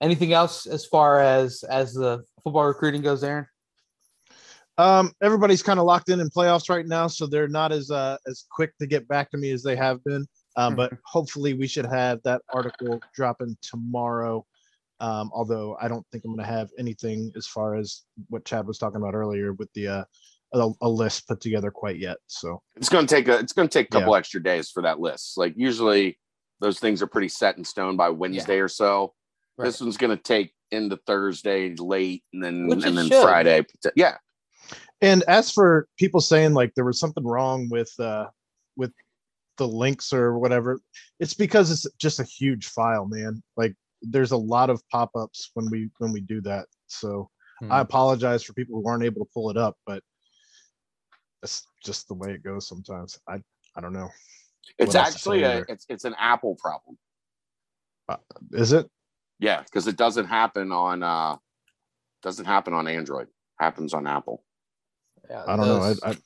anything 0.00 0.32
else 0.32 0.66
as 0.66 0.86
far 0.86 1.20
as 1.20 1.64
as 1.64 1.92
the 1.94 2.22
football 2.44 2.66
recruiting 2.66 3.02
goes, 3.02 3.24
Aaron? 3.24 3.46
Um, 4.78 5.12
everybody's 5.20 5.62
kind 5.62 5.80
of 5.80 5.86
locked 5.86 6.08
in 6.08 6.20
in 6.20 6.30
playoffs 6.30 6.70
right 6.70 6.86
now, 6.86 7.08
so 7.08 7.26
they're 7.26 7.48
not 7.48 7.72
as 7.72 7.90
uh 7.90 8.16
as 8.28 8.44
quick 8.48 8.76
to 8.78 8.86
get 8.86 9.08
back 9.08 9.30
to 9.32 9.38
me 9.38 9.50
as 9.50 9.64
they 9.64 9.74
have 9.74 10.04
been. 10.04 10.26
Um, 10.60 10.76
but 10.76 10.92
hopefully 11.04 11.54
we 11.54 11.66
should 11.66 11.86
have 11.86 12.22
that 12.24 12.42
article 12.52 13.00
dropping 13.14 13.56
tomorrow. 13.62 14.44
Um, 15.00 15.30
although 15.32 15.76
I 15.80 15.88
don't 15.88 16.06
think 16.12 16.24
I'm 16.24 16.34
going 16.34 16.46
to 16.46 16.52
have 16.52 16.70
anything 16.78 17.32
as 17.36 17.46
far 17.46 17.74
as 17.74 18.02
what 18.28 18.44
Chad 18.44 18.66
was 18.66 18.78
talking 18.78 19.00
about 19.00 19.14
earlier 19.14 19.54
with 19.54 19.72
the 19.74 19.88
uh 19.88 20.04
a, 20.52 20.70
a 20.82 20.88
list 20.88 21.28
put 21.28 21.40
together 21.40 21.70
quite 21.70 21.98
yet. 21.98 22.18
So 22.26 22.60
it's 22.76 22.88
gonna 22.88 23.06
take 23.06 23.28
a 23.28 23.38
it's 23.38 23.52
gonna 23.52 23.68
take 23.68 23.86
a 23.86 23.90
couple 23.90 24.16
extra 24.16 24.42
days 24.42 24.70
for 24.70 24.82
that 24.82 24.98
list 25.00 25.38
like 25.38 25.54
usually 25.56 26.18
those 26.60 26.80
things 26.80 27.02
are 27.02 27.06
pretty 27.06 27.28
set 27.28 27.56
in 27.56 27.64
stone 27.64 27.96
by 27.96 28.08
wednesday 28.10 28.58
or 28.58 28.68
so 28.68 29.14
this 29.58 29.80
one's 29.80 29.96
gonna 29.96 30.16
take 30.16 30.52
into 30.72 30.96
thursday 31.06 31.74
late 31.76 32.24
and 32.32 32.42
then 32.42 32.66
Which 32.66 32.84
and 32.84 32.96
then 32.96 33.06
should. 33.06 33.22
friday 33.22 33.64
yeah 33.94 34.16
And 35.00 35.22
as 35.24 35.50
for 35.50 35.86
people 35.98 36.20
saying 36.20 36.54
like 36.54 36.74
there 36.74 36.84
was 36.84 36.98
something 36.98 37.24
wrong 37.24 37.68
with 37.70 37.92
uh 37.98 38.26
with 38.76 38.92
the 39.60 39.68
links 39.68 40.12
or 40.12 40.38
whatever, 40.38 40.80
it's 41.20 41.34
because 41.34 41.70
it's 41.70 41.86
just 41.98 42.18
a 42.18 42.24
huge 42.24 42.66
file, 42.66 43.06
man. 43.06 43.42
Like 43.56 43.74
there's 44.02 44.32
a 44.32 44.36
lot 44.36 44.70
of 44.70 44.82
pop-ups 44.90 45.50
when 45.54 45.68
we 45.70 45.90
when 45.98 46.12
we 46.12 46.20
do 46.20 46.40
that. 46.42 46.66
So 46.88 47.30
Hmm. 47.60 47.70
I 47.72 47.80
apologize 47.80 48.42
for 48.42 48.54
people 48.54 48.80
who 48.80 48.88
aren't 48.88 49.04
able 49.04 49.24
to 49.24 49.30
pull 49.32 49.50
it 49.50 49.56
up, 49.58 49.76
but 49.86 50.02
it's 51.42 51.62
just 51.84 52.08
the 52.08 52.14
way 52.14 52.32
it 52.32 52.42
goes 52.42 52.66
sometimes. 52.66 53.18
I 53.28 53.36
I 53.76 53.80
don't 53.80 53.92
know. 53.92 54.08
it's 54.78 54.94
What 54.94 55.00
else 55.02 55.08
to 55.10 55.14
actually 55.16 55.42
a 55.44 55.64
it's 55.68 55.86
it's 55.88 56.04
an 56.04 56.14
apple 56.18 56.56
problem 56.56 56.98
Is 58.52 58.72
it? 58.72 58.88
yeah 59.38 59.62
because 59.62 59.86
it 59.86 59.96
doesn't 59.96 60.26
happen 60.26 60.72
on 60.72 61.02
uh 61.02 61.36
doesn't 62.22 62.46
happen 62.46 62.72
on 62.74 62.88
android 62.88 63.28
happens 63.58 63.94
on 63.94 64.06
apple 64.06 64.42
Yeah, 65.28 65.44
I 65.46 65.56
don't 65.56 65.66
know. 65.66 65.80
I, 65.80 66.10
I 66.10 66.16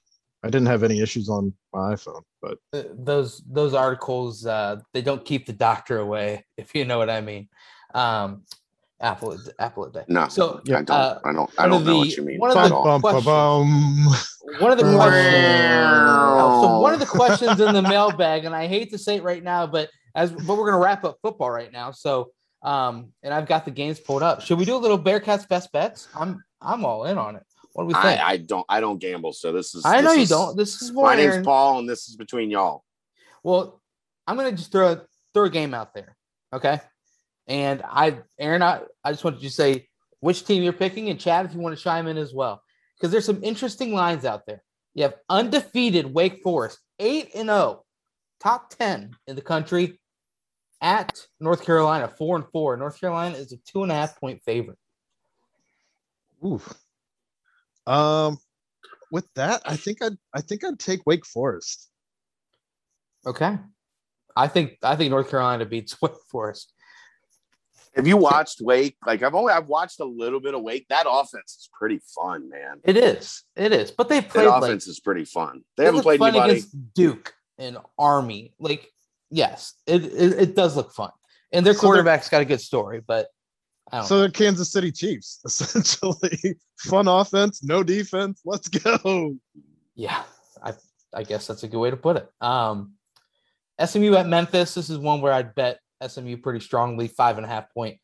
I 0.45 0.49
didn't 0.49 0.67
have 0.67 0.83
any 0.83 1.01
issues 1.01 1.29
on 1.31 1.53
my 1.73 1.95
iPhone, 1.95 2.23
but 2.43 2.59
those 2.73 3.43
those 3.51 3.73
articles 3.75 4.45
uh 4.47 4.77
they 4.93 5.01
don't 5.03 5.25
keep 5.25 5.47
the 5.47 5.53
doctor 5.55 5.99
away 5.99 6.45
if 6.57 6.75
you 6.75 6.85
know 6.85 6.99
what 6.99 7.09
i 7.11 7.21
mean. 7.21 7.49
Um 7.95 8.43
apple 9.01 9.37
apple 9.59 9.85
a 9.87 9.91
day. 9.93 10.05
No 10.09 10.29
so 10.29 10.61
yeah, 10.65 10.79
i 10.79 10.83
don't 10.83 10.91
uh, 10.97 11.19
i 11.25 11.33
don't 11.33 11.51
i 11.59 11.67
don't 11.67 11.81
of 11.81 11.87
know 11.87 11.93
the- 11.93 11.99
what 11.99 12.17
you 12.17 12.23
mean. 12.23 12.39
one 12.39 12.51
of 12.51 12.63
the 12.63 12.69
bum, 12.71 12.85
bum, 12.85 13.01
questions- 13.01 13.25
bum. 13.25 14.07
one 14.61 14.71
of 14.73 14.79
the 14.79 14.85
questions 14.95 16.63
so 16.63 16.79
one 16.81 16.95
of 16.95 17.01
the 17.01 17.07
questions 17.07 17.61
in 17.61 17.75
the 17.75 17.83
mailbag 17.83 18.45
and 18.45 18.55
i 18.55 18.67
hate 18.67 18.91
to 18.91 18.99
say 18.99 19.17
it 19.17 19.23
right 19.23 19.43
now 19.43 19.67
but 19.67 19.89
as 20.15 20.31
but 20.33 20.57
we're 20.57 20.67
gonna 20.71 20.79
wrap 20.83 21.05
up 21.05 21.17
football 21.23 21.51
right 21.51 21.73
now 21.73 21.91
so 21.91 22.31
um 22.63 23.13
and 23.23 23.35
i've 23.35 23.47
got 23.47 23.65
the 23.65 23.71
games 23.71 23.99
pulled 24.01 24.23
up. 24.23 24.41
Should 24.41 24.59
we 24.59 24.65
do 24.65 24.77
a 24.77 24.83
little 24.85 24.99
bearcats 24.99 25.47
best 25.49 25.73
bets? 25.73 26.09
I'm 26.15 26.43
i'm 26.63 26.85
all 26.85 27.05
in 27.07 27.19
on 27.19 27.37
it 27.37 27.43
what 27.75 27.85
do 27.85 27.89
we 27.89 27.95
think 27.95 28.05
I, 28.05 28.31
I 28.33 28.37
don't 28.39 28.65
i 28.69 28.81
don't 28.81 28.99
gamble 28.99 29.33
so 29.33 29.53
this 29.53 29.75
is 29.75 29.85
I 29.85 30.01
know 30.01 30.09
this 30.11 30.17
you 30.17 30.23
is- 30.23 30.29
don't 30.31 30.57
this 30.57 30.81
is 30.83 30.91
my 30.93 31.15
name's 31.17 31.35
Aaron. 31.35 31.45
paul 31.45 31.79
and 31.81 31.89
this 31.89 32.09
is 32.09 32.17
between 32.17 32.51
y'all 32.51 32.83
Well, 33.43 33.81
I'm 34.27 34.37
gonna 34.37 34.53
just 34.53 34.73
throw 34.73 34.93
a, 34.93 35.03
throw 35.35 35.45
a 35.45 35.51
game 35.51 35.75
out 35.75 35.93
there, 35.93 36.17
okay? 36.53 36.81
And 37.47 37.83
I, 37.85 38.21
Aaron, 38.39 38.63
I, 38.63 38.81
I 39.05 39.13
just 39.13 39.23
wanted 39.23 39.43
you 39.43 39.51
to 39.51 39.55
say 39.55 39.87
which 40.21 40.47
team 40.47 40.63
you're 40.63 40.73
picking, 40.73 41.11
and 41.11 41.21
Chad, 41.21 41.45
if 41.45 41.53
you 41.53 41.61
want 41.61 41.77
to 41.77 41.83
chime 41.83 42.07
in 42.07 42.17
as 42.17 42.33
well, 42.33 42.63
because 42.97 43.11
there's 43.13 43.27
some 43.27 43.45
interesting 43.45 43.93
lines 43.93 44.25
out 44.25 44.47
there. 44.47 44.63
You 44.95 45.03
have 45.03 45.17
undefeated 45.29 46.07
Wake 46.15 46.41
Forest, 46.43 46.79
eight 46.99 47.33
and 47.35 47.49
zero, 47.49 47.85
top 48.41 48.71
ten 48.71 49.15
in 49.27 49.37
the 49.37 49.43
country, 49.43 50.01
at 50.81 51.21
North 51.39 51.63
Carolina, 51.67 52.09
four 52.09 52.37
and 52.37 52.47
four. 52.51 52.79
North 52.79 52.99
Carolina 52.99 53.37
is 53.37 53.53
a 53.53 53.59
two 53.59 53.83
and 53.83 53.93
a 53.93 53.95
half 53.95 54.19
point 54.19 54.41
favorite. 54.47 54.79
Oof. 56.47 56.73
Um, 57.87 58.39
with 59.11 59.29
that, 59.35 59.63
I 59.65 59.77
think 59.77 60.03
I'd 60.03 60.17
I 60.35 60.41
think 60.41 60.65
I'd 60.65 60.79
take 60.79 61.07
Wake 61.07 61.27
Forest. 61.27 61.91
Okay, 63.27 63.59
I 64.37 64.49
think 64.49 64.79
I 64.83 64.97
think 64.97 65.11
North 65.11 65.31
Carolina 65.31 65.67
beats 65.67 65.97
Wake 66.03 66.13
Forest. 66.31 66.73
Have 67.95 68.09
you 68.09 68.17
watched 68.17 68.61
Wake? 68.61 68.97
Like 69.07 69.23
I've 69.23 69.35
only 69.35 69.53
I've 69.53 69.69
watched 69.69 70.01
a 70.01 70.05
little 70.05 70.41
bit 70.41 70.55
of 70.55 70.63
Wake. 70.63 70.87
That 70.89 71.07
offense 71.09 71.57
is 71.57 71.69
pretty 71.73 72.01
fun, 72.15 72.49
man. 72.51 72.81
It 72.83 72.97
is, 72.97 73.45
it 73.55 73.73
is, 73.73 73.91
but 73.93 74.09
they 74.09 74.21
That 74.21 74.31
played 74.31 74.47
like 74.49 74.63
offense 74.65 74.89
is 74.89 74.99
pretty 74.99 75.25
fun. 75.25 75.63
They 75.77 75.85
haven't 75.85 76.03
played 76.03 76.19
fun 76.19 76.31
anybody. 76.31 76.53
against 76.55 76.95
Duke 76.95 77.35
and 77.59 77.79
Army. 77.99 78.53
Like, 78.59 78.91
yes, 79.31 79.75
it, 79.87 80.05
it, 80.05 80.33
it 80.41 80.57
does 80.57 80.77
look 80.77 80.93
fun. 80.93 81.11
And 81.53 81.65
their 81.65 81.75
So 81.75 81.81
quarterback's 81.83 82.29
got 82.29 82.43
a 82.43 82.45
good 82.45 82.61
story, 82.61 83.01
but 83.07 83.29
I 83.29 83.29
don't 83.29 83.44
So 83.93 84.15
know. 84.15 84.21
they're 84.21 84.31
Kansas 84.31 84.73
City 84.73 84.91
Chiefs, 84.91 85.41
essentially. 85.45 86.57
Fun 86.79 87.07
offense, 87.07 87.63
no 87.63 87.83
defense. 87.83 88.41
Let's 88.45 88.69
go. 88.69 89.37
Yeah. 89.95 90.23
I 90.63 90.73
I 91.15 91.23
guess 91.23 91.47
that's 91.47 91.63
a 91.63 91.69
good 91.69 91.79
way 91.79 91.91
to 91.91 91.97
put 91.97 92.17
it. 92.17 92.29
Um, 92.41 92.95
SMU 93.85 94.15
at 94.15 94.27
Memphis. 94.27 94.75
This 94.75 94.91
is 94.91 94.99
one 94.99 95.21
where 95.21 95.33
I'd 95.33 95.55
bet 95.55 95.81
SMU 96.07 96.37
pretty 96.39 96.61
strongly, 96.61 97.09
five 97.09 97.37
and 97.37 97.45
a 97.45 97.49
half 97.49 97.73
point 97.73 97.99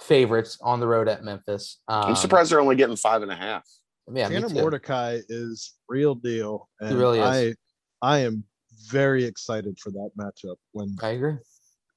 favorites 0.00 0.58
on 0.60 0.80
the 0.80 0.86
road 0.86 1.08
at 1.08 1.24
Memphis. 1.24 1.80
Um, 1.88 2.06
I'm 2.06 2.16
surprised 2.16 2.50
they're 2.50 2.60
only 2.60 2.76
getting 2.76 2.96
five 2.96 3.22
and 3.22 3.30
a 3.30 3.36
half. 3.36 3.64
Yeah, 4.12 4.28
me 4.28 4.40
Tanner. 4.40 4.48
Mordecai 4.48 5.20
is 5.28 5.74
real 5.88 6.14
deal. 6.14 6.68
And 6.80 6.96
really 6.96 7.18
is. 7.18 7.56
I 8.02 8.16
I 8.16 8.18
am 8.18 8.44
very 8.88 9.24
excited 9.24 9.78
for 9.80 9.90
that 9.90 10.10
matchup 10.18 10.56
when 10.72 10.96
I 11.02 11.10
agree. 11.10 11.36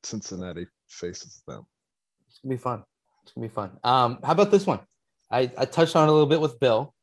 Cincinnati 0.03 0.65
faces 0.87 1.43
them. 1.47 1.65
It's 2.27 2.39
gonna 2.39 2.55
be 2.55 2.57
fun. 2.57 2.83
It's 3.29 3.35
gonna 3.35 3.47
be 3.47 3.53
fun. 3.53 3.71
Um, 3.83 4.19
how 4.23 4.31
about 4.31 4.49
this 4.49 4.65
one? 4.65 4.79
I, 5.29 5.51
I 5.55 5.65
touched 5.65 5.95
on 5.95 6.07
it 6.07 6.09
a 6.09 6.11
little 6.11 6.27
bit 6.27 6.41
with 6.41 6.59
Bill. 6.59 6.95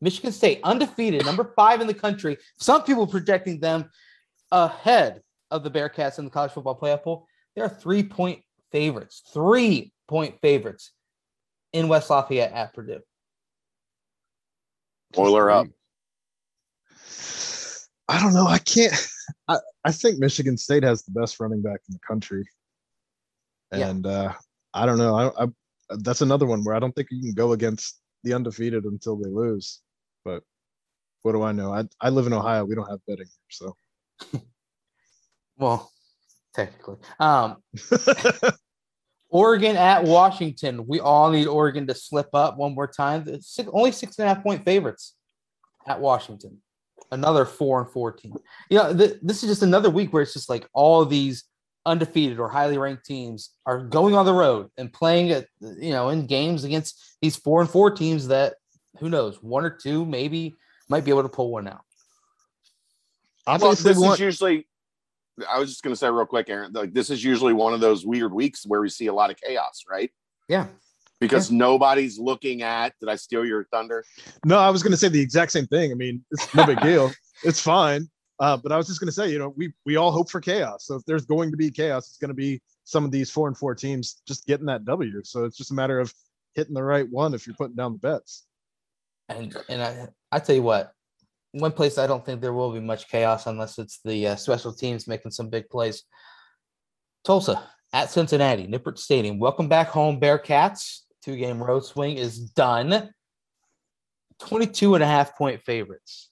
Michigan 0.00 0.30
State, 0.30 0.60
undefeated, 0.62 1.24
number 1.26 1.52
five 1.56 1.80
in 1.80 1.88
the 1.88 1.94
country. 1.94 2.36
Some 2.58 2.84
people 2.84 3.04
projecting 3.08 3.58
them 3.58 3.90
ahead 4.52 5.22
of 5.50 5.64
the 5.64 5.70
Bearcats 5.70 6.20
in 6.20 6.26
the 6.26 6.30
college 6.30 6.52
football 6.52 6.78
playoff 6.78 7.02
poll. 7.02 7.26
They 7.56 7.62
are 7.62 7.68
three 7.68 8.04
point 8.04 8.40
favorites, 8.70 9.24
three 9.34 9.92
point 10.06 10.36
favorites 10.40 10.92
in 11.72 11.88
West 11.88 12.08
Lafayette 12.10 12.52
at 12.52 12.72
Purdue. 12.72 13.00
Boiler 15.12 15.50
up. 15.50 15.66
I 18.08 18.20
don't 18.20 18.32
know. 18.32 18.46
I 18.46 18.58
can't. 18.58 18.94
I, 19.48 19.58
I 19.84 19.90
think 19.90 20.20
Michigan 20.20 20.56
State 20.56 20.84
has 20.84 21.02
the 21.02 21.10
best 21.10 21.40
running 21.40 21.62
back 21.62 21.80
in 21.88 21.94
the 21.94 22.00
country, 22.06 22.48
Yeah. 23.72 23.88
and 23.88 24.06
uh, 24.06 24.34
I 24.74 24.86
don't 24.86 24.98
know. 24.98 25.14
I, 25.14 25.44
I 25.44 25.48
that's 26.00 26.20
another 26.20 26.46
one 26.46 26.62
where 26.64 26.74
I 26.74 26.78
don't 26.78 26.94
think 26.94 27.08
you 27.10 27.20
can 27.20 27.32
go 27.32 27.52
against 27.52 28.00
the 28.24 28.34
undefeated 28.34 28.84
until 28.84 29.16
they 29.16 29.30
lose. 29.30 29.80
But 30.24 30.42
what 31.22 31.32
do 31.32 31.42
I 31.42 31.52
know? 31.52 31.72
I 31.72 31.84
I 32.00 32.10
live 32.10 32.26
in 32.26 32.32
Ohio. 32.32 32.64
We 32.64 32.74
don't 32.74 32.88
have 32.88 33.00
betting 33.06 33.26
here, 33.26 33.74
so 34.30 34.40
Well, 35.58 35.90
technically. 36.54 36.96
Um, 37.18 37.56
Oregon 39.30 39.76
at 39.76 40.04
Washington. 40.04 40.86
We 40.86 41.00
all 41.00 41.30
need 41.30 41.46
Oregon 41.46 41.86
to 41.88 41.94
slip 41.94 42.28
up 42.32 42.56
one 42.56 42.74
more 42.74 42.86
time. 42.86 43.24
It's 43.26 43.48
six, 43.54 43.68
only 43.72 43.92
six 43.92 44.18
and 44.18 44.28
a 44.28 44.34
half 44.34 44.42
point 44.42 44.64
favorites 44.64 45.14
at 45.86 46.00
Washington. 46.00 46.58
Another 47.10 47.44
four 47.44 47.82
and 47.82 47.90
four 47.90 48.12
team. 48.12 48.34
You 48.70 48.78
know, 48.78 48.96
th- 48.96 49.18
this 49.22 49.42
is 49.42 49.50
just 49.50 49.62
another 49.62 49.90
week 49.90 50.12
where 50.12 50.22
it's 50.22 50.32
just 50.32 50.48
like 50.48 50.66
all 50.72 51.04
these 51.04 51.44
undefeated 51.86 52.38
or 52.38 52.48
highly 52.48 52.78
ranked 52.78 53.04
teams 53.04 53.50
are 53.64 53.78
going 53.78 54.14
on 54.14 54.26
the 54.26 54.32
road 54.32 54.70
and 54.76 54.92
playing 54.92 55.30
at 55.30 55.46
you 55.60 55.90
know 55.90 56.10
in 56.10 56.26
games 56.26 56.64
against 56.64 57.16
these 57.22 57.36
four 57.36 57.60
and 57.60 57.70
four 57.70 57.90
teams 57.90 58.28
that 58.28 58.54
who 58.98 59.08
knows 59.08 59.42
one 59.42 59.64
or 59.64 59.70
two 59.70 60.04
maybe 60.04 60.54
might 60.88 61.04
be 61.04 61.10
able 61.10 61.22
to 61.22 61.28
pull 61.28 61.50
one 61.50 61.68
out. 61.68 61.80
Well, 63.46 63.54
obviously 63.54 63.90
this 63.90 63.98
we 63.98 64.04
want 64.04 64.14
is 64.14 64.20
usually. 64.20 64.66
I 65.48 65.60
was 65.60 65.70
just 65.70 65.84
going 65.84 65.92
to 65.92 65.96
say 65.96 66.10
real 66.10 66.26
quick, 66.26 66.50
Aaron. 66.50 66.72
Like 66.72 66.92
this 66.92 67.10
is 67.10 67.22
usually 67.22 67.52
one 67.52 67.72
of 67.72 67.80
those 67.80 68.04
weird 68.04 68.32
weeks 68.32 68.66
where 68.66 68.80
we 68.80 68.88
see 68.88 69.06
a 69.06 69.12
lot 69.12 69.30
of 69.30 69.36
chaos, 69.40 69.84
right? 69.88 70.10
Yeah, 70.48 70.66
Because 71.20 71.50
nobody's 71.50 72.18
looking 72.18 72.62
at. 72.62 72.92
Did 72.98 73.08
I 73.08 73.14
steal 73.14 73.44
your 73.44 73.64
thunder? 73.70 74.04
No, 74.44 74.58
I 74.58 74.70
was 74.70 74.82
going 74.82 74.90
to 74.90 74.96
say 74.96 75.08
the 75.08 75.20
exact 75.20 75.52
same 75.52 75.66
thing. 75.68 75.92
I 75.92 75.94
mean, 75.94 76.24
it's 76.32 76.52
no 76.54 76.66
big 76.66 76.80
deal. 76.82 77.12
It's 77.44 77.60
fine. 77.60 78.08
Uh, 78.40 78.56
but 78.56 78.70
I 78.70 78.76
was 78.76 78.86
just 78.86 79.00
going 79.00 79.08
to 79.08 79.12
say, 79.12 79.30
you 79.30 79.38
know, 79.38 79.52
we 79.56 79.72
we 79.84 79.96
all 79.96 80.12
hope 80.12 80.30
for 80.30 80.40
chaos. 80.40 80.86
So 80.86 80.94
if 80.94 81.04
there's 81.04 81.26
going 81.26 81.50
to 81.50 81.56
be 81.56 81.70
chaos, 81.70 82.08
it's 82.08 82.18
going 82.18 82.28
to 82.28 82.34
be 82.34 82.62
some 82.84 83.04
of 83.04 83.10
these 83.10 83.30
four 83.30 83.48
and 83.48 83.56
four 83.56 83.74
teams 83.74 84.22
just 84.26 84.46
getting 84.46 84.66
that 84.66 84.84
W. 84.84 85.22
So 85.24 85.44
it's 85.44 85.56
just 85.56 85.72
a 85.72 85.74
matter 85.74 85.98
of 85.98 86.12
hitting 86.54 86.74
the 86.74 86.82
right 86.82 87.08
one 87.08 87.34
if 87.34 87.46
you're 87.46 87.56
putting 87.56 87.76
down 87.76 87.92
the 87.92 87.98
bets. 87.98 88.46
And 89.28 89.56
and 89.68 89.82
I 89.82 90.08
I 90.30 90.38
tell 90.38 90.54
you 90.54 90.62
what, 90.62 90.92
one 91.52 91.72
place 91.72 91.98
I 91.98 92.06
don't 92.06 92.24
think 92.24 92.40
there 92.40 92.52
will 92.52 92.72
be 92.72 92.80
much 92.80 93.08
chaos 93.08 93.46
unless 93.46 93.78
it's 93.78 94.00
the 94.04 94.28
uh, 94.28 94.36
special 94.36 94.72
teams 94.72 95.08
making 95.08 95.32
some 95.32 95.48
big 95.48 95.68
plays. 95.68 96.04
Tulsa 97.24 97.62
at 97.92 98.10
Cincinnati, 98.10 98.66
Nippert 98.66 98.98
Stadium. 98.98 99.38
Welcome 99.38 99.68
back 99.68 99.88
home, 99.88 100.20
Bearcats. 100.20 101.00
Two 101.24 101.36
game 101.36 101.62
road 101.62 101.84
swing 101.84 102.16
is 102.16 102.38
done. 102.38 103.10
22 104.40 104.94
and 104.94 105.02
a 105.02 105.06
half 105.06 105.36
point 105.36 105.60
favorites. 105.62 106.27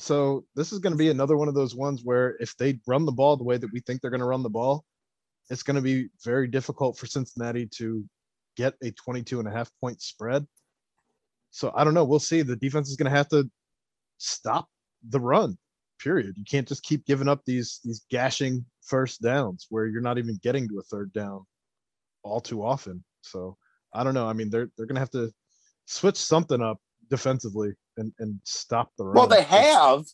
So 0.00 0.46
this 0.56 0.72
is 0.72 0.78
going 0.78 0.92
to 0.92 0.98
be 0.98 1.10
another 1.10 1.36
one 1.36 1.48
of 1.48 1.54
those 1.54 1.74
ones 1.74 2.00
where 2.02 2.36
if 2.40 2.56
they 2.56 2.80
run 2.86 3.04
the 3.04 3.12
ball 3.12 3.36
the 3.36 3.44
way 3.44 3.58
that 3.58 3.70
we 3.70 3.80
think 3.80 4.00
they're 4.00 4.10
going 4.10 4.22
to 4.22 4.26
run 4.26 4.42
the 4.42 4.48
ball, 4.48 4.84
it's 5.50 5.62
going 5.62 5.76
to 5.76 5.82
be 5.82 6.08
very 6.24 6.48
difficult 6.48 6.96
for 6.96 7.06
Cincinnati 7.06 7.66
to 7.76 8.02
get 8.56 8.74
a 8.82 8.92
22 8.92 9.40
and 9.40 9.46
a 9.48 9.50
half 9.50 9.70
point 9.78 10.00
spread. 10.00 10.46
So 11.50 11.70
I 11.74 11.84
don't 11.84 11.92
know. 11.92 12.04
We'll 12.04 12.18
see. 12.18 12.40
The 12.40 12.56
defense 12.56 12.88
is 12.88 12.96
going 12.96 13.10
to 13.10 13.16
have 13.16 13.28
to 13.28 13.50
stop 14.16 14.68
the 15.06 15.20
run. 15.20 15.58
Period. 16.02 16.34
You 16.38 16.44
can't 16.50 16.66
just 16.66 16.82
keep 16.82 17.04
giving 17.04 17.28
up 17.28 17.42
these 17.44 17.80
these 17.84 18.06
gashing 18.10 18.64
first 18.80 19.20
downs 19.20 19.66
where 19.68 19.86
you're 19.86 20.00
not 20.00 20.16
even 20.16 20.40
getting 20.42 20.66
to 20.68 20.78
a 20.78 20.82
third 20.82 21.12
down 21.12 21.44
all 22.22 22.40
too 22.40 22.64
often. 22.64 23.04
So 23.20 23.58
I 23.92 24.02
don't 24.02 24.14
know. 24.14 24.26
I 24.26 24.32
mean, 24.32 24.48
they're 24.48 24.70
they're 24.76 24.86
going 24.86 24.94
to 24.94 25.00
have 25.00 25.10
to 25.10 25.30
switch 25.84 26.16
something 26.16 26.62
up 26.62 26.78
defensively 27.10 27.72
and 27.96 28.12
and 28.18 28.40
stop 28.44 28.90
the 28.96 29.04
run. 29.04 29.14
Well, 29.14 29.26
they 29.26 29.42
have. 29.42 30.04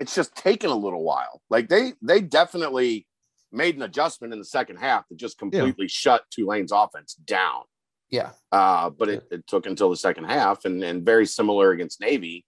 It's 0.00 0.14
just 0.14 0.34
taken 0.34 0.70
a 0.70 0.74
little 0.74 1.02
while. 1.04 1.40
Like 1.50 1.68
they 1.68 1.92
they 2.02 2.20
definitely 2.20 3.06
made 3.52 3.76
an 3.76 3.82
adjustment 3.82 4.32
in 4.32 4.38
the 4.38 4.44
second 4.44 4.76
half 4.76 5.06
to 5.08 5.14
just 5.14 5.38
completely 5.38 5.86
shut 5.88 6.24
Tulane's 6.30 6.72
offense 6.72 7.14
down. 7.14 7.62
Yeah. 8.10 8.30
Uh, 8.52 8.90
but 8.90 9.08
it, 9.08 9.26
it 9.30 9.46
took 9.46 9.66
until 9.66 9.90
the 9.90 9.96
second 9.96 10.24
half, 10.24 10.64
and 10.64 10.82
and 10.82 11.04
very 11.04 11.26
similar 11.26 11.70
against 11.70 12.00
Navy. 12.00 12.44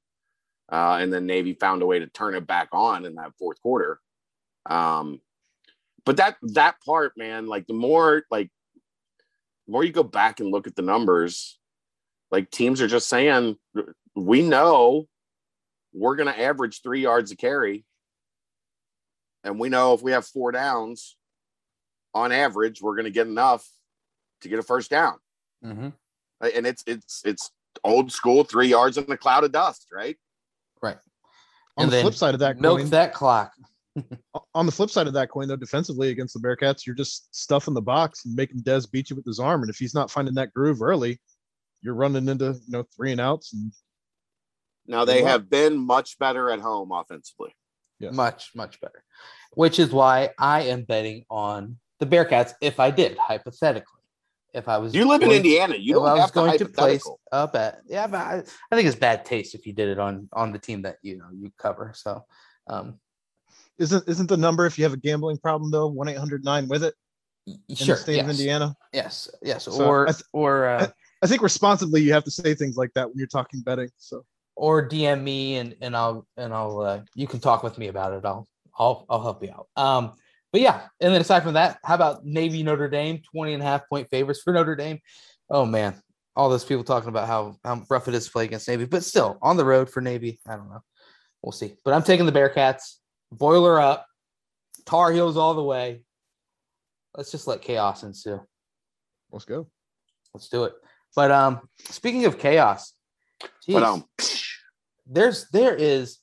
Uh, 0.70 0.98
and 1.00 1.12
then 1.12 1.26
Navy 1.26 1.54
found 1.54 1.82
a 1.82 1.86
way 1.86 2.00
to 2.00 2.08
turn 2.08 2.34
it 2.34 2.46
back 2.46 2.68
on 2.72 3.04
in 3.04 3.14
that 3.14 3.32
fourth 3.38 3.62
quarter. 3.62 4.00
Um, 4.68 5.20
but 6.04 6.16
that 6.16 6.36
that 6.54 6.76
part, 6.84 7.12
man, 7.16 7.46
like 7.46 7.66
the 7.66 7.74
more 7.74 8.24
like 8.30 8.50
the 9.66 9.72
more 9.72 9.84
you 9.84 9.92
go 9.92 10.02
back 10.02 10.40
and 10.40 10.50
look 10.50 10.66
at 10.66 10.76
the 10.76 10.82
numbers, 10.82 11.58
like 12.36 12.50
teams 12.50 12.82
are 12.82 12.86
just 12.86 13.08
saying, 13.08 13.56
we 14.14 14.42
know 14.42 15.06
we're 15.94 16.16
going 16.16 16.30
to 16.30 16.38
average 16.38 16.82
three 16.82 17.00
yards 17.00 17.32
a 17.32 17.36
carry. 17.36 17.86
And 19.42 19.58
we 19.58 19.70
know 19.70 19.94
if 19.94 20.02
we 20.02 20.12
have 20.12 20.26
four 20.26 20.52
downs 20.52 21.16
on 22.12 22.32
average, 22.32 22.82
we're 22.82 22.94
going 22.94 23.06
to 23.06 23.10
get 23.10 23.26
enough 23.26 23.66
to 24.42 24.50
get 24.50 24.58
a 24.58 24.62
first 24.62 24.90
down. 24.90 25.14
Mm-hmm. 25.64 25.88
And 26.42 26.66
it's, 26.66 26.84
it's, 26.86 27.22
it's 27.24 27.50
old 27.82 28.12
school 28.12 28.44
three 28.44 28.68
yards 28.68 28.98
in 28.98 29.10
a 29.10 29.16
cloud 29.16 29.44
of 29.44 29.52
dust, 29.52 29.86
right? 29.90 30.18
Right. 30.82 30.98
on 31.78 31.84
And 31.84 31.90
the 31.90 32.02
flip 32.02 32.12
side 32.12 32.34
of 32.34 32.40
that 32.40 32.60
Milk 32.60 32.80
coin, 32.80 32.90
that 32.90 33.14
clock. 33.14 33.50
on 34.54 34.66
the 34.66 34.72
flip 34.72 34.90
side 34.90 35.06
of 35.06 35.14
that 35.14 35.30
coin, 35.30 35.48
though, 35.48 35.56
defensively 35.56 36.10
against 36.10 36.34
the 36.34 36.46
Bearcats, 36.46 36.84
you're 36.84 36.94
just 36.94 37.34
stuffing 37.34 37.72
the 37.72 37.80
box 37.80 38.26
and 38.26 38.36
making 38.36 38.60
Des 38.60 38.82
beat 38.92 39.08
you 39.08 39.16
with 39.16 39.24
his 39.24 39.40
arm. 39.40 39.62
And 39.62 39.70
if 39.70 39.78
he's 39.78 39.94
not 39.94 40.10
finding 40.10 40.34
that 40.34 40.52
groove 40.52 40.82
early, 40.82 41.18
you're 41.86 41.94
running 41.94 42.28
into 42.28 42.46
you 42.46 42.60
know 42.72 42.84
three 42.94 43.12
and 43.12 43.20
outs. 43.20 43.52
And 43.54 43.72
Now 44.86 45.04
they 45.06 45.18
Good 45.18 45.22
luck. 45.24 45.30
have 45.32 45.50
been 45.50 45.78
much 45.78 46.18
better 46.18 46.50
at 46.50 46.60
home 46.60 46.92
offensively. 46.92 47.54
Yes. 47.98 48.12
Much, 48.12 48.50
much 48.54 48.78
better. 48.80 49.02
Which 49.54 49.78
is 49.78 49.90
why 49.90 50.30
I 50.38 50.62
am 50.64 50.82
betting 50.82 51.24
on 51.30 51.78
the 51.98 52.04
Bearcats 52.06 52.52
if 52.60 52.78
I 52.78 52.90
did, 52.90 53.16
hypothetically. 53.16 53.92
If 54.52 54.68
I 54.68 54.78
was 54.78 54.94
You 54.94 55.06
live 55.08 55.22
in 55.22 55.30
Indiana. 55.30 55.76
You 55.76 55.96
if 55.96 56.00
don't 56.00 56.08
I 56.08 56.12
was 56.12 56.20
have 56.22 56.30
to 56.30 56.34
going 56.34 56.58
to 56.58 56.64
place 56.66 57.04
hypothetical. 57.04 57.20
a 57.32 57.48
bet. 57.48 57.80
Yeah, 57.86 58.06
but 58.06 58.20
I, 58.20 58.42
I 58.70 58.76
think 58.76 58.86
it's 58.88 58.96
bad 58.98 59.24
taste 59.24 59.54
if 59.54 59.66
you 59.66 59.72
did 59.72 59.88
it 59.88 59.98
on 59.98 60.28
on 60.32 60.52
the 60.52 60.58
team 60.58 60.82
that 60.82 60.96
you 61.02 61.16
know 61.18 61.28
you 61.32 61.52
cover. 61.58 61.92
So 61.94 62.24
um 62.68 62.98
isn't 63.78 64.08
isn't 64.08 64.28
the 64.28 64.36
number 64.36 64.66
if 64.66 64.76
you 64.78 64.84
have 64.84 64.92
a 64.94 64.98
gambling 64.98 65.38
problem 65.38 65.70
though 65.70 65.86
one 65.86 66.08
eight 66.08 66.16
hundred 66.18 66.44
nine 66.44 66.68
with 66.68 66.84
it 66.84 66.94
y- 67.46 67.54
in 67.68 67.76
sure. 67.76 67.94
the 67.96 68.00
state 68.00 68.16
yes. 68.16 68.24
of 68.24 68.30
Indiana? 68.30 68.74
Yes, 68.92 69.30
yes. 69.42 69.64
So 69.64 69.84
or 69.84 70.06
th- 70.06 70.22
or 70.32 70.66
uh, 70.66 70.88
I 71.22 71.26
think 71.26 71.42
responsibly 71.42 72.02
you 72.02 72.12
have 72.12 72.24
to 72.24 72.30
say 72.30 72.54
things 72.54 72.76
like 72.76 72.92
that 72.94 73.08
when 73.08 73.18
you're 73.18 73.26
talking 73.26 73.60
betting. 73.60 73.90
So 73.96 74.24
or 74.56 74.86
DM 74.86 75.22
me 75.22 75.56
and 75.56 75.76
and 75.80 75.96
I'll 75.96 76.26
and 76.36 76.52
I'll 76.52 76.80
uh, 76.80 77.00
you 77.14 77.26
can 77.26 77.40
talk 77.40 77.62
with 77.62 77.78
me 77.78 77.88
about 77.88 78.12
it. 78.12 78.24
I'll 78.24 78.48
I'll 78.78 79.06
I'll 79.08 79.22
help 79.22 79.42
you 79.42 79.50
out. 79.50 79.68
Um, 79.76 80.12
but 80.52 80.60
yeah, 80.60 80.82
and 81.00 81.12
then 81.12 81.20
aside 81.20 81.42
from 81.42 81.54
that, 81.54 81.78
how 81.84 81.94
about 81.94 82.24
Navy 82.24 82.62
Notre 82.62 82.88
Dame 82.88 83.20
20 83.30 83.54
and 83.54 83.62
a 83.62 83.66
half 83.66 83.88
point 83.88 84.08
favorites 84.10 84.40
for 84.42 84.52
Notre 84.52 84.76
Dame? 84.76 84.98
Oh 85.50 85.66
man, 85.66 85.94
all 86.34 86.48
those 86.48 86.64
people 86.64 86.84
talking 86.84 87.08
about 87.08 87.28
how 87.28 87.56
how 87.64 87.84
rough 87.88 88.08
it 88.08 88.14
is 88.14 88.26
to 88.26 88.32
play 88.32 88.44
against 88.44 88.68
Navy, 88.68 88.86
but 88.86 89.04
still 89.04 89.38
on 89.42 89.56
the 89.56 89.64
road 89.64 89.90
for 89.90 90.00
Navy. 90.00 90.40
I 90.46 90.56
don't 90.56 90.70
know. 90.70 90.82
We'll 91.42 91.52
see. 91.52 91.74
But 91.84 91.94
I'm 91.94 92.02
taking 92.02 92.26
the 92.26 92.32
Bearcats. 92.32 92.96
Boiler 93.32 93.80
up, 93.80 94.06
Tar 94.86 95.12
Heels 95.12 95.36
all 95.36 95.54
the 95.54 95.62
way. 95.62 96.02
Let's 97.14 97.30
just 97.30 97.46
let 97.46 97.62
chaos 97.62 98.02
ensue. 98.02 98.40
let's 99.32 99.44
go. 99.44 99.68
Let's 100.32 100.48
do 100.48 100.64
it. 100.64 100.74
But 101.16 101.30
um, 101.32 101.60
speaking 101.78 102.26
of 102.26 102.38
chaos, 102.38 102.92
But 103.66 103.82
um, 103.82 104.04
there's 105.06 105.48
there 105.50 105.74
is 105.74 106.18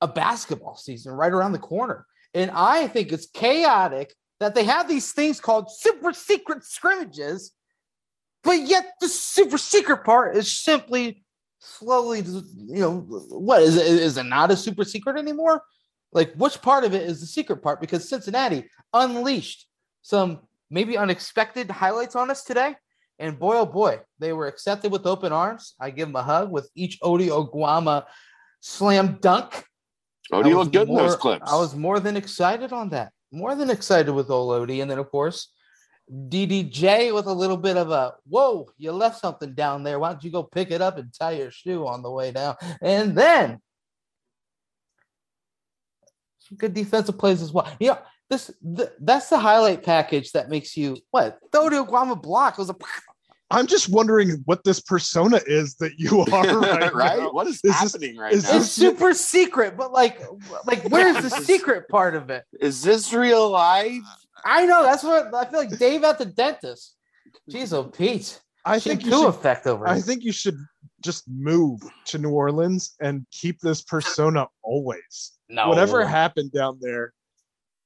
a 0.00 0.08
basketball 0.08 0.76
season 0.76 1.12
right 1.12 1.32
around 1.32 1.52
the 1.52 1.58
corner, 1.58 2.06
and 2.32 2.50
I 2.52 2.86
think 2.86 3.12
it's 3.12 3.26
chaotic 3.26 4.14
that 4.40 4.54
they 4.54 4.64
have 4.64 4.88
these 4.88 5.12
things 5.12 5.40
called 5.40 5.70
super 5.70 6.12
secret 6.12 6.64
scrimmages, 6.64 7.52
but 8.42 8.60
yet 8.60 8.94
the 9.00 9.08
super 9.08 9.58
secret 9.58 10.04
part 10.04 10.36
is 10.36 10.50
simply 10.50 11.24
slowly, 11.58 12.20
you 12.20 12.80
know, 12.80 13.00
what 13.00 13.62
is 13.62 13.76
it? 13.76 13.86
Is 13.86 14.16
it 14.16 14.24
not 14.24 14.50
a 14.50 14.56
super 14.56 14.84
secret 14.84 15.18
anymore? 15.18 15.62
Like, 16.12 16.34
which 16.34 16.62
part 16.62 16.84
of 16.84 16.94
it 16.94 17.02
is 17.02 17.20
the 17.20 17.26
secret 17.26 17.62
part? 17.62 17.80
Because 17.80 18.08
Cincinnati 18.08 18.68
unleashed 18.92 19.66
some 20.02 20.40
maybe 20.70 20.96
unexpected 20.96 21.70
highlights 21.70 22.14
on 22.14 22.30
us 22.30 22.44
today. 22.44 22.76
And 23.18 23.38
boy, 23.38 23.56
oh 23.56 23.66
boy, 23.66 24.00
they 24.18 24.32
were 24.32 24.46
accepted 24.46 24.90
with 24.90 25.06
open 25.06 25.32
arms. 25.32 25.74
I 25.80 25.90
give 25.90 26.08
them 26.08 26.16
a 26.16 26.22
hug 26.22 26.50
with 26.50 26.70
each 26.74 26.98
Ody 27.02 27.28
Oguama 27.28 28.04
slam 28.60 29.18
dunk. 29.20 29.64
Ody 30.32 30.54
looked 30.54 30.72
good 30.72 30.88
more, 30.88 31.00
in 31.00 31.06
those 31.06 31.16
clips. 31.16 31.50
I 31.50 31.56
was 31.56 31.76
more 31.76 32.00
than 32.00 32.16
excited 32.16 32.72
on 32.72 32.90
that. 32.90 33.12
More 33.30 33.54
than 33.54 33.70
excited 33.70 34.12
with 34.12 34.28
Olodi. 34.28 34.80
And 34.82 34.90
then, 34.90 34.98
of 34.98 35.10
course, 35.10 35.52
DDJ 36.10 37.14
with 37.14 37.26
a 37.26 37.32
little 37.32 37.56
bit 37.56 37.76
of 37.76 37.90
a 37.90 38.14
whoa, 38.28 38.68
you 38.78 38.92
left 38.92 39.20
something 39.20 39.54
down 39.54 39.84
there. 39.84 39.98
Why 39.98 40.10
don't 40.10 40.24
you 40.24 40.30
go 40.30 40.42
pick 40.42 40.70
it 40.70 40.82
up 40.82 40.98
and 40.98 41.12
tie 41.12 41.32
your 41.32 41.50
shoe 41.50 41.86
on 41.86 42.02
the 42.02 42.10
way 42.10 42.32
down? 42.32 42.56
And 42.82 43.16
then 43.16 43.60
some 46.38 46.58
good 46.58 46.74
defensive 46.74 47.18
plays 47.18 47.40
as 47.40 47.52
well. 47.52 47.70
Yeah, 47.80 47.98
this 48.30 48.50
the, 48.62 48.92
that's 49.00 49.28
the 49.28 49.38
highlight 49.38 49.82
package 49.82 50.32
that 50.32 50.48
makes 50.48 50.76
you 50.76 50.96
what? 51.10 51.38
Dodo 51.52 51.84
Guama 51.84 52.20
block 52.20 52.58
was 52.58 52.70
a. 52.70 52.76
I'm 53.50 53.66
just 53.66 53.88
wondering 53.88 54.42
what 54.46 54.64
this 54.64 54.80
persona 54.80 55.40
is 55.46 55.76
that 55.76 55.92
you 55.98 56.20
are 56.32 56.60
right, 56.60 56.94
right? 56.94 57.18
Now. 57.20 57.32
What 57.32 57.46
is, 57.46 57.60
is 57.62 57.74
happening 57.74 58.12
this, 58.12 58.18
right 58.18 58.32
is 58.32 58.44
now? 58.44 58.56
It's 58.56 58.70
super 58.70 59.12
secret, 59.14 59.76
but 59.76 59.92
like, 59.92 60.20
like 60.66 60.84
where's 60.88 61.22
the 61.22 61.30
secret 61.42 61.88
part 61.88 62.16
of 62.16 62.30
it? 62.30 62.44
Is 62.60 62.82
this 62.82 63.12
real 63.12 63.50
life? 63.50 64.02
I 64.44 64.66
know 64.66 64.82
that's 64.82 65.04
what 65.04 65.34
I 65.34 65.44
feel 65.44 65.60
like. 65.60 65.78
Dave 65.78 66.04
at 66.04 66.18
the 66.18 66.26
dentist. 66.26 66.96
Jeez, 67.50 67.72
oh 67.72 67.84
Pete. 67.84 68.40
I 68.64 68.78
think 68.78 69.04
you 69.04 69.10
should, 69.10 69.28
effect 69.28 69.66
over. 69.66 69.86
I 69.86 70.00
think 70.00 70.24
you 70.24 70.32
should 70.32 70.56
just 71.02 71.24
move 71.28 71.80
to 72.06 72.18
New 72.18 72.30
Orleans 72.30 72.94
and 73.00 73.26
keep 73.30 73.60
this 73.60 73.82
persona 73.82 74.46
always. 74.62 75.32
No. 75.50 75.68
Whatever 75.68 76.06
happened 76.06 76.52
down 76.52 76.78
there, 76.80 77.12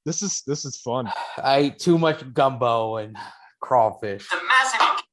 this 0.04 0.22
is 0.22 0.42
this 0.46 0.64
is 0.64 0.76
fun. 0.76 1.10
I 1.42 1.58
ate 1.58 1.78
too 1.78 1.98
much 1.98 2.32
gumbo 2.32 2.96
and 2.96 3.16
crawfish. 3.60 4.28
The 4.28 4.40
massive. 4.46 5.04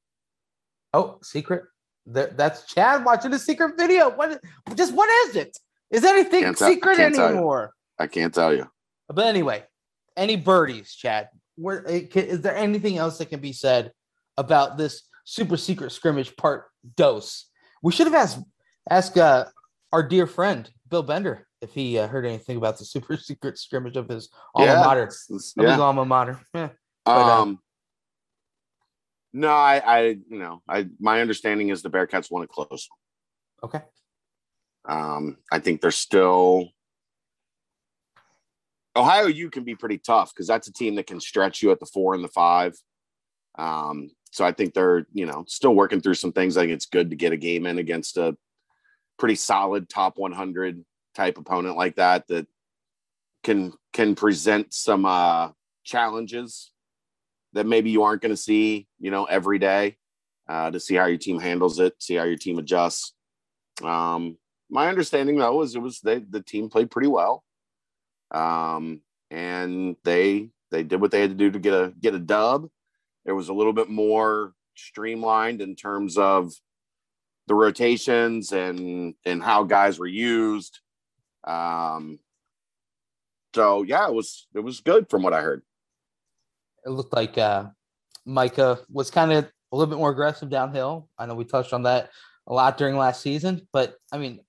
Oh, 0.93 1.19
secret. 1.21 1.63
that's 2.05 2.73
Chad 2.73 3.03
watching 3.03 3.33
a 3.33 3.39
secret 3.39 3.75
video. 3.77 4.09
What? 4.09 4.41
Just 4.75 4.93
what 4.93 5.09
is 5.27 5.35
it? 5.35 5.57
Is 5.91 6.03
anything 6.03 6.43
can't 6.43 6.57
secret 6.57 6.99
anymore? 6.99 7.73
I 7.99 8.07
can't 8.07 8.33
tell 8.33 8.53
you. 8.53 8.69
But 9.07 9.25
anyway, 9.25 9.63
any 10.17 10.35
birdies, 10.35 10.93
Chad? 10.93 11.29
Where 11.55 11.87
eh, 11.87 12.07
is 12.13 12.41
there 12.41 12.55
anything 12.55 12.97
else 12.97 13.17
that 13.17 13.29
can 13.29 13.39
be 13.39 13.53
said 13.53 13.91
about 14.37 14.77
this 14.77 15.03
super 15.25 15.57
secret 15.57 15.91
scrimmage 15.91 16.35
part 16.35 16.65
dose? 16.95 17.45
We 17.83 17.91
should 17.91 18.07
have 18.07 18.15
asked 18.15 18.39
asked 18.89 19.17
uh, 19.17 19.45
our 19.91 20.03
dear 20.03 20.27
friend 20.27 20.69
Bill 20.89 21.03
Bender 21.03 21.47
if 21.65 21.73
he 21.73 21.99
uh, 21.99 22.07
heard 22.07 22.25
anything 22.25 22.57
about 22.57 22.77
the 22.77 22.85
super 22.85 23.17
secret 23.29 23.57
scrimmage 23.57 23.97
of 23.97 24.07
his 24.07 24.29
alma 24.53 24.71
yeah, 24.71 24.83
mater. 24.83 25.11
Yeah. 25.29 25.71
his 25.71 25.79
alma 25.79 26.05
mater. 26.05 26.39
Yeah. 26.53 26.69
But, 27.03 27.11
uh, 27.11 27.41
um. 27.41 27.59
no, 29.33 29.49
I, 29.49 29.81
I, 29.85 30.01
you 30.01 30.39
know, 30.39 30.63
I. 30.67 30.87
My 30.99 31.21
understanding 31.21 31.69
is 31.69 31.83
the 31.83 31.89
Bearcats 31.91 32.31
want 32.31 32.43
to 32.43 32.47
close. 32.47 32.87
Okay. 33.63 33.81
Um, 34.85 35.37
I 35.51 35.59
think 35.59 35.81
they're 35.81 35.91
still 35.91 36.69
Ohio 38.95 39.27
U 39.27 39.49
can 39.49 39.63
be 39.63 39.75
pretty 39.75 39.97
tough 39.97 40.33
because 40.33 40.47
that's 40.47 40.67
a 40.67 40.73
team 40.73 40.95
that 40.95 41.07
can 41.07 41.19
stretch 41.19 41.61
you 41.61 41.71
at 41.71 41.79
the 41.79 41.85
four 41.85 42.15
and 42.15 42.23
the 42.23 42.29
five. 42.29 42.73
Um, 43.57 44.09
so 44.31 44.45
I 44.45 44.51
think 44.51 44.73
they're, 44.73 45.05
you 45.13 45.25
know, 45.25 45.43
still 45.47 45.75
working 45.75 46.01
through 46.01 46.15
some 46.15 46.31
things. 46.31 46.57
I 46.57 46.61
think 46.61 46.73
it's 46.73 46.85
good 46.85 47.09
to 47.09 47.15
get 47.15 47.33
a 47.33 47.37
game 47.37 47.65
in 47.65 47.77
against 47.77 48.17
a 48.17 48.35
pretty 49.17 49.35
solid 49.35 49.89
top 49.89 50.17
100 50.17 50.83
type 51.15 51.37
opponent 51.37 51.77
like 51.77 51.95
that 51.95 52.27
that 52.27 52.47
can 53.43 53.73
can 53.93 54.15
present 54.15 54.73
some 54.73 55.05
uh 55.05 55.49
challenges 55.83 56.71
that 57.53 57.65
maybe 57.65 57.89
you 57.89 58.03
aren't 58.03 58.21
going 58.21 58.33
to 58.33 58.37
see, 58.37 58.85
you 58.99 59.11
know, 59.11 59.23
every 59.25 59.59
day 59.59 59.95
uh, 60.49 60.69
to 60.71 60.79
see 60.79 60.95
how 60.95 61.05
your 61.05 61.17
team 61.17 61.39
handles 61.39 61.79
it, 61.79 61.93
see 62.01 62.15
how 62.15 62.25
your 62.25 62.35
team 62.35 62.59
adjusts. 62.59 63.13
Um, 63.81 64.37
my 64.69 64.89
understanding 64.89 65.37
though 65.37 65.61
is 65.61 65.75
it 65.75 65.81
was 65.81 66.01
they 66.01 66.19
the 66.19 66.41
team 66.41 66.69
played 66.69 66.91
pretty 66.91 67.07
well 67.07 67.43
um, 68.31 69.01
and 69.31 69.95
they 70.03 70.49
they 70.71 70.83
did 70.83 70.99
what 70.99 71.11
they 71.11 71.21
had 71.21 71.29
to 71.29 71.35
do 71.35 71.51
to 71.51 71.59
get 71.59 71.73
a 71.73 71.93
get 71.99 72.15
a 72.15 72.19
dub. 72.19 72.67
It 73.25 73.31
was 73.31 73.49
a 73.49 73.53
little 73.53 73.73
bit 73.73 73.89
more 73.89 74.53
streamlined 74.75 75.61
in 75.61 75.75
terms 75.75 76.17
of 76.17 76.53
the 77.47 77.55
rotations 77.55 78.51
and 78.51 79.13
and 79.25 79.43
how 79.43 79.63
guys 79.63 79.99
were 79.99 80.07
used. 80.07 80.79
Um, 81.45 82.19
so 83.53 83.83
yeah, 83.83 84.07
it 84.07 84.13
was 84.13 84.47
it 84.53 84.59
was 84.59 84.81
good 84.81 85.09
from 85.09 85.23
what 85.23 85.33
I 85.33 85.41
heard. 85.41 85.61
It 86.85 86.89
looked 86.89 87.13
like 87.13 87.37
uh, 87.37 87.67
Micah 88.25 88.79
was 88.91 89.09
kind 89.09 89.31
of 89.31 89.45
a 89.71 89.75
little 89.75 89.89
bit 89.89 89.99
more 89.99 90.11
aggressive 90.11 90.49
downhill. 90.49 91.07
I 91.17 91.25
know 91.25 91.35
we 91.35 91.45
touched 91.45 91.73
on 91.73 91.83
that 91.83 92.09
a 92.47 92.53
lot 92.53 92.77
during 92.77 92.97
last 92.97 93.21
season, 93.21 93.67
but 93.71 93.95
I 94.11 94.17
mean, 94.17 94.41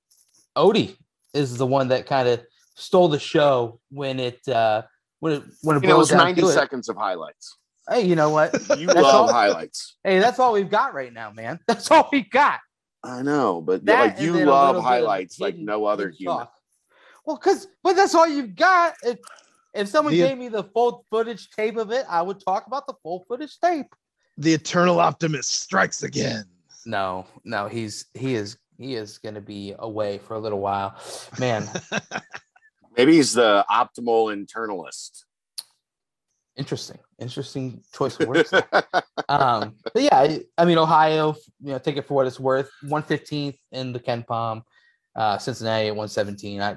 Ody 0.55 0.99
is 1.35 1.57
the 1.57 1.67
one 1.67 1.89
that 1.89 2.07
kind 2.07 2.29
of 2.29 2.45
stole 2.75 3.09
the 3.09 3.19
show 3.19 3.81
when 3.91 4.21
it 4.21 4.47
uh 4.49 4.83
when 5.21 5.35
it 5.35 5.43
when 5.63 5.77
it, 5.77 5.83
you 5.83 5.89
know, 5.89 5.97
it 5.97 5.99
was 5.99 6.13
90 6.13 6.43
seconds 6.49 6.89
of 6.89 6.97
highlights. 6.97 7.59
Hey, 7.89 8.03
you 8.03 8.17
know 8.17 8.31
what? 8.31 8.53
you 8.79 8.87
that's 8.87 9.01
love 9.01 9.29
all, 9.29 9.33
highlights. 9.33 9.97
Hey, 10.03 10.19
that's 10.19 10.39
all 10.39 10.53
we've 10.53 10.71
got 10.71 10.95
right 10.95 11.13
now, 11.13 11.31
man. 11.31 11.61
That's 11.69 11.91
all 11.91 12.09
we 12.11 12.23
got. 12.23 12.61
I 13.05 13.23
know, 13.23 13.61
but 13.61 13.85
that, 13.85 14.17
like 14.17 14.21
you 14.21 14.33
love 14.45 14.83
highlights 14.83 15.39
like 15.39 15.57
no 15.57 15.85
other 15.85 16.11
human. 16.11 16.39
Talk. 16.39 16.53
Well, 17.27 17.37
because 17.37 17.67
but 17.83 17.95
that's 17.95 18.15
all 18.15 18.27
you've 18.27 18.55
got. 18.55 18.95
If 19.03 19.19
if 19.75 19.89
someone 19.89 20.15
the, 20.15 20.21
gave 20.21 20.39
me 20.39 20.49
the 20.49 20.65
full 20.65 21.05
footage 21.11 21.51
tape 21.51 21.77
of 21.77 21.91
it, 21.91 22.07
I 22.09 22.23
would 22.23 22.41
talk 22.41 22.67
about 22.67 22.87
the 22.87 22.95
full 23.03 23.25
footage 23.29 23.59
tape. 23.59 23.95
The 24.39 24.55
eternal 24.55 25.01
optimist 25.01 25.51
strikes 25.51 26.03
again. 26.03 26.45
No, 26.87 27.27
no, 27.45 27.67
he's 27.67 28.07
he 28.15 28.35
is 28.35 28.59
he 28.79 28.95
is 28.95 29.19
going 29.19 29.35
to 29.35 29.41
be 29.41 29.75
away 29.79 30.19
for 30.19 30.35
a 30.35 30.39
little 30.39 30.61
while, 30.61 30.97
man. 31.39 31.69
Maybe 32.97 33.17
he's 33.17 33.33
the 33.33 33.65
optimal 33.71 34.35
internalist. 34.35 35.25
Interesting, 36.57 36.99
interesting 37.19 37.83
choice 37.93 38.19
of 38.19 38.29
words. 38.29 38.51
um, 39.29 39.75
but 39.93 40.03
yeah, 40.03 40.17
I, 40.17 40.41
I, 40.57 40.65
mean, 40.65 40.79
Ohio, 40.79 41.37
you 41.61 41.73
know, 41.73 41.79
take 41.79 41.99
it 41.99 42.07
for 42.07 42.15
what 42.15 42.27
it's 42.27 42.41
worth. 42.41 42.71
One 42.83 43.03
fifteenth 43.03 43.57
in 43.73 43.93
the 43.93 44.01
KenPom, 44.01 44.63
uh, 45.15 45.37
Cincinnati 45.39 45.89
at 45.89 45.97
one 45.97 46.09
seventeen. 46.09 46.63
I 46.63 46.77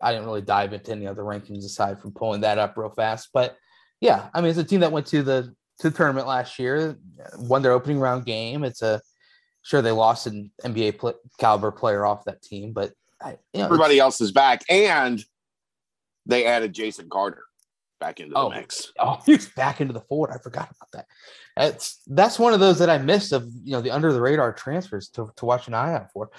I 0.00 0.12
didn't 0.12 0.26
really 0.26 0.42
dive 0.42 0.72
into 0.72 0.92
any 0.92 1.06
other 1.06 1.22
rankings 1.22 1.64
aside 1.64 2.00
from 2.00 2.12
pulling 2.12 2.40
that 2.42 2.58
up 2.58 2.76
real 2.76 2.90
fast. 2.90 3.30
But 3.32 3.56
yeah, 4.00 4.28
I 4.34 4.40
mean, 4.40 4.50
it's 4.50 4.58
a 4.58 4.64
team 4.64 4.80
that 4.80 4.92
went 4.92 5.06
to 5.08 5.22
the 5.22 5.54
to 5.80 5.90
the 5.90 5.96
tournament 5.96 6.26
last 6.26 6.58
year, 6.58 6.98
won 7.38 7.62
their 7.62 7.72
opening 7.72 8.00
round 8.00 8.26
game. 8.26 8.64
It's 8.64 8.82
a 8.82 9.00
sure 9.62 9.82
they 9.82 9.92
lost 9.92 10.26
an 10.26 10.50
NBA 10.64 11.14
caliber 11.38 11.70
player 11.70 12.04
off 12.04 12.24
that 12.24 12.42
team, 12.42 12.72
but 12.72 12.92
I, 13.20 13.36
you 13.52 13.60
know, 13.60 13.66
everybody 13.66 13.98
else 13.98 14.20
is 14.20 14.32
back, 14.32 14.62
and 14.68 15.22
they 16.26 16.46
added 16.46 16.72
Jason 16.72 17.08
Carter 17.10 17.44
back 18.00 18.20
into 18.20 18.32
the 18.32 18.38
oh, 18.38 18.50
mix. 18.50 18.92
Oh, 18.98 19.18
he's 19.26 19.48
back 19.48 19.80
into 19.80 19.92
the 19.92 20.00
fold. 20.00 20.30
I 20.32 20.38
forgot 20.38 20.70
about 20.70 20.90
that. 20.92 21.06
It's 21.56 22.00
that's 22.06 22.38
one 22.38 22.54
of 22.54 22.60
those 22.60 22.78
that 22.78 22.90
I 22.90 22.98
missed 22.98 23.32
of 23.32 23.48
you 23.62 23.72
know 23.72 23.80
the 23.80 23.90
under 23.90 24.12
the 24.12 24.20
radar 24.20 24.52
transfers 24.52 25.08
to, 25.10 25.30
to 25.36 25.44
watch 25.44 25.68
an 25.68 25.74
eye 25.74 25.94
out 25.94 26.12
for. 26.12 26.30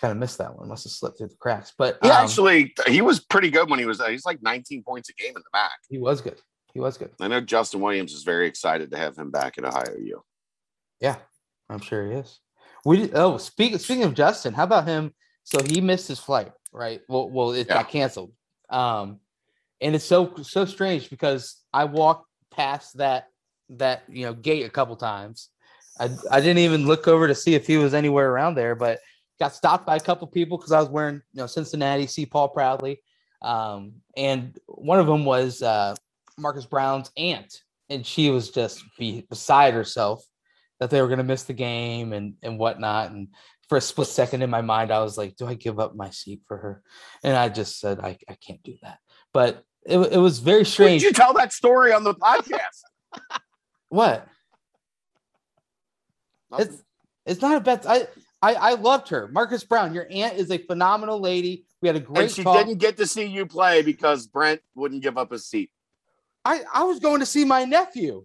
Kind 0.00 0.12
of 0.12 0.18
missed 0.18 0.38
that 0.38 0.56
one. 0.56 0.68
Must 0.68 0.84
have 0.84 0.92
slipped 0.92 1.18
through 1.18 1.28
the 1.28 1.36
cracks. 1.36 1.72
But 1.76 1.98
he 2.02 2.10
um, 2.10 2.24
actually 2.24 2.74
he 2.88 3.00
was 3.00 3.20
pretty 3.20 3.50
good 3.50 3.70
when 3.70 3.78
he 3.78 3.84
was 3.84 4.04
he's 4.04 4.26
like 4.26 4.42
19 4.42 4.82
points 4.82 5.08
a 5.10 5.12
game 5.12 5.28
in 5.36 5.42
the 5.42 5.50
back. 5.52 5.78
He 5.88 5.98
was 5.98 6.20
good. 6.20 6.40
He 6.72 6.80
was 6.80 6.96
good. 6.96 7.10
I 7.20 7.28
know 7.28 7.40
Justin 7.40 7.80
Williams 7.80 8.12
is 8.12 8.22
very 8.22 8.46
excited 8.46 8.90
to 8.90 8.96
have 8.96 9.16
him 9.16 9.30
back 9.30 9.58
at 9.58 9.64
Ohio 9.64 9.96
U. 9.98 10.22
Yeah, 11.00 11.16
I'm 11.68 11.80
sure 11.80 12.06
he 12.06 12.12
is. 12.12 12.40
We 12.84 13.12
oh 13.12 13.36
speak, 13.38 13.78
speaking 13.80 14.04
of 14.04 14.14
Justin, 14.14 14.54
how 14.54 14.64
about 14.64 14.86
him? 14.86 15.12
So 15.44 15.58
he 15.64 15.80
missed 15.80 16.08
his 16.08 16.18
flight, 16.18 16.52
right? 16.72 17.00
Well, 17.08 17.28
well, 17.30 17.52
it 17.52 17.66
yeah. 17.68 17.74
got 17.74 17.88
canceled. 17.90 18.32
Um, 18.70 19.20
and 19.80 19.94
it's 19.94 20.04
so 20.04 20.34
so 20.42 20.64
strange 20.64 21.10
because 21.10 21.60
I 21.72 21.84
walked 21.84 22.26
past 22.50 22.98
that 22.98 23.28
that 23.70 24.04
you 24.08 24.24
know 24.24 24.34
gate 24.34 24.64
a 24.64 24.70
couple 24.70 24.96
times. 24.96 25.48
I 25.98 26.10
I 26.30 26.40
didn't 26.40 26.58
even 26.58 26.86
look 26.86 27.06
over 27.06 27.28
to 27.28 27.34
see 27.34 27.54
if 27.54 27.66
he 27.66 27.76
was 27.76 27.94
anywhere 27.94 28.30
around 28.30 28.54
there, 28.54 28.74
but 28.74 29.00
got 29.38 29.54
stopped 29.54 29.86
by 29.86 29.96
a 29.96 30.00
couple 30.00 30.26
people 30.26 30.58
because 30.58 30.72
I 30.72 30.80
was 30.80 30.88
wearing 30.88 31.22
you 31.32 31.40
know 31.40 31.46
Cincinnati 31.46 32.06
see 32.06 32.26
Paul 32.26 32.48
proudly, 32.48 33.00
um, 33.42 33.94
and 34.16 34.58
one 34.66 34.98
of 34.98 35.06
them 35.06 35.24
was 35.24 35.62
uh, 35.62 35.94
Marcus 36.38 36.66
Brown's 36.66 37.10
aunt, 37.16 37.62
and 37.90 38.06
she 38.06 38.30
was 38.30 38.50
just 38.50 38.82
be 38.98 39.22
beside 39.28 39.74
herself 39.74 40.24
that 40.80 40.90
they 40.90 41.00
were 41.00 41.08
going 41.08 41.18
to 41.18 41.24
miss 41.24 41.44
the 41.44 41.52
game 41.52 42.12
and 42.12 42.34
and 42.42 42.58
whatnot. 42.58 43.10
And 43.10 43.28
for 43.68 43.78
a 43.78 43.80
split 43.80 44.08
second 44.08 44.42
in 44.42 44.50
my 44.50 44.62
mind, 44.62 44.90
I 44.90 45.00
was 45.00 45.16
like, 45.16 45.36
"Do 45.36 45.46
I 45.46 45.54
give 45.54 45.78
up 45.78 45.94
my 45.94 46.10
seat 46.10 46.42
for 46.46 46.56
her?" 46.56 46.82
And 47.22 47.36
I 47.36 47.48
just 47.48 47.80
said, 47.80 48.00
"I 48.00 48.18
I 48.28 48.34
can't 48.34 48.62
do 48.62 48.74
that." 48.82 48.98
But 49.32 49.64
it, 49.84 49.98
it 49.98 50.18
was 50.18 50.38
very 50.38 50.64
strange. 50.64 51.02
Did 51.02 51.08
you 51.08 51.12
tell 51.12 51.34
that 51.34 51.52
story 51.52 51.92
on 51.92 52.04
the 52.04 52.14
podcast? 52.14 52.82
what? 53.88 54.26
Nothing. 56.50 56.66
It's 56.66 56.82
it's 57.24 57.42
not 57.42 57.56
a 57.56 57.60
bad. 57.60 57.86
I 57.86 58.06
I, 58.42 58.54
I 58.54 58.74
loved 58.74 59.08
her. 59.10 59.28
Marcus 59.28 59.62
Brown, 59.62 59.94
your 59.94 60.06
aunt 60.10 60.34
is 60.36 60.50
a 60.50 60.58
phenomenal 60.58 61.20
lady. 61.20 61.64
We 61.80 61.88
had 61.88 61.96
a 61.96 62.00
great 62.00 62.24
and 62.24 62.30
she 62.32 62.42
talk. 62.42 62.56
didn't 62.58 62.78
get 62.78 62.96
to 62.96 63.06
see 63.06 63.24
you 63.24 63.46
play 63.46 63.82
because 63.82 64.26
Brent 64.26 64.60
wouldn't 64.74 65.02
give 65.02 65.16
up 65.16 65.30
his 65.30 65.46
seat. 65.46 65.70
I, 66.44 66.62
I 66.74 66.82
was 66.82 66.98
going 66.98 67.20
to 67.20 67.26
see 67.26 67.44
my 67.44 67.64
nephew. 67.64 68.24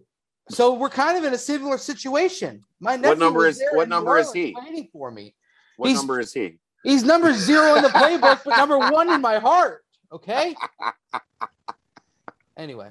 So 0.50 0.74
we're 0.74 0.88
kind 0.90 1.16
of 1.16 1.24
in 1.24 1.34
a 1.34 1.38
similar 1.38 1.78
situation. 1.78 2.64
My 2.80 2.96
nephew 2.96 3.16
number 3.20 3.46
is- 3.46 3.58
there 3.58 3.70
what 3.74 3.88
number 3.88 4.18
is 4.18 4.32
he? 4.32 4.56
Waiting 4.58 4.88
for 4.92 5.10
me. 5.10 5.34
What 5.76 5.88
He's- 5.88 5.98
number 6.00 6.18
is 6.18 6.32
he? 6.32 6.58
He's 6.84 7.02
number 7.04 7.32
zero 7.34 7.74
in 7.74 7.82
the 7.82 7.88
playbook, 7.88 8.40
but 8.44 8.56
number 8.56 8.78
one 8.90 9.10
in 9.12 9.20
my 9.20 9.38
heart. 9.38 9.84
Okay. 10.12 10.54
Anyway, 12.56 12.90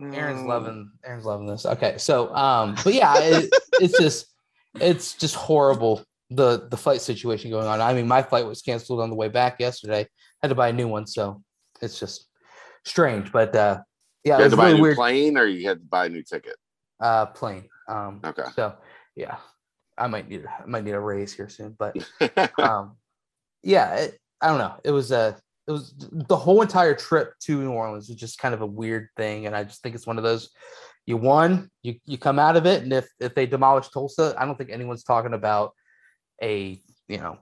Aaron's 0.00 0.40
Mm. 0.42 0.46
loving 0.46 0.90
Aaron's 1.04 1.24
loving 1.24 1.46
this. 1.46 1.66
Okay, 1.66 1.96
so 1.98 2.34
um, 2.34 2.74
but 2.84 2.94
yeah, 2.94 3.14
it, 3.18 3.50
it's 3.80 3.98
just 3.98 4.26
it's 4.80 5.14
just 5.14 5.34
horrible 5.34 6.04
the 6.30 6.66
the 6.70 6.76
flight 6.76 7.00
situation 7.00 7.50
going 7.50 7.66
on. 7.66 7.80
I 7.80 7.92
mean, 7.94 8.08
my 8.08 8.22
flight 8.22 8.46
was 8.46 8.62
canceled 8.62 9.00
on 9.00 9.10
the 9.10 9.16
way 9.16 9.28
back 9.28 9.60
yesterday. 9.60 10.06
Had 10.42 10.48
to 10.48 10.54
buy 10.54 10.68
a 10.68 10.72
new 10.72 10.88
one, 10.88 11.06
so 11.06 11.42
it's 11.80 11.98
just 12.00 12.28
strange. 12.84 13.30
But 13.32 13.54
uh, 13.54 13.80
yeah, 14.24 14.38
You 14.38 14.40
it 14.40 14.42
had 14.42 14.44
was 14.44 14.52
to 14.52 14.56
buy 14.56 14.70
a 14.70 14.74
new 14.74 14.82
weird. 14.82 14.96
plane 14.96 15.36
or 15.38 15.46
you 15.46 15.68
had 15.68 15.78
to 15.80 15.86
buy 15.86 16.06
a 16.06 16.08
new 16.08 16.22
ticket? 16.22 16.56
Uh, 17.00 17.26
plane. 17.26 17.68
Um, 17.88 18.20
Okay. 18.24 18.44
so 18.56 18.74
yeah, 19.14 19.36
I 19.98 20.06
might 20.06 20.28
need 20.28 20.44
I 20.46 20.66
might 20.66 20.84
need 20.84 20.94
a 20.94 21.00
raise 21.00 21.32
here 21.32 21.48
soon, 21.48 21.76
but 21.78 21.96
um, 22.58 22.96
yeah, 23.62 23.94
it, 23.96 24.18
I 24.40 24.48
don't 24.48 24.58
know. 24.58 24.74
It 24.84 24.90
was 24.90 25.12
a 25.12 25.36
it 25.66 25.72
was 25.72 25.94
the 25.98 26.36
whole 26.36 26.60
entire 26.62 26.94
trip 26.94 27.32
to 27.44 27.58
New 27.58 27.70
Orleans 27.72 28.08
was 28.08 28.18
just 28.18 28.38
kind 28.38 28.54
of 28.54 28.60
a 28.62 28.66
weird 28.66 29.08
thing, 29.16 29.46
and 29.46 29.54
I 29.56 29.64
just 29.64 29.82
think 29.82 29.94
it's 29.94 30.06
one 30.06 30.18
of 30.18 30.24
those. 30.24 30.50
You 31.06 31.16
won, 31.16 31.70
you 31.82 31.96
you 32.06 32.16
come 32.16 32.38
out 32.38 32.56
of 32.56 32.66
it, 32.66 32.82
and 32.82 32.92
if 32.92 33.08
if 33.20 33.34
they 33.34 33.46
demolish 33.46 33.88
Tulsa, 33.88 34.34
I 34.38 34.46
don't 34.46 34.56
think 34.56 34.70
anyone's 34.70 35.04
talking 35.04 35.34
about 35.34 35.72
a 36.42 36.80
you 37.08 37.18
know 37.18 37.38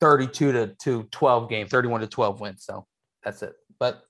thirty 0.00 0.26
two 0.26 0.52
to 0.52 0.74
to 0.82 1.04
twelve 1.04 1.48
game, 1.48 1.68
thirty 1.68 1.88
one 1.88 2.02
to 2.02 2.06
twelve 2.06 2.40
win. 2.40 2.58
So 2.58 2.86
that's 3.24 3.42
it. 3.42 3.54
But 3.78 4.02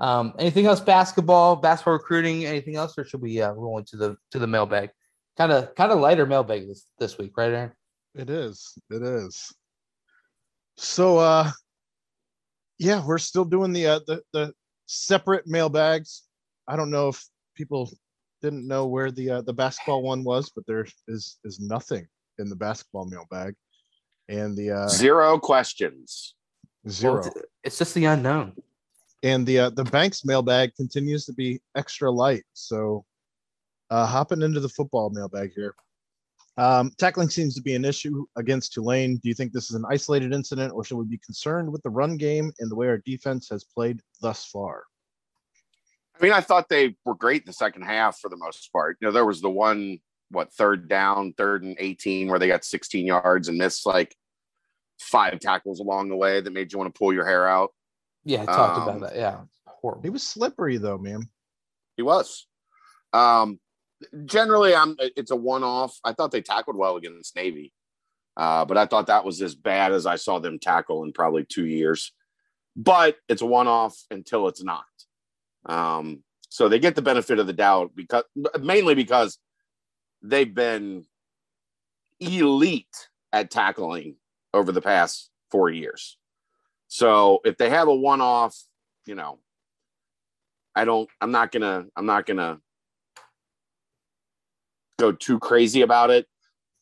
um, 0.00 0.34
anything 0.38 0.66
else? 0.66 0.80
Basketball, 0.80 1.56
basketball 1.56 1.94
recruiting, 1.94 2.46
anything 2.46 2.76
else, 2.76 2.98
or 2.98 3.04
should 3.04 3.20
we 3.20 3.40
uh, 3.40 3.52
roll 3.52 3.78
into 3.78 3.96
the 3.96 4.16
to 4.32 4.38
the 4.38 4.46
mailbag? 4.46 4.90
Kind 5.36 5.52
of 5.52 5.74
kind 5.74 5.92
of 5.92 6.00
lighter 6.00 6.26
mailbag 6.26 6.66
this 6.66 6.86
this 6.98 7.16
week, 7.16 7.32
right, 7.36 7.52
Aaron? 7.52 7.72
It 8.14 8.28
is. 8.28 8.76
It 8.90 9.02
is. 9.02 9.52
So 10.76 11.18
uh 11.18 11.50
yeah, 12.78 13.04
we're 13.04 13.18
still 13.18 13.44
doing 13.44 13.72
the 13.72 13.86
uh 13.86 14.00
the, 14.06 14.22
the 14.32 14.52
separate 14.86 15.46
mailbags. 15.46 16.22
I 16.70 16.76
don't 16.76 16.90
know 16.90 17.08
if 17.08 17.18
people 17.56 17.90
didn't 18.42 18.66
know 18.72 18.86
where 18.86 19.10
the 19.10 19.26
uh, 19.30 19.42
the 19.42 19.52
basketball 19.52 20.02
one 20.02 20.22
was, 20.24 20.50
but 20.54 20.64
there 20.68 20.86
is 21.08 21.38
is 21.44 21.58
nothing 21.60 22.06
in 22.38 22.48
the 22.48 22.56
basketball 22.66 23.06
mailbag. 23.14 23.54
And 24.28 24.56
the 24.56 24.70
uh 24.70 24.88
Zero 24.88 25.38
questions. 25.38 26.34
zero. 26.88 27.14
Well, 27.14 27.26
it's, 27.26 27.36
it's 27.64 27.78
just 27.78 27.94
the 27.94 28.06
unknown. 28.14 28.48
and 29.30 29.46
the 29.48 29.58
uh, 29.64 29.70
the 29.70 29.84
bank's 29.84 30.24
mailbag 30.24 30.74
continues 30.76 31.22
to 31.26 31.32
be 31.32 31.60
extra 31.74 32.08
light. 32.10 32.44
So, 32.54 33.04
uh, 33.90 34.06
hopping 34.06 34.42
into 34.42 34.60
the 34.60 34.68
football 34.78 35.10
mailbag 35.10 35.50
here. 35.54 35.74
Um, 36.56 36.90
tackling 36.98 37.30
seems 37.30 37.54
to 37.54 37.62
be 37.62 37.74
an 37.74 37.84
issue 37.84 38.26
against 38.36 38.72
Tulane. 38.74 39.16
Do 39.22 39.28
you 39.30 39.34
think 39.34 39.52
this 39.52 39.70
is 39.70 39.76
an 39.76 39.84
isolated 39.90 40.32
incident, 40.32 40.72
or 40.74 40.84
should 40.84 40.98
we 40.98 41.06
be 41.06 41.18
concerned 41.28 41.70
with 41.72 41.82
the 41.82 41.90
run 42.00 42.16
game 42.16 42.52
and 42.60 42.70
the 42.70 42.76
way 42.76 42.86
our 42.88 42.98
defense 42.98 43.48
has 43.48 43.64
played 43.64 44.00
thus 44.20 44.44
far? 44.46 44.84
I 46.18 46.22
mean, 46.22 46.32
I 46.32 46.40
thought 46.40 46.68
they 46.68 46.96
were 47.04 47.14
great 47.14 47.42
in 47.42 47.46
the 47.46 47.52
second 47.52 47.82
half 47.82 48.18
for 48.18 48.28
the 48.28 48.36
most 48.36 48.70
part. 48.72 48.98
You 49.00 49.08
know, 49.08 49.12
there 49.12 49.24
was 49.24 49.40
the 49.40 49.50
one, 49.50 49.98
what, 50.30 50.52
third 50.52 50.88
down, 50.88 51.32
third 51.36 51.62
and 51.62 51.76
18, 51.78 52.28
where 52.28 52.38
they 52.38 52.48
got 52.48 52.64
16 52.64 53.06
yards 53.06 53.48
and 53.48 53.56
missed 53.58 53.86
like 53.86 54.14
five 54.98 55.40
tackles 55.40 55.80
along 55.80 56.08
the 56.08 56.16
way 56.16 56.40
that 56.40 56.52
made 56.52 56.72
you 56.72 56.78
want 56.78 56.92
to 56.94 56.98
pull 56.98 57.12
your 57.12 57.26
hair 57.26 57.48
out. 57.48 57.70
Yeah, 58.24 58.42
I 58.42 58.46
talked 58.46 58.78
Um, 58.78 58.82
about 58.88 59.00
that. 59.10 59.16
Yeah, 59.16 59.40
horrible. 59.66 60.02
He 60.02 60.10
was 60.10 60.22
slippery 60.22 60.76
though, 60.76 60.98
man. 60.98 61.28
He 61.96 62.02
was. 62.02 62.46
Um, 63.14 63.58
generally, 64.26 64.74
I'm. 64.74 64.96
It's 64.98 65.30
a 65.30 65.36
one-off. 65.36 65.98
I 66.04 66.12
thought 66.12 66.32
they 66.32 66.42
tackled 66.42 66.76
well 66.76 66.96
against 66.96 67.34
Navy, 67.34 67.72
uh, 68.36 68.66
but 68.66 68.76
I 68.76 68.84
thought 68.86 69.06
that 69.06 69.24
was 69.24 69.40
as 69.40 69.54
bad 69.54 69.92
as 69.92 70.04
I 70.06 70.16
saw 70.16 70.38
them 70.38 70.58
tackle 70.58 71.02
in 71.04 71.12
probably 71.12 71.44
two 71.44 71.64
years. 71.66 72.12
But 72.76 73.16
it's 73.28 73.42
a 73.42 73.46
one-off 73.46 73.96
until 74.10 74.48
it's 74.48 74.62
not. 74.62 74.84
Um, 75.66 76.22
so 76.48 76.68
they 76.68 76.78
get 76.78 76.94
the 76.94 77.02
benefit 77.02 77.38
of 77.38 77.46
the 77.46 77.52
doubt 77.52 77.92
because 77.94 78.24
mainly 78.60 78.94
because 78.94 79.38
they've 80.22 80.52
been 80.52 81.04
elite 82.18 83.08
at 83.32 83.50
tackling 83.50 84.16
over 84.52 84.72
the 84.72 84.80
past 84.82 85.30
four 85.50 85.70
years. 85.70 86.16
So 86.88 87.40
if 87.44 87.56
they 87.56 87.70
have 87.70 87.88
a 87.88 87.94
one-off, 87.94 88.56
you 89.06 89.14
know, 89.14 89.38
I 90.74 90.84
don't 90.84 91.08
I'm 91.20 91.30
not 91.30 91.52
gonna 91.52 91.86
I'm 91.96 92.06
not 92.06 92.26
gonna 92.26 92.58
go 94.98 95.12
too 95.12 95.38
crazy 95.38 95.82
about 95.82 96.10
it. 96.10 96.26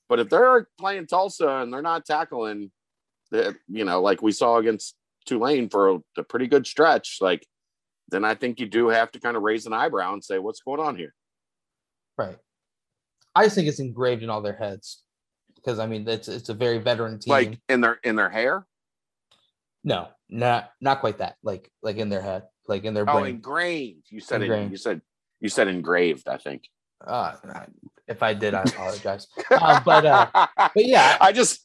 But 0.08 0.20
if 0.20 0.30
they're 0.30 0.68
playing 0.78 1.06
Tulsa 1.06 1.48
and 1.48 1.72
they're 1.72 1.82
not 1.82 2.06
tackling 2.06 2.70
you 3.30 3.84
know, 3.84 4.00
like 4.00 4.22
we 4.22 4.32
saw 4.32 4.56
against 4.56 4.94
Tulane 5.26 5.68
for 5.68 5.90
a, 5.90 5.98
a 6.18 6.22
pretty 6.22 6.46
good 6.46 6.66
stretch, 6.66 7.18
like 7.20 7.46
then 8.10 8.24
I 8.24 8.34
think 8.34 8.60
you 8.60 8.66
do 8.66 8.88
have 8.88 9.10
to 9.12 9.20
kind 9.20 9.36
of 9.36 9.42
raise 9.42 9.66
an 9.66 9.72
eyebrow 9.72 10.12
and 10.12 10.24
say, 10.24 10.38
what's 10.38 10.60
going 10.60 10.80
on 10.80 10.96
here? 10.96 11.14
Right. 12.16 12.36
I 13.34 13.44
just 13.44 13.54
think 13.54 13.68
it's 13.68 13.80
engraved 13.80 14.22
in 14.22 14.30
all 14.30 14.42
their 14.42 14.56
heads 14.56 15.02
because 15.54 15.78
I 15.78 15.86
mean 15.86 16.08
it's 16.08 16.28
it's 16.28 16.48
a 16.48 16.54
very 16.54 16.78
veteran 16.78 17.18
team. 17.20 17.30
Like 17.30 17.58
in 17.68 17.80
their 17.80 17.98
in 18.02 18.16
their 18.16 18.30
hair? 18.30 18.66
no, 19.84 20.08
not 20.28 20.70
not 20.80 21.00
quite 21.00 21.18
that. 21.18 21.36
Like 21.42 21.70
like 21.82 21.96
in 21.96 22.08
their 22.08 22.22
head, 22.22 22.44
like 22.66 22.84
in 22.84 22.94
their 22.94 23.08
Oh, 23.08 23.20
brain. 23.20 23.36
engraved. 23.36 24.06
You 24.10 24.20
said 24.20 24.42
it, 24.42 24.70
you 24.70 24.76
said 24.76 25.00
you 25.40 25.48
said 25.48 25.68
engraved, 25.68 26.28
I 26.28 26.36
think. 26.38 26.64
Uh, 27.06 27.36
if 28.08 28.22
I 28.24 28.34
did, 28.34 28.54
I 28.54 28.62
apologize. 28.62 29.28
Uh, 29.50 29.80
but 29.84 30.04
uh, 30.04 30.26
but 30.56 30.84
yeah, 30.84 31.16
I 31.20 31.32
just 31.32 31.64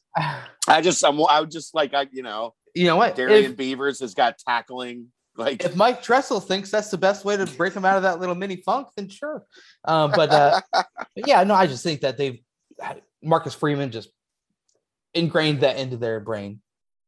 I 0.68 0.80
just 0.80 1.04
I'm 1.04 1.20
I 1.26 1.40
would 1.40 1.50
just 1.50 1.74
like 1.74 1.92
I 1.94 2.06
you 2.12 2.22
know, 2.22 2.54
you 2.74 2.86
know 2.86 2.96
what? 2.96 3.16
Darrian 3.16 3.52
If, 3.52 3.56
Beavers 3.56 4.00
has 4.00 4.14
got 4.14 4.38
tackling 4.38 5.08
like 5.36 5.64
if 5.64 5.74
Mike 5.76 6.02
Tressel 6.02 6.40
thinks 6.40 6.70
that's 6.70 6.90
the 6.90 6.98
best 6.98 7.24
way 7.24 7.36
to 7.36 7.46
break 7.46 7.74
him 7.74 7.84
out 7.84 7.96
of 7.96 8.02
that 8.04 8.20
little 8.20 8.34
mini 8.34 8.56
funk, 8.56 8.88
then 8.96 9.08
sure. 9.08 9.44
Um, 9.84 10.12
but 10.14 10.30
uh, 10.30 10.60
But 11.14 11.28
yeah, 11.28 11.42
no, 11.44 11.54
I 11.54 11.66
just 11.66 11.82
think 11.82 12.00
that 12.00 12.16
they've 12.16 12.40
Marcus 13.22 13.54
Freeman 13.54 13.90
just 13.90 14.08
ingrained 15.14 15.60
that 15.60 15.78
into 15.78 15.96
their 15.96 16.20
brain. 16.20 16.60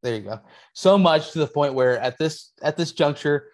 There 0.03 0.15
you 0.15 0.23
go. 0.23 0.41
So 0.73 0.97
much 0.97 1.33
to 1.33 1.41
the 1.41 1.47
point 1.47 1.75
where 1.75 1.99
at 1.99 2.19
this 2.19 2.53
at 2.63 2.77
this 2.77 2.93
juncture, 2.93 3.49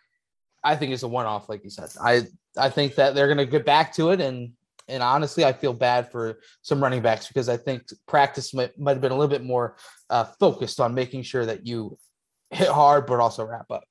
I 0.62 0.76
think 0.76 0.92
it's 0.92 1.02
a 1.02 1.08
one 1.08 1.26
off, 1.26 1.48
like 1.48 1.64
you 1.64 1.70
said. 1.70 1.90
I 2.02 2.22
I 2.56 2.68
think 2.68 2.96
that 2.96 3.14
they're 3.14 3.28
gonna 3.28 3.46
get 3.46 3.64
back 3.64 3.94
to 3.94 4.10
it 4.10 4.20
and 4.20 4.52
and 4.88 5.02
honestly, 5.02 5.44
I 5.44 5.52
feel 5.52 5.72
bad 5.72 6.10
for 6.10 6.40
some 6.62 6.82
running 6.82 7.02
backs 7.02 7.28
because 7.28 7.48
I 7.48 7.56
think 7.56 7.84
practice 8.06 8.52
might, 8.52 8.78
might 8.78 8.92
have 8.92 9.00
been 9.00 9.12
a 9.12 9.16
little 9.16 9.30
bit 9.30 9.44
more 9.44 9.76
uh, 10.10 10.24
focused 10.40 10.80
on 10.80 10.92
making 10.92 11.22
sure 11.22 11.46
that 11.46 11.66
you 11.66 11.96
hit 12.50 12.68
hard 12.68 13.06
but 13.06 13.20
also 13.20 13.44
wrap 13.44 13.70
up. 13.70 13.84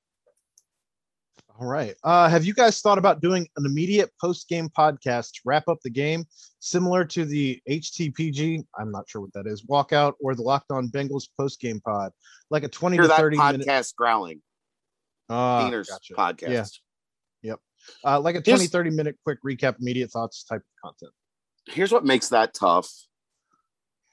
All 1.62 1.68
right. 1.68 1.94
Uh, 2.02 2.28
have 2.28 2.44
you 2.44 2.54
guys 2.54 2.80
thought 2.80 2.98
about 2.98 3.20
doing 3.20 3.46
an 3.56 3.64
immediate 3.64 4.10
post 4.20 4.48
game 4.48 4.68
podcast 4.68 5.34
to 5.34 5.40
wrap 5.44 5.68
up 5.68 5.78
the 5.84 5.90
game, 5.90 6.24
similar 6.58 7.04
to 7.04 7.24
the 7.24 7.60
HTPG? 7.70 8.64
I'm 8.76 8.90
not 8.90 9.08
sure 9.08 9.20
what 9.20 9.32
that 9.34 9.46
is. 9.46 9.64
Walkout 9.66 10.14
or 10.20 10.34
the 10.34 10.42
Locked 10.42 10.72
On 10.72 10.88
Bengals 10.88 11.28
post 11.38 11.60
game 11.60 11.80
pod, 11.80 12.10
like 12.50 12.64
a 12.64 12.68
20 12.68 12.96
hear 12.96 13.02
to 13.02 13.08
that 13.08 13.16
30 13.16 13.36
podcast 13.36 13.58
minute. 13.66 13.92
growling. 13.96 14.42
Uh, 15.30 15.70
gotcha. 15.70 16.14
podcast. 16.14 16.80
Yeah. 17.42 17.54
Uh, 18.04 18.18
like 18.18 18.34
a 18.34 18.40
Just- 18.40 18.56
20, 18.56 18.66
30 18.66 18.90
minute 18.90 19.16
quick 19.24 19.38
recap, 19.46 19.76
immediate 19.78 20.10
thoughts 20.10 20.42
type 20.42 20.62
of 20.62 20.84
content. 20.84 21.12
Here's 21.66 21.92
what 21.92 22.04
makes 22.04 22.30
that 22.30 22.54
tough. 22.54 22.92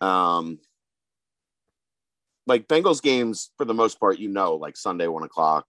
Um, 0.02 0.60
like 2.46 2.68
Bengals 2.68 3.02
games, 3.02 3.50
for 3.58 3.66
the 3.66 3.74
most 3.74 4.00
part, 4.00 4.20
you 4.20 4.30
know, 4.30 4.54
like 4.54 4.78
Sunday, 4.78 5.08
one 5.08 5.24
o'clock, 5.24 5.66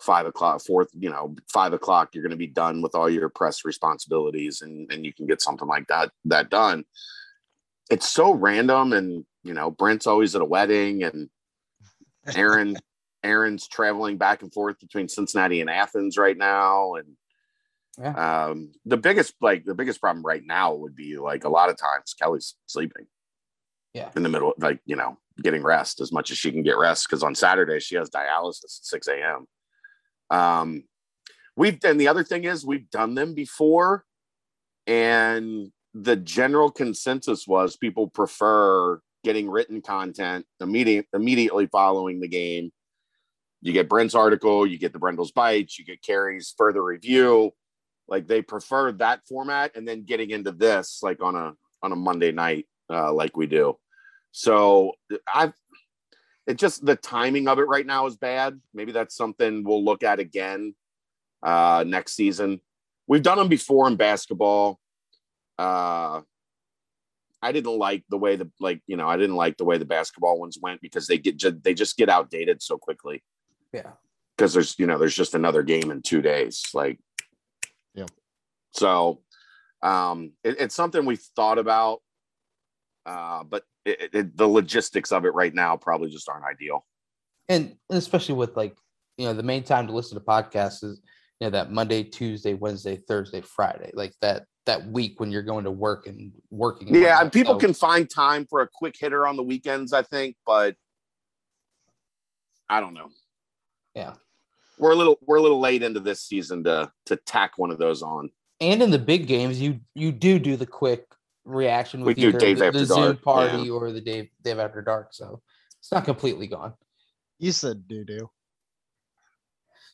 five 0.00 0.26
o'clock, 0.26 0.62
fourth, 0.64 0.88
you 0.98 1.10
know, 1.10 1.34
five 1.52 1.72
o'clock, 1.72 2.10
you're 2.12 2.22
going 2.22 2.30
to 2.30 2.36
be 2.36 2.46
done 2.46 2.82
with 2.82 2.94
all 2.94 3.08
your 3.08 3.28
press 3.28 3.64
responsibilities, 3.64 4.62
and 4.62 4.90
and 4.92 5.04
you 5.04 5.12
can 5.12 5.26
get 5.26 5.42
something 5.42 5.68
like 5.68 5.86
that 5.88 6.10
that 6.26 6.50
done. 6.50 6.84
It's 7.90 8.08
so 8.08 8.32
random, 8.32 8.92
and 8.92 9.24
you 9.42 9.54
know, 9.54 9.70
Brent's 9.70 10.06
always 10.06 10.34
at 10.34 10.42
a 10.42 10.46
wedding, 10.46 11.02
and 11.02 11.28
Aaron. 12.34 12.76
Aaron's 13.24 13.66
traveling 13.66 14.16
back 14.16 14.42
and 14.42 14.52
forth 14.52 14.78
between 14.78 15.08
Cincinnati 15.08 15.60
and 15.60 15.68
Athens 15.68 16.16
right 16.16 16.38
now, 16.38 16.94
and 16.94 18.16
um, 18.16 18.72
the 18.84 18.96
biggest 18.96 19.34
like 19.40 19.64
the 19.64 19.74
biggest 19.74 20.00
problem 20.00 20.24
right 20.24 20.42
now 20.44 20.74
would 20.74 20.94
be 20.94 21.18
like 21.18 21.44
a 21.44 21.48
lot 21.48 21.68
of 21.68 21.76
times 21.76 22.14
Kelly's 22.14 22.54
sleeping. 22.66 23.06
Yeah. 23.94 24.10
In 24.14 24.22
the 24.22 24.28
middle, 24.28 24.52
of 24.52 24.62
like 24.62 24.80
you 24.86 24.94
know, 24.94 25.18
getting 25.42 25.62
rest 25.62 26.00
as 26.00 26.12
much 26.12 26.30
as 26.30 26.38
she 26.38 26.52
can 26.52 26.62
get 26.62 26.78
rest 26.78 27.08
because 27.08 27.22
on 27.22 27.34
Saturday 27.34 27.80
she 27.80 27.96
has 27.96 28.10
dialysis 28.10 28.64
at 28.64 28.84
6 28.84 29.08
a.m. 29.08 29.46
Um, 30.30 30.84
we've 31.56 31.78
and 31.84 32.00
the 32.00 32.08
other 32.08 32.24
thing 32.24 32.44
is 32.44 32.64
we've 32.64 32.90
done 32.90 33.14
them 33.14 33.34
before, 33.34 34.04
and 34.86 35.70
the 35.94 36.16
general 36.16 36.70
consensus 36.70 37.46
was 37.46 37.76
people 37.76 38.08
prefer 38.08 39.00
getting 39.24 39.50
written 39.50 39.82
content 39.82 40.46
immediate, 40.60 41.06
immediately 41.12 41.66
following 41.66 42.20
the 42.20 42.28
game. 42.28 42.70
You 43.60 43.72
get 43.72 43.88
Brent's 43.88 44.14
article, 44.14 44.66
you 44.66 44.78
get 44.78 44.92
the 44.92 45.00
Brendel's 45.00 45.32
bites, 45.32 45.78
you 45.78 45.84
get 45.84 46.02
Carrie's 46.02 46.54
further 46.56 46.82
review. 46.82 47.52
Like 48.06 48.26
they 48.26 48.40
prefer 48.40 48.92
that 48.92 49.20
format, 49.28 49.76
and 49.76 49.86
then 49.86 50.04
getting 50.04 50.30
into 50.30 50.52
this 50.52 51.00
like 51.02 51.22
on 51.22 51.34
a 51.34 51.54
on 51.82 51.92
a 51.92 51.96
Monday 51.96 52.32
night, 52.32 52.66
uh, 52.90 53.12
like 53.12 53.36
we 53.36 53.46
do. 53.46 53.76
So 54.32 54.92
I've 55.32 55.52
it 56.48 56.56
just 56.56 56.84
the 56.84 56.96
timing 56.96 57.46
of 57.46 57.58
it 57.58 57.68
right 57.68 57.86
now 57.86 58.06
is 58.06 58.16
bad. 58.16 58.58
Maybe 58.72 58.90
that's 58.90 59.14
something 59.14 59.62
we'll 59.64 59.84
look 59.84 60.02
at 60.02 60.18
again 60.18 60.74
uh, 61.42 61.84
next 61.86 62.14
season. 62.16 62.62
We've 63.06 63.22
done 63.22 63.36
them 63.36 63.48
before 63.48 63.86
in 63.86 63.96
basketball. 63.96 64.80
Uh, 65.58 66.22
I 67.42 67.52
didn't 67.52 67.78
like 67.78 68.04
the 68.08 68.16
way 68.16 68.36
the 68.36 68.50
like 68.58 68.80
you 68.86 68.96
know 68.96 69.06
I 69.06 69.18
didn't 69.18 69.36
like 69.36 69.58
the 69.58 69.66
way 69.66 69.76
the 69.76 69.84
basketball 69.84 70.40
ones 70.40 70.58
went 70.60 70.80
because 70.80 71.06
they 71.06 71.18
get 71.18 71.62
they 71.62 71.74
just 71.74 71.98
get 71.98 72.08
outdated 72.08 72.62
so 72.62 72.78
quickly. 72.78 73.22
Yeah, 73.74 73.92
because 74.34 74.54
there's 74.54 74.74
you 74.78 74.86
know 74.86 74.96
there's 74.96 75.14
just 75.14 75.34
another 75.34 75.62
game 75.62 75.90
in 75.90 76.00
two 76.00 76.22
days. 76.22 76.64
Like, 76.72 76.98
yeah. 77.94 78.06
So, 78.72 79.20
um, 79.82 80.32
it, 80.42 80.56
it's 80.60 80.74
something 80.74 81.04
we've 81.04 81.22
thought 81.36 81.58
about, 81.58 82.00
uh, 83.04 83.44
but 83.44 83.64
it, 83.88 84.10
it, 84.12 84.36
the 84.36 84.46
logistics 84.46 85.12
of 85.12 85.24
it 85.24 85.34
right 85.34 85.54
now 85.54 85.76
probably 85.76 86.10
just 86.10 86.28
aren't 86.28 86.44
ideal. 86.44 86.84
And 87.48 87.76
especially 87.90 88.34
with 88.34 88.56
like 88.56 88.76
you 89.16 89.26
know 89.26 89.32
the 89.32 89.42
main 89.42 89.62
time 89.62 89.86
to 89.86 89.92
listen 89.92 90.18
to 90.18 90.24
podcasts 90.24 90.84
is 90.84 91.00
you 91.40 91.46
know 91.46 91.50
that 91.50 91.70
Monday, 91.70 92.02
Tuesday, 92.02 92.54
Wednesday, 92.54 92.96
Thursday, 92.96 93.40
Friday, 93.40 93.90
like 93.94 94.14
that 94.20 94.44
that 94.66 94.86
week 94.86 95.18
when 95.18 95.32
you're 95.32 95.42
going 95.42 95.64
to 95.64 95.70
work 95.70 96.06
and 96.06 96.32
working. 96.50 96.94
Yeah, 96.94 97.20
and 97.20 97.32
people 97.32 97.54
so, 97.54 97.60
can 97.60 97.74
find 97.74 98.08
time 98.08 98.46
for 98.48 98.60
a 98.60 98.68
quick 98.72 98.94
hitter 98.98 99.26
on 99.26 99.36
the 99.36 99.42
weekends, 99.42 99.92
I 99.94 100.02
think, 100.02 100.36
but 100.46 100.76
I 102.68 102.80
don't 102.80 102.94
know. 102.94 103.08
Yeah. 103.94 104.14
We're 104.78 104.92
a 104.92 104.94
little 104.94 105.18
we're 105.26 105.38
a 105.38 105.42
little 105.42 105.60
late 105.60 105.82
into 105.82 106.00
this 106.00 106.22
season 106.22 106.64
to 106.64 106.92
to 107.06 107.16
tack 107.16 107.52
one 107.56 107.70
of 107.70 107.78
those 107.78 108.02
on. 108.02 108.30
And 108.60 108.82
in 108.82 108.90
the 108.90 108.98
big 108.98 109.26
games, 109.26 109.60
you 109.60 109.80
you 109.94 110.12
do 110.12 110.38
do 110.38 110.56
the 110.56 110.66
quick 110.66 111.06
reaction 111.48 112.04
with 112.04 112.16
we 112.16 112.26
either 112.26 112.38
Dave 112.38 112.58
the, 112.58 112.70
the 112.70 112.84
Zoom 112.84 113.16
party 113.16 113.64
yeah. 113.64 113.70
or 113.70 113.90
the 113.92 114.00
Dave 114.00 114.28
Dave 114.42 114.58
after 114.58 114.82
dark. 114.82 115.08
So 115.12 115.40
it's 115.80 115.90
not 115.90 116.04
completely 116.04 116.46
gone. 116.46 116.74
You 117.38 117.52
said 117.52 117.88
doo 117.88 118.04
doo. 118.04 118.30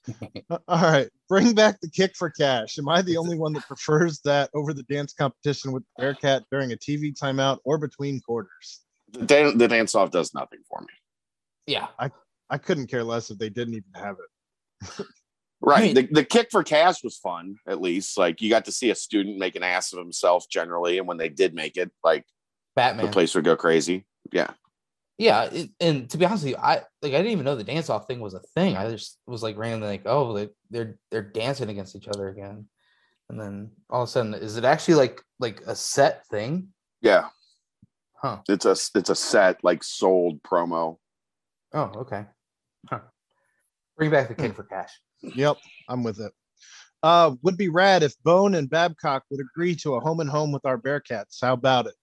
All 0.68 0.82
right, 0.82 1.08
bring 1.28 1.54
back 1.54 1.80
the 1.80 1.88
kick 1.88 2.14
for 2.14 2.30
cash. 2.30 2.78
Am 2.78 2.88
I 2.88 3.00
the 3.00 3.16
only 3.16 3.38
one 3.38 3.54
that 3.54 3.66
prefers 3.66 4.20
that 4.24 4.50
over 4.54 4.74
the 4.74 4.82
dance 4.84 5.14
competition 5.14 5.72
with 5.72 5.82
Bearcat 5.96 6.44
during 6.50 6.72
a 6.72 6.76
TV 6.76 7.14
timeout 7.18 7.58
or 7.64 7.78
between 7.78 8.20
quarters? 8.20 8.82
The, 9.12 9.24
dan- 9.24 9.56
the 9.56 9.68
dance 9.68 9.94
off 9.94 10.10
does 10.10 10.34
nothing 10.34 10.58
for 10.68 10.80
me. 10.80 10.88
Yeah, 11.66 11.86
I 11.98 12.10
I 12.50 12.58
couldn't 12.58 12.88
care 12.88 13.04
less 13.04 13.30
if 13.30 13.38
they 13.38 13.48
didn't 13.48 13.74
even 13.74 13.92
have 13.94 14.16
it. 14.18 15.06
right. 15.64 15.94
The, 15.94 16.08
the 16.10 16.24
kick 16.24 16.48
for 16.50 16.62
cash 16.62 17.02
was 17.02 17.16
fun, 17.16 17.56
at 17.66 17.80
least. 17.80 18.18
Like 18.18 18.40
you 18.40 18.50
got 18.50 18.66
to 18.66 18.72
see 18.72 18.90
a 18.90 18.94
student 18.94 19.38
make 19.38 19.56
an 19.56 19.62
ass 19.62 19.92
of 19.92 19.98
himself 19.98 20.48
generally, 20.48 20.98
and 20.98 21.06
when 21.06 21.16
they 21.16 21.28
did 21.28 21.54
make 21.54 21.76
it, 21.76 21.90
like 22.02 22.24
Batman, 22.76 23.06
the 23.06 23.12
place 23.12 23.34
would 23.34 23.44
go 23.44 23.56
crazy. 23.56 24.06
Yeah. 24.32 24.50
Yeah, 25.16 25.44
it, 25.44 25.70
and 25.78 26.10
to 26.10 26.18
be 26.18 26.24
honest 26.24 26.42
with 26.42 26.52
you, 26.52 26.56
I 26.56 26.82
like 27.00 27.14
I 27.14 27.18
didn't 27.18 27.30
even 27.30 27.44
know 27.44 27.54
the 27.54 27.62
dance 27.62 27.88
off 27.88 28.08
thing 28.08 28.18
was 28.18 28.34
a 28.34 28.40
thing. 28.54 28.76
I 28.76 28.90
just 28.90 29.18
was 29.26 29.44
like 29.44 29.56
randomly 29.56 29.88
like, 29.88 30.02
oh, 30.06 30.24
like 30.30 30.50
they're 30.70 30.98
they're 31.10 31.22
dancing 31.22 31.70
against 31.70 31.94
each 31.94 32.08
other 32.08 32.28
again, 32.28 32.66
and 33.28 33.40
then 33.40 33.70
all 33.88 34.02
of 34.02 34.08
a 34.08 34.10
sudden, 34.10 34.34
is 34.34 34.56
it 34.56 34.64
actually 34.64 34.94
like 34.94 35.22
like 35.38 35.60
a 35.68 35.76
set 35.76 36.26
thing? 36.26 36.68
Yeah, 37.00 37.28
huh? 38.16 38.38
It's 38.48 38.64
a 38.64 38.72
it's 38.98 39.10
a 39.10 39.14
set 39.14 39.62
like 39.62 39.84
sold 39.84 40.42
promo. 40.42 40.96
Oh, 41.72 41.92
okay. 41.96 42.26
Huh. 42.90 43.00
Bring 43.96 44.10
back 44.10 44.26
the 44.26 44.34
kick 44.34 44.50
hmm. 44.50 44.56
for 44.56 44.64
cash. 44.64 44.90
Yep, 45.34 45.56
I'm 45.88 46.02
with 46.02 46.20
it. 46.20 46.32
Uh, 47.02 47.34
would 47.42 47.56
be 47.56 47.68
rad 47.68 48.02
if 48.02 48.14
Bohn 48.22 48.54
and 48.54 48.70
Babcock 48.70 49.24
would 49.30 49.40
agree 49.40 49.76
to 49.76 49.94
a 49.94 50.00
home 50.00 50.20
and 50.20 50.30
home 50.30 50.52
with 50.52 50.64
our 50.64 50.78
Bearcats. 50.78 51.38
How 51.42 51.52
about 51.52 51.86
it? 51.86 51.94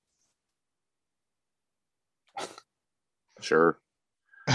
Sure. 3.42 3.80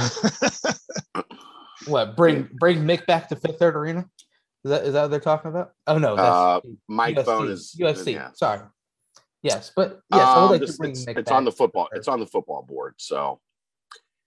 what 1.87 2.17
bring 2.17 2.49
bring 2.61 2.85
Mick 2.85 3.07
back 3.07 3.29
to 3.31 3.37
Fifth 3.37 3.59
Third 3.59 3.77
Arena? 3.77 4.09
Is 4.65 4.71
that 4.71 4.85
is 4.85 4.93
that 4.93 5.03
what 5.03 5.11
they're 5.11 5.21
talking 5.21 5.51
about? 5.51 5.73
Oh 5.87 5.99
no, 5.99 6.17
that's 6.17 6.29
uh, 6.29 6.61
Mike 6.89 7.17
USC, 7.17 7.25
Bohn 7.25 7.49
is 7.49 7.77
USC. 7.81 8.13
Yeah. 8.15 8.31
Sorry. 8.35 8.61
Yes, 9.43 9.73
but 9.75 10.01
yes, 10.13 10.27
um, 10.27 10.51
like 10.51 10.61
this, 10.61 10.79
it's, 10.81 11.07
it's 11.07 11.31
on 11.31 11.45
the 11.45 11.53
football. 11.53 11.89
It's 11.93 12.09
on 12.09 12.21
the 12.21 12.27
football 12.27 12.63
board. 12.63 12.95
So 12.99 13.41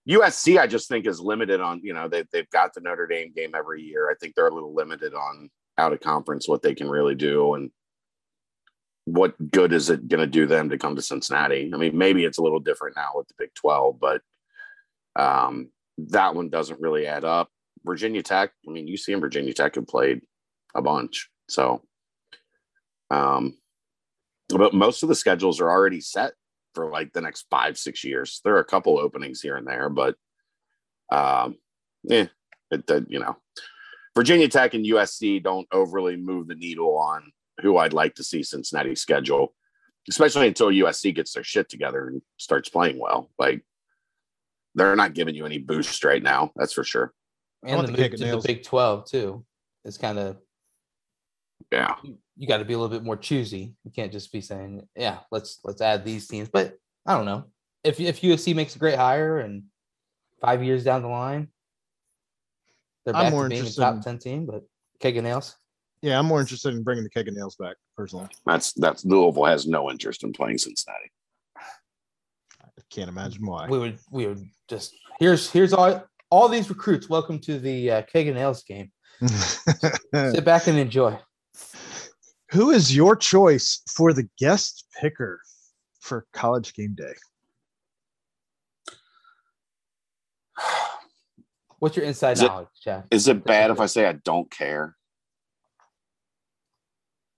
USC, 0.07 0.59
I 0.59 0.67
just 0.67 0.87
think 0.87 1.05
is 1.05 1.19
limited 1.19 1.61
on. 1.61 1.81
You 1.83 1.93
know, 1.93 2.07
they 2.07 2.23
they've 2.31 2.49
got 2.49 2.73
the 2.73 2.81
Notre 2.81 3.07
Dame 3.07 3.31
game 3.35 3.53
every 3.55 3.81
year. 3.81 4.09
I 4.09 4.15
think 4.15 4.35
they're 4.35 4.47
a 4.47 4.53
little 4.53 4.73
limited 4.73 5.13
on 5.13 5.49
out 5.77 5.93
of 5.93 5.99
conference 6.01 6.47
what 6.47 6.61
they 6.61 6.75
can 6.75 6.89
really 6.89 7.15
do 7.15 7.53
and 7.53 7.71
what 9.05 9.33
good 9.51 9.73
is 9.73 9.89
it 9.89 10.07
going 10.07 10.19
to 10.19 10.27
do 10.27 10.45
them 10.45 10.69
to 10.69 10.77
come 10.77 10.95
to 10.95 11.01
Cincinnati? 11.01 11.71
I 11.73 11.77
mean, 11.77 11.97
maybe 11.97 12.25
it's 12.25 12.37
a 12.37 12.43
little 12.43 12.59
different 12.59 12.95
now 12.95 13.11
with 13.15 13.27
the 13.27 13.33
Big 13.37 13.53
12, 13.55 13.99
but 13.99 14.21
um, 15.15 15.69
that 15.97 16.35
one 16.35 16.49
doesn't 16.49 16.81
really 16.81 17.07
add 17.07 17.23
up. 17.23 17.49
Virginia 17.85 18.21
Tech, 18.21 18.51
I 18.67 18.71
mean, 18.71 18.87
UC 18.87 19.13
and 19.13 19.21
Virginia 19.21 19.53
Tech 19.53 19.75
have 19.75 19.87
played 19.87 20.21
a 20.75 20.81
bunch. 20.81 21.29
So, 21.47 21.81
um, 23.09 23.57
but 24.49 24.73
most 24.73 25.01
of 25.01 25.09
the 25.09 25.15
schedules 25.15 25.59
are 25.59 25.69
already 25.69 26.01
set 26.01 26.33
for 26.79 26.89
like 26.89 27.11
the 27.11 27.19
next 27.19 27.45
five, 27.49 27.77
six 27.77 28.05
years. 28.05 28.39
There 28.45 28.55
are 28.55 28.61
a 28.61 28.65
couple 28.65 28.97
openings 28.97 29.41
here 29.41 29.57
and 29.57 29.67
there, 29.67 29.89
but 29.89 30.15
um, 31.11 31.57
yeah, 32.03 32.27
it, 32.71 32.89
it, 32.89 33.05
you 33.09 33.19
know, 33.19 33.35
Virginia 34.15 34.47
Tech 34.47 34.73
and 34.73 34.85
USC 34.85 35.43
don't 35.43 35.67
overly 35.73 36.15
move 36.15 36.47
the 36.47 36.55
needle 36.55 36.97
on 36.97 37.33
who 37.61 37.75
I'd 37.75 37.91
like 37.91 38.15
to 38.15 38.23
see 38.23 38.43
Cincinnati 38.43 38.95
schedule, 38.95 39.53
especially 40.07 40.47
until 40.47 40.67
USC 40.67 41.13
gets 41.13 41.33
their 41.33 41.43
shit 41.43 41.67
together 41.67 42.07
and 42.07 42.21
starts 42.37 42.69
playing 42.69 42.97
well. 42.97 43.29
Like 43.37 43.61
they're 44.73 44.95
not 44.95 45.13
giving 45.13 45.35
you 45.35 45.45
any 45.45 45.57
boost 45.57 46.05
right 46.05 46.23
now. 46.23 46.53
That's 46.55 46.71
for 46.71 46.85
sure. 46.85 47.13
And 47.65 47.85
the 47.85 47.91
move 47.91 48.11
to 48.11 48.25
the 48.25 48.41
Big 48.45 48.63
Twelve 48.63 49.03
too 49.03 49.43
is 49.83 49.97
kind 49.97 50.17
of 50.17 50.37
yeah. 51.71 51.95
You, 52.03 52.17
you 52.35 52.47
got 52.47 52.57
to 52.57 52.65
be 52.65 52.73
a 52.73 52.77
little 52.77 52.95
bit 52.95 53.03
more 53.03 53.17
choosy. 53.17 53.75
You 53.83 53.91
can't 53.91 54.11
just 54.11 54.31
be 54.31 54.41
saying, 54.41 54.87
"Yeah, 54.95 55.19
let's 55.31 55.59
let's 55.63 55.81
add 55.81 56.05
these 56.05 56.27
teams." 56.27 56.49
But 56.49 56.75
I 57.05 57.15
don't 57.15 57.25
know 57.25 57.45
if 57.83 57.99
if 57.99 58.21
USC 58.21 58.55
makes 58.55 58.75
a 58.75 58.79
great 58.79 58.95
hire 58.95 59.39
and 59.39 59.63
five 60.41 60.63
years 60.63 60.83
down 60.83 61.01
the 61.01 61.07
line, 61.07 61.49
they're 63.05 63.13
back 63.13 63.25
I'm 63.25 63.31
more 63.31 63.43
to 63.43 63.49
being 63.49 63.65
a 63.65 63.71
top 63.71 64.01
ten 64.01 64.17
team. 64.17 64.45
But 64.45 64.63
keg 64.99 65.17
of 65.17 65.23
nails. 65.23 65.55
Yeah, 66.01 66.17
I'm 66.17 66.25
more 66.25 66.39
interested 66.39 66.73
in 66.73 66.83
bringing 66.83 67.03
the 67.03 67.09
keg 67.09 67.27
of 67.27 67.35
nails 67.35 67.55
back 67.55 67.75
personally. 67.95 68.27
That's 68.45 68.73
that's 68.73 69.05
Louisville 69.05 69.45
has 69.45 69.67
no 69.67 69.89
interest 69.89 70.23
in 70.23 70.31
playing 70.31 70.57
Cincinnati. 70.57 71.11
I 71.57 72.81
can't 72.89 73.09
imagine 73.09 73.45
why. 73.45 73.67
We 73.67 73.79
would 73.79 73.99
we 74.11 74.27
would 74.27 74.43
just 74.69 74.95
here's 75.19 75.49
here's 75.49 75.73
all 75.73 76.03
all 76.29 76.47
these 76.47 76.69
recruits. 76.69 77.09
Welcome 77.09 77.39
to 77.39 77.59
the 77.59 77.91
uh, 77.91 78.01
keg 78.03 78.27
and 78.27 78.37
nails 78.37 78.63
game. 78.63 78.91
Sit 79.27 80.45
back 80.45 80.67
and 80.67 80.77
enjoy. 80.77 81.19
Who 82.51 82.71
is 82.71 82.95
your 82.95 83.15
choice 83.15 83.81
for 83.87 84.11
the 84.11 84.27
guest 84.39 84.85
picker 84.99 85.39
for 85.99 86.25
college 86.33 86.73
game 86.73 86.95
day? 86.95 87.13
What's 91.79 91.95
your 91.95 92.05
inside 92.05 92.33
is 92.33 92.41
knowledge, 92.41 92.67
Chad? 92.81 93.05
Is 93.11 93.27
it 93.27 93.43
bad 93.43 93.69
if 93.69 93.79
I 93.79 93.85
say 93.85 94.07
I 94.07 94.13
don't 94.13 94.49
care? 94.49 94.95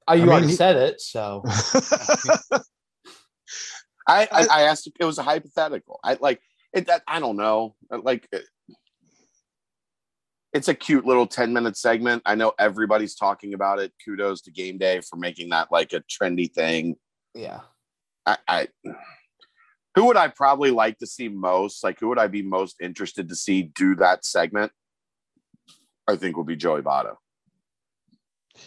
Oh, 0.07 0.13
you 0.13 0.21
I 0.21 0.25
mean, 0.25 0.31
already 0.31 0.47
he... 0.47 0.53
said 0.53 0.77
it, 0.77 1.01
so. 1.01 1.43
I, 4.07 4.27
I, 4.31 4.47
I 4.49 4.61
asked. 4.63 4.89
It 4.99 5.05
was 5.05 5.19
a 5.19 5.23
hypothetical. 5.23 5.99
I 6.03 6.17
like 6.19 6.41
it. 6.73 6.87
That, 6.87 7.03
I 7.07 7.19
don't 7.19 7.35
know. 7.37 7.75
Like 7.91 8.27
it, 8.31 8.45
it's 10.53 10.67
a 10.67 10.73
cute 10.73 11.05
little 11.05 11.27
10 11.27 11.53
minute 11.53 11.77
segment. 11.77 12.21
I 12.25 12.35
know 12.35 12.53
everybody's 12.59 13.15
talking 13.15 13.53
about 13.53 13.79
it. 13.79 13.93
Kudos 14.03 14.41
to 14.41 14.51
Game 14.51 14.77
Day 14.77 15.01
for 15.01 15.15
making 15.15 15.49
that 15.49 15.71
like 15.71 15.93
a 15.93 16.01
trendy 16.01 16.51
thing. 16.51 16.95
Yeah. 17.33 17.61
I, 18.25 18.37
I 18.47 18.67
who 19.95 20.05
would 20.05 20.17
I 20.17 20.27
probably 20.27 20.71
like 20.71 20.97
to 20.99 21.07
see 21.07 21.27
most? 21.27 21.83
Like 21.83 21.99
who 21.99 22.09
would 22.09 22.19
I 22.19 22.27
be 22.27 22.41
most 22.41 22.77
interested 22.81 23.29
to 23.29 23.35
see 23.35 23.63
do 23.63 23.95
that 23.95 24.25
segment? 24.25 24.71
I 26.07 26.15
think 26.15 26.37
would 26.37 26.47
be 26.47 26.55
Joey 26.55 26.81
Votto. 26.81 27.15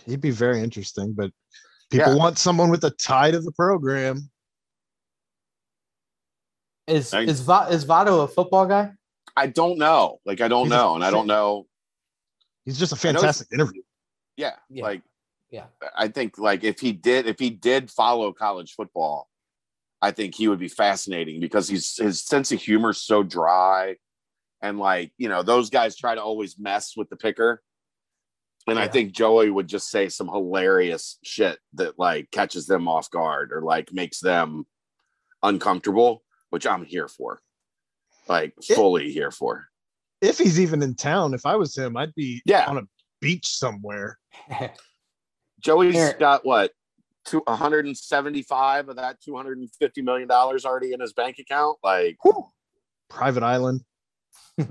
He'd 0.07 0.21
be 0.21 0.31
very 0.31 0.61
interesting, 0.61 1.13
but 1.13 1.31
people 1.91 2.15
yeah. 2.15 2.19
want 2.19 2.39
someone 2.39 2.71
with 2.71 2.85
a 2.85 2.91
tie 2.91 3.31
to 3.31 3.41
the 3.41 3.53
program. 3.53 4.31
Is 6.87 7.13
I, 7.13 7.23
is 7.23 7.41
Va- 7.41 7.69
is 7.71 7.85
Votto 7.85 8.25
a 8.25 8.29
football 8.29 8.67
guy? 8.67 8.93
I 9.37 9.47
don't 9.47 9.79
know. 9.79 10.21
Like 10.25 10.41
I 10.41 10.49
don't 10.49 10.69
know, 10.69 10.95
and 10.95 11.05
I 11.05 11.11
don't 11.11 11.27
know. 11.27 11.67
He's 12.65 12.79
just 12.79 12.93
a 12.93 12.97
fantastic 12.97 13.49
interview. 13.53 13.83
Yeah, 14.37 14.55
yeah, 14.71 14.83
like 14.83 15.03
Yeah. 15.51 15.67
I 15.97 16.09
think 16.09 16.39
like 16.39 16.65
if 16.65 16.81
he 16.81 16.93
did 16.93 17.27
if 17.27 17.39
he 17.39 17.51
did 17.51 17.91
follow 17.91 18.33
college 18.33 18.73
football, 18.75 19.29
I 20.03 20.11
think 20.11 20.35
he 20.35 20.49
would 20.49 20.59
be 20.59 20.69
fascinating 20.69 21.41
because 21.41 21.69
he's 21.69 21.97
his 21.97 22.25
sense 22.25 22.53
of 22.53 22.61
humor 22.61 22.91
is 22.91 23.03
so 23.03 23.23
dry. 23.23 23.97
And 24.63 24.79
like, 24.79 25.13
you 25.19 25.29
know, 25.29 25.43
those 25.43 25.69
guys 25.71 25.95
try 25.97 26.15
to 26.15 26.23
always 26.23 26.59
mess 26.59 26.97
with 26.97 27.11
the 27.11 27.17
picker. 27.17 27.63
And 28.67 28.79
I 28.79 28.89
think 28.89 29.13
Joey 29.13 29.51
would 29.51 29.69
just 29.69 29.91
say 29.91 30.09
some 30.09 30.27
hilarious 30.29 31.19
shit 31.23 31.59
that 31.75 31.99
like 31.99 32.31
catches 32.31 32.67
them 32.67 32.89
off 32.89 33.11
guard 33.11 33.53
or 33.53 33.61
like 33.61 33.93
makes 33.93 34.21
them 34.21 34.67
uncomfortable, 35.43 36.23
which 36.49 36.67
I'm 36.67 36.85
here 36.87 37.09
for. 37.09 37.43
Like 38.27 38.55
It- 38.69 38.75
fully 38.75 39.13
here 39.13 39.31
for. 39.31 39.69
If 40.21 40.39
he's 40.39 40.59
even 40.61 40.83
in 40.83 40.95
town, 40.95 41.35
if 41.35 41.45
I 41.47 41.57
was 41.57 41.77
him, 41.77 41.97
I'd 41.97 42.15
be 42.15 42.41
Yeah. 42.47 42.67
on 42.67 42.79
a 42.79 42.83
beach 43.21 43.47
somewhere. 43.47 44.19
Joey's 45.61 45.97
Aaron- 45.97 46.19
got 46.19 46.45
what? 46.45 46.73
Two, 47.25 47.43
175 47.47 48.89
of 48.91 48.97
that 48.97 49.19
250 49.23 50.03
million 50.03 50.29
dollars 50.29 50.67
already 50.67 50.93
in 50.93 51.01
his 51.01 51.13
bank 51.15 51.39
account. 51.39 51.79
Like, 51.83 52.19
Whew. 52.23 52.47
Private 53.09 53.43
island. 53.43 53.81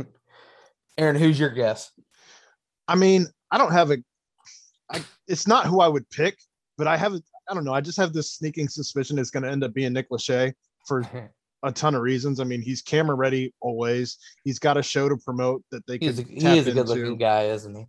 Aaron, 0.98 1.16
who's 1.16 1.40
your 1.40 1.50
guess? 1.50 1.92
I 2.88 2.96
mean, 2.96 3.26
I 3.50 3.58
don't 3.58 3.72
have 3.72 3.90
a. 3.92 3.98
I, 4.92 5.04
it's 5.28 5.48
not 5.48 5.66
who 5.66 5.80
I 5.82 5.88
would 5.88 6.08
pick, 6.10 6.38
but 6.78 6.88
I 6.88 6.96
have. 6.98 7.14
I 7.50 7.54
don't 7.54 7.64
know. 7.66 7.74
I 7.74 7.82
just 7.82 7.98
have 7.98 8.14
this 8.14 8.34
sneaking 8.34 8.68
suspicion 8.70 9.18
it's 9.18 9.32
going 9.32 9.44
to 9.44 9.50
end 9.50 9.64
up 9.64 9.74
being 9.74 9.94
Nick 9.94 10.10
Lachey 10.10 10.54
for 10.88 11.02
a 11.64 11.72
ton 11.72 11.96
of 11.96 12.02
reasons. 12.02 12.40
I 12.40 12.44
mean, 12.44 12.62
he's 12.62 12.82
camera 12.82 13.16
ready 13.16 13.54
always. 13.62 14.18
He's 14.44 14.60
got 14.60 14.78
a 14.78 14.84
show 14.84 15.10
to 15.10 15.18
promote 15.18 15.64
that 15.72 15.86
they 15.88 15.98
He's 15.98 16.20
a, 16.20 16.24
can 16.24 16.34
he 16.34 16.40
tap 16.40 16.58
is 16.58 16.68
a 16.68 16.72
good 16.72 16.80
into. 16.82 16.94
looking 16.94 17.18
guy, 17.18 17.46
isn't 17.46 17.76
he? 17.76 17.86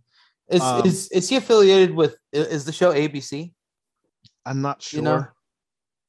Is, 0.49 0.61
Um, 0.61 0.85
is 0.85 1.09
is 1.09 1.29
he 1.29 1.35
affiliated 1.35 1.93
with? 1.93 2.15
Is 2.31 2.65
the 2.65 2.71
show 2.71 2.93
ABC? 2.93 3.53
I'm 4.45 4.61
not 4.61 4.81
sure 4.81 4.99
You 4.99 5.03
know? 5.03 5.27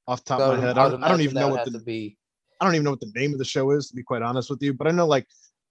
off 0.07 0.25
the 0.25 0.29
top 0.29 0.41
I 0.41 0.45
of 0.45 0.59
my 0.59 0.67
head. 0.67 0.79
I 0.79 0.85
I 0.87 0.91
don't, 0.91 1.05
I 1.05 1.09
don't 1.09 1.21
imagine 1.21 1.21
even 1.23 1.35
know 1.35 1.49
what 1.49 1.73
the 1.73 1.79
be. 1.81 2.17
I 2.61 2.65
don't 2.65 2.75
even 2.75 2.85
know 2.85 2.91
what 2.91 3.01
the 3.01 3.13
name 3.15 3.33
of 3.33 3.39
the 3.39 3.45
show 3.45 3.71
is 3.73 3.89
to 3.89 3.95
be 3.95 4.03
quite 4.03 4.23
honest 4.23 4.49
with 4.49 4.63
you. 4.63 4.73
But 4.73 4.87
I 4.87 4.91
know 4.91 5.07
like 5.07 5.27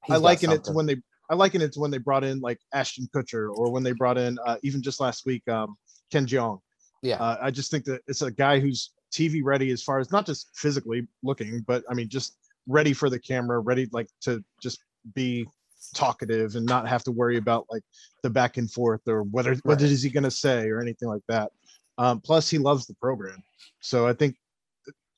he's 0.06 0.16
I 0.16 0.18
liken 0.18 0.52
it 0.52 0.64
to 0.66 0.72
when 0.74 0.86
they 0.86 0.98
I 1.30 1.36
liken 1.36 1.62
it 1.62 1.72
to 1.74 1.80
when 1.80 1.92
they 1.92 1.98
brought 1.98 2.24
in 2.24 2.40
like 2.40 2.60
Ashton 2.74 3.08
Kutcher 3.16 3.50
or 3.56 3.72
when 3.72 3.84
they 3.84 3.94
brought 3.94 4.18
in 4.18 4.38
uh, 4.46 4.58
even 4.64 4.82
just 4.82 5.00
last 5.00 5.26
week 5.26 5.48
um, 5.48 5.76
Ken 6.12 6.26
Jeong. 6.26 6.60
Yeah. 7.02 7.18
Uh, 7.18 7.38
I 7.42 7.52
just 7.52 7.72
think 7.72 7.86
that 7.86 8.02
it's 8.08 8.22
a 8.22 8.32
guy 8.32 8.60
who's 8.60 8.92
TV 9.16 9.42
ready 9.44 9.72
as 9.72 9.82
far 9.82 10.00
as 10.00 10.12
not 10.12 10.26
just 10.26 10.50
physically 10.56 11.08
looking, 11.24 11.62
but 11.68 11.84
I 11.90 11.94
mean 11.94 12.10
just 12.10 12.38
ready 12.68 12.94
for 12.94 13.10
the 13.10 13.20
camera, 13.20 13.60
ready 13.60 13.88
like 13.92 14.10
to 14.22 14.44
just 14.62 14.84
be 15.14 15.48
talkative 15.94 16.56
and 16.56 16.66
not 16.66 16.88
have 16.88 17.04
to 17.06 17.12
worry 17.12 17.38
about 17.38 17.66
like 17.72 17.84
the 18.24 18.30
back 18.30 18.58
and 18.58 18.70
forth 18.72 19.02
or 19.08 19.24
whether 19.24 19.54
what 19.64 19.80
Right. 19.80 19.82
is 19.92 20.02
he 20.02 20.10
going 20.10 20.24
to 20.24 20.32
say 20.32 20.68
or 20.70 20.82
anything 20.82 21.08
like 21.10 21.22
that. 21.28 21.52
Um, 21.98 22.20
plus, 22.20 22.50
he 22.50 22.58
loves 22.58 22.86
the 22.88 22.96
program, 22.96 23.42
so 23.82 24.08
I 24.08 24.14
think 24.14 24.36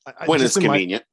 I, 0.06 0.14
I- 0.20 0.26
when 0.28 0.42
it's 0.42 0.58
in 0.58 0.64
my- 0.64 0.68
convenient. 0.78 1.04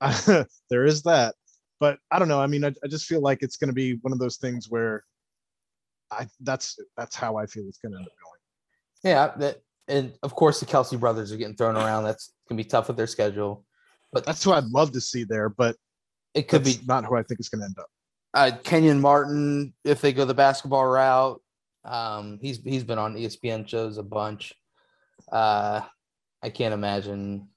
there 0.70 0.86
is 0.86 1.02
that 1.02 1.34
but 1.78 1.98
i 2.10 2.18
don't 2.18 2.28
know 2.28 2.40
i 2.40 2.46
mean 2.46 2.64
i, 2.64 2.68
I 2.82 2.88
just 2.88 3.04
feel 3.04 3.20
like 3.20 3.42
it's 3.42 3.56
going 3.58 3.68
to 3.68 3.74
be 3.74 3.98
one 4.00 4.14
of 4.14 4.18
those 4.18 4.38
things 4.38 4.70
where 4.70 5.04
i 6.10 6.26
that's 6.40 6.78
that's 6.96 7.14
how 7.14 7.36
i 7.36 7.44
feel 7.44 7.64
it's 7.68 7.76
going 7.76 7.92
to 7.92 7.98
end 7.98 8.06
up 8.06 8.12
going 8.24 8.40
Yeah, 9.14 9.32
that 9.38 9.60
and 9.90 10.12
of 10.22 10.34
course 10.34 10.60
the 10.60 10.66
Kelce 10.66 10.98
brothers 10.98 11.32
are 11.32 11.36
getting 11.36 11.56
thrown 11.56 11.76
around. 11.76 12.04
That's 12.04 12.32
gonna 12.48 12.56
be 12.56 12.64
tough 12.64 12.88
with 12.88 12.96
their 12.96 13.06
schedule, 13.06 13.64
but 14.12 14.24
that's 14.24 14.42
who 14.42 14.52
i'd 14.52 14.64
love 14.64 14.92
to 14.92 15.00
see 15.00 15.24
there 15.24 15.48
but 15.48 15.76
it 16.34 16.48
could 16.48 16.64
be 16.64 16.78
not 16.86 17.04
who 17.04 17.16
i 17.16 17.22
think 17.22 17.40
is 17.40 17.48
going 17.48 17.60
to 17.60 17.66
end 17.66 17.78
up 17.78 17.88
uh, 18.34 18.52
Kenyon 18.62 19.00
Martin 19.00 19.74
if 19.84 20.00
they 20.00 20.12
go 20.12 20.24
the 20.24 20.34
basketball 20.34 20.86
route. 20.86 21.40
Um, 21.84 22.38
he's 22.40 22.62
he's 22.62 22.84
been 22.84 22.98
on 22.98 23.14
ESPN 23.14 23.66
shows 23.66 23.98
a 23.98 24.02
bunch. 24.02 24.54
Uh, 25.30 25.80
I 26.42 26.50
can't 26.50 26.74
imagine 26.74 27.48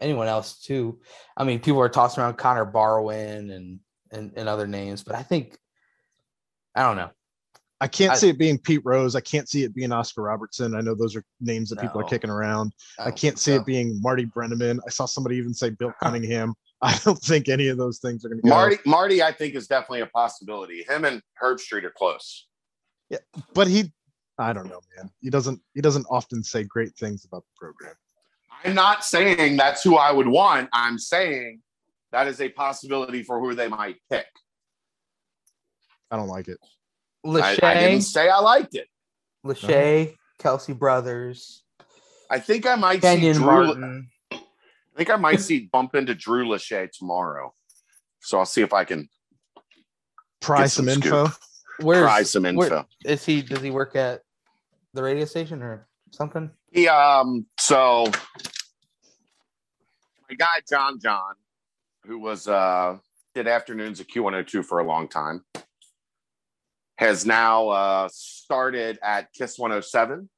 anyone 0.00 0.26
else 0.26 0.60
too. 0.60 1.00
I 1.36 1.44
mean, 1.44 1.60
people 1.60 1.80
are 1.80 1.88
tossing 1.88 2.22
around 2.22 2.38
Connor 2.38 2.64
Barwin 2.64 3.50
and 3.50 3.80
and, 4.10 4.32
and 4.36 4.48
other 4.48 4.66
names, 4.66 5.02
but 5.02 5.14
I 5.14 5.22
think 5.22 5.56
I 6.74 6.82
don't 6.82 6.96
know. 6.96 7.10
I 7.80 7.88
can't 7.88 8.12
I- 8.12 8.16
see 8.16 8.28
it 8.28 8.38
being 8.38 8.58
pete 8.58 8.82
rose. 8.84 9.14
I 9.14 9.20
can't 9.20 9.48
see 9.48 9.64
it 9.64 9.74
being 9.74 9.92
oscar 9.92 10.22
robertson. 10.22 10.74
I 10.74 10.80
know 10.80 10.94
those 10.94 11.14
are 11.16 11.24
names 11.40 11.70
that 11.70 11.80
people 11.80 12.00
are 12.00 12.04
kicking 12.04 12.30
around. 12.30 12.72
I 12.98 13.04
don't 13.04 13.16
can't 13.16 13.38
see 13.38 13.52
so. 13.52 13.56
it 13.56 13.66
being 13.66 14.00
marty 14.00 14.24
brennaman. 14.24 14.80
I 14.86 14.90
saw 14.90 15.04
somebody 15.04 15.36
even 15.36 15.54
say 15.54 15.70
bill 15.70 15.92
cunningham. 16.02 16.54
I 16.82 16.98
don't 17.04 17.18
think 17.18 17.48
any 17.48 17.68
of 17.68 17.78
those 17.78 17.98
things 17.98 18.24
are 18.24 18.28
going 18.28 18.42
to 18.42 18.42
go. 18.42 18.50
Marty, 18.50 18.76
Marty, 18.84 19.22
I 19.22 19.32
think 19.32 19.54
is 19.54 19.66
definitely 19.66 20.02
a 20.02 20.06
possibility. 20.06 20.84
Him 20.86 21.06
and 21.06 21.22
Herbstreit 21.42 21.84
are 21.84 21.92
close. 21.96 22.48
Yeah, 23.08 23.18
but 23.54 23.68
he 23.68 23.92
i 24.38 24.52
don't 24.52 24.68
know 24.68 24.80
man. 24.96 25.10
He 25.20 25.30
doesn't 25.30 25.60
he 25.74 25.80
doesn't 25.80 26.06
often 26.10 26.42
say 26.42 26.64
great 26.64 26.94
things 26.96 27.24
about 27.24 27.44
the 27.44 27.58
program. 27.58 27.94
I'm 28.64 28.74
not 28.74 29.04
saying 29.04 29.56
that's 29.56 29.82
who 29.82 29.96
I 29.96 30.12
would 30.12 30.26
want. 30.26 30.68
I'm 30.72 30.98
saying 30.98 31.60
that 32.12 32.26
is 32.26 32.40
a 32.40 32.48
possibility 32.48 33.22
for 33.22 33.38
who 33.38 33.54
they 33.54 33.68
might 33.68 33.96
pick. 34.10 34.26
i 36.10 36.16
don't 36.16 36.28
like 36.28 36.48
it 36.48 36.58
I, 37.26 37.58
I 37.62 37.74
didn't 37.74 37.98
Lachey, 37.98 38.02
say 38.02 38.28
I 38.28 38.38
liked 38.38 38.74
it. 38.74 38.88
Lachey, 39.44 40.14
Kelce 40.40 40.76
brothers, 40.76 41.62
I 42.30 42.38
think 42.38 42.66
I 42.66 42.74
might 42.74 43.02
see 43.02 43.32
Drew. 43.32 43.44
Martin. 43.44 44.08
I 44.32 44.38
think 44.96 45.10
I 45.10 45.16
might 45.16 45.40
see 45.40 45.68
bump 45.72 45.94
into 45.94 46.14
Drew 46.14 46.46
Lachey 46.46 46.90
tomorrow. 46.90 47.54
So 48.20 48.38
I'll 48.38 48.46
see 48.46 48.62
if 48.62 48.72
I 48.72 48.84
can 48.84 49.08
pry 50.40 50.66
some 50.66 50.86
some 50.86 50.88
info 50.88 51.30
Where's 51.80 52.02
try 52.02 52.22
some 52.22 52.46
info. 52.46 52.58
where- 52.58 52.86
is 53.04 53.24
he? 53.24 53.42
Does 53.42 53.60
he 53.60 53.70
work 53.70 53.94
at 53.94 54.22
the 54.94 55.02
radio 55.02 55.24
station 55.26 55.62
or 55.62 55.86
something? 56.10 56.50
He 56.72 56.88
um 56.88 57.46
so 57.58 58.06
my 60.28 60.34
guy 60.36 60.60
John 60.68 60.98
John, 60.98 61.34
who 62.06 62.18
was 62.18 62.48
uh 62.48 62.98
did 63.34 63.46
afternoons 63.46 64.00
at 64.00 64.08
Q102 64.08 64.64
for 64.64 64.78
a 64.78 64.84
long 64.84 65.08
time, 65.08 65.44
has 66.96 67.26
now 67.26 67.68
uh 67.68 68.08
started 68.12 68.98
at 69.02 69.32
Kiss 69.32 69.58
107. 69.58 70.28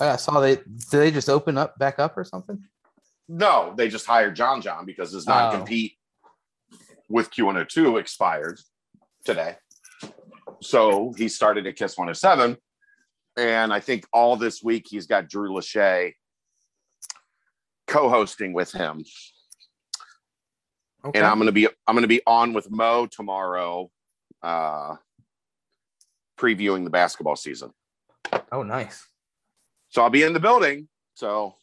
I 0.00 0.16
saw 0.16 0.40
they 0.40 0.56
did 0.56 0.64
they 0.90 1.10
just 1.10 1.28
open 1.28 1.58
up 1.58 1.78
back 1.78 1.98
up 1.98 2.16
or 2.16 2.24
something? 2.24 2.62
No, 3.28 3.74
they 3.76 3.88
just 3.88 4.06
hired 4.06 4.34
John 4.36 4.60
John 4.60 4.84
because 4.86 5.12
his 5.12 5.26
Oh. 5.28 5.30
non-compete 5.32 5.96
with 7.08 7.30
Q102 7.30 7.98
expired 8.00 8.60
today. 9.24 9.56
So 10.62 11.12
he 11.16 11.28
started 11.28 11.66
at 11.66 11.76
Kiss 11.76 11.96
107. 11.96 12.56
And 13.36 13.72
I 13.72 13.80
think 13.80 14.06
all 14.12 14.36
this 14.36 14.62
week 14.62 14.86
he's 14.88 15.06
got 15.06 15.28
Drew 15.28 15.50
Lachey 15.52 16.14
co-hosting 17.86 18.52
with 18.52 18.72
him. 18.72 19.04
Okay. 21.04 21.18
And 21.18 21.26
I'm 21.26 21.38
gonna 21.38 21.52
be 21.52 21.66
I'm 21.86 21.94
gonna 21.94 22.06
be 22.06 22.20
on 22.26 22.52
with 22.52 22.70
Mo 22.70 23.06
tomorrow, 23.06 23.90
uh 24.42 24.96
previewing 26.40 26.84
the 26.84 26.90
basketball 26.90 27.36
season. 27.36 27.70
oh, 28.50 28.62
nice. 28.62 29.06
So 29.90 30.02
I'll 30.02 30.10
be 30.10 30.22
in 30.22 30.32
the 30.32 30.40
building. 30.40 30.88
So 31.14 31.54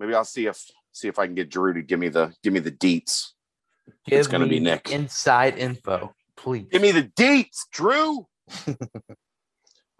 maybe 0.00 0.14
I'll 0.14 0.24
see 0.24 0.46
if 0.46 0.64
see 0.92 1.08
if 1.08 1.18
I 1.18 1.26
can 1.26 1.34
get 1.34 1.50
Drew 1.50 1.74
to 1.74 1.82
give 1.82 1.98
me 1.98 2.08
the 2.08 2.32
give 2.42 2.52
me 2.52 2.60
the 2.60 2.70
deets. 2.70 3.30
Give 4.06 4.28
gonna 4.30 4.46
be 4.46 4.60
me 4.60 4.60
Nick. 4.60 4.90
Inside 4.90 5.58
info, 5.58 6.14
please. 6.36 6.66
Give 6.70 6.80
me 6.80 6.92
the 6.92 7.04
deets, 7.18 7.66
Drew. 7.72 8.26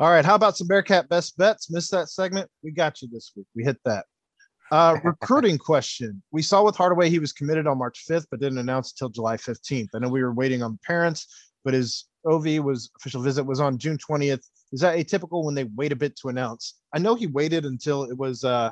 All 0.01 0.11
right. 0.11 0.25
How 0.25 0.35
about 0.35 0.57
some 0.57 0.67
Bearcat 0.67 1.09
best 1.09 1.37
bets? 1.37 1.71
Missed 1.71 1.91
that 1.93 2.09
segment? 2.09 2.51
We 2.63 2.71
got 2.71 3.03
you 3.03 3.09
this 3.13 3.33
week. 3.37 3.47
We 3.55 3.65
hit 3.65 3.77
that. 3.85 4.07
Uh, 4.71 4.97
recruiting 5.05 5.59
question. 5.59 6.23
We 6.33 6.43
saw 6.43 6.65
with 6.65 6.77
Hardaway 6.77 7.11
he 7.11 7.19
was 7.19 7.33
committed 7.33 7.67
on 7.67 7.79
March 7.79 8.05
5th, 8.09 8.27
but 8.31 8.41
didn't 8.41 8.59
announce 8.59 8.93
until 8.93 9.09
July 9.09 9.37
15th. 9.37 9.89
I 9.95 9.99
know 9.99 10.09
we 10.09 10.23
were 10.23 10.33
waiting 10.33 10.63
on 10.63 10.73
the 10.73 10.79
parents, 10.85 11.27
but 11.65 11.75
his 11.75 12.07
OV 12.27 12.65
was 12.65 12.91
official 12.99 13.23
visit 13.23 13.45
was 13.45 13.61
on 13.61 13.79
June 13.79 13.99
20th. 13.99 14.45
Is 14.73 14.81
that 14.81 14.97
atypical 14.97 15.45
when 15.45 15.55
they 15.55 15.65
wait 15.77 15.93
a 15.93 15.97
bit 15.97 16.17
to 16.17 16.29
announce? 16.29 16.75
I 16.95 16.99
know 16.99 17.15
he 17.15 17.27
waited 17.27 17.65
until 17.65 18.05
it 18.05 18.17
was 18.17 18.45
uh 18.45 18.71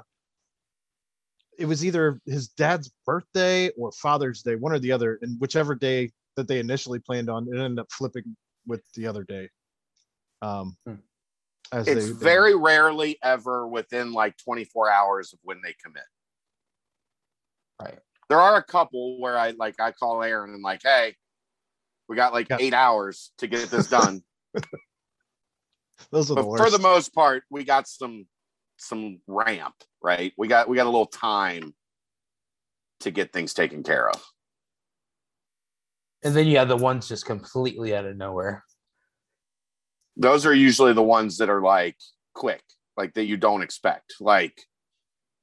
it 1.59 1.66
was 1.66 1.85
either 1.85 2.19
his 2.27 2.49
dad's 2.49 2.91
birthday 3.05 3.69
or 3.79 3.93
Father's 3.93 4.43
Day, 4.43 4.57
one 4.57 4.73
or 4.73 4.79
the 4.79 4.91
other, 4.91 5.19
and 5.23 5.39
whichever 5.39 5.74
day 5.74 6.11
that 6.37 6.49
they 6.49 6.59
initially 6.59 6.99
planned 6.99 7.29
on, 7.29 7.47
it 7.47 7.59
ended 7.59 7.79
up 7.79 7.93
flipping 7.93 8.35
with 8.66 8.81
the 8.95 9.07
other 9.07 9.23
day. 9.23 9.51
Um, 10.41 10.77
Hmm. 10.87 10.95
as 11.70 11.87
It's 11.89 12.07
they- 12.07 12.12
very 12.12 12.55
rarely 12.55 13.19
ever 13.23 13.69
within 13.69 14.12
like 14.12 14.37
24 14.39 14.91
hours 14.91 15.35
of 15.35 15.41
when 15.43 15.61
they 15.62 15.74
commit. 15.74 16.05
Right. 17.81 17.99
There 18.31 18.41
are 18.41 18.57
a 18.57 18.62
couple 18.62 19.20
where 19.20 19.37
I 19.37 19.51
like 19.51 19.79
I 19.79 19.93
call 19.93 20.23
Aaron 20.23 20.55
and 20.55 20.62
like, 20.62 20.81
hey, 20.83 21.16
we 22.09 22.16
got 22.16 22.33
like 22.33 22.49
Yeah. 22.51 22.59
eight 22.61 22.74
hours 22.74 23.33
to 23.39 23.47
get 23.47 23.70
this 23.70 23.89
done. 23.89 24.23
those 26.11 26.31
are 26.31 26.35
the 26.35 26.43
but 26.43 26.47
worst. 26.47 26.65
for 26.65 26.70
the 26.70 26.79
most 26.83 27.15
part, 27.15 27.45
we 27.51 27.65
got 27.65 27.89
some 27.89 28.27
some 28.79 29.20
ramp, 29.27 29.74
right? 30.03 30.33
We 30.37 30.49
got 30.49 30.69
we 30.69 30.77
got 30.77 30.87
a 30.87 30.91
little 30.91 31.07
time 31.07 31.74
to 33.01 33.11
get 33.11 33.33
things 33.33 33.55
taken 33.55 33.83
care 33.83 34.09
of. 34.09 34.23
And 36.24 36.35
then 36.37 36.47
you 36.47 36.59
have 36.59 36.69
the 36.69 36.77
ones 36.77 37.09
just 37.09 37.27
completely 37.27 37.95
out 37.95 38.05
of 38.07 38.16
nowhere. 38.16 38.65
Those 40.16 40.47
are 40.47 40.55
usually 40.55 40.93
the 40.93 41.03
ones 41.03 41.39
that 41.39 41.49
are 41.49 41.61
like 41.62 41.97
quick, 42.35 42.62
like 42.97 43.15
that 43.15 43.24
you 43.24 43.37
don't 43.37 43.62
expect. 43.62 44.15
Like, 44.20 44.62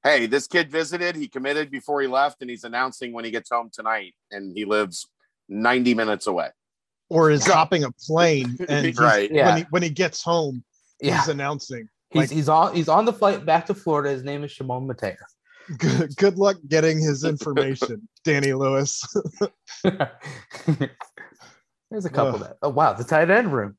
hey, 0.04 0.26
this 0.26 0.48
kid 0.48 0.72
visited, 0.72 1.16
he 1.16 1.28
committed 1.28 1.70
before 1.72 2.02
he 2.02 2.08
left, 2.08 2.42
and 2.42 2.50
he's 2.50 2.64
announcing 2.64 3.12
when 3.12 3.26
he 3.26 3.32
gets 3.32 3.50
home 3.50 3.70
tonight, 3.74 4.16
and 4.32 4.56
he 4.56 4.64
lives 4.64 5.08
90 5.50 5.94
minutes 5.96 6.28
away. 6.28 6.50
Or 7.10 7.32
is 7.32 7.46
hopping 7.46 7.84
a 7.84 7.92
plane 7.92 8.56
and 8.70 8.98
Right. 8.98 9.30
Yeah. 9.32 9.48
when 9.50 9.58
he 9.58 9.64
when 9.72 9.84
he 9.84 9.90
gets 9.90 10.22
home, 10.24 10.64
Yeah. 11.02 11.18
he's 11.18 11.28
announcing. 11.28 11.90
He's, 12.12 12.20
Like- 12.22 12.30
he's 12.30 12.50
on 12.50 12.76
he's 12.76 12.88
on 12.90 13.06
the 13.06 13.14
flight 13.14 13.46
back 13.46 13.66
to 13.68 13.74
Florida. 13.74 14.10
His 14.12 14.24
name 14.24 14.44
is 14.44 14.52
Shimon 14.52 14.86
Mateo. 14.88 15.16
Good, 15.78 16.16
good 16.16 16.38
luck 16.40 16.58
getting 16.68 17.00
his 17.00 17.24
information, 17.24 18.08
Danny 18.24 18.54
Lewis. 18.54 19.04
There's 21.92 22.06
a 22.06 22.10
couple 22.10 22.36
Ugh. 22.36 22.40
that. 22.42 22.58
Oh 22.62 22.70
wow, 22.70 22.94
the 22.94 23.04
tight 23.04 23.30
end 23.30 23.52
room. 23.54 23.78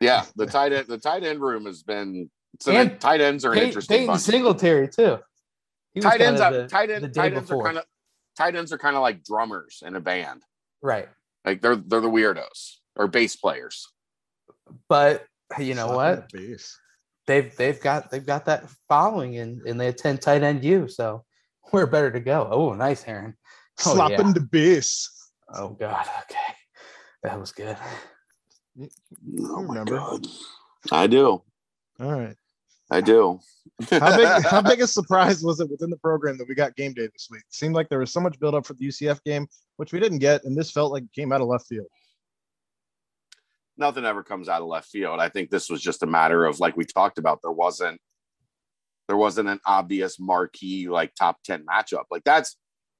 Yeah, 0.00 0.24
the 0.36 0.46
tight 0.46 0.72
end, 0.72 0.86
the 0.88 0.98
tight 0.98 1.22
end 1.24 1.40
room 1.40 1.66
has 1.66 1.82
been. 1.82 2.30
So 2.60 2.72
And 2.72 3.00
tight 3.00 3.20
ends 3.20 3.44
are 3.44 3.52
an 3.52 3.58
Pey- 3.58 3.66
interesting 3.66 3.94
Peyton 3.96 4.06
bunch. 4.08 4.20
Singletary 4.22 4.88
too. 4.88 5.18
Tight 6.00 6.20
ends, 6.20 6.40
are, 6.40 6.52
the- 6.52 6.68
tight 6.68 6.86
the 6.88 6.94
end, 6.96 7.12
day 7.12 7.20
tight 7.20 7.32
ends 7.34 7.50
are 7.50 7.62
kind 7.62 7.78
of 7.78 7.84
tight 8.36 8.56
ends 8.56 8.72
are 8.72 8.78
kind 8.78 8.96
of 8.96 9.02
like 9.02 9.22
drummers 9.24 9.82
in 9.86 9.94
a 9.96 10.00
band. 10.00 10.42
Right, 10.82 11.08
Like 11.44 11.62
they're 11.62 11.76
they're 11.76 12.00
the 12.00 12.08
weirdos 12.10 12.76
or 12.96 13.06
bass 13.08 13.36
players. 13.36 13.86
but 14.88 15.24
you 15.58 15.74
know 15.74 15.88
what? 15.88 16.30
bass. 16.32 16.78
They've 17.26 17.54
they've 17.56 17.80
got 17.80 18.10
they've 18.10 18.26
got 18.26 18.46
that 18.46 18.64
following 18.88 19.38
and 19.38 19.62
and 19.62 19.80
they 19.80 19.86
attend 19.88 20.20
tight 20.20 20.42
end 20.42 20.64
U, 20.64 20.88
so 20.88 21.24
we're 21.72 21.86
better 21.86 22.10
to 22.10 22.20
go. 22.20 22.48
Oh, 22.50 22.72
nice, 22.74 23.02
Heron. 23.02 23.34
Oh, 23.86 23.94
Slapping 23.94 24.26
yeah. 24.28 24.32
the 24.34 24.40
bass. 24.50 25.08
Oh 25.54 25.68
God, 25.70 26.06
okay, 26.22 26.54
that 27.22 27.38
was 27.38 27.52
good. 27.52 27.76
Oh 28.80 28.88
my 29.62 29.80
remember. 29.80 29.96
god, 29.98 30.26
I 30.90 31.06
do, 31.06 31.42
All 32.00 32.12
right. 32.12 32.36
I 32.92 33.00
do. 33.00 33.40
How 33.90 34.16
big 34.16 34.44
how 34.44 34.60
big 34.60 34.80
a 34.80 34.86
surprise 34.86 35.42
was 35.42 35.60
it 35.60 35.70
within 35.70 35.90
the 35.90 35.96
program 35.96 36.36
that 36.38 36.48
we 36.48 36.54
got 36.54 36.76
game 36.76 36.92
day 36.92 37.08
this 37.12 37.28
week? 37.30 37.40
It 37.40 37.54
seemed 37.54 37.74
like 37.74 37.88
there 37.88 37.98
was 37.98 38.12
so 38.12 38.20
much 38.20 38.38
build 38.38 38.54
up 38.54 38.66
for 38.66 38.74
the 38.74 38.86
UCF 38.86 39.22
game, 39.24 39.46
which 39.76 39.92
we 39.92 40.00
didn't 40.00 40.18
get, 40.18 40.44
and 40.44 40.56
this 40.56 40.70
felt 40.70 40.92
like 40.92 41.04
it 41.04 41.12
came 41.12 41.32
out 41.32 41.40
of 41.40 41.48
left 41.48 41.66
field. 41.66 41.86
Nothing 43.78 44.04
ever 44.04 44.22
comes 44.22 44.48
out 44.48 44.60
of 44.60 44.68
left 44.68 44.88
field. 44.88 45.18
I 45.20 45.28
think 45.28 45.50
this 45.50 45.70
was 45.70 45.80
just 45.80 46.02
a 46.02 46.06
matter 46.06 46.44
of 46.44 46.60
like 46.60 46.76
we 46.76 46.84
talked 46.84 47.18
about. 47.18 47.40
There 47.42 47.50
wasn't 47.50 48.00
there 49.08 49.16
wasn't 49.16 49.48
an 49.48 49.60
obvious 49.66 50.18
marquee 50.20 50.88
like 50.88 51.14
top 51.14 51.42
10 51.44 51.66
matchup 51.66 52.04
like 52.10 52.24
that's 52.24 52.56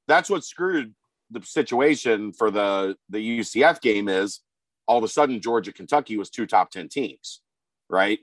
that's 0.09 0.29
what 0.29 0.45
screwed 0.45 0.95
the 1.31 1.41
situation 1.43 2.33
for 2.33 2.51
the 2.51 2.97
the 3.09 3.39
ucf 3.39 3.81
game 3.81 4.09
is 4.09 4.41
all 4.87 4.99
of 4.99 5.05
a 5.05 5.09
sudden 5.09 5.41
georgia 5.41 5.73
kentucky 5.73 6.17
was 6.17 6.29
two 6.29 6.45
top 6.45 6.71
10 6.71 6.89
teams 6.89 7.41
right 7.89 8.19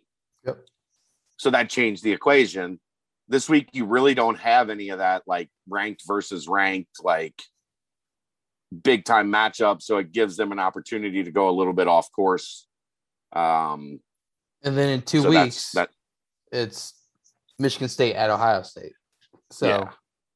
Yep. 0.45 0.59
So 1.39 1.49
that 1.49 1.69
changed 1.69 2.03
the 2.03 2.11
equation 2.11 2.79
this 3.27 3.47
week 3.47 3.69
you 3.71 3.85
really 3.85 4.13
don't 4.13 4.37
have 4.39 4.69
any 4.69 4.89
of 4.89 4.99
that 4.99 5.23
like 5.25 5.49
ranked 5.67 6.03
versus 6.05 6.47
ranked 6.47 7.03
like 7.03 7.41
big 8.83 9.03
time 9.05 9.31
matchup 9.31 9.81
so 9.81 9.97
it 9.97 10.11
gives 10.11 10.37
them 10.37 10.51
an 10.51 10.59
opportunity 10.59 11.23
to 11.23 11.31
go 11.31 11.49
a 11.49 11.55
little 11.59 11.73
bit 11.73 11.87
off 11.87 12.11
course 12.11 12.67
um 13.33 13.99
And 14.63 14.77
then 14.77 14.89
in 14.89 15.01
two 15.01 15.21
so 15.21 15.29
weeks, 15.29 15.71
that 15.71 15.89
it's 16.51 16.93
Michigan 17.57 17.89
State 17.89 18.15
at 18.15 18.29
Ohio 18.29 18.63
State. 18.63 18.93
So 19.51 19.67
Yeah. 19.67 19.89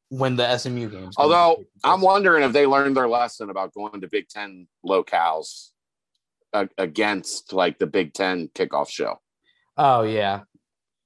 when 0.09 0.35
the 0.35 0.57
SMU 0.57 0.89
games. 0.89 1.15
Although 1.17 1.63
I'm 1.83 2.01
wondering 2.01 2.43
if 2.43 2.53
they 2.53 2.65
learned 2.65 2.95
their 2.95 3.07
lesson 3.07 3.49
about 3.49 3.73
going 3.73 4.01
to 4.01 4.07
Big 4.07 4.27
Ten 4.29 4.67
locales 4.85 5.69
against 6.77 7.51
like 7.53 7.79
the 7.79 7.87
Big 7.87 8.13
Ten 8.13 8.49
kickoff 8.49 8.89
show. 8.89 9.19
Oh 9.77 10.03
yeah, 10.03 10.41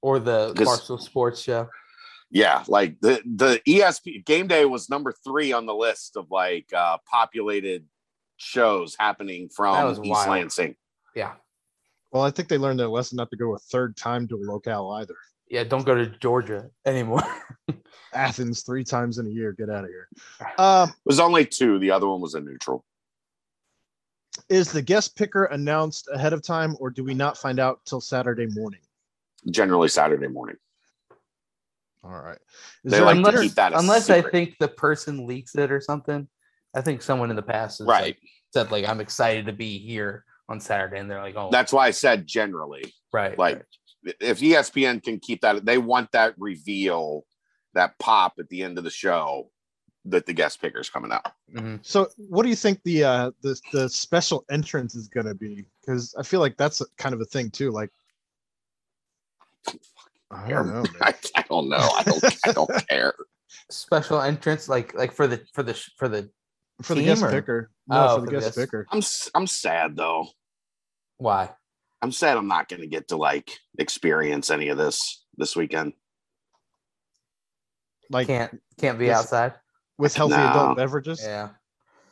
or 0.01 0.19
the 0.19 0.53
Barstool 0.53 0.99
Sports 1.01 1.41
show. 1.41 1.69
Yeah, 2.29 2.63
like 2.67 2.99
the 2.99 3.21
the 3.25 3.61
ESP 3.67 4.25
game 4.25 4.47
day 4.47 4.65
was 4.65 4.89
number 4.89 5.13
three 5.23 5.53
on 5.53 5.65
the 5.65 5.73
list 5.73 6.17
of 6.17 6.29
like 6.29 6.71
uh, 6.73 6.97
populated 7.09 7.85
shows 8.37 8.95
happening 8.99 9.49
from 9.49 9.89
East 9.91 10.01
wild. 10.03 10.29
Lansing. 10.29 10.75
Yeah, 11.15 11.33
Well, 12.11 12.23
I 12.23 12.29
think 12.31 12.49
they 12.49 12.57
learned 12.57 12.79
their 12.79 12.89
lesson 12.89 13.15
not 13.15 13.31
to 13.31 13.37
go 13.37 13.55
a 13.55 13.57
third 13.57 13.95
time 13.97 14.27
to 14.27 14.35
a 14.35 14.43
locale 14.45 14.91
either. 14.99 15.15
yeah. 15.49 15.63
Don't 15.63 15.85
go 15.85 15.95
to 15.95 16.05
Georgia 16.19 16.69
anymore. 16.85 17.23
Athens 18.13 18.61
three 18.61 18.83
times 18.83 19.17
in 19.17 19.25
a 19.25 19.29
year. 19.29 19.53
Get 19.53 19.69
out 19.69 19.83
of 19.85 19.89
here. 19.89 20.07
Um, 20.59 20.89
It 20.89 20.95
was 21.05 21.19
only 21.19 21.45
two. 21.45 21.79
The 21.79 21.91
other 21.91 22.07
one 22.07 22.19
was 22.21 22.35
a 22.35 22.41
neutral. 22.41 22.83
is 24.49 24.71
the 24.71 24.81
guest 24.81 25.15
picker 25.15 25.45
announced 25.45 26.07
ahead 26.13 26.33
of 26.33 26.41
time, 26.43 26.75
or 26.79 26.89
do 26.89 27.03
we 27.03 27.13
not 27.13 27.37
find 27.37 27.59
out 27.59 27.79
till 27.85 28.01
Saturday 28.01 28.47
morning? 28.47 28.81
Generally 29.49 29.89
Saturday 29.89 30.27
morning. 30.27 30.57
All 32.03 32.11
right. 32.11 32.37
Is 32.83 32.91
They 32.91 32.97
there 32.97 33.05
like 33.05 33.17
a 33.25 33.31
to 33.31 33.41
keep 33.41 33.53
that 33.55 33.73
a 33.73 33.79
unless 33.79 34.09
I 34.09 34.21
think 34.21 34.55
the 34.59 34.67
person 34.67 35.25
leaks 35.25 35.55
it 35.55 35.71
or 35.71 35.81
something. 35.81 36.27
I 36.75 36.81
think 36.81 37.01
someone 37.01 37.29
in 37.29 37.35
the 37.35 37.41
past 37.41 37.79
has 37.79 37.87
Right. 37.87 38.03
like, 38.03 38.19
said 38.53 38.71
like 38.71 38.87
I'm 38.87 39.01
excited 39.01 39.45
to 39.47 39.53
be 39.53 39.77
here 39.79 40.23
on 40.49 40.59
Saturday, 40.59 40.99
and 40.99 41.09
they're 41.11 41.21
like, 41.21 41.35
oh, 41.35 41.49
That's 41.51 41.73
why 41.73 41.87
I 41.87 41.91
said 41.91 42.25
generally. 42.27 42.93
right, 43.11 43.37
like, 43.37 43.55
right. 44.03 44.15
If 44.21 44.39
ESPN 44.39 45.03
can 45.03 45.19
keep 45.19 45.41
that, 45.41 45.65
they 45.65 45.77
want 45.77 46.11
that 46.13 46.33
reveal, 46.37 47.25
that 47.73 47.97
pop 47.99 48.33
at 48.39 48.47
the 48.47 48.63
end 48.63 48.77
of 48.77 48.85
the 48.85 48.89
show 48.89 49.51
that 50.05 50.25
the 50.25 50.31
guest 50.31 50.61
picker's 50.61 50.89
coming 50.89 51.11
out. 51.11 51.33
Mhm. 51.53 51.85
So, 51.85 52.07
what 52.29 52.43
do 52.43 52.49
you 52.49 52.55
think 52.55 52.81
the 52.83 53.03
uh 53.03 53.31
the 53.41 53.59
the 53.73 53.89
special 53.89 54.45
entrance 54.49 54.95
is 54.95 55.09
going 55.09 55.25
to 55.25 55.35
be? 55.35 55.65
Because 55.81 56.15
I 56.17 56.23
feel 56.23 56.39
like 56.39 56.55
that's 56.55 56.81
kind 56.97 57.13
of 57.13 57.19
a 57.19 57.25
thing 57.25 57.49
too. 57.51 57.71
Like, 57.71 57.89
I 60.31 60.49
don't 60.49 60.67
know. 60.67 60.73
man. 60.83 60.85
I, 61.01 61.13
I 61.35 61.41
don't 61.49 61.69
know. 61.69 61.77
I 61.77 62.03
don't. 62.03 62.23
I 62.45 62.51
don't 62.51 62.87
care. 62.89 63.13
special 63.69 64.21
entrance 64.21 64.67
like 64.69 64.93
like 64.93 65.11
for 65.11 65.27
the 65.27 65.41
for 65.53 65.63
the 65.63 65.73
for 65.97 66.07
the 66.09 66.29
For 66.83 66.95
the 66.95 67.03
guest 67.03 67.23
or- 67.23 67.31
picker, 67.31 67.71
no, 67.87 67.95
Oh, 68.07 68.19
for 68.19 68.25
the 68.25 68.31
guest 68.31 68.45
guest- 68.47 68.57
picker. 68.57 68.85
I'm. 68.91 68.99
s- 68.99 69.29
I'm 69.33 69.47
sad 69.47 69.95
though. 69.95 70.27
why 71.17 71.49
I'm 72.01 72.11
sad. 72.11 72.37
I'm 72.37 72.47
not 72.47 72.67
going 72.69 72.81
to 72.81 72.87
get 72.87 73.07
to 73.09 73.17
like 73.17 73.51
experience 73.79 74.51
any 74.51 74.67
of 74.69 74.77
this 74.77 75.23
this 75.37 75.55
weekend. 75.55 75.93
Like 78.09 78.27
can't 78.27 78.61
can't 78.79 78.99
be 78.99 79.05
Yes. 79.07 79.19
outside. 79.19 79.53
with 79.97 80.13
healthy 80.15 80.35
No. 80.37 80.49
adult 80.49 80.77
beverages. 80.77 81.21
Yeah, 81.23 81.49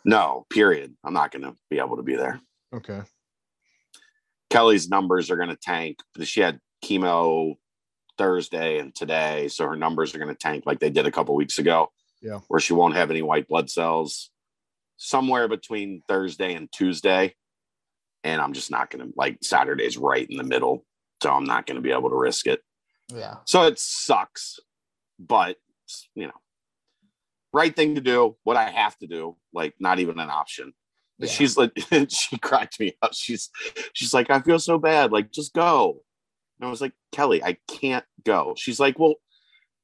No. 0.03 0.45
Period. 0.49 0.95
I'm 1.03 1.13
not 1.13 1.31
going 1.31 1.43
to 1.43 1.53
be 1.69 1.77
able 1.79 1.97
to 1.97 2.03
be 2.03 2.15
there. 2.15 2.39
Okay. 2.73 3.01
Kelly's 4.49 4.89
numbers 4.89 5.29
are 5.29 5.35
going 5.35 5.49
to 5.49 5.55
tank. 5.55 5.99
She 6.23 6.41
had 6.41 6.59
chemo 6.85 7.55
Thursday 8.17 8.79
and 8.79 8.93
today, 8.93 9.47
so 9.47 9.65
her 9.65 9.75
numbers 9.75 10.13
are 10.13 10.19
going 10.19 10.29
to 10.29 10.35
tank 10.35 10.63
like 10.65 10.79
they 10.79 10.89
did 10.89 11.05
a 11.05 11.11
couple 11.11 11.35
weeks 11.35 11.59
ago. 11.59 11.91
Yeah. 12.21 12.39
where 12.47 12.59
she 12.59 12.73
won't 12.73 12.95
have 12.95 13.11
any 13.11 13.21
white 13.21 13.47
blood 13.47 13.69
cells 13.69 14.31
somewhere 14.97 15.47
between 15.47 16.01
Thursday 16.07 16.55
and 16.55 16.71
Tuesday. 16.71 17.35
And 18.23 18.41
I'm 18.41 18.53
just 18.53 18.71
not 18.71 18.89
going 18.89 19.05
to 19.05 19.13
like 19.15 19.37
Saturday's 19.43 19.97
right 19.97 20.27
in 20.27 20.37
the 20.37 20.43
middle, 20.43 20.85
so 21.21 21.31
I'm 21.31 21.43
not 21.43 21.67
going 21.67 21.75
to 21.75 21.81
be 21.81 21.91
able 21.91 22.09
to 22.09 22.15
risk 22.15 22.47
it. 22.47 22.61
yeah. 23.13 23.35
So 23.45 23.63
it 23.63 23.77
sucks, 23.77 24.59
but 25.19 25.57
you 26.15 26.25
know, 26.27 26.39
right 27.53 27.75
thing 27.75 27.95
to 27.95 28.01
do. 28.01 28.35
What 28.43 28.57
I 28.57 28.71
have 28.71 28.97
to 28.99 29.07
do, 29.07 29.35
like 29.53 29.75
not 29.79 29.99
even 29.99 30.17
an 30.17 30.29
option. 30.31 30.73
Yeah. 31.19 31.29
She's 31.29 31.57
like, 31.57 31.71
she 32.09 32.37
cracked 32.39 32.79
me 32.79 32.97
up. 33.01 33.13
She's, 33.13 33.49
she's 33.93 34.13
like, 34.13 34.29
I 34.29 34.41
feel 34.41 34.59
so 34.59 34.77
bad. 34.79 35.11
Like, 35.11 35.31
just 35.31 35.53
go. 35.53 36.01
And 36.59 36.67
I 36.67 36.69
was 36.69 36.81
like, 36.81 36.93
Kelly, 37.11 37.43
I 37.43 37.57
can't 37.67 38.05
go. 38.23 38.53
She's 38.57 38.79
like, 38.79 38.97
well, 38.99 39.15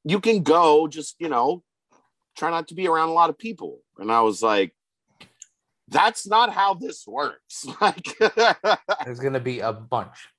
you 0.04 0.20
can 0.20 0.44
go. 0.44 0.88
Just 0.88 1.16
you 1.20 1.30
know, 1.30 1.64
try 2.38 2.50
not 2.50 2.68
to 2.70 2.76
be 2.76 2.88
around 2.88 3.10
a 3.10 3.14
lot 3.14 3.30
of 3.30 3.38
people. 3.38 3.80
And 3.98 4.12
I 4.12 4.22
was 4.22 4.42
like, 4.42 4.74
that's 5.88 6.26
not 6.28 6.52
how 6.54 6.74
this 6.74 7.06
works. 7.08 7.66
Like, 7.82 8.18
There's 9.06 9.20
gonna 9.20 9.40
be 9.40 9.60
a 9.60 9.74
bunch. 9.74 10.30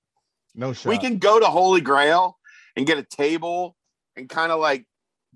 No 0.55 0.73
shot. 0.73 0.91
we 0.91 0.99
can 0.99 1.19
go 1.19 1.41
to 1.41 1.47
Holy 1.47 1.81
Grail 1.81 2.39
and 2.77 2.87
get 2.87 2.99
a 2.99 3.03
table 3.05 3.77
and 4.17 4.29
kind 4.29 4.53
of 4.53 4.61
like 4.61 4.87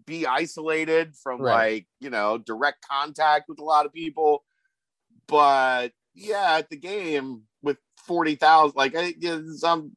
be 0.07 0.27
isolated 0.27 1.15
from 1.17 1.41
Right. 1.41 1.55
like, 1.73 1.87
you 2.01 2.11
know, 2.11 2.37
direct 2.39 2.85
contact 2.87 3.49
with 3.49 3.59
a 3.59 3.65
lot 3.65 3.87
of 3.87 3.93
people. 3.93 4.45
But 5.27 5.93
yeah, 6.15 6.57
at 6.59 6.71
the 6.71 6.77
game 6.77 7.43
with 7.63 7.79
40,000, 8.07 8.77
like, 8.77 8.95
I, 8.97 9.15
yeah, 9.19 9.41
some 9.57 9.93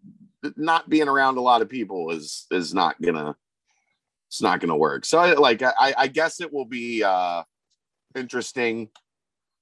not 0.56 0.90
being 0.90 1.08
around 1.08 1.38
a 1.38 1.42
lot 1.42 1.62
of 1.62 1.70
people 1.70 2.12
is, 2.12 2.46
is 2.52 2.74
not 2.74 3.02
gonna, 3.02 3.36
it's 4.28 4.42
not 4.42 4.60
gonna 4.60 4.78
work. 4.78 5.06
So 5.06 5.20
I, 5.20 5.34
like, 5.34 5.62
I, 5.62 5.94
I 5.98 6.08
guess 6.08 6.42
it 6.42 6.54
will 6.54 6.66
be, 6.66 7.04
uh, 7.04 7.44
interesting 8.16 8.90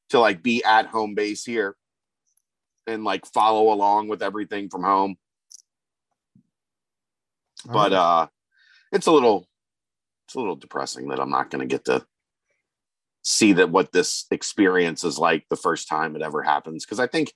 to 0.10 0.20
like 0.20 0.42
be 0.42 0.64
at 0.64 0.88
home 0.88 1.16
base 1.16 1.44
here 1.44 1.76
and 2.86 3.04
like 3.04 3.26
follow 3.26 3.74
along 3.74 4.08
with 4.08 4.24
everything 4.24 4.70
from 4.70 4.84
home 4.84 5.18
All 7.68 7.74
but 7.74 7.92
right. 7.92 7.98
uh 7.98 8.28
it's 8.92 9.08
a 9.08 9.12
little 9.12 9.48
it's 10.26 10.36
a 10.36 10.40
little 10.40 10.56
depressing 10.56 11.10
that 11.10 11.20
i'm 11.20 11.30
not 11.30 11.52
to 11.52 11.66
get 11.66 11.86
to 11.86 12.06
see 13.22 13.54
that 13.54 13.70
what 13.70 13.92
this 13.92 14.26
experience 14.32 15.04
is 15.04 15.20
like 15.20 15.46
the 15.50 15.58
first 15.58 15.90
time 15.90 16.16
it 16.16 16.22
ever 16.22 16.42
happens 16.42 16.86
because 16.86 17.00
i 17.00 17.08
think 17.08 17.34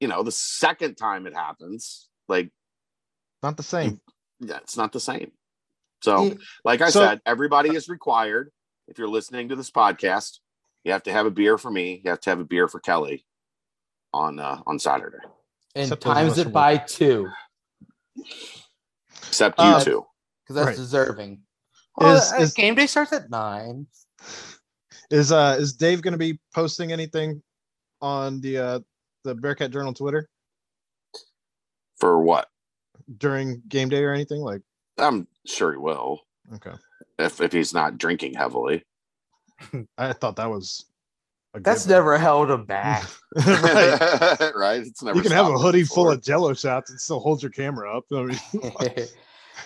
you 0.00 0.08
know 0.08 0.22
the 0.22 0.32
second 0.32 0.96
time 0.96 1.26
it 1.26 1.34
happens 1.34 2.08
like 2.28 2.50
Not 3.42 3.56
the 3.56 3.62
same. 3.62 4.00
Yeah, 4.40 4.58
it's 4.58 4.76
not 4.76 4.92
the 4.92 5.00
same. 5.00 5.32
So, 6.02 6.36
like 6.64 6.80
I 6.80 6.90
So- 6.90 7.00
said, 7.00 7.20
everybody 7.26 7.70
is 7.74 7.88
required. 7.88 8.50
If 8.86 8.98
you're 8.98 9.08
listening 9.08 9.48
to 9.50 9.56
this 9.56 9.70
podcast, 9.70 10.38
you 10.84 10.92
have 10.92 11.02
to 11.04 11.12
have 11.12 11.26
a 11.26 11.30
beer 11.30 11.58
for 11.58 11.70
me. 11.70 12.00
You 12.04 12.10
have 12.10 12.20
to 12.20 12.30
have 12.30 12.38
a 12.40 12.44
beer 12.44 12.68
for 12.68 12.80
Kelly 12.80 13.24
on 14.12 14.38
uh, 14.38 14.62
on 14.66 14.78
Saturday. 14.78 15.18
and 15.74 15.84
Except 15.84 16.02
times 16.02 16.38
it 16.38 16.52
by 16.52 16.76
two 16.78 17.28
Except 19.26 19.58
you 19.58 19.64
Uh, 19.64 19.84
two. 19.84 20.06
because 20.42 20.54
that's 20.56 20.66
Right. 20.68 20.76
deserving. 20.76 21.32
Is- 21.32 21.38
Well, 21.96 22.16
uh, 22.34 22.42
is- 22.42 22.54
game 22.54 22.74
day 22.74 22.86
starts 22.86 23.12
at 23.12 23.28
nine. 23.30 23.86
Is 25.10 25.32
uh 25.32 25.56
is 25.58 25.72
Dave 25.72 26.02
going 26.02 26.12
to 26.12 26.18
be 26.18 26.38
posting 26.54 26.92
anything 26.92 27.42
on 28.00 28.40
the 28.40 28.58
uh 28.58 28.80
the 29.28 29.34
Bearcat 29.34 29.70
Journal 29.70 29.92
Twitter 29.94 30.28
For 31.98 32.20
what? 32.20 32.48
during 33.16 33.62
game 33.68 33.88
day 33.88 34.02
or 34.04 34.12
anything? 34.12 34.40
Like, 34.40 34.60
I'm 34.98 35.26
sure 35.46 35.72
he 35.72 35.78
will. 35.78 36.20
okay, 36.54 36.72
If 37.18 37.40
if 37.40 37.52
he's 37.52 37.72
not 37.72 37.98
drinking 37.98 38.34
heavily. 38.34 38.84
I 39.98 40.12
thought 40.12 40.36
that 40.36 40.50
was. 40.50 40.84
That's 41.54 41.84
given. 41.86 41.96
never 41.96 42.18
held 42.18 42.50
him 42.50 42.64
back. 42.66 43.08
right. 43.46 44.52
right? 44.54 44.82
It's 44.82 45.02
never 45.02 45.16
You 45.16 45.22
can 45.22 45.32
have 45.32 45.46
a 45.46 45.58
hoodie 45.58 45.82
before. 45.82 46.06
full 46.06 46.10
of 46.12 46.22
Jello 46.22 46.52
shots 46.54 46.90
and 46.90 47.00
still 47.00 47.20
hold 47.20 47.42
your 47.42 47.50
camera 47.50 47.96
up. 47.96 48.04
I 48.12 48.22
mean, 48.22 48.38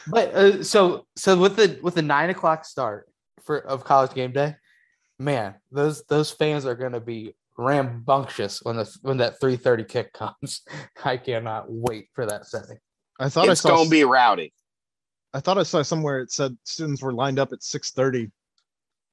but 0.06 0.34
uh, 0.34 0.62
so 0.64 1.06
so 1.16 1.36
with 1.36 1.56
the 1.56 1.78
with 1.82 1.94
the 1.94 2.02
nine 2.02 2.30
o'clock 2.30 2.64
start 2.64 3.08
for 3.44 3.58
of 3.58 3.84
college 3.84 4.14
game 4.14 4.32
day, 4.32 4.54
man, 5.18 5.56
those 5.72 6.04
those 6.04 6.30
fans 6.30 6.64
are 6.64 6.76
gonna 6.76 7.00
be 7.00 7.34
rambunctious 7.58 8.60
when 8.62 8.76
the 8.76 8.98
when 9.02 9.18
that 9.18 9.40
three 9.40 9.56
thirty 9.56 9.84
kick 9.84 10.12
comes. 10.12 10.62
I 11.04 11.16
cannot 11.16 11.66
wait 11.68 12.08
for 12.14 12.26
that 12.26 12.46
setting. 12.46 12.78
I 13.18 13.28
thought 13.28 13.48
It's 13.48 13.64
I 13.64 13.68
saw. 13.68 13.76
gonna 13.76 13.90
be 13.90 14.04
rowdy 14.04 14.52
I 15.34 15.40
thought 15.40 15.56
I 15.58 15.62
saw 15.62 15.82
somewhere 15.82 16.20
it 16.20 16.30
said 16.32 16.56
students 16.64 17.02
were 17.02 17.12
lined 17.12 17.38
up 17.38 17.52
at 17.52 17.62
six 17.62 17.90
thirty 17.90 18.30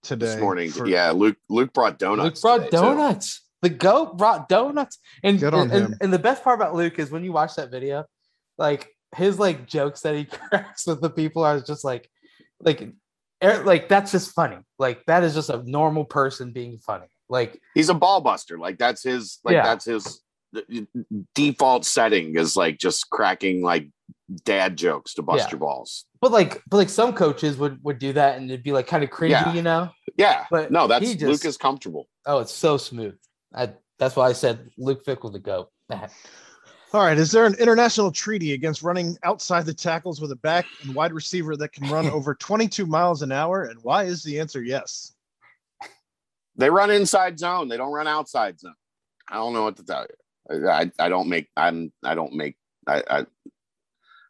today 0.04 0.26
this 0.28 0.40
morning. 0.40 0.70
for- 0.72 0.88
yeah, 0.88 1.12
Luke 1.12 1.38
Luke 1.50 1.74
brought 1.74 2.00
donuts. 2.00 2.24
Luke 2.24 2.42
brought 2.42 2.66
today, 2.66 2.78
too. 2.78 2.84
donuts. 2.96 3.42
The 3.62 3.70
goat 3.70 4.18
brought 4.18 4.48
donuts, 4.48 5.00
and 5.24 5.38
Good 5.40 5.54
on 5.54 5.64
and, 5.64 5.72
and- 5.72 5.86
him. 5.94 5.98
and 6.02 6.14
the 6.14 6.20
best 6.20 6.44
part 6.44 6.60
about 6.60 6.76
Luke 6.76 6.98
is 7.00 7.12
when 7.12 7.24
you 7.26 7.32
watch 7.34 7.56
that 7.56 7.72
video, 7.72 8.06
like 8.58 8.90
his 9.16 9.38
like 9.40 9.68
jokes 9.68 10.02
that 10.02 10.16
he 10.16 10.26
cracks 10.50 10.88
with 10.88 11.02
the 11.02 11.10
people 11.10 11.44
are 11.44 11.60
just 11.60 11.84
like, 11.84 12.10
like, 12.62 12.82
er- 13.44 13.64
like 13.66 13.90
that's 13.90 14.12
just 14.14 14.32
funny. 14.34 14.58
Like 14.78 15.04
that 15.08 15.24
is 15.24 15.34
just 15.36 15.50
a 15.50 15.62
normal 15.66 16.06
person 16.06 16.52
being 16.54 16.78
funny. 16.78 17.08
Like 17.30 17.62
He's 17.76 17.90
a 17.90 17.94
ball 17.94 18.22
buster. 18.22 18.58
Like 18.58 18.78
that's 18.78 19.04
his 19.04 19.40
like 19.44 19.54
Yeah. 19.54 19.64
that's 19.64 19.86
his 19.86 20.22
d- 20.54 20.88
default 21.36 21.86
setting 21.86 22.36
is 22.38 22.56
like 22.56 22.80
just 22.80 23.10
cracking 23.10 23.62
like 23.62 23.88
dad 24.44 24.78
jokes 24.78 25.14
to 25.16 25.22
bust 25.22 25.46
Yeah. 25.46 25.52
your 25.52 25.60
balls. 25.60 26.06
But 26.22 26.32
like, 26.32 26.62
but 26.68 26.78
like 26.78 26.90
some 26.90 27.14
coaches 27.14 27.58
would 27.58 27.84
would 27.84 28.00
do 28.00 28.14
that, 28.14 28.38
and 28.38 28.50
it'd 28.50 28.64
be 28.64 28.72
like 28.72 28.88
kind 28.88 29.04
of 29.04 29.10
cringy, 29.10 29.30
Yeah. 29.32 29.54
you 29.54 29.62
know. 29.62 29.90
Yeah. 30.18 30.46
But 30.52 30.72
no, 30.72 30.88
that's 30.88 31.06
he 31.08 31.14
just- 31.16 31.26
Luke 31.26 31.46
is 31.46 31.56
comfortable. 31.58 32.08
Oh, 32.26 32.40
it's 32.40 32.54
so 32.54 32.78
smooth. 32.78 33.16
I, 33.56 33.74
that's 34.00 34.16
why 34.16 34.28
I 34.28 34.34
said 34.34 34.70
Luke 34.78 35.06
Fickell 35.06 35.32
to 35.34 35.40
go. 35.40 35.70
All 36.92 37.02
right. 37.06 37.18
Is 37.18 37.32
there 37.32 37.46
an 37.46 37.54
international 37.56 38.12
treaty 38.12 38.54
against 38.54 38.82
running 38.82 39.16
outside 39.24 39.66
the 39.68 39.74
tackles 39.74 40.20
with 40.20 40.32
a 40.32 40.36
back 40.38 40.66
and 40.84 40.96
wide 40.96 41.14
receiver 41.14 41.56
that 41.58 41.72
can 41.72 41.88
run 41.90 42.08
over 42.10 42.34
22 42.34 42.86
miles 42.88 43.22
an 43.22 43.32
hour? 43.32 43.64
And 43.66 43.80
why 43.84 44.04
is 44.06 44.24
the 44.24 44.40
answer 44.40 44.64
yes? 44.64 45.14
They 46.60 46.70
run 46.70 46.92
inside 46.92 47.40
zone. 47.40 47.70
They 47.70 47.78
don't 47.78 47.94
run 47.94 48.08
outside 48.08 48.60
zone. 48.60 48.76
I 49.32 49.36
don't 49.36 49.54
know 49.54 49.64
what 49.64 49.78
to 49.78 49.86
tell 49.86 50.06
you. 50.06 50.68
I, 50.68 50.92
I, 51.00 51.08
don't 51.08 51.30
make 51.30 51.48
I'm 51.56 51.94
I 52.04 52.16
don't 52.16 52.34
make 52.34 52.58
I, 52.86 53.04
I 53.10 53.26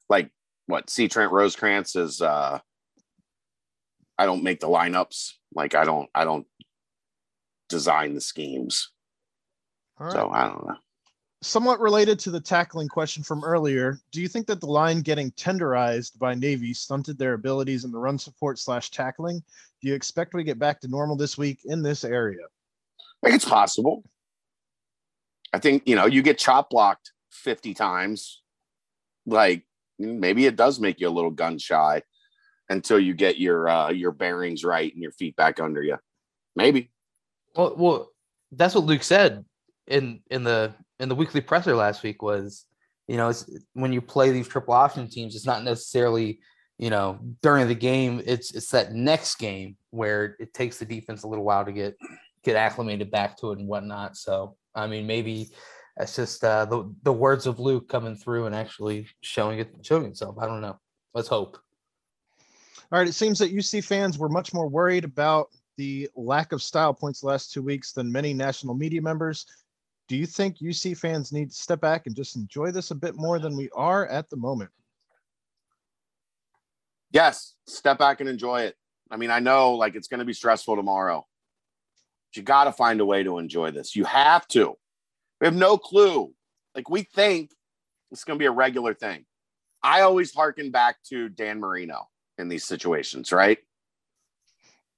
like 0.10 0.30
what 0.68 0.90
C 0.90 1.08
Trent 1.08 1.32
Rosecrans 1.32 1.96
is 1.96 2.22
uh 2.22 2.60
I 4.18 4.26
don't 4.26 4.44
make 4.44 4.60
the 4.60 4.68
lineups. 4.68 5.32
Like 5.56 5.74
I 5.74 5.86
don't 5.86 6.08
I 6.14 6.24
don't 6.24 6.46
design 7.68 8.14
the 8.14 8.22
schemes. 8.22 8.92
Right. 9.98 10.12
So 10.12 10.30
I 10.30 10.50
don't 10.50 10.68
know. 10.68 10.76
Somewhat 11.42 11.80
related 11.80 12.20
to 12.20 12.32
the 12.32 12.42
tackling 12.42 12.90
question 12.90 13.24
from 13.24 13.46
earlier, 13.46 13.98
do 14.12 14.22
you 14.22 14.28
think 14.28 14.46
that 14.48 14.60
the 14.60 14.68
line 14.68 15.02
getting 15.02 15.32
tenderized 15.32 16.20
by 16.20 16.36
Navy 16.36 16.74
stunted 16.74 17.18
their 17.18 17.34
abilities 17.34 17.86
in 17.86 17.92
the 17.92 17.98
run 17.98 18.20
support 18.20 18.60
slash 18.60 18.92
tackling? 18.92 19.42
Do 19.82 19.88
you 19.88 19.96
expect 19.96 20.34
we 20.34 20.44
get 20.44 20.60
back 20.60 20.82
to 20.82 20.88
normal 20.88 21.16
this 21.16 21.38
week 21.38 21.60
in 21.66 21.82
this 21.82 22.04
area? 22.04 22.46
I 23.24 23.28
think 23.28 23.36
it's 23.36 23.50
possible. 23.50 24.04
I 25.54 25.60
think 25.60 25.84
you 25.86 25.96
know 25.96 26.06
you 26.06 26.22
get 26.22 26.38
chop 26.38 26.70
blocked 26.70 27.12
fifty 27.32 27.74
times, 27.74 28.42
like 29.26 29.66
maybe 29.98 30.46
it 30.46 30.56
does 30.56 30.80
make 30.80 31.00
you 31.00 31.08
a 31.08 31.10
little 31.10 31.32
gun 31.32 31.58
shy 31.58 32.02
until 32.70 33.00
you 33.00 33.14
get 33.14 33.40
your 33.40 33.68
uh, 33.68 33.90
your 33.90 34.12
bearings 34.12 34.64
right 34.64 34.94
and 34.94 35.02
your 35.02 35.12
feet 35.12 35.36
back 35.36 35.60
under 35.60 35.82
you. 35.82 35.98
Maybe 36.56 36.92
Well, 37.56 37.74
well, 37.78 38.10
that's 38.52 38.76
what 38.76 38.86
Luke 38.86 39.04
said 39.04 39.46
in 39.88 40.22
in 40.30 40.44
the 40.44 40.74
in 41.00 41.10
the 41.10 41.16
weekly 41.16 41.42
presser 41.42 41.76
last 41.76 42.04
week 42.04 42.22
was, 42.22 42.66
you 43.08 43.18
know, 43.18 43.30
it's 43.30 43.50
when 43.74 43.94
you 43.94 44.02
play 44.02 44.32
these 44.32 44.48
triple 44.48 44.74
option 44.74 45.10
teams, 45.10 45.36
it's 45.36 45.46
not 45.46 45.64
necessarily, 45.64 46.40
you 46.80 46.90
know, 46.90 47.20
during 47.42 47.68
the 47.68 47.76
game. 47.76 48.24
It's 48.26 48.56
it's 48.56 48.72
that 48.72 48.94
next 48.94 49.36
game 49.36 49.76
where 49.92 50.38
it 50.40 50.54
takes 50.54 50.80
the 50.80 50.86
defense 50.86 51.24
a 51.24 51.28
little 51.28 51.44
while 51.44 51.66
to 51.66 51.72
get 51.72 51.96
get 52.44 52.56
acclimated 52.56 53.12
back 53.12 53.38
to 53.38 53.52
it 53.52 53.60
and 53.60 53.68
whatnot. 53.68 54.18
So 54.18 54.56
I 54.74 54.88
mean, 54.88 55.06
maybe 55.06 55.50
that's 55.98 56.16
just 56.16 56.44
uh, 56.44 56.66
the 56.66 56.92
the 57.04 57.14
words 57.14 57.46
of 57.46 57.60
Luke 57.60 57.90
coming 57.90 58.16
through 58.16 58.46
and 58.46 58.56
actually 58.56 59.08
showing 59.22 59.60
it 59.60 59.76
showing 59.82 60.06
itself. 60.06 60.38
I 60.40 60.48
don't 60.48 60.62
know. 60.62 60.80
Let's 61.14 61.28
hope. 61.28 61.58
All 62.92 62.98
right, 62.98 63.08
it 63.08 63.14
seems 63.14 63.38
that 63.40 63.54
UC 63.54 63.84
fans 63.84 64.18
were 64.18 64.30
much 64.30 64.52
more 64.54 64.68
worried 64.68 65.04
about 65.04 65.50
the 65.78 66.10
lack 66.16 66.54
of 66.54 66.64
style 66.64 66.94
points 66.94 67.22
the 67.22 67.28
last 67.28 67.54
two 67.54 67.62
weeks 67.62 67.92
than 67.92 68.12
many 68.12 68.34
national 68.34 68.74
media 68.74 69.02
members. 69.02 69.46
Do 70.08 70.16
you 70.16 70.26
think 70.26 70.58
UC 70.58 70.98
fans 70.98 71.32
need 71.32 71.52
to 71.52 71.56
step 71.56 71.82
back 71.82 72.08
and 72.08 72.16
just 72.16 72.36
enjoy 72.36 72.72
this 72.72 72.90
a 72.90 72.96
bit 72.96 73.16
more 73.16 73.38
than 73.38 73.56
we 73.56 73.70
are 73.76 74.08
at 74.08 74.30
the 74.30 74.38
moment? 74.38 74.72
Yes, 77.12 77.56
step 77.68 77.98
back 77.98 78.20
and 78.20 78.30
enjoy 78.30 78.62
it. 78.62 78.76
I 79.12 79.18
mean, 79.18 79.32
I 79.32 79.40
know 79.40 79.74
like 79.74 79.96
it's 79.96 80.08
going 80.08 80.20
to 80.20 80.26
be 80.26 80.34
stressful 80.34 80.76
tomorrow. 80.76 81.26
But 82.30 82.38
you 82.38 82.44
got 82.44 82.66
to 82.66 82.72
find 82.72 83.02
a 83.02 83.06
way 83.06 83.24
to 83.24 83.40
enjoy 83.40 83.72
this. 83.72 83.96
You 83.96 84.06
have 84.06 84.48
to. 84.50 84.76
We 85.42 85.48
have 85.48 85.56
no 85.56 85.78
clue. 85.78 86.34
Like 86.76 86.90
we 86.90 87.04
think 87.04 87.52
it's 88.12 88.24
going 88.24 88.38
to 88.38 88.42
be 88.42 88.48
a 88.48 88.52
regular 88.52 88.94
thing. 88.94 89.26
I 89.82 90.02
always 90.02 90.34
harken 90.34 90.72
back 90.72 90.98
to 91.10 91.30
Dan 91.30 91.60
Marino 91.60 92.10
in 92.38 92.50
these 92.50 92.66
situations, 92.66 93.32
right? 93.32 93.58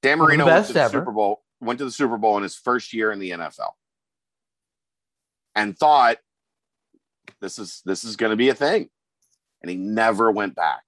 Dan 0.01 0.17
Marino 0.17 0.45
went 0.45 0.67
to 0.67 0.73
the 0.73 0.81
ever. 0.81 0.99
Super 0.99 1.11
Bowl, 1.11 1.43
went 1.59 1.79
to 1.79 1.85
the 1.85 1.91
Super 1.91 2.17
Bowl 2.17 2.37
in 2.37 2.43
his 2.43 2.55
first 2.55 2.93
year 2.93 3.11
in 3.11 3.19
the 3.19 3.31
NFL, 3.31 3.71
and 5.55 5.77
thought 5.77 6.17
this 7.39 7.59
is 7.59 7.81
this 7.85 8.03
is 8.03 8.15
going 8.15 8.31
to 8.31 8.35
be 8.35 8.49
a 8.49 8.55
thing, 8.55 8.89
and 9.61 9.69
he 9.69 9.77
never 9.77 10.31
went 10.31 10.55
back. 10.55 10.83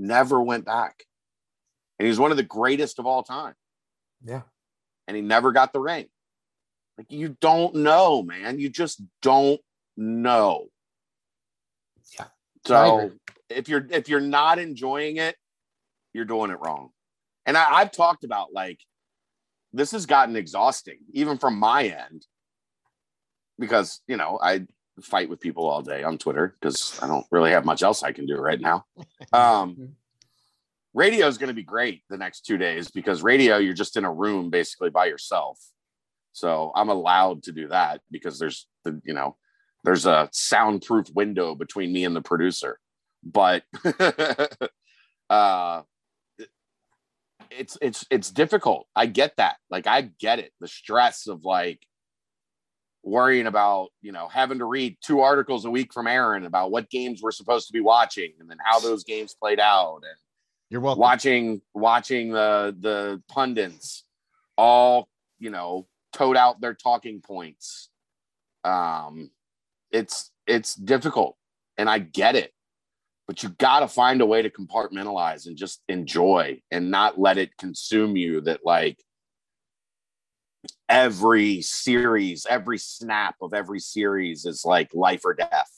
Never 0.00 0.40
went 0.42 0.64
back, 0.64 1.04
and 1.98 2.08
he's 2.08 2.18
one 2.18 2.30
of 2.30 2.38
the 2.38 2.42
greatest 2.42 2.98
of 2.98 3.04
all 3.04 3.22
time 3.22 3.54
Yeah. 4.24 4.42
and 5.06 5.14
he 5.14 5.22
never 5.22 5.52
got 5.52 5.74
the 5.74 5.80
ring. 5.80 6.06
Like 6.96 7.12
you 7.12 7.36
don't 7.40 7.74
know, 7.74 8.22
man. 8.22 8.58
You 8.58 8.70
just 8.70 9.02
don't 9.20 9.60
know. 9.98 10.68
Yeah. 12.18 12.26
So 12.66 13.12
if 13.50 13.68
you're 13.68 13.86
if 13.90 14.08
you're 14.08 14.20
not 14.20 14.58
enjoying 14.58 15.18
it, 15.18 15.36
you're 16.14 16.24
doing 16.24 16.50
it 16.50 16.58
wrong. 16.64 16.90
And 17.44 17.56
I, 17.56 17.70
I've 17.74 17.92
talked 17.92 18.24
about 18.24 18.54
like 18.54 18.80
this 19.74 19.92
has 19.92 20.06
gotten 20.06 20.34
exhausting, 20.34 20.98
even 21.12 21.36
from 21.36 21.58
my 21.58 21.84
end, 21.84 22.26
because 23.58 24.00
you 24.08 24.16
know 24.16 24.38
I 24.42 24.66
fight 25.00 25.28
with 25.28 25.40
people 25.40 25.68
all 25.68 25.82
day 25.82 26.02
on 26.02 26.18
Twitter 26.18 26.56
because 26.60 26.98
I 27.02 27.06
don't 27.06 27.26
really 27.30 27.50
have 27.50 27.64
much 27.64 27.82
else 27.82 28.02
I 28.02 28.12
can 28.12 28.26
do 28.26 28.36
right 28.36 28.60
now. 28.60 28.84
Um, 29.32 29.96
radio 30.94 31.26
is 31.26 31.38
going 31.38 31.48
to 31.48 31.54
be 31.54 31.62
great 31.62 32.02
the 32.10 32.16
next 32.16 32.40
two 32.40 32.58
days 32.58 32.90
because 32.90 33.22
radio 33.22 33.58
you're 33.58 33.74
just 33.74 33.96
in 33.96 34.04
a 34.04 34.12
room 34.12 34.50
basically 34.50 34.90
by 34.90 35.06
yourself. 35.06 35.58
So 36.32 36.72
i'm 36.74 36.88
allowed 36.88 37.44
to 37.44 37.52
do 37.52 37.68
that 37.68 38.00
because 38.10 38.38
there's 38.38 38.66
the 38.84 39.00
you 39.04 39.14
know 39.14 39.36
there's 39.84 40.06
a 40.06 40.28
soundproof 40.32 41.08
window 41.14 41.54
between 41.54 41.92
me 41.92 42.04
and 42.04 42.14
the 42.14 42.22
producer. 42.22 42.78
But 43.22 43.64
uh 45.30 45.82
it's 47.50 47.76
it's 47.80 48.06
it's 48.10 48.30
difficult. 48.30 48.86
I 48.96 49.06
get 49.06 49.36
that. 49.36 49.56
Like 49.70 49.86
i 49.86 50.02
get 50.18 50.38
it. 50.38 50.52
The 50.60 50.68
stress 50.68 51.26
of 51.26 51.44
like 51.44 51.86
worrying 53.02 53.46
about 53.46 53.88
you 54.02 54.12
know 54.12 54.28
having 54.28 54.58
to 54.58 54.64
read 54.64 54.96
two 55.02 55.20
articles 55.20 55.64
a 55.64 55.70
week 55.70 55.92
from 55.92 56.06
aaron 56.06 56.44
about 56.44 56.70
what 56.70 56.90
games 56.90 57.22
we're 57.22 57.30
supposed 57.30 57.66
to 57.66 57.72
be 57.72 57.80
watching 57.80 58.30
and 58.38 58.50
then 58.50 58.58
how 58.62 58.78
those 58.78 59.04
games 59.04 59.34
played 59.40 59.58
out 59.58 59.96
and 59.96 60.16
You're 60.68 60.82
welcome. 60.82 61.00
watching 61.00 61.62
watching 61.72 62.30
the 62.30 62.76
the 62.78 63.22
pundits 63.28 64.04
all 64.56 65.08
you 65.38 65.50
know 65.50 65.86
tote 66.12 66.36
out 66.36 66.60
their 66.60 66.74
talking 66.74 67.20
points 67.22 67.88
um 68.64 69.30
it's 69.90 70.30
it's 70.46 70.74
difficult 70.74 71.36
and 71.78 71.88
i 71.88 71.98
get 71.98 72.36
it 72.36 72.52
but 73.26 73.42
you 73.44 73.48
got 73.48 73.80
to 73.80 73.88
find 73.88 74.20
a 74.20 74.26
way 74.26 74.42
to 74.42 74.50
compartmentalize 74.50 75.46
and 75.46 75.56
just 75.56 75.82
enjoy 75.88 76.60
and 76.70 76.90
not 76.90 77.18
let 77.18 77.38
it 77.38 77.56
consume 77.56 78.16
you 78.16 78.40
that 78.42 78.60
like 78.64 78.98
every 80.88 81.62
series 81.62 82.46
every 82.48 82.78
snap 82.78 83.34
of 83.40 83.54
every 83.54 83.80
series 83.80 84.44
is 84.44 84.64
like 84.64 84.92
life 84.92 85.22
or 85.24 85.34
death 85.34 85.70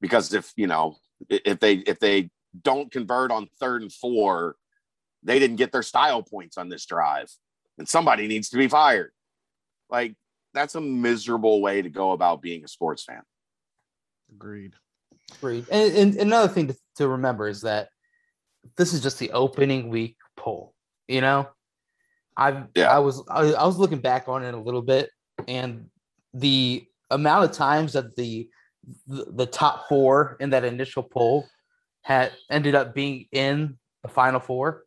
because 0.00 0.32
if 0.32 0.52
you 0.56 0.66
know 0.66 0.96
if 1.28 1.60
they 1.60 1.74
if 1.74 1.98
they 1.98 2.30
don't 2.62 2.90
convert 2.90 3.30
on 3.30 3.48
third 3.60 3.82
and 3.82 3.92
four 3.92 4.56
they 5.22 5.38
didn't 5.38 5.56
get 5.56 5.72
their 5.72 5.82
style 5.82 6.22
points 6.22 6.56
on 6.56 6.68
this 6.68 6.86
drive 6.86 7.30
and 7.78 7.88
somebody 7.88 8.26
needs 8.26 8.48
to 8.48 8.56
be 8.56 8.68
fired 8.68 9.10
like 9.90 10.14
that's 10.54 10.74
a 10.74 10.80
miserable 10.80 11.60
way 11.60 11.82
to 11.82 11.90
go 11.90 12.12
about 12.12 12.40
being 12.40 12.64
a 12.64 12.68
sports 12.68 13.04
fan 13.04 13.22
Agreed. 14.34 14.74
Agreed. 15.34 15.66
And, 15.70 15.92
and 15.94 16.14
another 16.16 16.52
thing 16.52 16.68
to, 16.68 16.76
to 16.96 17.08
remember 17.08 17.48
is 17.48 17.62
that 17.62 17.88
this 18.76 18.92
is 18.92 19.02
just 19.02 19.18
the 19.18 19.32
opening 19.32 19.88
week 19.88 20.16
poll. 20.36 20.74
You 21.08 21.20
know, 21.20 21.48
I 22.36 22.64
Yeah. 22.74 22.94
I 22.94 22.98
was 22.98 23.22
I, 23.28 23.52
I 23.52 23.66
was 23.66 23.78
looking 23.78 24.00
back 24.00 24.28
on 24.28 24.44
it 24.44 24.54
a 24.54 24.60
little 24.60 24.82
bit, 24.82 25.10
and 25.48 25.88
the 26.34 26.86
amount 27.10 27.44
of 27.44 27.52
times 27.52 27.94
that 27.94 28.16
the 28.16 28.48
the, 29.06 29.26
the 29.32 29.46
top 29.46 29.88
four 29.88 30.36
in 30.40 30.50
that 30.50 30.64
initial 30.64 31.02
poll 31.02 31.46
had 32.02 32.32
ended 32.50 32.74
up 32.74 32.94
being 32.94 33.26
in 33.32 33.78
the 34.02 34.08
final 34.08 34.40
four. 34.40 34.84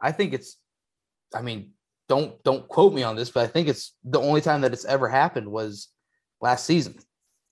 I 0.00 0.12
think 0.12 0.34
it's. 0.34 0.58
I 1.34 1.42
mean, 1.42 1.70
don't 2.08 2.42
don't 2.44 2.68
quote 2.68 2.92
me 2.92 3.02
on 3.02 3.16
this, 3.16 3.30
but 3.30 3.44
I 3.44 3.46
think 3.46 3.68
it's 3.68 3.94
the 4.04 4.20
only 4.20 4.40
time 4.40 4.60
that 4.60 4.72
it's 4.72 4.84
ever 4.84 5.08
happened 5.08 5.48
was 5.48 5.88
last 6.40 6.66
season. 6.66 6.96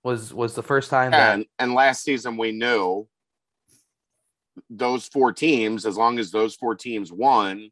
Was 0.04 0.34
was 0.34 0.54
the 0.54 0.62
first 0.62 0.90
time 0.90 1.12
that 1.12 1.34
and 1.34 1.46
and 1.58 1.74
last 1.74 2.02
season 2.02 2.36
we 2.36 2.50
knew 2.50 3.06
those 4.68 5.06
four 5.06 5.32
teams 5.32 5.86
as 5.86 5.96
long 5.96 6.18
as 6.18 6.30
those 6.30 6.56
four 6.56 6.74
teams 6.74 7.12
won 7.12 7.70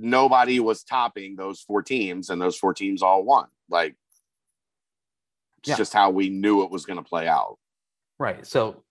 nobody 0.00 0.60
was 0.60 0.82
topping 0.82 1.36
those 1.36 1.60
four 1.60 1.82
teams 1.82 2.30
and 2.30 2.40
those 2.40 2.56
four 2.56 2.72
teams 2.74 3.02
all 3.02 3.22
won 3.22 3.46
like 3.68 3.94
it's 5.58 5.68
Yeah. 5.68 5.76
just 5.76 5.92
how 5.92 6.10
we 6.10 6.30
knew 6.30 6.62
it 6.64 6.70
was 6.70 6.86
going 6.86 6.96
to 6.96 7.08
play 7.08 7.28
out 7.28 7.58
Right. 8.20 8.46
So 8.46 8.84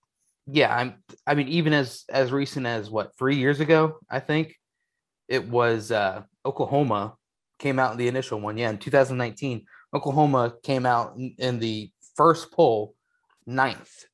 yeah, 0.47 0.75
I'm 0.75 1.03
I 1.27 1.35
mean, 1.35 1.47
even 1.49 1.71
as 1.71 2.03
as 2.09 2.31
recent 2.31 2.65
as 2.65 2.89
what, 2.89 3.15
three 3.15 3.35
years 3.37 3.59
ago, 3.59 3.99
I 4.09 4.19
think 4.19 4.55
it 5.27 5.47
was 5.47 5.91
uh 5.91 6.23
Oklahoma 6.43 7.13
came 7.59 7.77
out 7.77 7.91
in 7.91 7.99
the 7.99 8.07
initial 8.07 8.39
one. 8.41 8.57
Yeah, 8.57 8.71
in 8.71 8.79
2019, 8.79 9.65
Oklahoma 9.93 10.55
came 10.63 10.87
out 10.87 11.15
in, 11.15 11.35
in 11.37 11.59
the 11.59 11.91
first 12.15 12.51
poll 12.51 12.95
ninth. 13.45 14.05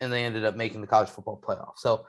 And 0.00 0.12
they 0.12 0.24
ended 0.24 0.44
up 0.44 0.56
making 0.56 0.80
the 0.80 0.88
college 0.88 1.10
football 1.10 1.40
playoff. 1.40 1.74
So 1.76 2.04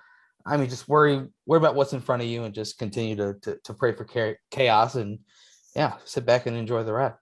I 0.45 0.57
mean, 0.57 0.69
just 0.69 0.87
worry 0.87 1.27
worry 1.45 1.57
about 1.57 1.75
what's 1.75 1.93
in 1.93 2.01
front 2.01 2.21
of 2.21 2.27
you 2.27 2.43
and 2.43 2.53
just 2.53 2.77
continue 2.77 3.15
to 3.15 3.35
to, 3.41 3.57
to 3.63 3.73
pray 3.73 3.93
for 3.93 4.07
chaos 4.51 4.95
and 4.95 5.19
yeah, 5.75 5.95
sit 6.05 6.25
back 6.25 6.45
and 6.45 6.55
enjoy 6.55 6.83
the 6.83 6.93
ride. 6.93 7.13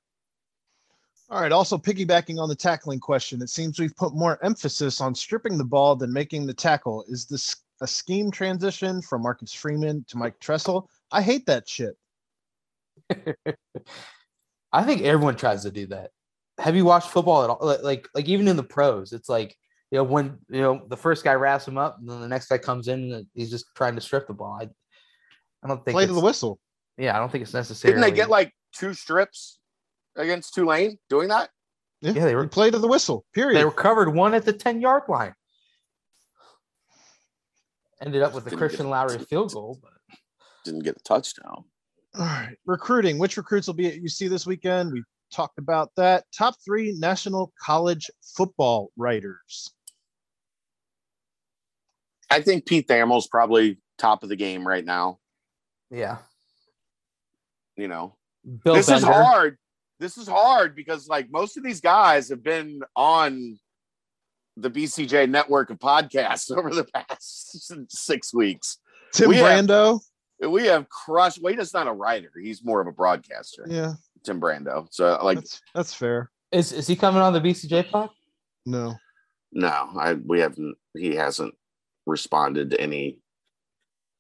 All 1.30 1.42
right. 1.42 1.52
Also, 1.52 1.78
piggybacking 1.78 2.40
on 2.40 2.50
the 2.50 2.56
tackling 2.56 3.00
question, 3.00 3.42
it 3.42 3.50
seems 3.50 3.80
we've 3.80 3.96
put 3.96 4.14
more 4.14 4.44
emphasis 4.44 5.02
on 5.02 5.16
stripping 5.16 5.58
the 5.58 5.64
ball 5.64 5.96
than 5.96 6.14
making 6.14 6.46
the 6.46 6.54
tackle. 6.54 7.04
Is 7.08 7.26
this 7.26 7.56
a 7.82 7.88
scheme 7.88 8.30
transition 8.30 9.02
from 9.02 9.24
Marcus 9.24 9.54
Freeman 9.54 10.06
to 10.10 10.18
Mike 10.18 10.40
Tressel? 10.40 10.90
I 11.12 11.22
hate 11.22 11.46
that 11.48 11.68
shit. 11.68 11.98
I 14.74 14.84
think 14.84 15.02
everyone 15.02 15.36
tries 15.36 15.64
to 15.64 15.72
do 15.72 15.88
that. 15.88 16.12
Have 16.60 16.76
you 16.76 16.86
watched 16.86 17.10
football 17.10 17.44
at 17.44 17.50
all? 17.50 17.60
Like, 17.62 17.84
like, 17.84 18.10
like 18.14 18.28
even 18.28 18.48
in 18.48 18.56
the 18.56 18.64
pros, 18.64 19.12
it's 19.14 19.30
like 19.30 19.58
you 19.94 20.00
know 20.00 20.06
when 20.06 20.40
you 20.50 20.60
know 20.60 20.82
the 20.88 20.98
first 20.98 21.24
guy 21.24 21.34
wraps 21.34 21.68
him 21.68 21.78
up, 21.78 22.00
and 22.00 22.10
then 22.10 22.20
the 22.20 22.28
next 22.28 22.48
guy 22.48 22.58
comes 22.58 22.88
in 22.88 23.12
and 23.14 23.28
he's 23.36 23.52
just 23.52 23.68
trying 23.76 23.94
to 23.94 24.02
strip 24.02 24.26
the 24.26 24.34
ball. 24.34 24.58
I, 24.60 24.68
I 25.64 25.68
don't 25.68 25.86
think. 25.86 25.94
Play 25.94 26.08
to 26.08 26.14
the 26.14 26.20
whistle. 26.20 26.58
Yeah, 26.98 27.16
I 27.16 27.20
don't 27.20 27.32
think 27.32 27.44
it's 27.44 27.54
necessary. 27.54 27.94
didn't 27.94 28.02
they 28.02 28.16
get 28.16 28.28
like 28.28 28.52
two 28.74 28.96
strips 28.96 29.60
against 30.16 30.56
tulane 30.56 30.98
doing 31.10 31.28
that 31.28 31.52
Yeah, 32.02 32.14
Yeah, 32.14 32.26
they 32.26 32.34
were- 32.34 32.42
you 32.42 32.50
play 32.50 32.72
to 32.72 32.80
the 32.80 32.88
whistle. 32.88 33.24
Period. 33.36 33.60
They 33.60 33.66
recovered 33.66 34.10
one 34.10 34.34
at 34.34 34.46
the 34.46 34.54
ten 34.54 34.82
yard 34.82 35.04
line. 35.08 35.36
Ended 38.02 38.24
up 38.24 38.34
with 38.34 38.46
the 38.46 38.50
Didn't 38.50 38.60
Christian 38.62 38.90
Lowry 38.90 39.20
field 39.20 39.54
goal, 39.54 39.78
but 39.80 39.92
didn't 40.66 40.84
get 40.84 40.98
a 40.98 41.04
touchdown 41.04 41.66
All 42.16 42.26
right. 42.26 42.58
Recruiting. 42.66 43.20
Which 43.20 43.38
recruits 43.38 43.68
will 43.68 43.76
be 43.76 43.90
at 43.90 44.02
UC 44.02 44.28
this 44.28 44.48
weekend? 44.48 44.92
We 44.92 45.04
talked 45.32 45.60
about 45.60 45.92
that. 45.98 46.26
Top 46.36 46.56
three 46.66 46.96
national 46.98 47.54
college 47.64 48.10
football 48.36 48.90
writers. 48.98 49.70
I 52.30 52.42
think 52.42 52.66
pete 52.66 52.88
thamel's 52.88 53.28
probably 53.28 53.78
top 53.98 54.24
of 54.24 54.30
the 54.30 54.36
game 54.36 54.68
right 54.68 54.86
now 54.86 55.20
yeah. 55.92 56.18
you 57.78 57.88
know 57.88 58.16
Bill 58.64 58.76
this 58.76 58.90
is 58.90 59.04
hard. 59.04 59.58
This 60.00 60.18
is 60.18 60.28
hard 60.28 60.76
because 60.76 61.08
like 61.08 61.32
most 61.32 61.58
of 61.58 61.64
these 61.64 61.80
guys 61.80 62.30
have 62.30 62.44
been 62.44 62.82
on 62.96 63.58
the 64.58 64.70
BCJ 64.70 65.30
network 65.30 65.70
of 65.70 65.80
podcasts 65.80 66.52
over 66.58 66.70
the 66.70 66.84
past 66.84 67.74
six 67.90 68.34
weeks. 68.34 68.80
Tim 69.14 69.30
We 69.30 69.38
have- 69.38 69.66
Brando. 69.66 70.00
We 70.46 70.66
have 70.66 70.90
crushed. 70.90 71.42
Wade 71.42 71.60
is 71.60 71.74
not 71.74 71.88
a 71.88 71.94
writer; 71.94 72.32
he's 72.42 72.66
more 72.66 72.82
of 72.82 72.88
a 72.88 72.92
broadcaster. 72.92 73.66
Yeah, 73.70 73.94
Tim 74.26 74.42
Brando. 74.42 74.88
So 74.92 75.18
like, 75.24 75.38
that's 75.38 75.62
that's 75.74 75.94
fair. 75.94 76.30
Is 76.52 76.74
is 76.74 76.86
he 76.86 76.98
coming 76.98 77.22
on 77.22 77.32
the 77.32 77.40
BCJ 77.40 77.90
pod? 77.90 78.10
No. 78.66 78.96
no, 79.54 79.90
I 79.98 80.16
we 80.16 80.42
haven't. 80.42 80.76
He 80.98 81.16
hasn't 81.16 81.54
responded 82.06 82.72
to 82.72 82.82
any. 82.82 83.20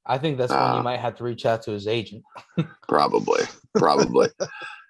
I 0.05 0.17
think 0.17 0.37
that's 0.37 0.51
when 0.51 0.59
Uh, 0.59 0.77
you 0.77 0.83
might 0.83 0.99
have 0.99 1.15
to 1.17 1.23
reach 1.23 1.45
out 1.45 1.61
to 1.63 1.71
his 1.71 1.87
agent. 1.87 2.23
Probably, 2.87 3.43
probably. 3.75 4.29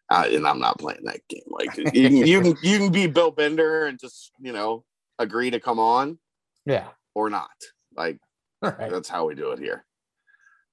uh, 0.09 0.25
and 0.29 0.47
I'm 0.47 0.59
not 0.59 0.79
playing 0.79 1.03
that 1.03 1.19
game. 1.29 1.43
Like 1.47 1.77
you 1.77 1.83
can, 1.85 2.15
you 2.27 2.41
can 2.41 2.55
you 2.63 2.77
can 2.79 2.91
be 2.91 3.07
Bill 3.07 3.31
Bender 3.31 3.85
and 3.85 3.99
just 3.99 4.31
you 4.39 4.51
know 4.51 4.83
agree 5.19 5.51
to 5.51 5.59
come 5.59 5.79
on 5.79 6.17
Yeah. 6.65 6.87
or 7.13 7.29
not. 7.29 7.51
Like 7.95 8.19
right. 8.63 8.89
That's 8.89 9.09
how 9.09 9.27
we 9.27 9.35
do 9.35 9.51
it 9.51 9.59
here. 9.59 9.85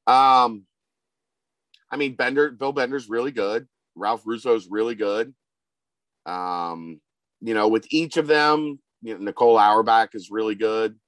Um, 0.07 0.65
I 1.91 1.97
mean, 1.97 2.15
Bender, 2.15 2.51
Bill 2.51 2.73
Bender's 2.73 3.09
really 3.09 3.33
good. 3.33 3.69
Ralph 3.97 4.23
Russo's 4.25 4.69
really 4.71 4.95
good. 4.95 5.35
Um, 6.25 7.01
you 7.41 7.53
know, 7.55 7.69
with 7.69 7.87
each 7.91 8.17
of 8.17 8.27
them, 8.27 8.79
you 9.03 9.15
know, 9.15 9.21
Nicole 9.25 9.59
Auerbach 9.59 10.15
is 10.15 10.31
really 10.31 10.55
good. 10.55 10.99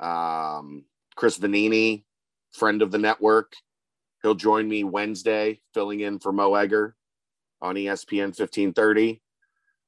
Um, 0.00 0.84
Chris 1.14 1.38
Vannini, 1.38 2.04
friend 2.52 2.82
of 2.82 2.90
the 2.90 2.98
network, 2.98 3.52
he'll 4.22 4.34
join 4.34 4.68
me 4.68 4.84
Wednesday, 4.84 5.60
filling 5.74 6.00
in 6.00 6.18
for 6.18 6.32
Mo 6.32 6.54
Egger 6.54 6.94
on 7.60 7.76
ESPN 7.76 8.36
1530. 8.36 9.22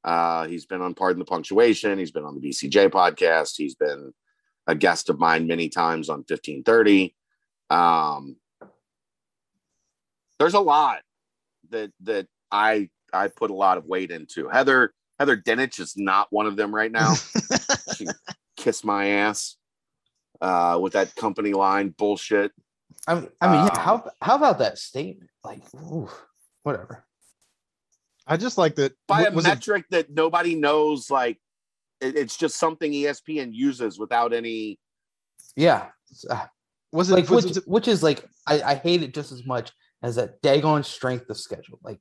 Uh, 0.04 0.46
he's 0.46 0.64
been 0.64 0.80
on 0.80 0.94
Pardon 0.94 1.18
the 1.18 1.24
Punctuation. 1.24 1.98
He's 1.98 2.12
been 2.12 2.24
on 2.24 2.40
the 2.40 2.48
BCJ 2.48 2.88
podcast. 2.88 3.54
He's 3.56 3.74
been 3.74 4.12
a 4.66 4.74
guest 4.74 5.10
of 5.10 5.18
mine 5.18 5.46
many 5.46 5.68
times 5.68 6.08
on 6.08 6.18
1530. 6.18 7.14
Um, 7.70 8.36
there's 10.38 10.54
a 10.54 10.60
lot 10.60 11.02
that 11.70 11.90
that 12.02 12.26
I 12.50 12.88
I 13.12 13.28
put 13.28 13.50
a 13.50 13.54
lot 13.54 13.76
of 13.76 13.86
weight 13.86 14.10
into. 14.10 14.48
Heather 14.48 14.94
Heather 15.18 15.36
Dinich 15.36 15.80
is 15.80 15.94
not 15.96 16.28
one 16.30 16.46
of 16.46 16.56
them 16.56 16.74
right 16.74 16.92
now. 16.92 17.14
she 17.96 18.06
kiss 18.56 18.84
my 18.84 19.08
ass 19.08 19.57
uh, 20.40 20.78
with 20.80 20.92
that 20.94 21.14
company 21.16 21.52
line 21.52 21.90
bullshit. 21.96 22.52
I 23.06 23.14
mean, 23.14 23.28
I 23.40 23.46
mean, 23.46 23.66
yeah, 23.66 23.72
Um, 23.72 23.80
how 23.80 24.10
how 24.22 24.36
about 24.36 24.58
that 24.58 24.78
statement? 24.78 25.30
Like, 25.44 25.62
oof, 25.92 26.10
whatever. 26.62 27.04
I 28.26 28.36
just 28.36 28.58
like 28.58 28.74
that. 28.76 28.92
By 29.06 29.22
a 29.22 29.30
was 29.30 29.46
it- 29.46 29.48
metric 29.48 29.86
that 29.90 30.10
nobody 30.10 30.54
knows, 30.54 31.10
like 31.10 31.38
it- 32.00 32.16
it's 32.16 32.36
just 32.36 32.56
something 32.56 32.92
ESPN 32.92 33.52
uses 33.54 33.98
without 33.98 34.32
any. 34.32 34.78
Yeah, 35.56 35.88
uh, 36.30 36.46
was 36.92 37.10
it, 37.10 37.14
like 37.14 37.28
was 37.30 37.46
which 37.46 37.56
it- 37.56 37.68
which 37.68 37.88
is 37.88 38.02
like 38.02 38.24
I, 38.46 38.62
I 38.62 38.74
hate 38.74 39.02
it 39.02 39.14
just 39.14 39.32
as 39.32 39.44
much 39.46 39.72
as 40.02 40.16
that 40.16 40.40
daggone 40.42 40.84
strength 40.84 41.28
of 41.30 41.38
schedule. 41.38 41.78
Like, 41.82 42.00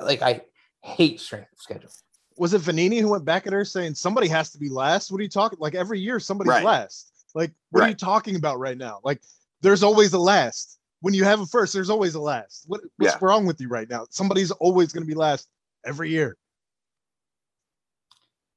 like 0.00 0.22
I 0.22 0.40
hate 0.82 1.20
strength 1.20 1.52
of 1.52 1.58
schedule. 1.58 1.90
was 2.38 2.52
it 2.52 2.60
Vannini 2.60 3.00
who 3.00 3.08
went 3.08 3.24
back 3.24 3.46
at 3.46 3.52
her 3.54 3.64
saying 3.64 3.94
somebody 3.94 4.28
has 4.28 4.50
to 4.50 4.58
be 4.58 4.68
last? 4.68 5.10
What 5.10 5.20
are 5.20 5.22
you 5.22 5.28
talking? 5.28 5.58
Like 5.58 5.74
every 5.74 5.98
year 6.00 6.18
somebody's 6.20 6.50
Right. 6.50 6.64
last. 6.64 7.12
Like 7.36 7.52
what 7.70 7.84
are 7.84 7.88
you 7.90 7.94
talking 7.94 8.34
about 8.36 8.58
right 8.58 8.78
now? 8.78 9.00
Like 9.04 9.20
there's 9.60 9.82
always 9.82 10.14
a 10.14 10.18
last. 10.18 10.78
When 11.02 11.12
you 11.12 11.22
have 11.24 11.38
a 11.40 11.46
first, 11.46 11.74
there's 11.74 11.90
always 11.90 12.14
a 12.14 12.20
last. 12.20 12.64
What, 12.66 12.80
what's 12.96 13.12
Yeah. 13.12 13.18
wrong 13.20 13.44
with 13.44 13.60
you 13.60 13.68
right 13.68 13.88
now? 13.88 14.06
Somebody's 14.08 14.50
always 14.52 14.90
going 14.90 15.02
to 15.02 15.06
be 15.06 15.14
last 15.14 15.46
every 15.84 16.08
year. 16.08 16.38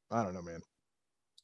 I 0.09 0.23
don't 0.23 0.33
know, 0.33 0.41
man. 0.41 0.61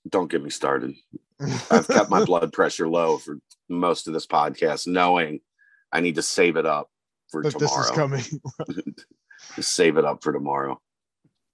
Don't 0.10 0.32
get 0.32 0.41
me 0.41 0.49
started. 0.49 0.95
I've 1.70 1.88
kept 1.90 2.10
my 2.10 2.24
blood 2.24 2.53
pressure 2.53 2.88
low 2.88 3.18
for 3.18 3.38
most 3.68 4.07
of 4.07 4.14
this 4.14 4.26
podcast, 4.26 4.88
knowing 4.88 5.41
I 5.91 5.99
need 5.99 6.16
to 6.16 6.22
save 6.22 6.56
it 6.56 6.66
up 6.66 6.90
for 7.30 7.44
but 7.44 7.60
this 7.60 7.70
is 7.70 7.90
tomorrow. 7.91 7.95
coming. 7.95 8.24
save 9.60 9.98
it 9.98 10.06
up 10.06 10.24
for 10.24 10.32
tomorrow. 10.32 10.80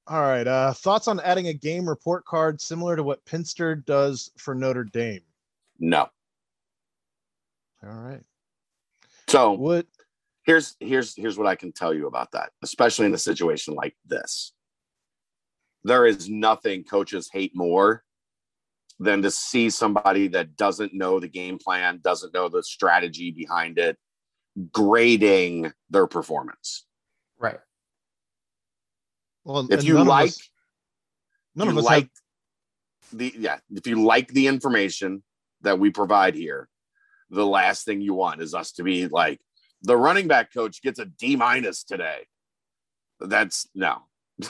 All 0.05 0.21
right. 0.21 0.45
Uh, 0.47 0.73
thoughts 0.73 1.07
on 1.07 1.19
adding 1.21 1.47
a 1.47 1.53
game 1.53 1.89
report 1.89 2.23
card 2.25 2.61
similar 2.61 2.95
to 2.95 3.01
what 3.03 3.25
Pinster 3.25 3.83
does 3.85 4.29
for 4.37 4.53
Notre 4.53 4.83
Dame? 4.83 5.21
No. 5.81 6.07
All 7.83 7.89
right. 7.89 8.21
So 9.27 9.53
What? 9.53 9.87
here's 10.43 10.75
here's 10.79 11.15
here's 11.15 11.37
what 11.37 11.47
I 11.47 11.55
can 11.55 11.71
tell 11.71 11.93
you 11.93 12.05
about 12.07 12.31
that, 12.33 12.51
especially 12.63 13.07
in 13.07 13.13
a 13.13 13.17
situation 13.17 13.73
like 13.73 13.95
this. 14.05 14.53
There 15.83 16.05
is 16.05 16.29
nothing 16.29 16.83
coaches 16.83 17.29
hate 17.33 17.53
more 17.55 18.03
than 18.99 19.23
to 19.23 19.31
see 19.31 19.71
somebody 19.71 20.27
that 20.27 20.55
doesn't 20.55 20.93
know 20.93 21.19
the 21.19 21.27
game 21.27 21.57
plan, 21.57 21.99
doesn't 22.03 22.35
know 22.35 22.49
the 22.49 22.61
strategy 22.61 23.31
behind 23.31 23.79
it, 23.79 23.97
grading 24.71 25.73
their 25.89 26.05
performance. 26.05 26.85
Right. 27.39 27.57
Well, 29.43 29.65
If 29.71 29.79
and 29.79 29.83
you 29.83 29.93
none 29.95 30.01
of 30.01 30.07
like, 30.07 30.29
us- 30.29 30.49
none 31.55 31.65
you 31.67 31.71
of 31.71 31.77
us 31.79 31.83
like 31.85 32.03
have. 32.03 32.11
the 33.19 33.33
yeah, 33.35 33.57
if 33.71 33.87
you 33.87 34.03
like 34.03 34.27
the 34.27 34.45
information 34.45 35.23
that 35.61 35.79
we 35.79 35.89
provide 35.91 36.35
here, 36.35 36.67
the 37.29 37.45
last 37.45 37.85
thing 37.85 38.01
you 38.01 38.13
want 38.13 38.41
is 38.41 38.53
us 38.53 38.71
to 38.73 38.83
be 38.83 39.07
like 39.07 39.39
the 39.83 39.95
running 39.97 40.27
back 40.27 40.53
coach 40.53 40.81
gets 40.81 40.99
a 40.99 41.05
D 41.05 41.35
minus 41.35 41.83
today. 41.83 42.27
That's 43.19 43.67
no. 43.75 43.99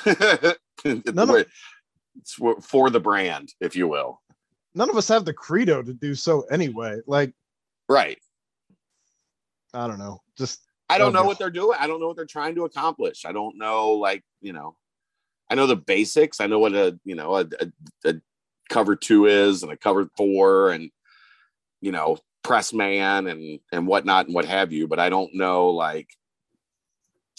it's, 0.06 0.58
No, 0.86 1.26
no. 1.26 1.44
it's 2.16 2.34
for- 2.34 2.62
for 2.62 2.90
the 2.90 3.00
brand, 3.00 3.54
if 3.60 3.76
you 3.76 3.88
will. 3.88 4.22
None 4.74 4.90
of 4.90 4.96
us 4.96 5.08
have 5.10 5.26
the 5.26 5.34
credo 5.34 5.84
to 5.84 5.94
do 5.94 6.16
so 6.16 6.42
anyway. 6.52 7.00
Like 7.06 7.34
Right. 7.90 8.20
I 9.74 9.88
don't 9.88 10.00
know. 10.00 10.22
Just 10.38 10.60
I 10.90 10.98
don't 10.98 11.14
know 11.14 11.24
what 11.24 11.40
they're 11.40 11.50
doing. 11.50 11.78
I 11.80 11.88
don't 11.88 12.00
know 12.02 12.08
what 12.08 12.16
they're 12.18 12.26
trying 12.26 12.56
to 12.56 12.66
accomplish. 12.66 13.24
I 13.26 13.32
don't 13.32 13.58
know, 13.58 13.92
like, 13.92 14.24
you 14.42 14.52
know, 14.52 14.76
I 15.50 15.56
know 15.56 15.68
the 15.68 15.78
basics. 15.78 16.42
I 16.42 16.48
know 16.48 16.60
what 16.60 16.74
a, 16.74 17.00
you 17.06 17.16
know, 17.16 17.36
a, 17.38 17.46
a, 17.60 18.10
a 18.10 18.14
cover 18.70 18.96
two 18.98 19.26
is 19.28 19.64
and 19.64 19.72
a 19.72 19.78
cover 19.78 20.10
four 20.18 20.72
and, 20.72 20.90
you 21.82 21.92
know, 21.92 22.18
press 22.44 22.74
man 22.74 23.28
and, 23.28 23.60
and 23.72 23.88
whatnot 23.88 24.28
and 24.28 24.36
what 24.36 24.46
have 24.46 24.72
you. 24.72 24.88
But 24.88 25.00
I 25.00 25.10
don't 25.10 25.34
know, 25.34 25.70
like, 25.70 26.08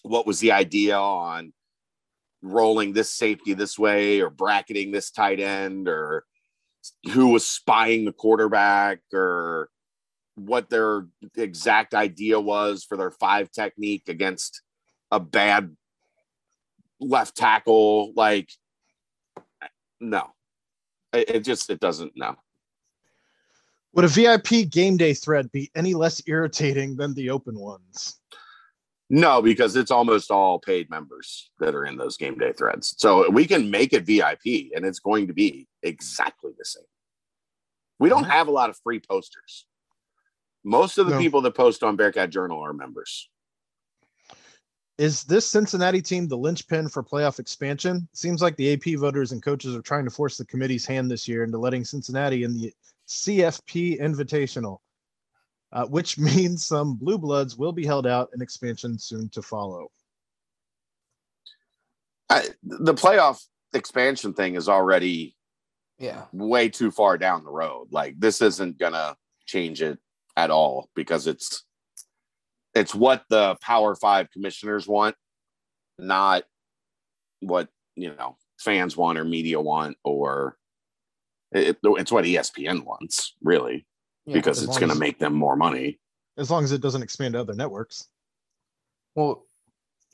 what 0.02 0.26
was 0.26 0.40
the 0.40 0.52
idea 0.52 0.96
on 0.96 1.52
rolling 2.42 2.92
this 2.92 3.10
safety 3.10 3.54
this 3.54 3.78
way 3.78 4.20
or 4.20 4.28
bracketing 4.28 4.90
this 4.90 5.10
tight 5.10 5.40
end 5.40 5.88
or 5.88 6.24
who 7.12 7.28
was 7.28 7.46
spying 7.46 8.04
the 8.04 8.12
quarterback 8.12 9.00
or 9.12 9.68
what 10.34 10.68
their 10.68 11.06
exact 11.36 11.94
idea 11.94 12.40
was 12.40 12.84
for 12.84 12.96
their 12.96 13.10
five 13.10 13.50
technique 13.52 14.08
against 14.08 14.62
a 15.10 15.20
bad 15.20 15.76
left 17.00 17.36
tackle 17.36 18.12
like 18.16 18.50
no 20.00 20.30
it, 21.12 21.30
it 21.30 21.44
just 21.44 21.70
it 21.70 21.80
doesn't 21.80 22.12
no 22.16 22.36
would 23.94 24.04
a 24.04 24.08
VIP 24.08 24.70
game 24.70 24.96
day 24.96 25.14
thread 25.14 25.50
be 25.52 25.70
any 25.74 25.94
less 25.94 26.22
irritating 26.26 26.96
than 26.96 27.14
the 27.14 27.30
open 27.30 27.58
ones? 27.58 28.20
no 29.12 29.42
because 29.42 29.76
it's 29.76 29.90
almost 29.90 30.30
all 30.30 30.58
paid 30.58 30.88
members 30.88 31.50
that 31.60 31.74
are 31.74 31.84
in 31.84 31.96
those 31.96 32.16
game 32.16 32.36
day 32.38 32.50
threads 32.50 32.94
so 32.96 33.30
we 33.30 33.46
can 33.46 33.70
make 33.70 33.92
it 33.92 34.04
vip 34.04 34.40
and 34.74 34.84
it's 34.86 34.98
going 34.98 35.26
to 35.26 35.34
be 35.34 35.68
exactly 35.82 36.50
the 36.58 36.64
same 36.64 36.82
we 38.00 38.08
don't 38.08 38.22
mm-hmm. 38.22 38.32
have 38.32 38.48
a 38.48 38.50
lot 38.50 38.70
of 38.70 38.76
free 38.82 38.98
posters 38.98 39.66
most 40.64 40.96
of 40.96 41.06
the 41.06 41.12
No. 41.12 41.18
people 41.18 41.42
that 41.42 41.54
post 41.54 41.82
on 41.82 41.94
bearcat 41.94 42.30
journal 42.30 42.60
are 42.60 42.72
members 42.72 43.28
Is 44.98 45.24
this 45.24 45.46
Cincinnati 45.46 46.00
team 46.00 46.26
the 46.26 46.36
linchpin 46.36 46.88
for 46.88 47.02
playoff 47.02 47.38
expansion? 47.38 48.08
Seems 48.12 48.40
like 48.40 48.56
the 48.56 48.72
AP 48.72 48.98
voters 48.98 49.32
and 49.32 49.42
coaches 49.42 49.74
are 49.74 49.82
trying 49.82 50.04
to 50.04 50.10
force 50.10 50.36
the 50.36 50.44
committee's 50.46 50.86
hand 50.86 51.10
this 51.10 51.26
year 51.26 51.44
into 51.44 51.58
letting 51.58 51.84
Cincinnati 51.84 52.44
in 52.44 52.52
the 52.52 52.72
CFP 53.12 54.00
Invitational, 54.00 54.78
uh, 55.72 55.86
which 55.86 56.18
means 56.18 56.66
some 56.66 56.96
blue 56.96 57.18
bloods 57.18 57.56
will 57.56 57.72
be 57.72 57.86
held 57.86 58.06
out 58.06 58.30
and 58.32 58.42
expansion 58.42 58.98
soon 58.98 59.28
to 59.30 59.42
follow. 59.42 59.88
I, 62.30 62.48
the 62.62 62.94
playoff 62.94 63.44
expansion 63.74 64.32
thing 64.32 64.54
is 64.54 64.68
already 64.68 65.36
Yeah. 65.98 66.24
way 66.32 66.68
too 66.70 66.90
far 66.90 67.18
down 67.18 67.44
the 67.44 67.50
road. 67.50 67.88
Like 67.90 68.18
this 68.18 68.40
isn't 68.40 68.78
gonna 68.78 69.16
change 69.46 69.82
it 69.82 69.98
at 70.36 70.50
all 70.50 70.88
because 70.94 71.26
it's 71.26 71.64
it's 72.74 72.94
what 72.94 73.24
the 73.28 73.56
Power 73.60 73.94
Five 73.94 74.30
commissioners 74.30 74.88
want, 74.88 75.14
not 75.98 76.44
what 77.40 77.68
you 77.96 78.14
know 78.14 78.38
fans 78.58 78.96
want 78.96 79.18
or 79.18 79.24
media 79.24 79.60
want 79.60 79.98
or 80.02 80.56
it, 81.54 81.78
it's 81.82 82.12
what 82.12 82.24
ESPN 82.24 82.84
wants 82.84 83.34
really 83.42 83.86
yeah. 84.26 84.34
because 84.34 84.62
it's 84.62 84.78
going 84.78 84.92
to 84.92 84.98
make 84.98 85.18
them 85.18 85.34
more 85.34 85.56
money. 85.56 85.98
As 86.38 86.50
long 86.50 86.64
as 86.64 86.72
it 86.72 86.80
doesn't 86.80 87.02
expand 87.02 87.34
to 87.34 87.40
other 87.40 87.54
networks. 87.54 88.08
Well, 89.14 89.46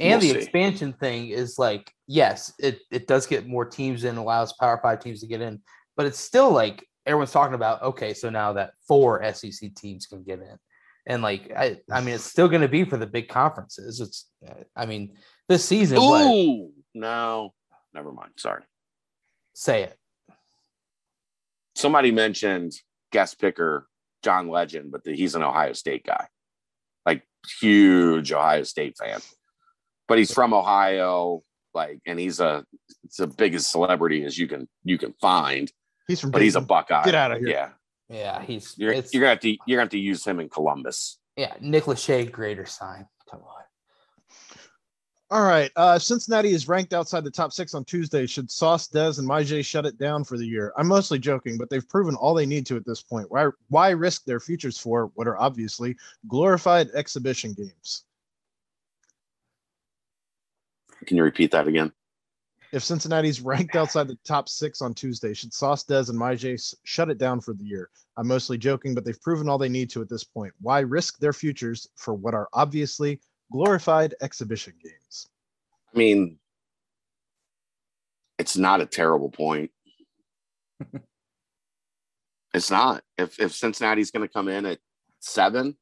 and 0.01 0.11
We'll 0.11 0.21
the 0.21 0.31
see. 0.31 0.37
expansion 0.37 0.93
thing 0.93 1.29
is 1.29 1.59
like, 1.59 1.93
yes, 2.07 2.53
it, 2.59 2.81
it 2.91 3.07
does 3.07 3.27
get 3.27 3.47
more 3.47 3.65
teams 3.65 4.05
in, 4.05 4.17
allows 4.17 4.53
Power 4.55 4.79
Five 4.83 5.01
teams 5.01 5.21
to 5.21 5.27
get 5.27 5.41
in, 5.41 5.61
but 5.97 6.07
it's 6.07 6.19
still 6.19 6.51
like 6.51 6.85
everyone's 7.07 7.33
talking 7.33 7.55
about. 7.55 7.83
Okay, 7.83 8.15
so 8.15 8.31
now 8.31 8.53
that 8.55 8.73
four 8.87 9.23
SEC 9.33 9.75
teams 9.75 10.07
can 10.07 10.23
get 10.23 10.41
in, 10.41 10.57
and 11.07 11.23
like, 11.23 11.53
I, 11.57 11.79
I 11.91 12.01
mean, 12.01 12.15
it's 12.15 12.25
still 12.25 12.49
going 12.49 12.63
to 12.63 12.69
be 12.69 12.85
for 12.85 12.97
the 12.97 13.07
big 13.07 13.29
conferences. 13.29 14.01
It's, 14.01 14.29
uh, 14.49 14.63
I 14.77 14.87
mean, 14.87 15.17
this 15.49 15.65
season, 15.65 15.99
what, 15.99 16.27
Ooh, 16.27 16.71
no, 16.95 17.55
never 17.95 18.13
mind. 18.13 18.33
Sorry. 18.37 18.63
say 19.55 19.85
it. 19.85 19.99
Somebody 21.79 22.11
mentioned 22.11 22.73
guest 23.13 23.41
picker 23.41 23.87
John 24.23 24.49
Legend, 24.49 24.91
but 24.91 25.05
the, 25.05 25.15
he's 25.15 25.35
an 25.35 25.43
Ohio 25.43 25.73
State 25.73 26.05
guy, 26.05 26.27
like 27.07 27.23
huge 27.61 28.33
Ohio 28.33 28.65
State 28.65 28.97
fan. 28.99 29.21
But 30.09 30.19
he's 30.19 30.33
from 30.33 30.53
Ohio, 30.53 31.43
like, 31.75 32.01
and 32.07 32.19
he's 32.19 32.41
a 32.41 32.65
it's 33.05 33.19
the 33.19 33.27
biggest 33.27 33.71
celebrity 33.71 34.25
as 34.25 34.37
you 34.37 34.49
can 34.49 34.69
you 34.85 34.99
can 34.99 35.15
find. 35.21 35.71
He's 36.07 36.21
from 36.21 36.31
But 36.31 36.43
he's 36.43 36.57
a 36.57 36.61
Buckeye. 36.61 37.05
Get 37.05 37.15
outta 37.15 37.39
here. 37.39 37.49
Yeah, 37.49 37.71
Yeah, 38.09 38.43
he's 38.43 38.75
you're 38.77 38.93
it's, 38.93 39.13
you're 39.13 39.21
gonna 39.21 39.31
have 39.31 39.41
to 39.41 39.51
you're 39.67 39.77
gonna 39.77 39.83
have 39.83 39.91
to 39.91 39.99
use 39.99 40.25
him 40.27 40.41
in 40.41 40.49
Columbus. 40.49 41.19
yeah, 41.37 41.55
Nick 41.61 41.85
Lachey 41.85 42.31
greater 42.31 42.67
sign. 42.67 43.07
Come 43.31 43.41
on. 43.41 43.58
All 45.31 45.43
right. 45.43 45.71
Uh, 45.77 45.99
Cincinnati 45.99 46.53
is 46.53 46.69
ranked 46.69 46.95
outside 46.95 47.23
the 47.23 47.31
top 47.31 47.53
six 47.53 47.75
on 47.75 47.85
Tuesday. 47.85 48.25
Should 48.25 48.51
Sauce, 48.51 48.89
Dez, 48.89 49.19
and 49.19 49.29
Myjai 49.29 49.63
shut 49.63 49.85
it 49.85 49.99
down 49.99 50.25
for 50.25 50.39
the 50.39 50.47
year? 50.47 50.73
I'm 50.79 50.87
mostly 50.87 51.19
joking, 51.19 51.59
but 51.59 51.69
they've 51.69 51.87
proven 51.87 52.15
all 52.15 52.33
they 52.33 52.47
need 52.47 52.65
to 52.67 52.77
at 52.77 52.87
this 52.87 53.03
point. 53.03 53.31
Why, 53.31 53.49
why 53.69 53.91
risk 53.91 54.25
their 54.25 54.41
futures 54.41 54.79
for 54.79 55.11
what 55.17 55.29
are 55.29 55.39
obviously 55.39 55.97
glorified 56.29 56.89
exhibition 56.95 57.53
games? 57.53 58.05
Can 61.05 61.19
you 61.19 61.23
repeat 61.25 61.51
that 61.51 61.69
again? 61.69 61.93
If 62.73 62.83
Cincinnati's 62.83 63.43
ranked 63.43 63.77
outside 63.77 64.09
the 64.09 64.19
top 64.27 64.49
six 64.49 64.81
on 64.81 64.95
Tuesday, 64.95 65.35
should 65.35 65.53
Sauce, 65.53 65.85
Dez, 65.85 66.09
and 66.09 66.19
Myjai 66.19 66.55
s- 66.55 66.75
shut 66.85 67.11
it 67.11 67.19
down 67.19 67.43
for 67.43 67.53
the 67.53 67.65
year? 67.65 67.91
I'm 68.17 68.27
mostly 68.27 68.57
joking, 68.57 68.95
but 68.95 69.05
they've 69.05 69.21
proven 69.21 69.49
all 69.49 69.59
they 69.59 69.69
need 69.69 69.91
to 69.91 70.01
at 70.01 70.09
this 70.09 70.25
point. 70.25 70.55
Why 70.61 70.81
risk 70.81 71.19
their 71.19 71.33
futures 71.35 71.87
for 71.97 72.15
what 72.15 72.35
are 72.35 72.49
obviously 72.55 73.21
glorified 73.53 74.15
exhibition 74.21 74.75
games? 74.83 75.27
I 75.95 75.99
mean, 75.99 76.39
it's 78.39 78.57
not 78.57 78.81
a 78.81 78.87
terrible 78.87 79.31
point. 79.31 79.71
it's 82.55 82.71
not. 82.71 83.03
If 83.17 83.39
if 83.41 83.53
Cincinnati's 83.55 84.11
going 84.11 84.27
to 84.27 84.33
come 84.33 84.49
in 84.49 84.67
at 84.67 84.79
seven, 85.21 85.77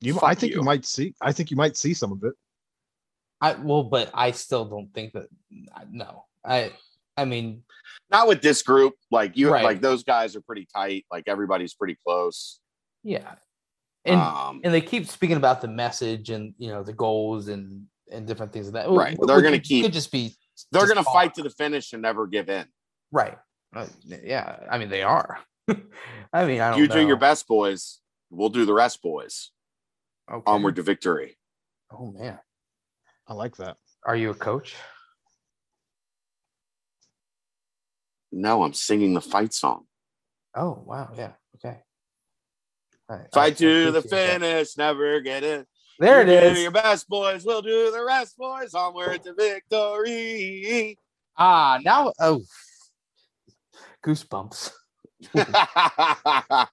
You, 0.00 0.14
Fuck 0.14 0.24
I 0.24 0.34
think 0.34 0.52
you. 0.52 0.58
you. 0.60 0.64
might 0.64 0.84
see. 0.84 1.14
I 1.20 1.32
think 1.32 1.50
you 1.50 1.56
might 1.56 1.76
see 1.76 1.94
some 1.94 2.12
of 2.12 2.22
it. 2.24 2.34
I 3.40 3.54
well, 3.54 3.84
but 3.84 4.10
I 4.14 4.30
still 4.32 4.64
don't 4.64 4.92
think 4.94 5.12
that. 5.12 5.28
No, 5.90 6.24
I, 6.44 6.72
I 7.16 7.24
mean, 7.24 7.62
not 8.10 8.26
with 8.28 8.42
this 8.42 8.62
group. 8.62 8.94
Like 9.10 9.36
you, 9.36 9.50
Right. 9.52 9.64
like 9.64 9.80
those 9.80 10.02
guys 10.04 10.34
are 10.36 10.40
pretty 10.40 10.66
tight. 10.74 11.04
Like 11.10 11.24
everybody's 11.28 11.74
pretty 11.74 11.96
close. 12.06 12.60
yeah, 13.04 13.34
and 14.08 14.20
um, 14.20 14.60
and 14.64 14.72
they 14.74 14.80
keep 14.80 15.06
speaking 15.06 15.36
about 15.36 15.60
the 15.60 15.68
message 15.68 16.30
and 16.30 16.54
you 16.58 16.68
know 16.68 16.82
the 16.82 16.92
goals 16.92 17.48
and 17.48 17.84
and 18.10 18.26
different 18.26 18.52
things 18.52 18.66
like 18.66 18.84
that. 18.86 18.90
Right. 18.90 19.16
Wh- 19.20 19.26
They're 19.26 19.42
gonna 19.42 19.56
could 19.58 19.64
keep- 19.64 19.92
just 19.92 20.10
be 20.12 20.34
they're 20.72 20.86
going 20.86 20.96
to 20.96 21.04
fight 21.04 21.34
to 21.34 21.42
the 21.42 21.50
finish 21.50 21.92
and 21.92 22.02
never 22.02 22.26
give 22.26 22.48
in. 22.48 22.66
right. 23.12 23.38
Uh, 23.76 23.86
yeah, 24.24 24.56
I 24.70 24.78
mean 24.78 24.88
they 24.88 25.02
are. 25.02 25.38
I 26.32 26.44
mean 26.46 26.60
I 26.60 26.70
don't 26.70 26.78
You 26.80 26.88
know. 26.88 26.94
do 26.94 27.06
your 27.06 27.16
best, 27.18 27.46
boys. 27.46 28.00
We'll 28.30 28.48
do 28.48 28.64
the 28.64 28.72
rest, 28.72 29.02
boys. 29.02 29.50
Okay. 30.30 30.42
Onward 30.46 30.76
to 30.76 30.82
victory. 30.82 31.36
Oh 31.92 32.10
man, 32.12 32.38
I 33.28 33.34
like 33.34 33.56
that. 33.58 33.76
are 34.06 34.16
you 34.16 34.30
a 34.30 34.34
coach? 34.34 34.74
No, 38.32 38.62
I'm 38.62 38.74
singing 38.74 39.14
the 39.14 39.20
fight 39.20 39.52
song. 39.54 39.84
Oh 40.54 40.82
wow, 40.84 41.10
yeah, 41.16 41.32
okay. 41.56 41.78
All 43.08 43.16
right, 43.16 43.22
I- 43.22 43.26
I 43.26 43.28
Fight 43.32 43.56
to 43.58 43.90
the 43.92 43.98
appreciate 43.98 44.10
that. 44.26 44.40
finish, 44.40 44.76
never 44.76 45.20
get 45.20 45.42
it. 45.44 45.66
There 46.00 46.20
it 46.22 46.28
You 46.28 46.40
do 46.40 46.46
is. 46.54 46.62
your 46.62 46.70
best, 46.70 47.08
boys. 47.08 47.44
We'll 47.44 47.62
do 47.62 47.90
the 47.90 48.04
rest, 48.04 48.36
boys. 48.36 48.72
Onward 48.74 49.22
to 49.24 49.34
victory. 49.34 50.96
Ah, 51.36 51.78
now 51.84 52.12
oh, 52.20 52.40
goosebumps. 54.04 54.72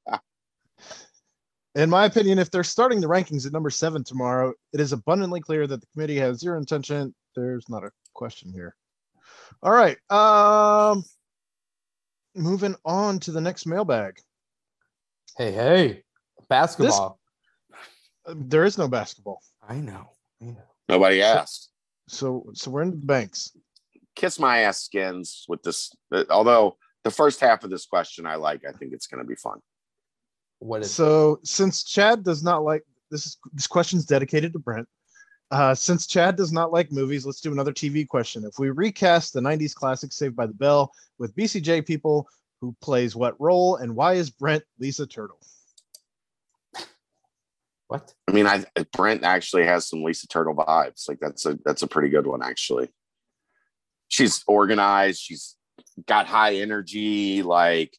In 1.75 1.89
my 1.89 2.05
opinion, 2.05 2.39
if 2.39 2.49
they're 2.51 2.63
starting 2.63 3.01
the 3.01 3.07
rankings 3.07 3.45
at 3.45 3.51
number 3.51 3.69
seven 3.69 4.03
tomorrow, 4.03 4.53
it 4.73 4.79
is 4.79 4.93
abundantly 4.93 5.41
clear 5.41 5.67
that 5.67 5.81
the 5.81 5.87
committee 5.93 6.17
has 6.17 6.39
zero 6.39 6.57
intention. 6.57 7.13
There's 7.35 7.67
not 7.67 7.83
a 7.83 7.91
question 8.13 8.53
here. 8.53 8.75
All 9.61 9.73
right. 9.73 9.97
Um 10.09 11.03
moving 12.33 12.75
on 12.85 13.19
to 13.19 13.31
the 13.31 13.41
next 13.41 13.65
mailbag. 13.65 14.19
Hey, 15.37 15.51
hey, 15.51 16.03
basketball. 16.49 17.19
Uh, 18.25 18.33
There 18.35 18.63
is 18.63 18.77
no 18.77 18.87
basketball. 18.87 19.41
I 19.67 19.75
know. 19.75 20.09
I 20.41 20.45
know. 20.45 20.63
Nobody 20.89 21.21
asked. 21.21 21.69
So 22.07 22.45
so 22.53 22.71
we're 22.71 22.83
in 22.83 22.91
the 22.91 23.05
banks. 23.05 23.51
Kiss 24.15 24.39
my 24.39 24.59
ass 24.59 24.83
skins 24.83 25.45
with 25.47 25.61
this. 25.63 25.91
uh, 26.11 26.23
Although 26.29 26.77
the 27.03 27.11
first 27.11 27.39
half 27.39 27.63
of 27.63 27.69
this 27.69 27.85
question 27.85 28.25
I 28.25 28.35
like, 28.35 28.63
I 28.67 28.71
think 28.71 28.93
it's 28.93 29.07
going 29.07 29.23
to 29.23 29.27
be 29.27 29.35
fun. 29.35 29.59
What 30.59 30.81
is 30.81 30.91
So 30.93 31.39
since 31.43 31.83
Chad 31.83 32.23
does 32.23 32.43
not 32.43 32.63
like 32.63 32.83
this 33.11 33.25
is 33.25 33.37
this 33.53 33.67
question's 33.67 34.05
dedicated 34.05 34.53
to 34.53 34.59
Brent. 34.59 34.87
Uh, 35.51 35.75
since 35.75 36.07
Chad 36.07 36.35
does 36.35 36.51
not 36.51 36.71
like 36.73 36.91
movies, 36.91 37.25
let's 37.25 37.39
do 37.41 37.51
another 37.51 37.71
TV 37.71 38.07
question. 38.07 38.43
If 38.45 38.57
we 38.57 38.71
recast 38.71 39.33
the 39.33 39.39
90s 39.41 39.75
classic 39.75 40.11
Saved 40.11 40.35
by 40.35 40.47
the 40.47 40.53
Bell 40.53 40.91
with 41.19 41.35
BCJ 41.35 41.85
people, 41.85 42.27
who 42.61 42.75
plays 42.81 43.15
what 43.15 43.39
role 43.39 43.75
and 43.75 43.95
why 43.95 44.13
is 44.13 44.29
Brent 44.31 44.63
Lisa 44.79 45.05
Turtle? 45.05 45.39
What? 47.87 48.13
I 48.27 48.31
mean, 48.31 48.47
I 48.47 48.65
Brent 48.95 49.23
actually 49.23 49.65
has 49.65 49.87
some 49.87 50.03
Lisa 50.03 50.27
Turtle 50.27 50.55
vibes. 50.55 51.07
Like 51.07 51.19
that's 51.19 51.45
a 51.45 51.57
that's 51.65 51.83
a 51.83 51.87
pretty 51.87 52.09
good 52.09 52.25
one 52.27 52.41
actually. 52.43 52.89
She's 54.07 54.43
organized. 54.47 55.19
She's 55.21 55.55
got 56.07 56.27
high 56.27 56.55
energy. 56.55 57.41
Like, 57.43 57.95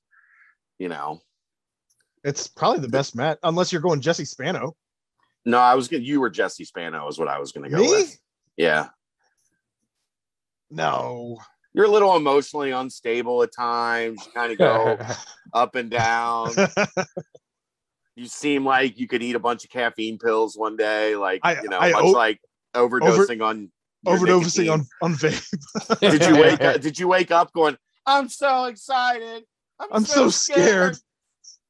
you 0.78 0.88
know. 0.88 1.20
It's 2.24 2.48
probably 2.48 2.80
the 2.80 2.88
best 2.88 3.14
match, 3.14 3.38
unless 3.44 3.72
you're 3.72 3.80
going 3.82 4.00
Jesse 4.00 4.24
Spano. 4.24 4.74
No, 5.44 5.58
I 5.58 5.76
was 5.76 5.86
gonna. 5.86 6.02
You 6.02 6.20
were 6.20 6.30
Jesse 6.30 6.64
Spano, 6.64 7.06
is 7.06 7.18
what 7.18 7.28
I 7.28 7.38
was 7.38 7.52
gonna 7.52 7.70
go 7.70 7.76
Me? 7.78 7.88
with. 7.88 8.18
Yeah, 8.56 8.88
No. 10.70 11.36
you're 11.74 11.84
a 11.84 11.90
little 11.90 12.16
emotionally 12.16 12.70
unstable 12.72 13.42
at 13.44 13.50
times. 13.56 14.24
You 14.26 14.32
kind 14.32 14.50
of 14.52 14.58
go 14.58 14.98
up 15.54 15.74
and 15.76 15.90
down. 15.90 16.52
You 18.16 18.26
seem 18.26 18.64
like 18.64 18.98
you 18.98 19.06
could 19.06 19.22
eat 19.22 19.36
a 19.36 19.40
bunch 19.40 19.64
of 19.64 19.70
caffeine 19.70 20.18
pills 20.18 20.56
one 20.56 20.76
day, 20.76 21.16
like 21.16 21.40
I- 21.42 21.60
you 21.62 21.68
know, 21.68 21.78
I 21.78 21.92
much 21.92 22.04
o- 22.04 22.10
like 22.10 22.40
overdosing 22.74 23.44
on 23.44 23.70
Overdosing 24.06 24.66
nicotine. 24.66 24.70
on, 24.70 24.86
on 25.02 25.14
vape. 25.14 26.00
Did 26.00 26.24
you 26.26 26.40
wake 26.40 26.60
up? 26.60 26.80
Did 26.80 26.98
you 26.98 27.08
wake 27.08 27.30
up 27.30 27.52
going? 27.52 27.76
I'm 28.06 28.28
so 28.28 28.66
excited. 28.66 29.44
I'm, 29.80 29.88
I'm 29.90 30.04
so 30.04 30.28
scared." 30.30 30.96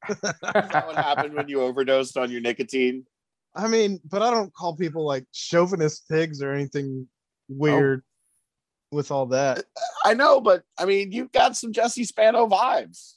Is 0.09 0.20
that 0.20 0.85
what 0.86 0.97
happened 0.97 1.35
when 1.35 1.48
you 1.48 1.62
overdosed 1.62 2.16
on 2.16 2.31
your 2.31 2.40
nicotine? 2.40 3.06
I 3.55 3.68
mean, 3.68 4.01
but 4.05 4.23
I 4.23 4.31
don't 4.31 4.52
call 4.52 4.77
people 4.77 5.05
like 5.05 5.24
chauvinist 5.32 6.09
pigs 6.09 6.43
or 6.43 6.52
anything 6.52 7.09
weird 7.48 8.02
oh. 8.05 8.97
with 8.97 9.10
all 9.10 9.27
that. 9.27 9.64
I 10.05 10.14
know, 10.14 10.40
but 10.40 10.62
I 10.78 10.85
mean, 10.85 11.10
you've 11.10 11.32
got 11.32 11.56
some 11.56 11.73
Jesse 11.73 12.05
Spano 12.05 12.47
vibes, 12.47 13.14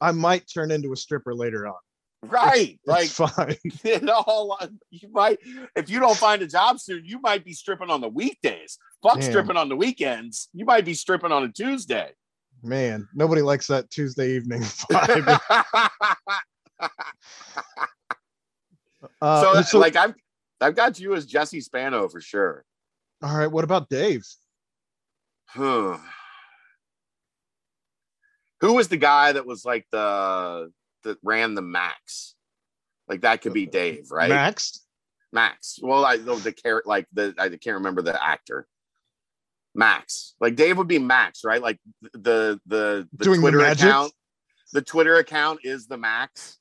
I 0.00 0.12
might 0.12 0.44
turn 0.52 0.70
into 0.70 0.92
a 0.92 0.96
stripper 0.96 1.34
later 1.34 1.66
on. 1.66 1.74
Right? 2.26 2.78
like 2.86 3.04
it's 3.06 3.12
fine. 3.14 3.56
you 3.84 4.00
know, 4.00 4.56
you 4.90 5.08
might 5.10 5.38
if 5.76 5.88
you 5.88 6.00
don't 6.00 6.16
find 6.16 6.42
a 6.42 6.46
job 6.46 6.78
soon, 6.80 7.04
you 7.04 7.20
might 7.20 7.44
be 7.44 7.52
stripping 7.52 7.90
on 7.90 8.00
the 8.00 8.08
weekdays. 8.08 8.78
Fuck 9.02 9.22
stripping 9.22 9.56
on 9.56 9.68
the 9.68 9.76
weekends. 9.76 10.48
You 10.52 10.64
might 10.64 10.84
be 10.84 10.94
stripping 10.94 11.30
on 11.32 11.44
a 11.44 11.48
Tuesday. 11.48 12.10
Man, 12.62 13.06
nobody 13.14 13.42
likes 13.42 13.68
that 13.68 13.88
Tuesday 13.90 14.32
evening 14.32 14.62
vibe. 14.90 15.88
Uh, 19.22 19.42
so, 19.42 19.62
so- 19.62 19.78
like 19.78 19.94
I've 19.96 20.14
I've 20.60 20.74
got 20.74 20.98
you 20.98 21.14
as 21.14 21.24
Jesse 21.26 21.60
Spano 21.60 22.08
for 22.08 22.20
sure. 22.20 22.64
all 23.22 23.36
right, 23.36 23.46
what 23.46 23.62
about 23.64 23.88
Dave? 23.88 24.24
Who 25.54 25.98
was 28.60 28.88
the 28.88 28.96
guy 28.96 29.32
that 29.32 29.46
was 29.46 29.64
like 29.64 29.86
the 29.92 30.72
that 31.04 31.18
ran 31.22 31.54
the 31.54 31.62
Max? 31.62 32.34
Like 33.08 33.22
that 33.22 33.40
could 33.40 33.52
be 33.52 33.66
uh, 33.66 33.70
Dave, 33.70 34.10
right? 34.10 34.28
Max? 34.28 34.80
Max. 35.32 35.78
Well, 35.82 36.04
I 36.04 36.16
know 36.16 36.36
the 36.36 36.52
character, 36.52 36.88
like 36.88 37.06
the 37.12 37.34
I 37.38 37.48
can't 37.48 37.76
remember 37.76 38.02
the 38.02 38.22
actor. 38.22 38.66
Max. 39.74 40.34
Like 40.40 40.56
Dave 40.56 40.78
would 40.78 40.88
be 40.88 40.98
Max, 40.98 41.44
right? 41.44 41.62
Like 41.62 41.78
the 42.12 42.60
the 42.66 43.08
the 43.16 43.24
Doing 43.24 43.40
Twitter 43.40 43.58
magic? 43.58 43.86
account. 43.86 44.12
The 44.72 44.82
Twitter 44.82 45.16
account 45.16 45.60
is 45.64 45.86
the 45.86 45.96
Max. 45.96 46.58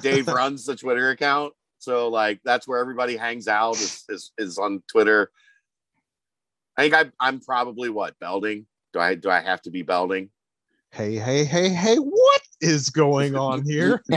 Dave 0.00 0.28
runs 0.28 0.64
the 0.64 0.76
Twitter 0.76 1.10
account. 1.10 1.52
So 1.78 2.08
like 2.08 2.40
that's 2.44 2.66
where 2.66 2.78
everybody 2.78 3.16
hangs 3.16 3.48
out 3.48 3.76
is 3.76 4.04
is, 4.08 4.32
is 4.38 4.58
on 4.58 4.82
Twitter. 4.88 5.30
I 6.76 6.82
think 6.82 6.94
I 6.94 7.10
I'm 7.20 7.40
probably 7.40 7.90
what 7.90 8.18
Belding. 8.18 8.66
Do 8.92 9.00
I 9.00 9.14
do 9.14 9.30
I 9.30 9.40
have 9.40 9.62
to 9.62 9.70
be 9.70 9.82
Belding? 9.82 10.30
hey, 10.96 11.16
hey, 11.16 11.44
hey, 11.44 11.68
hey, 11.68 11.96
what 11.96 12.42
is 12.60 12.90
going 12.90 13.36
on 13.36 13.64
here? 13.64 14.02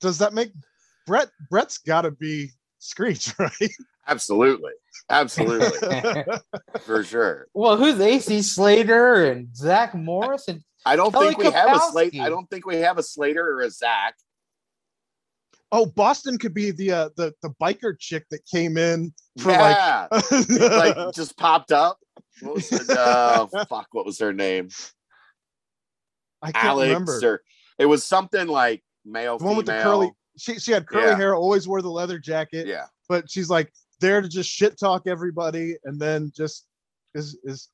Does 0.00 0.18
that 0.18 0.34
make 0.34 0.52
Brett? 1.06 1.30
Brett's 1.50 1.78
got 1.78 2.02
to 2.02 2.10
be 2.10 2.50
Screech, 2.78 3.32
right? 3.38 3.72
Absolutely. 4.06 4.72
Absolutely. 5.08 6.24
For 6.82 7.02
sure. 7.02 7.48
well, 7.54 7.76
who's 7.76 7.98
AC 8.00 8.42
Slater 8.42 9.24
and 9.30 9.54
Zach 9.56 9.94
Morris 9.94 10.48
and 10.48 10.62
I 10.86 10.96
don't 10.96 11.10
Kelly 11.12 11.28
think 11.28 11.38
we 11.38 11.50
have 11.50 11.74
a 11.74 11.80
slate. 11.90 12.20
I 12.20 12.28
don't 12.28 12.48
think 12.50 12.66
we 12.66 12.76
have 12.76 12.98
a 12.98 13.02
Slater 13.02 13.56
or 13.56 13.62
a 13.62 13.70
Zach. 13.70 14.14
oh, 15.72 15.86
Boston 15.86 16.36
could 16.36 16.52
be 16.52 16.70
the 16.70 16.92
uh, 16.92 17.08
the 17.16 17.32
the 17.42 17.48
biker 17.60 17.98
chick 17.98 18.26
that 18.30 18.44
came 18.44 18.76
in 18.76 19.14
for 19.38 19.52
like 19.52 19.76
yeah. 19.76 20.06
like 20.50 21.14
just 21.14 21.38
popped 21.38 21.72
up. 21.72 21.98
What 22.42 22.56
was 22.56 22.70
it? 22.70 22.90
Uh, 22.90 23.46
fuck, 23.68 23.88
what 23.92 24.04
was 24.04 24.18
her 24.18 24.34
name? 24.34 24.68
I 26.44 26.52
can't 26.52 26.64
Alex 26.66 26.88
remember. 26.88 27.18
or 27.34 27.42
it 27.78 27.86
was 27.86 28.04
something 28.04 28.46
like 28.46 28.82
male, 29.04 29.38
The 29.38 29.44
one 29.44 29.56
with 29.56 29.66
the 29.66 29.72
curly. 29.82 30.12
She 30.36 30.58
she 30.58 30.72
had 30.72 30.86
curly 30.86 31.06
Yeah. 31.06 31.16
hair, 31.16 31.34
always 31.34 31.66
wore 31.68 31.80
the 31.82 31.90
leather 31.90 32.18
jacket, 32.18 32.66
Yeah. 32.66 32.86
but 33.08 33.30
she's 33.30 33.48
like 33.50 33.72
there 34.00 34.20
to 34.20 34.28
just 34.28 34.50
shit 34.50 34.78
talk 34.78 35.06
everybody, 35.06 35.76
and 35.84 36.00
then 36.00 36.32
just 36.36 36.66
is 37.14 37.38
is 37.44 37.68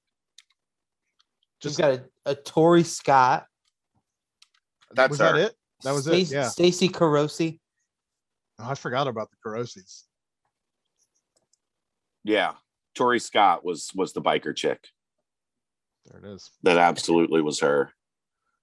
just 1.61 1.77
just 1.77 1.79
got 1.79 1.93
a, 1.93 2.05
a 2.27 2.35
Tori 2.35 2.83
Scott, 2.85 3.47
That's 4.93 5.11
was 5.11 5.19
her. 5.21 5.33
that 5.33 5.39
it? 5.51 5.57
That 5.83 5.93
was 5.93 6.07
it. 6.07 6.11
Stacy, 6.11 6.35
Yeah, 6.35 6.49
Stacy 6.49 6.89
Carosi. 6.89 7.59
Oh, 8.59 8.71
I 8.71 8.75
forgot 8.75 9.09
about 9.09 9.31
the 9.31 9.37
Carosis. 9.45 10.05
Yeah. 12.25 12.55
Tori 12.95 13.19
Scott 13.21 13.65
was 13.65 13.91
was 13.95 14.13
the 14.13 14.21
biker 14.23 14.55
chick. 14.55 14.87
There 16.07 16.19
it 16.21 16.27
is. 16.35 16.51
That 16.63 16.77
absolutely 16.77 17.41
was 17.41 17.61
her. 17.61 17.93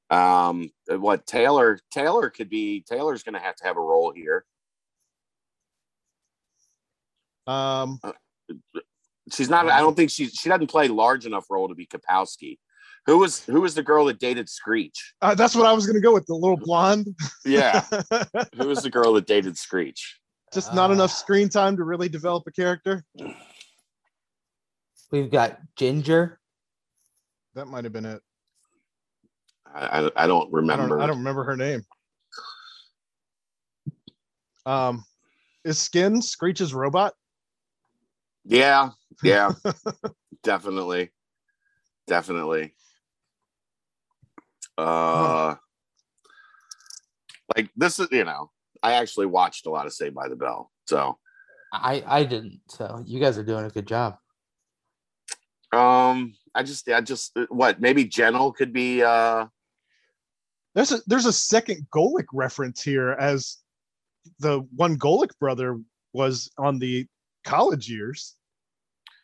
Um 0.09 0.69
what 0.87 1.25
Taylor 1.27 1.79
Taylor 1.91 2.29
could 2.29 2.49
be 2.49 2.81
Taylor's 2.87 3.23
gonna 3.23 3.39
have 3.39 3.55
to 3.57 3.63
have 3.65 3.77
a 3.77 3.81
role 3.81 4.11
here. 4.15 4.45
Um, 7.45 7.99
She's 9.33 9.49
not 9.49 9.67
I 9.69 9.79
don't 9.79 9.95
think 9.95 10.09
she 10.09 10.27
she 10.27 10.47
doesn't 10.49 10.67
play 10.67 10.87
large 10.87 11.25
enough 11.25 11.45
role 11.49 11.67
to 11.67 11.75
be 11.75 11.85
Kapowski. 11.85 12.57
Who 13.05 13.17
was 13.17 13.43
who 13.43 13.61
was 13.61 13.75
the 13.75 13.83
girl 13.83 14.05
that 14.05 14.19
dated 14.19 14.47
Screech? 14.49 15.13
uh, 15.21 15.35
that's 15.35 15.55
what 15.55 15.65
I 15.65 15.73
was 15.73 15.85
gonna 15.85 15.99
go 16.01 16.13
with 16.13 16.25
the 16.27 16.33
little 16.35 16.57
blonde. 16.57 17.07
Yeah. 17.45 17.81
Who 18.57 18.67
was 18.67 18.83
the 18.83 18.89
girl 18.89 19.13
that 19.13 19.25
dated 19.27 19.57
Screech? 19.57 20.19
just 20.53 20.73
not 20.73 20.91
enough 20.91 21.11
Ah. 21.11 21.13
screen 21.13 21.49
time 21.49 21.75
to 21.75 21.83
really 21.83 22.07
develop 22.07 22.43
a 22.47 22.51
character. 22.51 23.03
We've 25.11 25.29
got 25.29 25.59
Ginger. 25.77 26.39
That 27.55 27.67
might 27.67 27.83
have 27.83 27.91
been 27.91 28.05
it. 28.05 28.21
I, 29.73 29.85
I, 30.07 30.23
I 30.23 30.27
don't 30.27 30.47
I 30.47 30.51
remember. 30.55 30.89
don't, 30.89 31.01
I 31.01 31.07
don't 31.07 31.17
remember 31.19 31.43
her 31.43 31.57
name. 31.57 31.83
Um, 34.65 35.05
is 35.63 35.79
Skin 35.79 36.21
Screech's 36.21 36.73
robot? 36.73 37.13
Yeah, 38.45 38.91
yeah, 39.23 39.51
definitely, 40.43 41.11
definitely. 42.07 42.73
Uh, 44.77 45.55
like 47.55 47.69
this 47.75 47.99
is 47.99 48.07
you 48.11 48.23
know, 48.23 48.51
I 48.83 48.93
actually 48.93 49.25
watched 49.25 49.65
a 49.65 49.69
lot 49.69 49.85
of 49.85 49.93
Saved 49.93 50.15
by 50.15 50.27
the 50.27 50.35
Bell, 50.35 50.71
so 50.87 51.17
I 51.73 52.03
I 52.05 52.23
didn't. 52.23 52.61
So 52.69 53.03
you 53.05 53.19
guys 53.19 53.37
are 53.37 53.43
doing 53.43 53.65
a 53.65 53.69
good 53.69 53.87
job. 53.87 54.17
um, 55.73 56.33
I 56.55 56.63
just 56.63 56.89
I 56.89 57.01
just 57.01 57.37
what 57.49 57.81
maybe 57.81 58.05
Gentle 58.05 58.51
could 58.53 58.71
be 58.73 59.03
uh 59.03 59.45
There's 60.77 60.91
a 60.91 60.99
there's 61.07 61.25
a 61.25 61.33
second 61.33 61.87
Golic 61.91 62.25
reference 62.31 62.83
here 62.83 63.13
as 63.13 63.57
the 64.39 64.59
one 64.75 64.95
Golic 64.99 65.31
brother 65.39 65.79
was 66.13 66.51
on 66.55 66.77
the 66.77 67.07
college 67.43 67.89
years. 67.89 68.35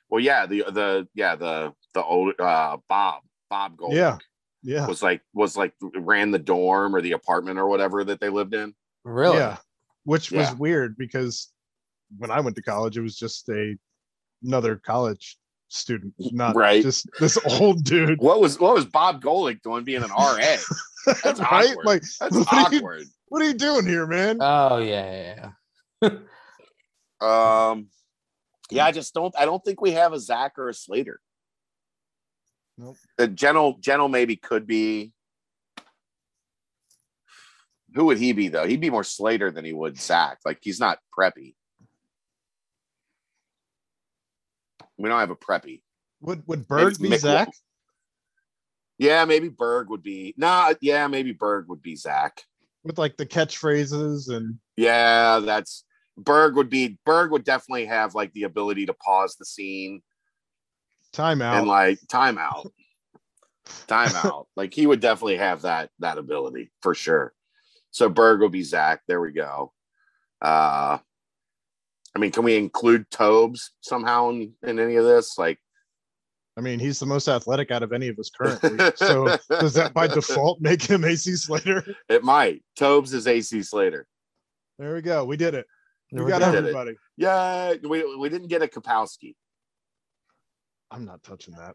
well 0.09 0.19
yeah 0.19 0.47
the 0.47 0.63
the 0.71 1.07
yeah 1.13 1.35
the 1.35 1.71
the 1.93 2.03
old 2.03 2.34
uh 2.39 2.77
Bob 2.89 3.21
Bob 3.51 3.77
Golic 3.77 3.93
Yeah. 3.93 4.17
Yeah. 4.63 4.88
Was 4.88 5.03
like 5.03 5.21
was 5.35 5.55
like 5.55 5.73
ran 5.93 6.31
the 6.31 6.39
dorm 6.39 6.95
or 6.95 7.01
the 7.01 7.11
apartment 7.11 7.59
or 7.59 7.67
whatever 7.67 8.03
that 8.03 8.19
they 8.19 8.30
lived 8.30 8.55
in. 8.55 8.73
Really? 9.03 9.38
Yeah. 9.38 9.57
Which 10.05 10.31
was 10.31 10.55
weird 10.55 10.97
because 10.97 11.51
when 12.17 12.31
I 12.31 12.39
went 12.39 12.55
to 12.55 12.63
college, 12.63 12.97
it 12.97 13.01
was 13.01 13.15
just 13.15 13.47
a 13.49 13.75
another 14.43 14.77
college 14.77 15.38
student, 15.67 16.13
not 16.17 16.55
Right. 16.55 16.81
just 16.81 17.07
this 17.19 17.38
old 17.59 17.84
dude. 17.84 18.19
What 18.19 18.39
was 18.41 18.59
what 18.59 18.73
was 18.73 18.85
Bob 18.85 19.21
Golic 19.21 19.61
doing 19.61 19.84
being 19.84 20.01
an 20.03 20.09
RA? 20.09 20.55
That's 21.05 21.39
right? 21.39 21.69
awkward. 21.71 21.85
Like, 21.85 22.03
That's 22.19 22.35
what 22.35 22.53
are 22.53 22.71
you- 22.71 22.77
awkward. 22.80 23.03
what 23.30 23.41
are 23.41 23.45
you 23.45 23.53
doing 23.53 23.85
here, 23.85 24.05
man? 24.07 24.38
Oh 24.39 24.77
yeah, 24.77 25.34
yeah, 26.01 26.09
yeah. 27.21 27.71
Um, 27.71 27.88
yeah, 28.69 28.85
I 28.85 28.91
just 28.91 29.13
don't. 29.13 29.34
I 29.38 29.45
don't 29.45 29.63
think 29.63 29.81
we 29.81 29.91
have 29.91 30.13
a 30.13 30.19
Zach 30.19 30.53
or 30.57 30.69
a 30.69 30.73
Slater. 30.73 31.19
Nope. 32.77 32.97
The 33.17 33.27
Gentle 33.27 33.77
Gentle 33.80 34.07
maybe 34.09 34.35
could 34.35 34.65
be. 34.67 35.13
Who 37.95 38.05
would 38.05 38.17
he 38.17 38.34
be 38.34 38.47
though? 38.47 38.65
He'd 38.65 38.81
be 38.81 38.89
more 38.89 39.03
Slater 39.03 39.51
than 39.51 39.63
he 39.65 39.71
would 39.73 39.99
Zach. 39.99 40.39
Like 40.43 40.57
he's 40.61 40.80
not 40.80 40.97
preppy. 41.17 41.53
We 44.97 45.09
don't 45.09 45.19
have 45.19 45.30
a 45.30 45.35
preppy. 45.35 45.81
Would 46.21 46.43
would 46.47 46.67
Berg 46.67 46.99
Maybe 46.99 47.09
be 47.11 47.15
Mick- 47.15 47.19
Zach? 47.21 47.49
Yeah, 48.98 49.26
maybe 49.26 49.49
Berg 49.49 49.90
would 49.90 50.03
be. 50.03 50.34
Nah, 50.38 50.74
yeah, 50.82 51.07
maybe 51.07 51.32
Berg 51.32 51.68
would 51.68 51.82
be 51.82 51.95
Zach. 51.95 52.41
With 52.84 52.98
like 52.98 53.18
the 53.18 53.26
catchphrases 53.26 54.30
and 54.30 54.60
Yeah, 54.78 55.40
that's 55.40 55.84
Berg 56.18 56.56
would 56.56 56.70
be. 56.70 56.98
Berg 57.06 57.32
would 57.32 57.44
definitely 57.44 57.86
have 57.86 58.14
like 58.15 58.34
the 58.34 58.44
ability 58.44 58.86
to 58.86 58.94
pause 58.94 59.36
the 59.36 59.45
scene 59.45 60.02
timeout. 61.14 61.60
and 61.60 61.68
like 61.68 61.99
timeout 62.11 62.70
timeout 63.88 64.45
like 64.56 64.74
he 64.74 64.88
would 64.88 64.99
definitely 64.99 65.38
have 65.38 65.61
that 65.61 65.90
that 65.99 66.18
ability 66.18 66.72
for 66.82 66.94
sure 66.95 67.34
so 67.91 68.10
berg 68.10 68.41
will 68.41 68.49
be 68.49 68.64
zach 68.64 69.02
there 69.07 69.22
we 69.22 69.32
go 69.32 69.72
uh 70.41 70.98
i 72.15 72.20
mean 72.20 72.32
can 72.32 72.44
we 72.44 72.57
include 72.57 73.10
tobes 73.10 73.72
somehow 73.82 74.30
in, 74.30 74.53
in 74.64 74.80
any 74.80 74.95
of 74.95 75.06
this 75.06 75.38
like 75.38 75.60
I 76.55 76.61
mean, 76.61 76.80
he's 76.80 76.99
the 76.99 77.05
most 77.05 77.27
athletic 77.27 77.71
out 77.71 77.81
of 77.84 77.93
any 77.93 78.07
of 78.09 78.19
us 78.19 78.30
currently. 78.30 78.77
so 78.95 79.38
does 79.59 79.73
that 79.73 79.93
by 79.93 80.07
default 80.17 80.61
make 80.61 80.84
him 80.84 81.03
AC 81.03 81.35
Slater? 81.35 81.84
it 82.09 82.23
might 82.23 82.61
tobes 82.75 83.13
is 83.13 83.25
ac 83.27 83.63
slater 83.63 84.05
There 84.77 84.93
we 84.93 85.01
go. 85.01 85.25
We 85.25 85.35
did 85.38 85.53
it. 85.55 85.65
We 86.11 86.23
we 86.23 86.30
got 86.30 86.41
go. 86.41 86.45
did 86.51 86.55
it. 86.55 86.57
everybody. 86.59 86.93
yeah 87.17 87.73
we, 87.84 88.15
we 88.17 88.30
didn't 88.30 88.49
get 88.49 88.61
a 88.61 88.67
kapowski 88.67 89.34
I'm 90.91 91.05
not 91.05 91.23
touching 91.23 91.55
that. 91.55 91.73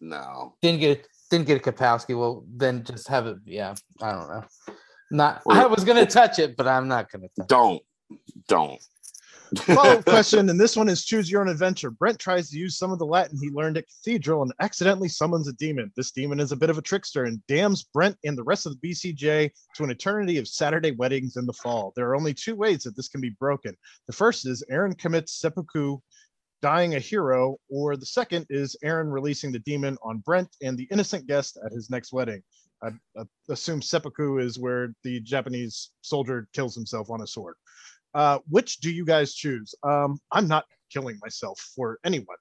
no 0.00 0.54
Didn't 0.60 0.80
get 0.80 1.06
didn't 1.30 1.46
get 1.46 1.64
a 1.64 1.70
Kapowski. 1.70 2.18
Well, 2.18 2.44
then 2.56 2.82
just 2.82 3.06
have 3.06 3.28
it. 3.28 3.36
Yeah, 3.46 3.74
I 4.02 4.10
don't 4.10 4.28
know. 4.28 4.44
Not. 5.12 5.42
Or- 5.46 5.54
I 5.54 5.66
was 5.66 5.84
gonna 5.84 6.04
touch 6.04 6.40
it, 6.40 6.56
but 6.56 6.66
I'm 6.66 6.88
not 6.88 7.08
gonna 7.10 7.28
touch. 7.38 7.46
don't 7.46 7.80
don't 8.48 8.80
Follow-up 9.56 10.04
question, 10.04 10.48
and 10.48 10.60
this 10.60 10.76
one 10.76 10.88
is 10.88 11.04
choose 11.04 11.30
your 11.30 11.40
own 11.40 11.48
adventure. 11.48 11.90
Brent 11.90 12.18
tries 12.18 12.50
to 12.50 12.58
use 12.58 12.78
some 12.78 12.92
of 12.92 13.00
the 13.00 13.06
Latin 13.06 13.38
he 13.40 13.50
learned 13.50 13.78
at 13.78 13.88
Cathedral 13.88 14.42
and 14.42 14.52
accidentally 14.60 15.08
summons 15.08 15.48
a 15.48 15.52
demon. 15.54 15.90
This 15.96 16.12
demon 16.12 16.38
is 16.38 16.52
a 16.52 16.56
bit 16.56 16.70
of 16.70 16.78
a 16.78 16.82
trickster 16.82 17.24
and 17.24 17.44
damns 17.48 17.82
Brent 17.82 18.16
and 18.24 18.38
the 18.38 18.44
rest 18.44 18.66
of 18.66 18.80
the 18.80 18.88
BCJ 18.88 19.50
to 19.74 19.84
an 19.84 19.90
eternity 19.90 20.38
of 20.38 20.46
Saturday 20.46 20.92
weddings 20.92 21.36
in 21.36 21.46
the 21.46 21.52
fall. 21.52 21.92
There 21.96 22.08
are 22.08 22.16
only 22.16 22.32
two 22.32 22.54
ways 22.54 22.84
that 22.84 22.96
this 22.96 23.08
can 23.08 23.20
be 23.20 23.34
broken. 23.40 23.76
The 24.06 24.12
first 24.12 24.46
is 24.46 24.62
Aaron 24.70 24.94
commits 24.94 25.40
seppuku, 25.40 25.98
dying 26.62 26.94
a 26.94 27.00
hero, 27.00 27.56
or 27.68 27.96
the 27.96 28.06
second 28.06 28.46
is 28.50 28.76
Aaron 28.84 29.08
releasing 29.08 29.50
the 29.50 29.58
demon 29.60 29.96
on 30.04 30.18
Brent 30.18 30.48
and 30.62 30.78
the 30.78 30.88
innocent 30.92 31.26
guest 31.26 31.58
at 31.64 31.72
his 31.72 31.90
next 31.90 32.12
wedding. 32.12 32.42
I, 32.82 32.90
I 33.18 33.24
assume 33.48 33.82
seppuku 33.82 34.38
is 34.38 34.58
where 34.58 34.94
the 35.02 35.20
Japanese 35.20 35.90
soldier 36.02 36.48
kills 36.52 36.74
himself 36.74 37.10
on 37.10 37.20
a 37.22 37.26
sword. 37.26 37.56
Uh, 38.14 38.38
which 38.48 38.78
do 38.78 38.90
you 38.90 39.04
guys 39.04 39.34
choose? 39.34 39.74
Um, 39.82 40.18
I'm 40.32 40.48
not 40.48 40.64
killing 40.92 41.18
myself 41.22 41.58
for 41.76 41.98
anyone. 42.04 42.36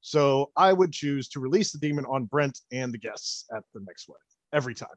So 0.00 0.50
I 0.56 0.72
would 0.72 0.90
choose 0.92 1.28
to 1.28 1.40
release 1.40 1.70
the 1.72 1.78
demon 1.78 2.04
on 2.06 2.24
Brent 2.24 2.58
and 2.72 2.92
the 2.92 2.98
guests 2.98 3.44
at 3.56 3.62
the 3.72 3.80
next 3.86 4.08
wedding 4.08 4.20
every 4.52 4.74
time. 4.74 4.88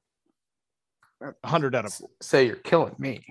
100 1.20 1.76
out 1.76 1.86
of 1.86 1.94
Say 2.22 2.48
you're 2.48 2.56
killing 2.58 2.96
me. 2.98 3.26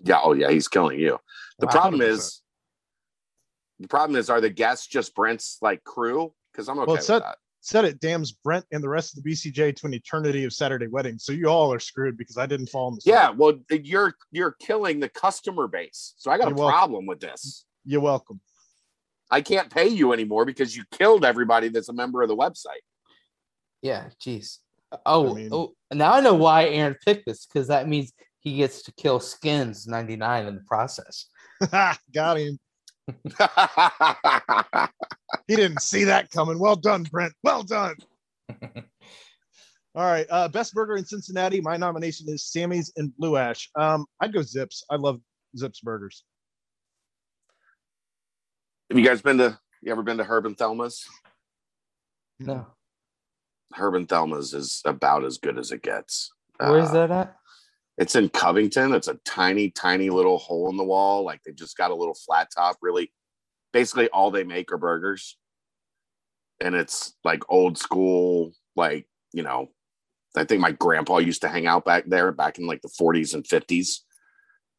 yeah 0.00 0.20
oh 0.22 0.32
yeah 0.34 0.50
he's 0.50 0.68
killing 0.68 1.00
you 1.00 1.18
the 1.58 1.66
Wow. 1.66 1.72
problem 1.72 2.00
100%. 2.00 2.08
is 2.08 2.42
the 3.80 3.88
problem 3.88 4.16
is 4.18 4.28
are 4.30 4.40
the 4.40 4.50
guests 4.50 4.86
just 4.86 5.14
brent's 5.14 5.58
like 5.62 5.82
crew 5.84 6.32
because 6.52 6.68
i'm 6.68 6.78
okay 6.78 6.86
Well, 6.86 6.94
with 6.96 7.00
it 7.02 7.06
said- 7.06 7.22
that 7.22 7.38
said 7.66 7.84
it 7.84 7.98
damns 7.98 8.30
Brent 8.30 8.64
and 8.70 8.82
the 8.82 8.88
rest 8.88 9.16
of 9.16 9.24
the 9.24 9.30
BCJ 9.30 9.74
to 9.76 9.86
an 9.86 9.94
eternity 9.94 10.44
of 10.44 10.52
Saturday 10.52 10.86
weddings. 10.86 11.24
So 11.24 11.32
you 11.32 11.46
all 11.48 11.72
are 11.72 11.80
screwed 11.80 12.16
because 12.16 12.38
I 12.38 12.46
didn't 12.46 12.68
fall 12.68 12.88
in 12.88 12.94
the 12.94 13.00
Yeah, 13.04 13.30
well, 13.30 13.54
you're 13.70 14.14
you're 14.30 14.54
killing 14.60 15.00
the 15.00 15.08
customer 15.08 15.66
base. 15.66 16.14
So 16.16 16.30
I 16.30 16.38
got 16.38 16.46
a 16.46 16.50
You're 16.50 16.58
welcome. 16.58 16.72
problem 16.72 17.06
with 17.06 17.18
this. 17.18 17.64
You're 17.84 18.00
welcome. 18.02 18.40
I 19.32 19.40
can't 19.40 19.68
pay 19.68 19.88
you 19.88 20.12
anymore 20.12 20.44
because 20.44 20.76
you 20.76 20.84
killed 20.92 21.24
everybody 21.24 21.68
that's 21.68 21.88
a 21.88 21.92
member 21.92 22.22
of 22.22 22.28
the 22.28 22.36
website. 22.36 22.84
Yeah, 23.82 24.10
jeez. 24.24 24.58
Oh, 25.04 25.32
I 25.32 25.34
mean- 25.34 25.48
oh, 25.50 25.74
now 25.92 26.12
I 26.12 26.20
know 26.20 26.34
why 26.34 26.66
Aaron 26.66 26.94
picked 27.04 27.26
this 27.26 27.46
because 27.46 27.66
that 27.66 27.88
means 27.88 28.12
he 28.38 28.58
gets 28.58 28.82
to 28.84 28.92
kill 28.92 29.18
Skins 29.18 29.88
99 29.88 30.46
in 30.46 30.54
the 30.54 30.60
process. 30.60 31.26
Got 32.14 32.38
him. 32.38 32.60
He 35.48 35.56
didn't 35.56 35.80
see 35.82 36.04
that 36.04 36.30
coming. 36.30 36.58
Well 36.58 36.76
done, 36.76 37.04
Brent. 37.04 37.32
Well 37.42 37.62
done. 37.62 37.94
All 39.94 40.04
right. 40.04 40.26
Uh, 40.28 40.48
best 40.48 40.74
burger 40.74 40.96
in 40.96 41.04
Cincinnati. 41.04 41.60
My 41.60 41.76
nomination 41.76 42.26
is 42.28 42.44
Sammy's 42.44 42.92
and 42.96 43.16
Blue 43.16 43.36
Ash. 43.36 43.70
Um, 43.76 44.06
I'd 44.20 44.32
go 44.32 44.42
Zips. 44.42 44.84
I 44.90 44.96
love 44.96 45.20
Zips 45.56 45.80
burgers. 45.80 46.24
Have 48.90 48.98
you 48.98 49.04
guys 49.04 49.22
been 49.22 49.38
to 49.38 49.58
you 49.82 49.92
ever 49.92 50.02
been 50.02 50.18
to 50.18 50.24
Herb 50.24 50.46
and 50.46 50.56
Thelma's? 50.56 51.04
No. 52.38 52.66
Herb 53.74 53.94
and 53.94 54.08
Thelma's 54.08 54.52
is 54.54 54.82
about 54.84 55.24
as 55.24 55.38
good 55.38 55.58
as 55.58 55.70
it 55.72 55.82
gets. 55.82 56.32
Where's 56.60 56.90
Uh, 56.90 56.92
that 57.06 57.10
at? 57.10 57.36
It's 57.98 58.14
in 58.14 58.28
Covington. 58.28 58.92
It's 58.92 59.08
a 59.08 59.18
tiny, 59.24 59.70
tiny 59.70 60.10
little 60.10 60.38
hole 60.38 60.68
in 60.68 60.76
the 60.76 60.84
wall. 60.84 61.24
Like 61.24 61.40
they 61.44 61.52
just 61.52 61.76
got 61.76 61.90
a 61.90 61.94
little 61.94 62.14
flat 62.26 62.48
top. 62.54 62.76
Really, 62.82 63.12
basically 63.72 64.08
all 64.10 64.30
they 64.30 64.44
make 64.44 64.70
are 64.72 64.76
burgers, 64.78 65.38
and 66.60 66.74
it's 66.74 67.14
like 67.24 67.42
old 67.48 67.78
school. 67.78 68.52
Like 68.74 69.06
you 69.32 69.42
know, 69.42 69.68
I 70.36 70.44
think 70.44 70.60
my 70.60 70.72
grandpa 70.72 71.18
used 71.18 71.40
to 71.42 71.48
hang 71.48 71.66
out 71.66 71.84
back 71.86 72.04
there 72.06 72.32
back 72.32 72.58
in 72.58 72.66
like 72.66 72.82
the 72.82 72.90
40s 73.00 73.32
and 73.34 73.44
50s 73.44 74.00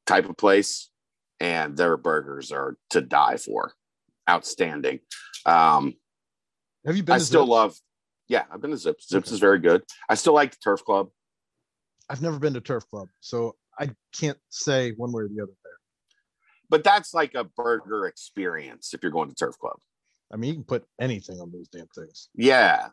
type 0.06 0.30
of 0.30 0.38
place, 0.38 0.90
and 1.40 1.76
their 1.76 1.98
burgers 1.98 2.52
are 2.52 2.78
to 2.92 3.02
die 3.02 3.38
for. 3.38 3.74
Outstanding. 4.30 5.00
Um, 5.46 5.94
Have 6.86 6.98
you 6.98 7.02
been? 7.04 7.16
I 7.16 7.20
still 7.20 7.44
Zips? 7.44 7.50
love. 7.50 7.76
Yeah, 8.28 8.44
I've 8.52 8.60
been 8.62 8.72
to 8.72 8.78
Zips. 8.78 9.08
Zips 9.08 9.30
Okay. 9.30 9.34
is 9.36 9.40
very 9.40 9.58
good. 9.60 9.84
I 10.10 10.16
still 10.16 10.34
like 10.34 10.52
the 10.52 10.58
Turf 10.62 10.84
Club. 10.84 11.08
I've 12.10 12.22
never 12.22 12.40
been 12.40 12.54
to 12.54 12.62
Turf 12.62 12.88
Club, 12.90 13.08
so 13.20 13.56
I 13.80 13.90
can't 14.18 14.38
say 14.50 14.92
one 14.92 15.12
way 15.12 15.24
or 15.24 15.28
the 15.28 15.44
other 15.44 15.52
there. 15.64 15.74
but 16.70 16.84
that's 16.84 17.14
like 17.14 17.36
a 17.36 17.44
burger 17.44 18.06
experience 18.08 18.94
if 18.94 19.04
you're 19.04 19.12
going 19.12 19.30
to 19.30 19.36
Turf 19.36 19.58
Club. 19.60 19.78
I 20.32 20.38
mean, 20.38 20.50
you 20.50 20.54
can 20.56 20.64
put 20.64 20.86
anything 21.00 21.40
on 21.40 21.52
those 21.52 21.68
damn 21.70 21.88
things. 21.88 22.30
Yeah. 22.36 22.88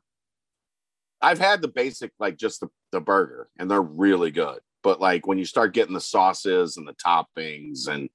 I've 1.21 1.39
had 1.39 1.63
the 1.63 1.69
basic, 1.69 2.13
like 2.19 2.37
just 2.37 2.61
the, 2.61 2.69
the 2.93 3.01
burger, 3.01 3.49
and 3.59 3.71
they're 3.71 3.83
really 3.83 4.31
good. 4.31 4.61
But 4.83 5.01
like 5.01 5.27
when 5.27 5.39
you 5.39 5.45
start 5.47 5.73
getting 5.75 5.95
the 5.95 6.01
sauces 6.01 6.77
and 6.77 6.87
the 6.87 6.95
toppings 6.95 7.89
and 7.89 8.11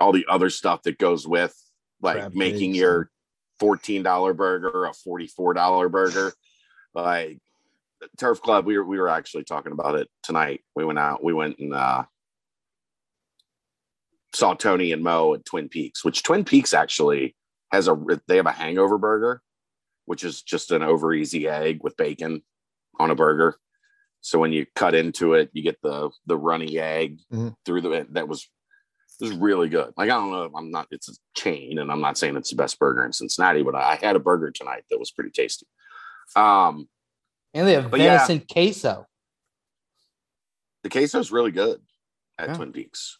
all 0.00 0.12
the 0.12 0.26
other 0.28 0.50
stuff 0.50 0.82
that 0.82 0.98
goes 0.98 1.26
with 1.26 1.54
like 2.02 2.16
Crab 2.16 2.34
making 2.34 2.74
your 2.74 3.10
$14 3.62 4.36
burger 4.36 4.84
a 4.84 4.90
$44 4.92 5.90
burger, 5.90 6.32
like 6.94 7.38
Turf 8.18 8.40
Club, 8.40 8.66
we 8.66 8.76
were 8.78 8.84
we 8.84 8.98
were 8.98 9.08
actually 9.08 9.44
talking 9.44 9.72
about 9.72 9.94
it 9.96 10.08
tonight. 10.22 10.60
We 10.74 10.84
went 10.84 10.98
out, 10.98 11.22
we 11.24 11.32
went 11.32 11.58
and 11.58 11.74
uh 11.74 12.04
saw 14.34 14.54
Tony 14.54 14.92
and 14.92 15.02
Mo 15.02 15.34
at 15.34 15.44
Twin 15.44 15.68
Peaks, 15.68 16.04
which 16.04 16.22
Twin 16.22 16.44
Peaks 16.44 16.74
actually 16.74 17.34
has 17.72 17.88
a 17.88 17.96
they 18.28 18.36
have 18.36 18.46
a 18.46 18.52
hangover 18.52 18.98
burger, 18.98 19.42
which 20.04 20.24
is 20.24 20.42
just 20.42 20.70
an 20.70 20.82
over 20.82 21.12
easy 21.14 21.48
egg 21.48 21.80
with 21.82 21.96
bacon 21.96 22.42
on 22.98 23.10
a 23.10 23.14
burger. 23.14 23.56
So 24.20 24.38
when 24.38 24.52
you 24.52 24.66
cut 24.74 24.94
into 24.94 25.34
it, 25.34 25.50
you 25.52 25.62
get 25.62 25.78
the 25.82 26.10
the 26.26 26.36
runny 26.36 26.78
egg 26.78 27.20
Mhm. 27.32 27.54
through 27.64 27.80
the 27.82 28.06
that 28.10 28.28
was 28.28 28.48
was 29.20 29.32
really 29.32 29.68
good. 29.70 29.94
Like 29.96 30.10
I 30.10 30.14
don't 30.14 30.30
know, 30.30 30.50
I'm 30.54 30.70
not 30.70 30.88
it's 30.90 31.08
a 31.08 31.12
chain, 31.34 31.78
and 31.78 31.90
I'm 31.90 32.00
not 32.02 32.18
saying 32.18 32.36
it's 32.36 32.50
the 32.50 32.56
best 32.56 32.78
burger 32.78 33.04
in 33.04 33.12
Cincinnati, 33.12 33.62
but 33.62 33.74
I 33.74 33.94
had 33.94 34.16
a 34.16 34.20
burger 34.20 34.50
tonight 34.50 34.84
that 34.90 34.98
was 34.98 35.10
pretty 35.10 35.30
tasty. 35.30 35.66
Um, 36.34 36.88
And 37.56 37.66
they 37.66 37.72
have 37.72 37.90
but 37.90 38.00
yeah. 38.00 38.18
venison 38.18 38.46
queso. 38.52 39.06
the 40.82 40.90
queso 40.90 41.18
is 41.18 41.32
really 41.32 41.52
good 41.52 41.80
at 42.38 42.50
Yeah. 42.50 42.54
Twin 42.54 42.70
Peaks. 42.70 43.18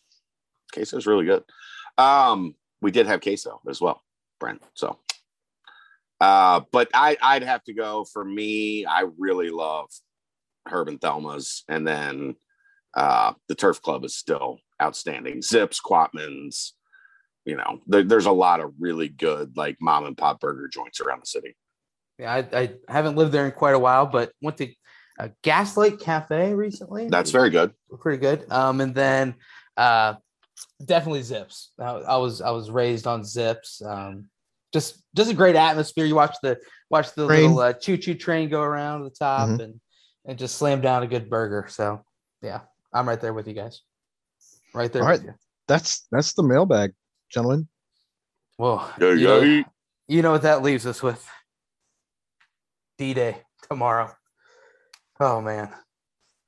Queso 0.74 0.98
is 0.98 1.06
really 1.06 1.24
good. 1.24 1.42
Um, 1.96 2.54
we 2.82 2.90
did 2.90 3.06
have 3.06 3.22
queso 3.22 3.62
as 3.66 3.80
well, 3.80 4.02
Brent. 4.38 4.62
So, 4.74 4.98
uh, 6.20 6.60
but 6.70 6.90
I 6.92 7.16
I'd 7.22 7.44
have 7.44 7.64
to 7.64 7.72
go 7.72 8.04
for 8.04 8.22
me. 8.22 8.84
I 8.84 9.04
really 9.16 9.48
love 9.48 9.88
Herb 10.68 10.88
and 10.88 11.00
Thelma's, 11.00 11.64
and 11.68 11.88
then 11.88 12.36
uh, 12.94 13.32
the 13.48 13.54
Turf 13.54 13.80
Club 13.80 14.04
is 14.04 14.14
still 14.14 14.58
outstanding. 14.82 15.40
Zips, 15.40 15.80
Quatman's, 15.80 16.74
you 17.46 17.56
know, 17.56 17.80
there, 17.86 18.02
there's 18.02 18.26
a 18.26 18.32
lot 18.32 18.60
of 18.60 18.74
really 18.78 19.08
good 19.08 19.56
like 19.56 19.78
mom 19.80 20.04
and 20.04 20.18
pop 20.18 20.40
burger 20.40 20.68
joints 20.68 21.00
around 21.00 21.22
the 21.22 21.26
city. 21.26 21.56
Yeah, 22.18 22.32
I, 22.32 22.38
I 22.58 22.70
haven't 22.88 23.16
lived 23.16 23.32
there 23.32 23.44
in 23.46 23.52
quite 23.52 23.74
a 23.74 23.78
while, 23.78 24.06
but 24.06 24.32
went 24.40 24.56
to 24.58 24.68
a 25.18 25.30
Gaslight 25.42 26.00
Cafe 26.00 26.54
recently. 26.54 27.08
That's 27.08 27.30
very 27.30 27.50
good. 27.50 27.72
pretty 28.00 28.18
good. 28.18 28.50
Um, 28.50 28.80
and 28.80 28.94
then 28.94 29.34
uh, 29.76 30.14
definitely 30.84 31.22
Zips. 31.22 31.72
I, 31.78 31.84
I 31.90 32.16
was 32.16 32.40
I 32.40 32.50
was 32.50 32.70
raised 32.70 33.06
on 33.06 33.22
Zips. 33.24 33.82
Um, 33.82 34.28
just 34.72 35.02
just 35.14 35.30
a 35.30 35.34
great 35.34 35.56
atmosphere. 35.56 36.04
You 36.06 36.14
watch 36.14 36.36
the 36.42 36.58
watch 36.90 37.12
the 37.14 37.26
Train. 37.26 37.42
little 37.42 37.58
uh, 37.60 37.72
choo 37.74 37.96
choo 37.96 38.14
train 38.14 38.48
go 38.48 38.62
around 38.62 39.04
the 39.04 39.10
top 39.10 39.48
Mhm. 39.48 39.60
and 39.62 39.80
and 40.24 40.38
just 40.38 40.56
slam 40.56 40.80
down 40.80 41.02
a 41.02 41.06
good 41.06 41.28
burger. 41.30 41.66
So 41.68 42.02
yeah, 42.42 42.60
I'm 42.92 43.08
right 43.08 43.20
there 43.20 43.32
with 43.34 43.46
you 43.46 43.54
guys. 43.54 43.82
Right 44.74 44.92
there 44.92 45.02
All 45.02 45.08
with 45.12 45.24
you. 45.24 45.34
That's 45.68 46.06
that's 46.10 46.32
the 46.34 46.42
mailbag, 46.42 46.92
gentlemen. 47.30 47.68
Well, 48.58 48.90
Yeah, 49.00 49.12
you, 49.12 49.24
know, 49.26 49.40
yeah. 49.40 49.62
you 50.08 50.22
know 50.22 50.30
what 50.32 50.42
that 50.42 50.62
leaves 50.62 50.86
us 50.86 51.02
with. 51.02 51.26
D 52.98 53.14
Day 53.14 53.38
tomorrow. 53.68 54.12
Oh 55.20 55.40
man. 55.40 55.70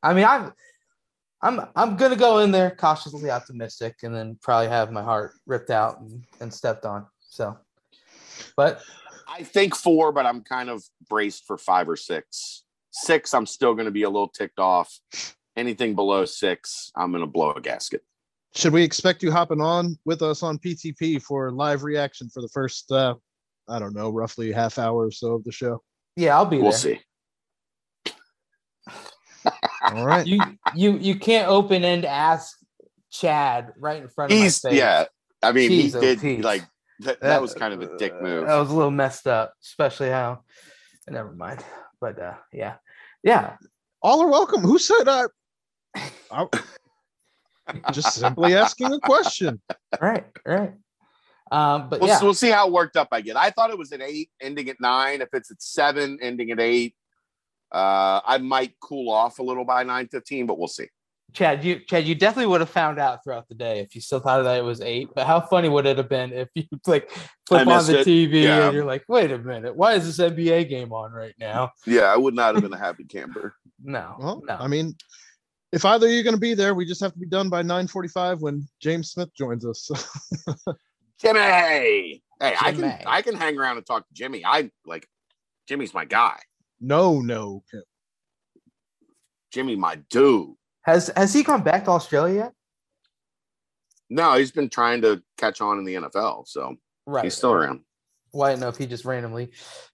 I 0.03 0.15
mean, 0.15 0.25
I'm 0.25 0.53
I'm 1.43 1.61
I'm 1.77 1.97
gonna 1.97 2.17
go 2.17 2.39
in 2.41 2.51
there 2.51 2.71
cautiously 2.71 3.31
optimistic 3.31 3.97
and 4.03 4.15
then 4.15 4.39
probably 4.43 4.69
have 4.69 4.93
my 4.93 5.03
heart 5.03 5.33
ripped 5.47 5.71
out 5.71 6.01
and, 6.01 6.25
and 6.41 6.53
stepped 6.53 6.85
on. 6.85 7.07
So 7.21 7.57
but 8.57 8.83
I 9.29 9.43
think 9.43 9.75
four, 9.75 10.13
but 10.13 10.27
I'm 10.27 10.43
kind 10.43 10.71
of 10.71 10.83
braced 11.09 11.47
for 11.47 11.59
five 11.59 11.89
or 11.89 11.97
six. 11.97 12.65
Six, 12.91 13.35
I'm 13.35 13.47
still 13.47 13.75
going 13.75 13.85
to 13.85 13.93
be 13.93 14.03
a 14.03 14.11
little 14.11 14.29
ticked 14.29 14.59
off. 14.59 14.99
Anything 15.57 15.95
below 15.95 16.25
six, 16.25 16.91
I'm 16.97 17.11
going 17.11 17.23
to 17.23 17.27
blow 17.27 17.53
a 17.53 17.61
gasket. 17.61 18.03
Should 18.55 18.73
we 18.73 18.83
expect 18.83 19.23
you 19.23 19.31
hopping 19.31 19.61
on 19.61 19.99
with 20.05 20.23
us 20.23 20.43
on 20.43 20.59
PTP 20.59 21.23
for 21.23 21.51
live 21.51 21.85
reaction 21.85 22.29
for 22.31 22.41
the 22.41 22.49
first 22.49 22.91
uh 22.91 23.15
I 23.69 23.79
don't 23.79 23.95
know, 23.95 24.11
roughly 24.11 24.51
half 24.51 24.79
hour 24.79 25.07
or 25.07 25.11
so 25.11 25.35
of 25.35 25.45
the 25.45 25.53
show? 25.53 25.83
Yeah, 26.19 26.37
I'll 26.37 26.45
be 26.47 26.59
We'll 26.59 26.71
there. 26.73 26.79
see. 26.79 27.01
All 29.83 30.05
right. 30.05 30.27
You 30.27 30.41
you 30.75 30.97
you 30.99 31.19
can't 31.19 31.49
open 31.49 31.85
end 31.85 32.05
ask 32.05 32.59
Chad 33.11 33.73
right 33.79 34.03
in 34.03 34.09
front 34.09 34.33
of 34.33 34.39
He's 34.39 34.63
my 34.63 34.71
face. 34.71 34.79
yeah. 34.79 35.05
I 35.43 35.53
mean, 35.53 35.71
Jeez, 35.71 35.95
he 35.95 36.01
did 36.01 36.21
Pete. 36.21 36.45
like 36.45 36.65
that. 37.01 37.21
That 37.21 37.41
was 37.41 37.55
kind 37.55 37.73
of 37.73 37.81
a 37.81 37.97
dick 37.97 38.13
move. 38.21 38.47
That 38.47 38.57
was 38.57 38.71
a 38.71 38.75
little 38.75 38.91
messed 38.91 39.27
up, 39.27 39.55
especially 39.63 40.11
how. 40.11 40.41
Never 41.09 41.33
mind. 41.33 41.65
But 42.01 42.21
uh, 42.21 42.35
yeah, 42.53 42.75
yeah. 43.23 43.57
All 44.03 44.21
are 44.23 44.29
welcome. 44.29 44.61
Who 44.63 44.79
said 44.79 45.09
I? 45.09 45.25
I 46.31 46.49
just 47.93 48.15
simply 48.15 48.55
asking 48.57 48.93
a 48.93 49.01
question. 49.01 49.61
Right, 50.01 50.25
right. 50.45 50.73
Um, 51.51 51.89
but 51.89 52.01
We'll, 52.01 52.09
yeah, 52.09 52.23
we'll 52.23 52.35
see 52.35 52.51
how 52.51 52.69
worked 52.69 52.97
up 52.97 53.09
I 53.13 53.21
get. 53.21 53.37
I 53.37 53.51
thought 53.51 53.71
it 53.71 53.79
was 53.79 53.93
at 53.93 54.03
eight, 54.03 54.31
ending 54.41 54.69
at 54.69 54.81
nine. 54.81 55.21
If 55.23 55.29
it's 55.33 55.51
at 55.51 55.63
seven, 55.63 56.19
ending 56.21 56.51
at 56.51 56.61
eight, 56.61 56.95
uh, 57.73 58.21
I 58.25 58.39
might 58.39 58.75
cool 58.81 59.11
off 59.11 59.39
a 59.39 59.43
little 59.43 59.65
by 59.65 59.83
nine 59.83 60.09
fifteen, 60.09 60.47
but 60.47 60.59
we'll 60.59 60.69
see. 60.69 60.89
Chad, 61.35 61.63
you 61.63 61.81
Chad, 61.81 62.07
you 62.07 62.15
definitely 62.15 62.47
would 62.47 62.61
have 62.63 62.71
found 62.71 62.99
out 62.99 63.23
throughout 63.23 63.47
the 63.49 63.55
day 63.55 63.81
if 63.81 63.95
you 63.95 64.01
still 64.01 64.19
thought 64.19 64.43
that 64.43 64.57
it 64.59 64.65
was 64.65 64.81
eight. 64.81 65.11
But 65.15 65.27
how 65.27 65.41
funny 65.41 65.69
would 65.69 65.85
it 65.85 65.99
have 65.99 66.09
been 66.09 66.33
if 66.33 66.49
you 66.55 66.65
like 66.87 67.11
flip 67.47 67.67
on 67.67 67.87
the 67.87 68.01
it. 68.01 68.07
TV 68.07 68.45
Yeah. 68.45 68.67
and 68.67 68.75
you're 68.75 68.87
like, 68.87 69.05
wait 69.09 69.31
a 69.31 69.39
minute, 69.39 69.77
why 69.77 69.93
is 69.93 70.07
this 70.07 70.27
NBA 70.33 70.71
game 70.71 70.91
on 70.93 71.13
right 71.13 71.35
now? 71.39 71.73
Yeah, 71.87 72.05
I 72.05 72.17
would 72.17 72.35
not 72.35 72.55
have 72.55 72.63
been 72.65 72.73
a 72.73 72.79
happy 72.79 73.05
camper. 73.05 73.55
No, 73.81 74.17
Well, 74.19 74.43
no. 74.45 74.57
I 74.57 74.67
mean, 74.67 74.97
if 75.71 75.85
either 75.85 76.07
of 76.07 76.13
you 76.13 76.19
are 76.19 76.25
going 76.25 76.35
to 76.35 76.41
be 76.41 76.55
there, 76.55 76.75
we 76.75 76.85
just 76.85 77.01
have 77.01 77.13
to 77.13 77.19
be 77.19 77.27
done 77.29 77.49
by 77.49 77.63
9:45 77.63 78.41
when 78.41 78.67
James 78.81 79.13
Smith 79.13 79.29
joins 79.37 79.65
us. 79.65 79.89
Jimmy, 81.21 81.41
hey, 81.41 82.23
I 82.41 82.73
can 82.73 82.85
I 83.07 83.23
can 83.23 83.35
hang 83.35 83.59
around 83.59 83.77
and 83.77 83.87
talk 83.87 84.07
to 84.07 84.15
Jimmy. 84.15 84.45
I 84.45 84.71
like 84.87 85.07
Jimmy's 85.69 85.93
my 85.93 86.05
guy. 86.05 86.39
no, 86.81 87.21
no. 87.21 87.63
Kim. 87.71 87.83
Jimmy, 89.53 89.77
my 89.77 89.97
dude. 90.11 90.55
has 90.83 91.11
has 91.17 91.33
he 91.33 91.43
gone 91.43 91.63
back 91.63 91.85
to 91.87 91.91
Australia 91.91 92.35
yet? 92.35 92.53
No, 94.11 94.35
he's 94.35 94.51
been 94.51 94.69
trying 94.69 95.03
to 95.03 95.23
catch 95.37 95.61
on 95.61 95.79
in 95.79 95.85
the 95.85 95.95
NFL, 95.95 96.47
so 96.47 96.77
Right, 97.07 97.25
he's 97.25 97.37
still 97.37 97.53
around. 97.53 97.81
Well, 98.33 98.49
I 98.49 98.51
didn't 98.51 98.61
know 98.61 98.69
if 98.69 98.77
he 98.77 98.87
just 98.87 99.05
randomly 99.05 99.51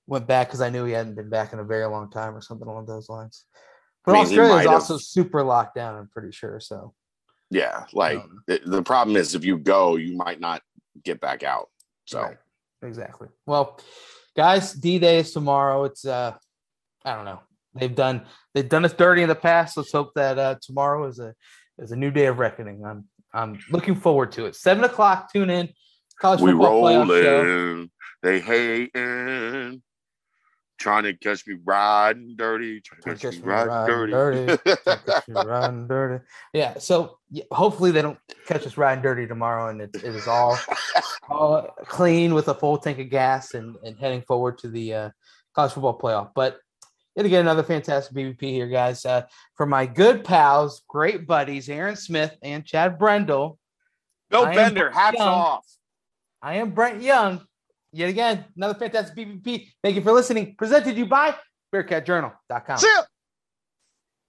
went 0.07 0.27
back 0.27 0.49
because 0.49 0.61
I 0.61 0.69
knew 0.69 0.85
he 0.85 0.93
hadn't 0.93 1.15
been 1.15 1.31
back 1.31 1.53
in 1.53 1.61
a 1.61 1.65
very 1.65 1.87
long 1.87 2.11
time 2.11 2.35
or 2.35 2.41
something 2.41 2.67
along 2.67 2.87
those 2.87 3.09
lines. 3.09 3.45
But 4.05 4.13
I 4.13 4.15
mean, 4.15 4.25
Australia 4.25 4.61
is 4.61 4.67
also 4.67 4.99
super 4.99 5.43
locked 5.43 5.77
down. 5.77 5.97
I'm 5.97 6.09
pretty 6.09 6.33
sure. 6.33 6.61
So 6.61 6.93
Yeah, 7.51 7.87
like 7.93 8.19
um, 8.19 8.43
the, 8.47 8.61
the 8.65 8.83
problem 8.83 9.17
is 9.17 9.35
if 9.35 9.45
you 9.45 9.59
go, 9.59 9.97
you 9.97 10.17
might 10.17 10.41
not 10.41 10.63
get 11.03 11.21
back 11.21 11.43
out. 11.43 11.69
So 12.07 12.23
Right. 12.23 12.37
Exactly. 12.83 13.29
Well, 13.47 13.81
guys, 14.37 14.73
D 14.75 14.99
Day 14.99 15.19
is 15.19 15.33
tomorrow. 15.33 15.85
It's 15.85 16.05
uh 16.05 16.35
I 17.05 17.15
don't 17.15 17.25
know. 17.25 17.41
They've 17.75 17.95
done 17.95 18.27
they've 18.55 18.69
done 18.69 18.85
us 18.85 18.93
dirty 18.93 19.23
in 19.23 19.29
the 19.29 19.35
past. 19.35 19.77
Let's 19.77 19.93
hope 19.93 20.13
that 20.15 20.39
uh 20.39 20.57
tomorrow 20.61 21.07
is 21.07 21.19
a 21.19 21.35
is 21.79 21.93
a 21.93 21.97
new 21.97 22.11
day 22.11 22.27
of 22.27 22.39
reckoning. 22.39 22.85
I'm 22.85 23.09
I'm 23.33 23.59
looking 23.71 23.97
forward 23.97 24.33
to 24.33 24.47
it. 24.47 24.55
Seven 24.55 24.85
o'clock, 24.85 25.33
tune 25.33 25.51
in. 25.51 25.71
College 26.21 26.41
we 26.41 26.53
football 26.53 26.83
playoff 26.83 27.23
show. 27.23 27.43
rolling, 27.43 27.91
they 28.23 28.39
hating, 28.39 29.83
trying 30.85 31.05
to 31.05 31.15
catch 31.15 31.47
me 31.47 31.57
riding 31.65 32.35
dirty, 32.37 32.79
trying 32.83 33.01
to 33.01 33.09
catch 33.09 33.25
me 33.25 33.31
catch 33.31 33.41
me 33.41 33.49
riding 33.49 33.73
riding 33.73 34.11
dirty. 34.11 34.59
dirty. 34.63 35.33
Riding 35.49 35.89
dirty. 35.89 36.25
Yeah. 36.53 36.79
So 36.79 37.19
yeah, 37.31 37.45
hopefully 37.51 37.91
they 37.91 38.03
don't 38.03 38.19
catch 38.47 38.67
us 38.67 38.77
riding 38.77 39.03
dirty 39.03 39.27
tomorrow, 39.27 39.71
and 39.71 39.81
it, 39.81 39.95
it 39.95 40.05
is 40.05 40.29
all 40.29 40.59
all 41.31 41.75
clean 41.87 42.35
with 42.35 42.49
a 42.49 42.55
full 42.55 42.77
tank 42.77 42.99
of 42.99 43.09
gas 43.09 43.55
and, 43.55 43.77
and 43.83 43.99
heading 43.99 44.21
forward 44.21 44.59
to 44.59 44.69
the 44.69 44.95
uh, 44.95 45.11
college 45.55 45.73
football 45.73 45.99
playoff. 45.99 46.33
But 46.35 46.59
yet 47.17 47.25
again, 47.25 47.41
another 47.41 47.63
fantastic 47.63 48.15
BVP 48.15 48.43
here, 48.43 48.69
guys. 48.69 49.07
Uh, 49.07 49.23
for 49.55 49.65
my 49.65 49.87
good 49.87 50.23
pals, 50.23 50.83
great 50.87 51.27
buddies, 51.27 51.71
Aaron 51.71 51.97
Smith 51.97 52.37
and 52.43 52.63
Chad 52.63 52.99
Brendel. 52.99 53.59
Bill 54.29 54.45
I 54.45 54.55
Bender, 54.55 54.91
hats 54.91 55.17
young. 55.17 55.29
off. 55.29 55.67
I 56.43 56.57
am 56.57 56.73
Brent 56.73 57.01
Young. 57.01 57.41
Yet 57.95 58.09
again, 58.11 58.45
another 58.57 58.75
fantastic 58.75 59.17
BVP. 59.17 59.69
Thank 59.83 59.95
you 59.95 60.03
for 60.03 60.13
listening. 60.13 60.57
Presented 60.59 60.97
you 60.97 61.07
by 61.07 61.35
BearcatJournal.com. 61.73 62.79
See 62.79 62.89
ya. 62.89 63.03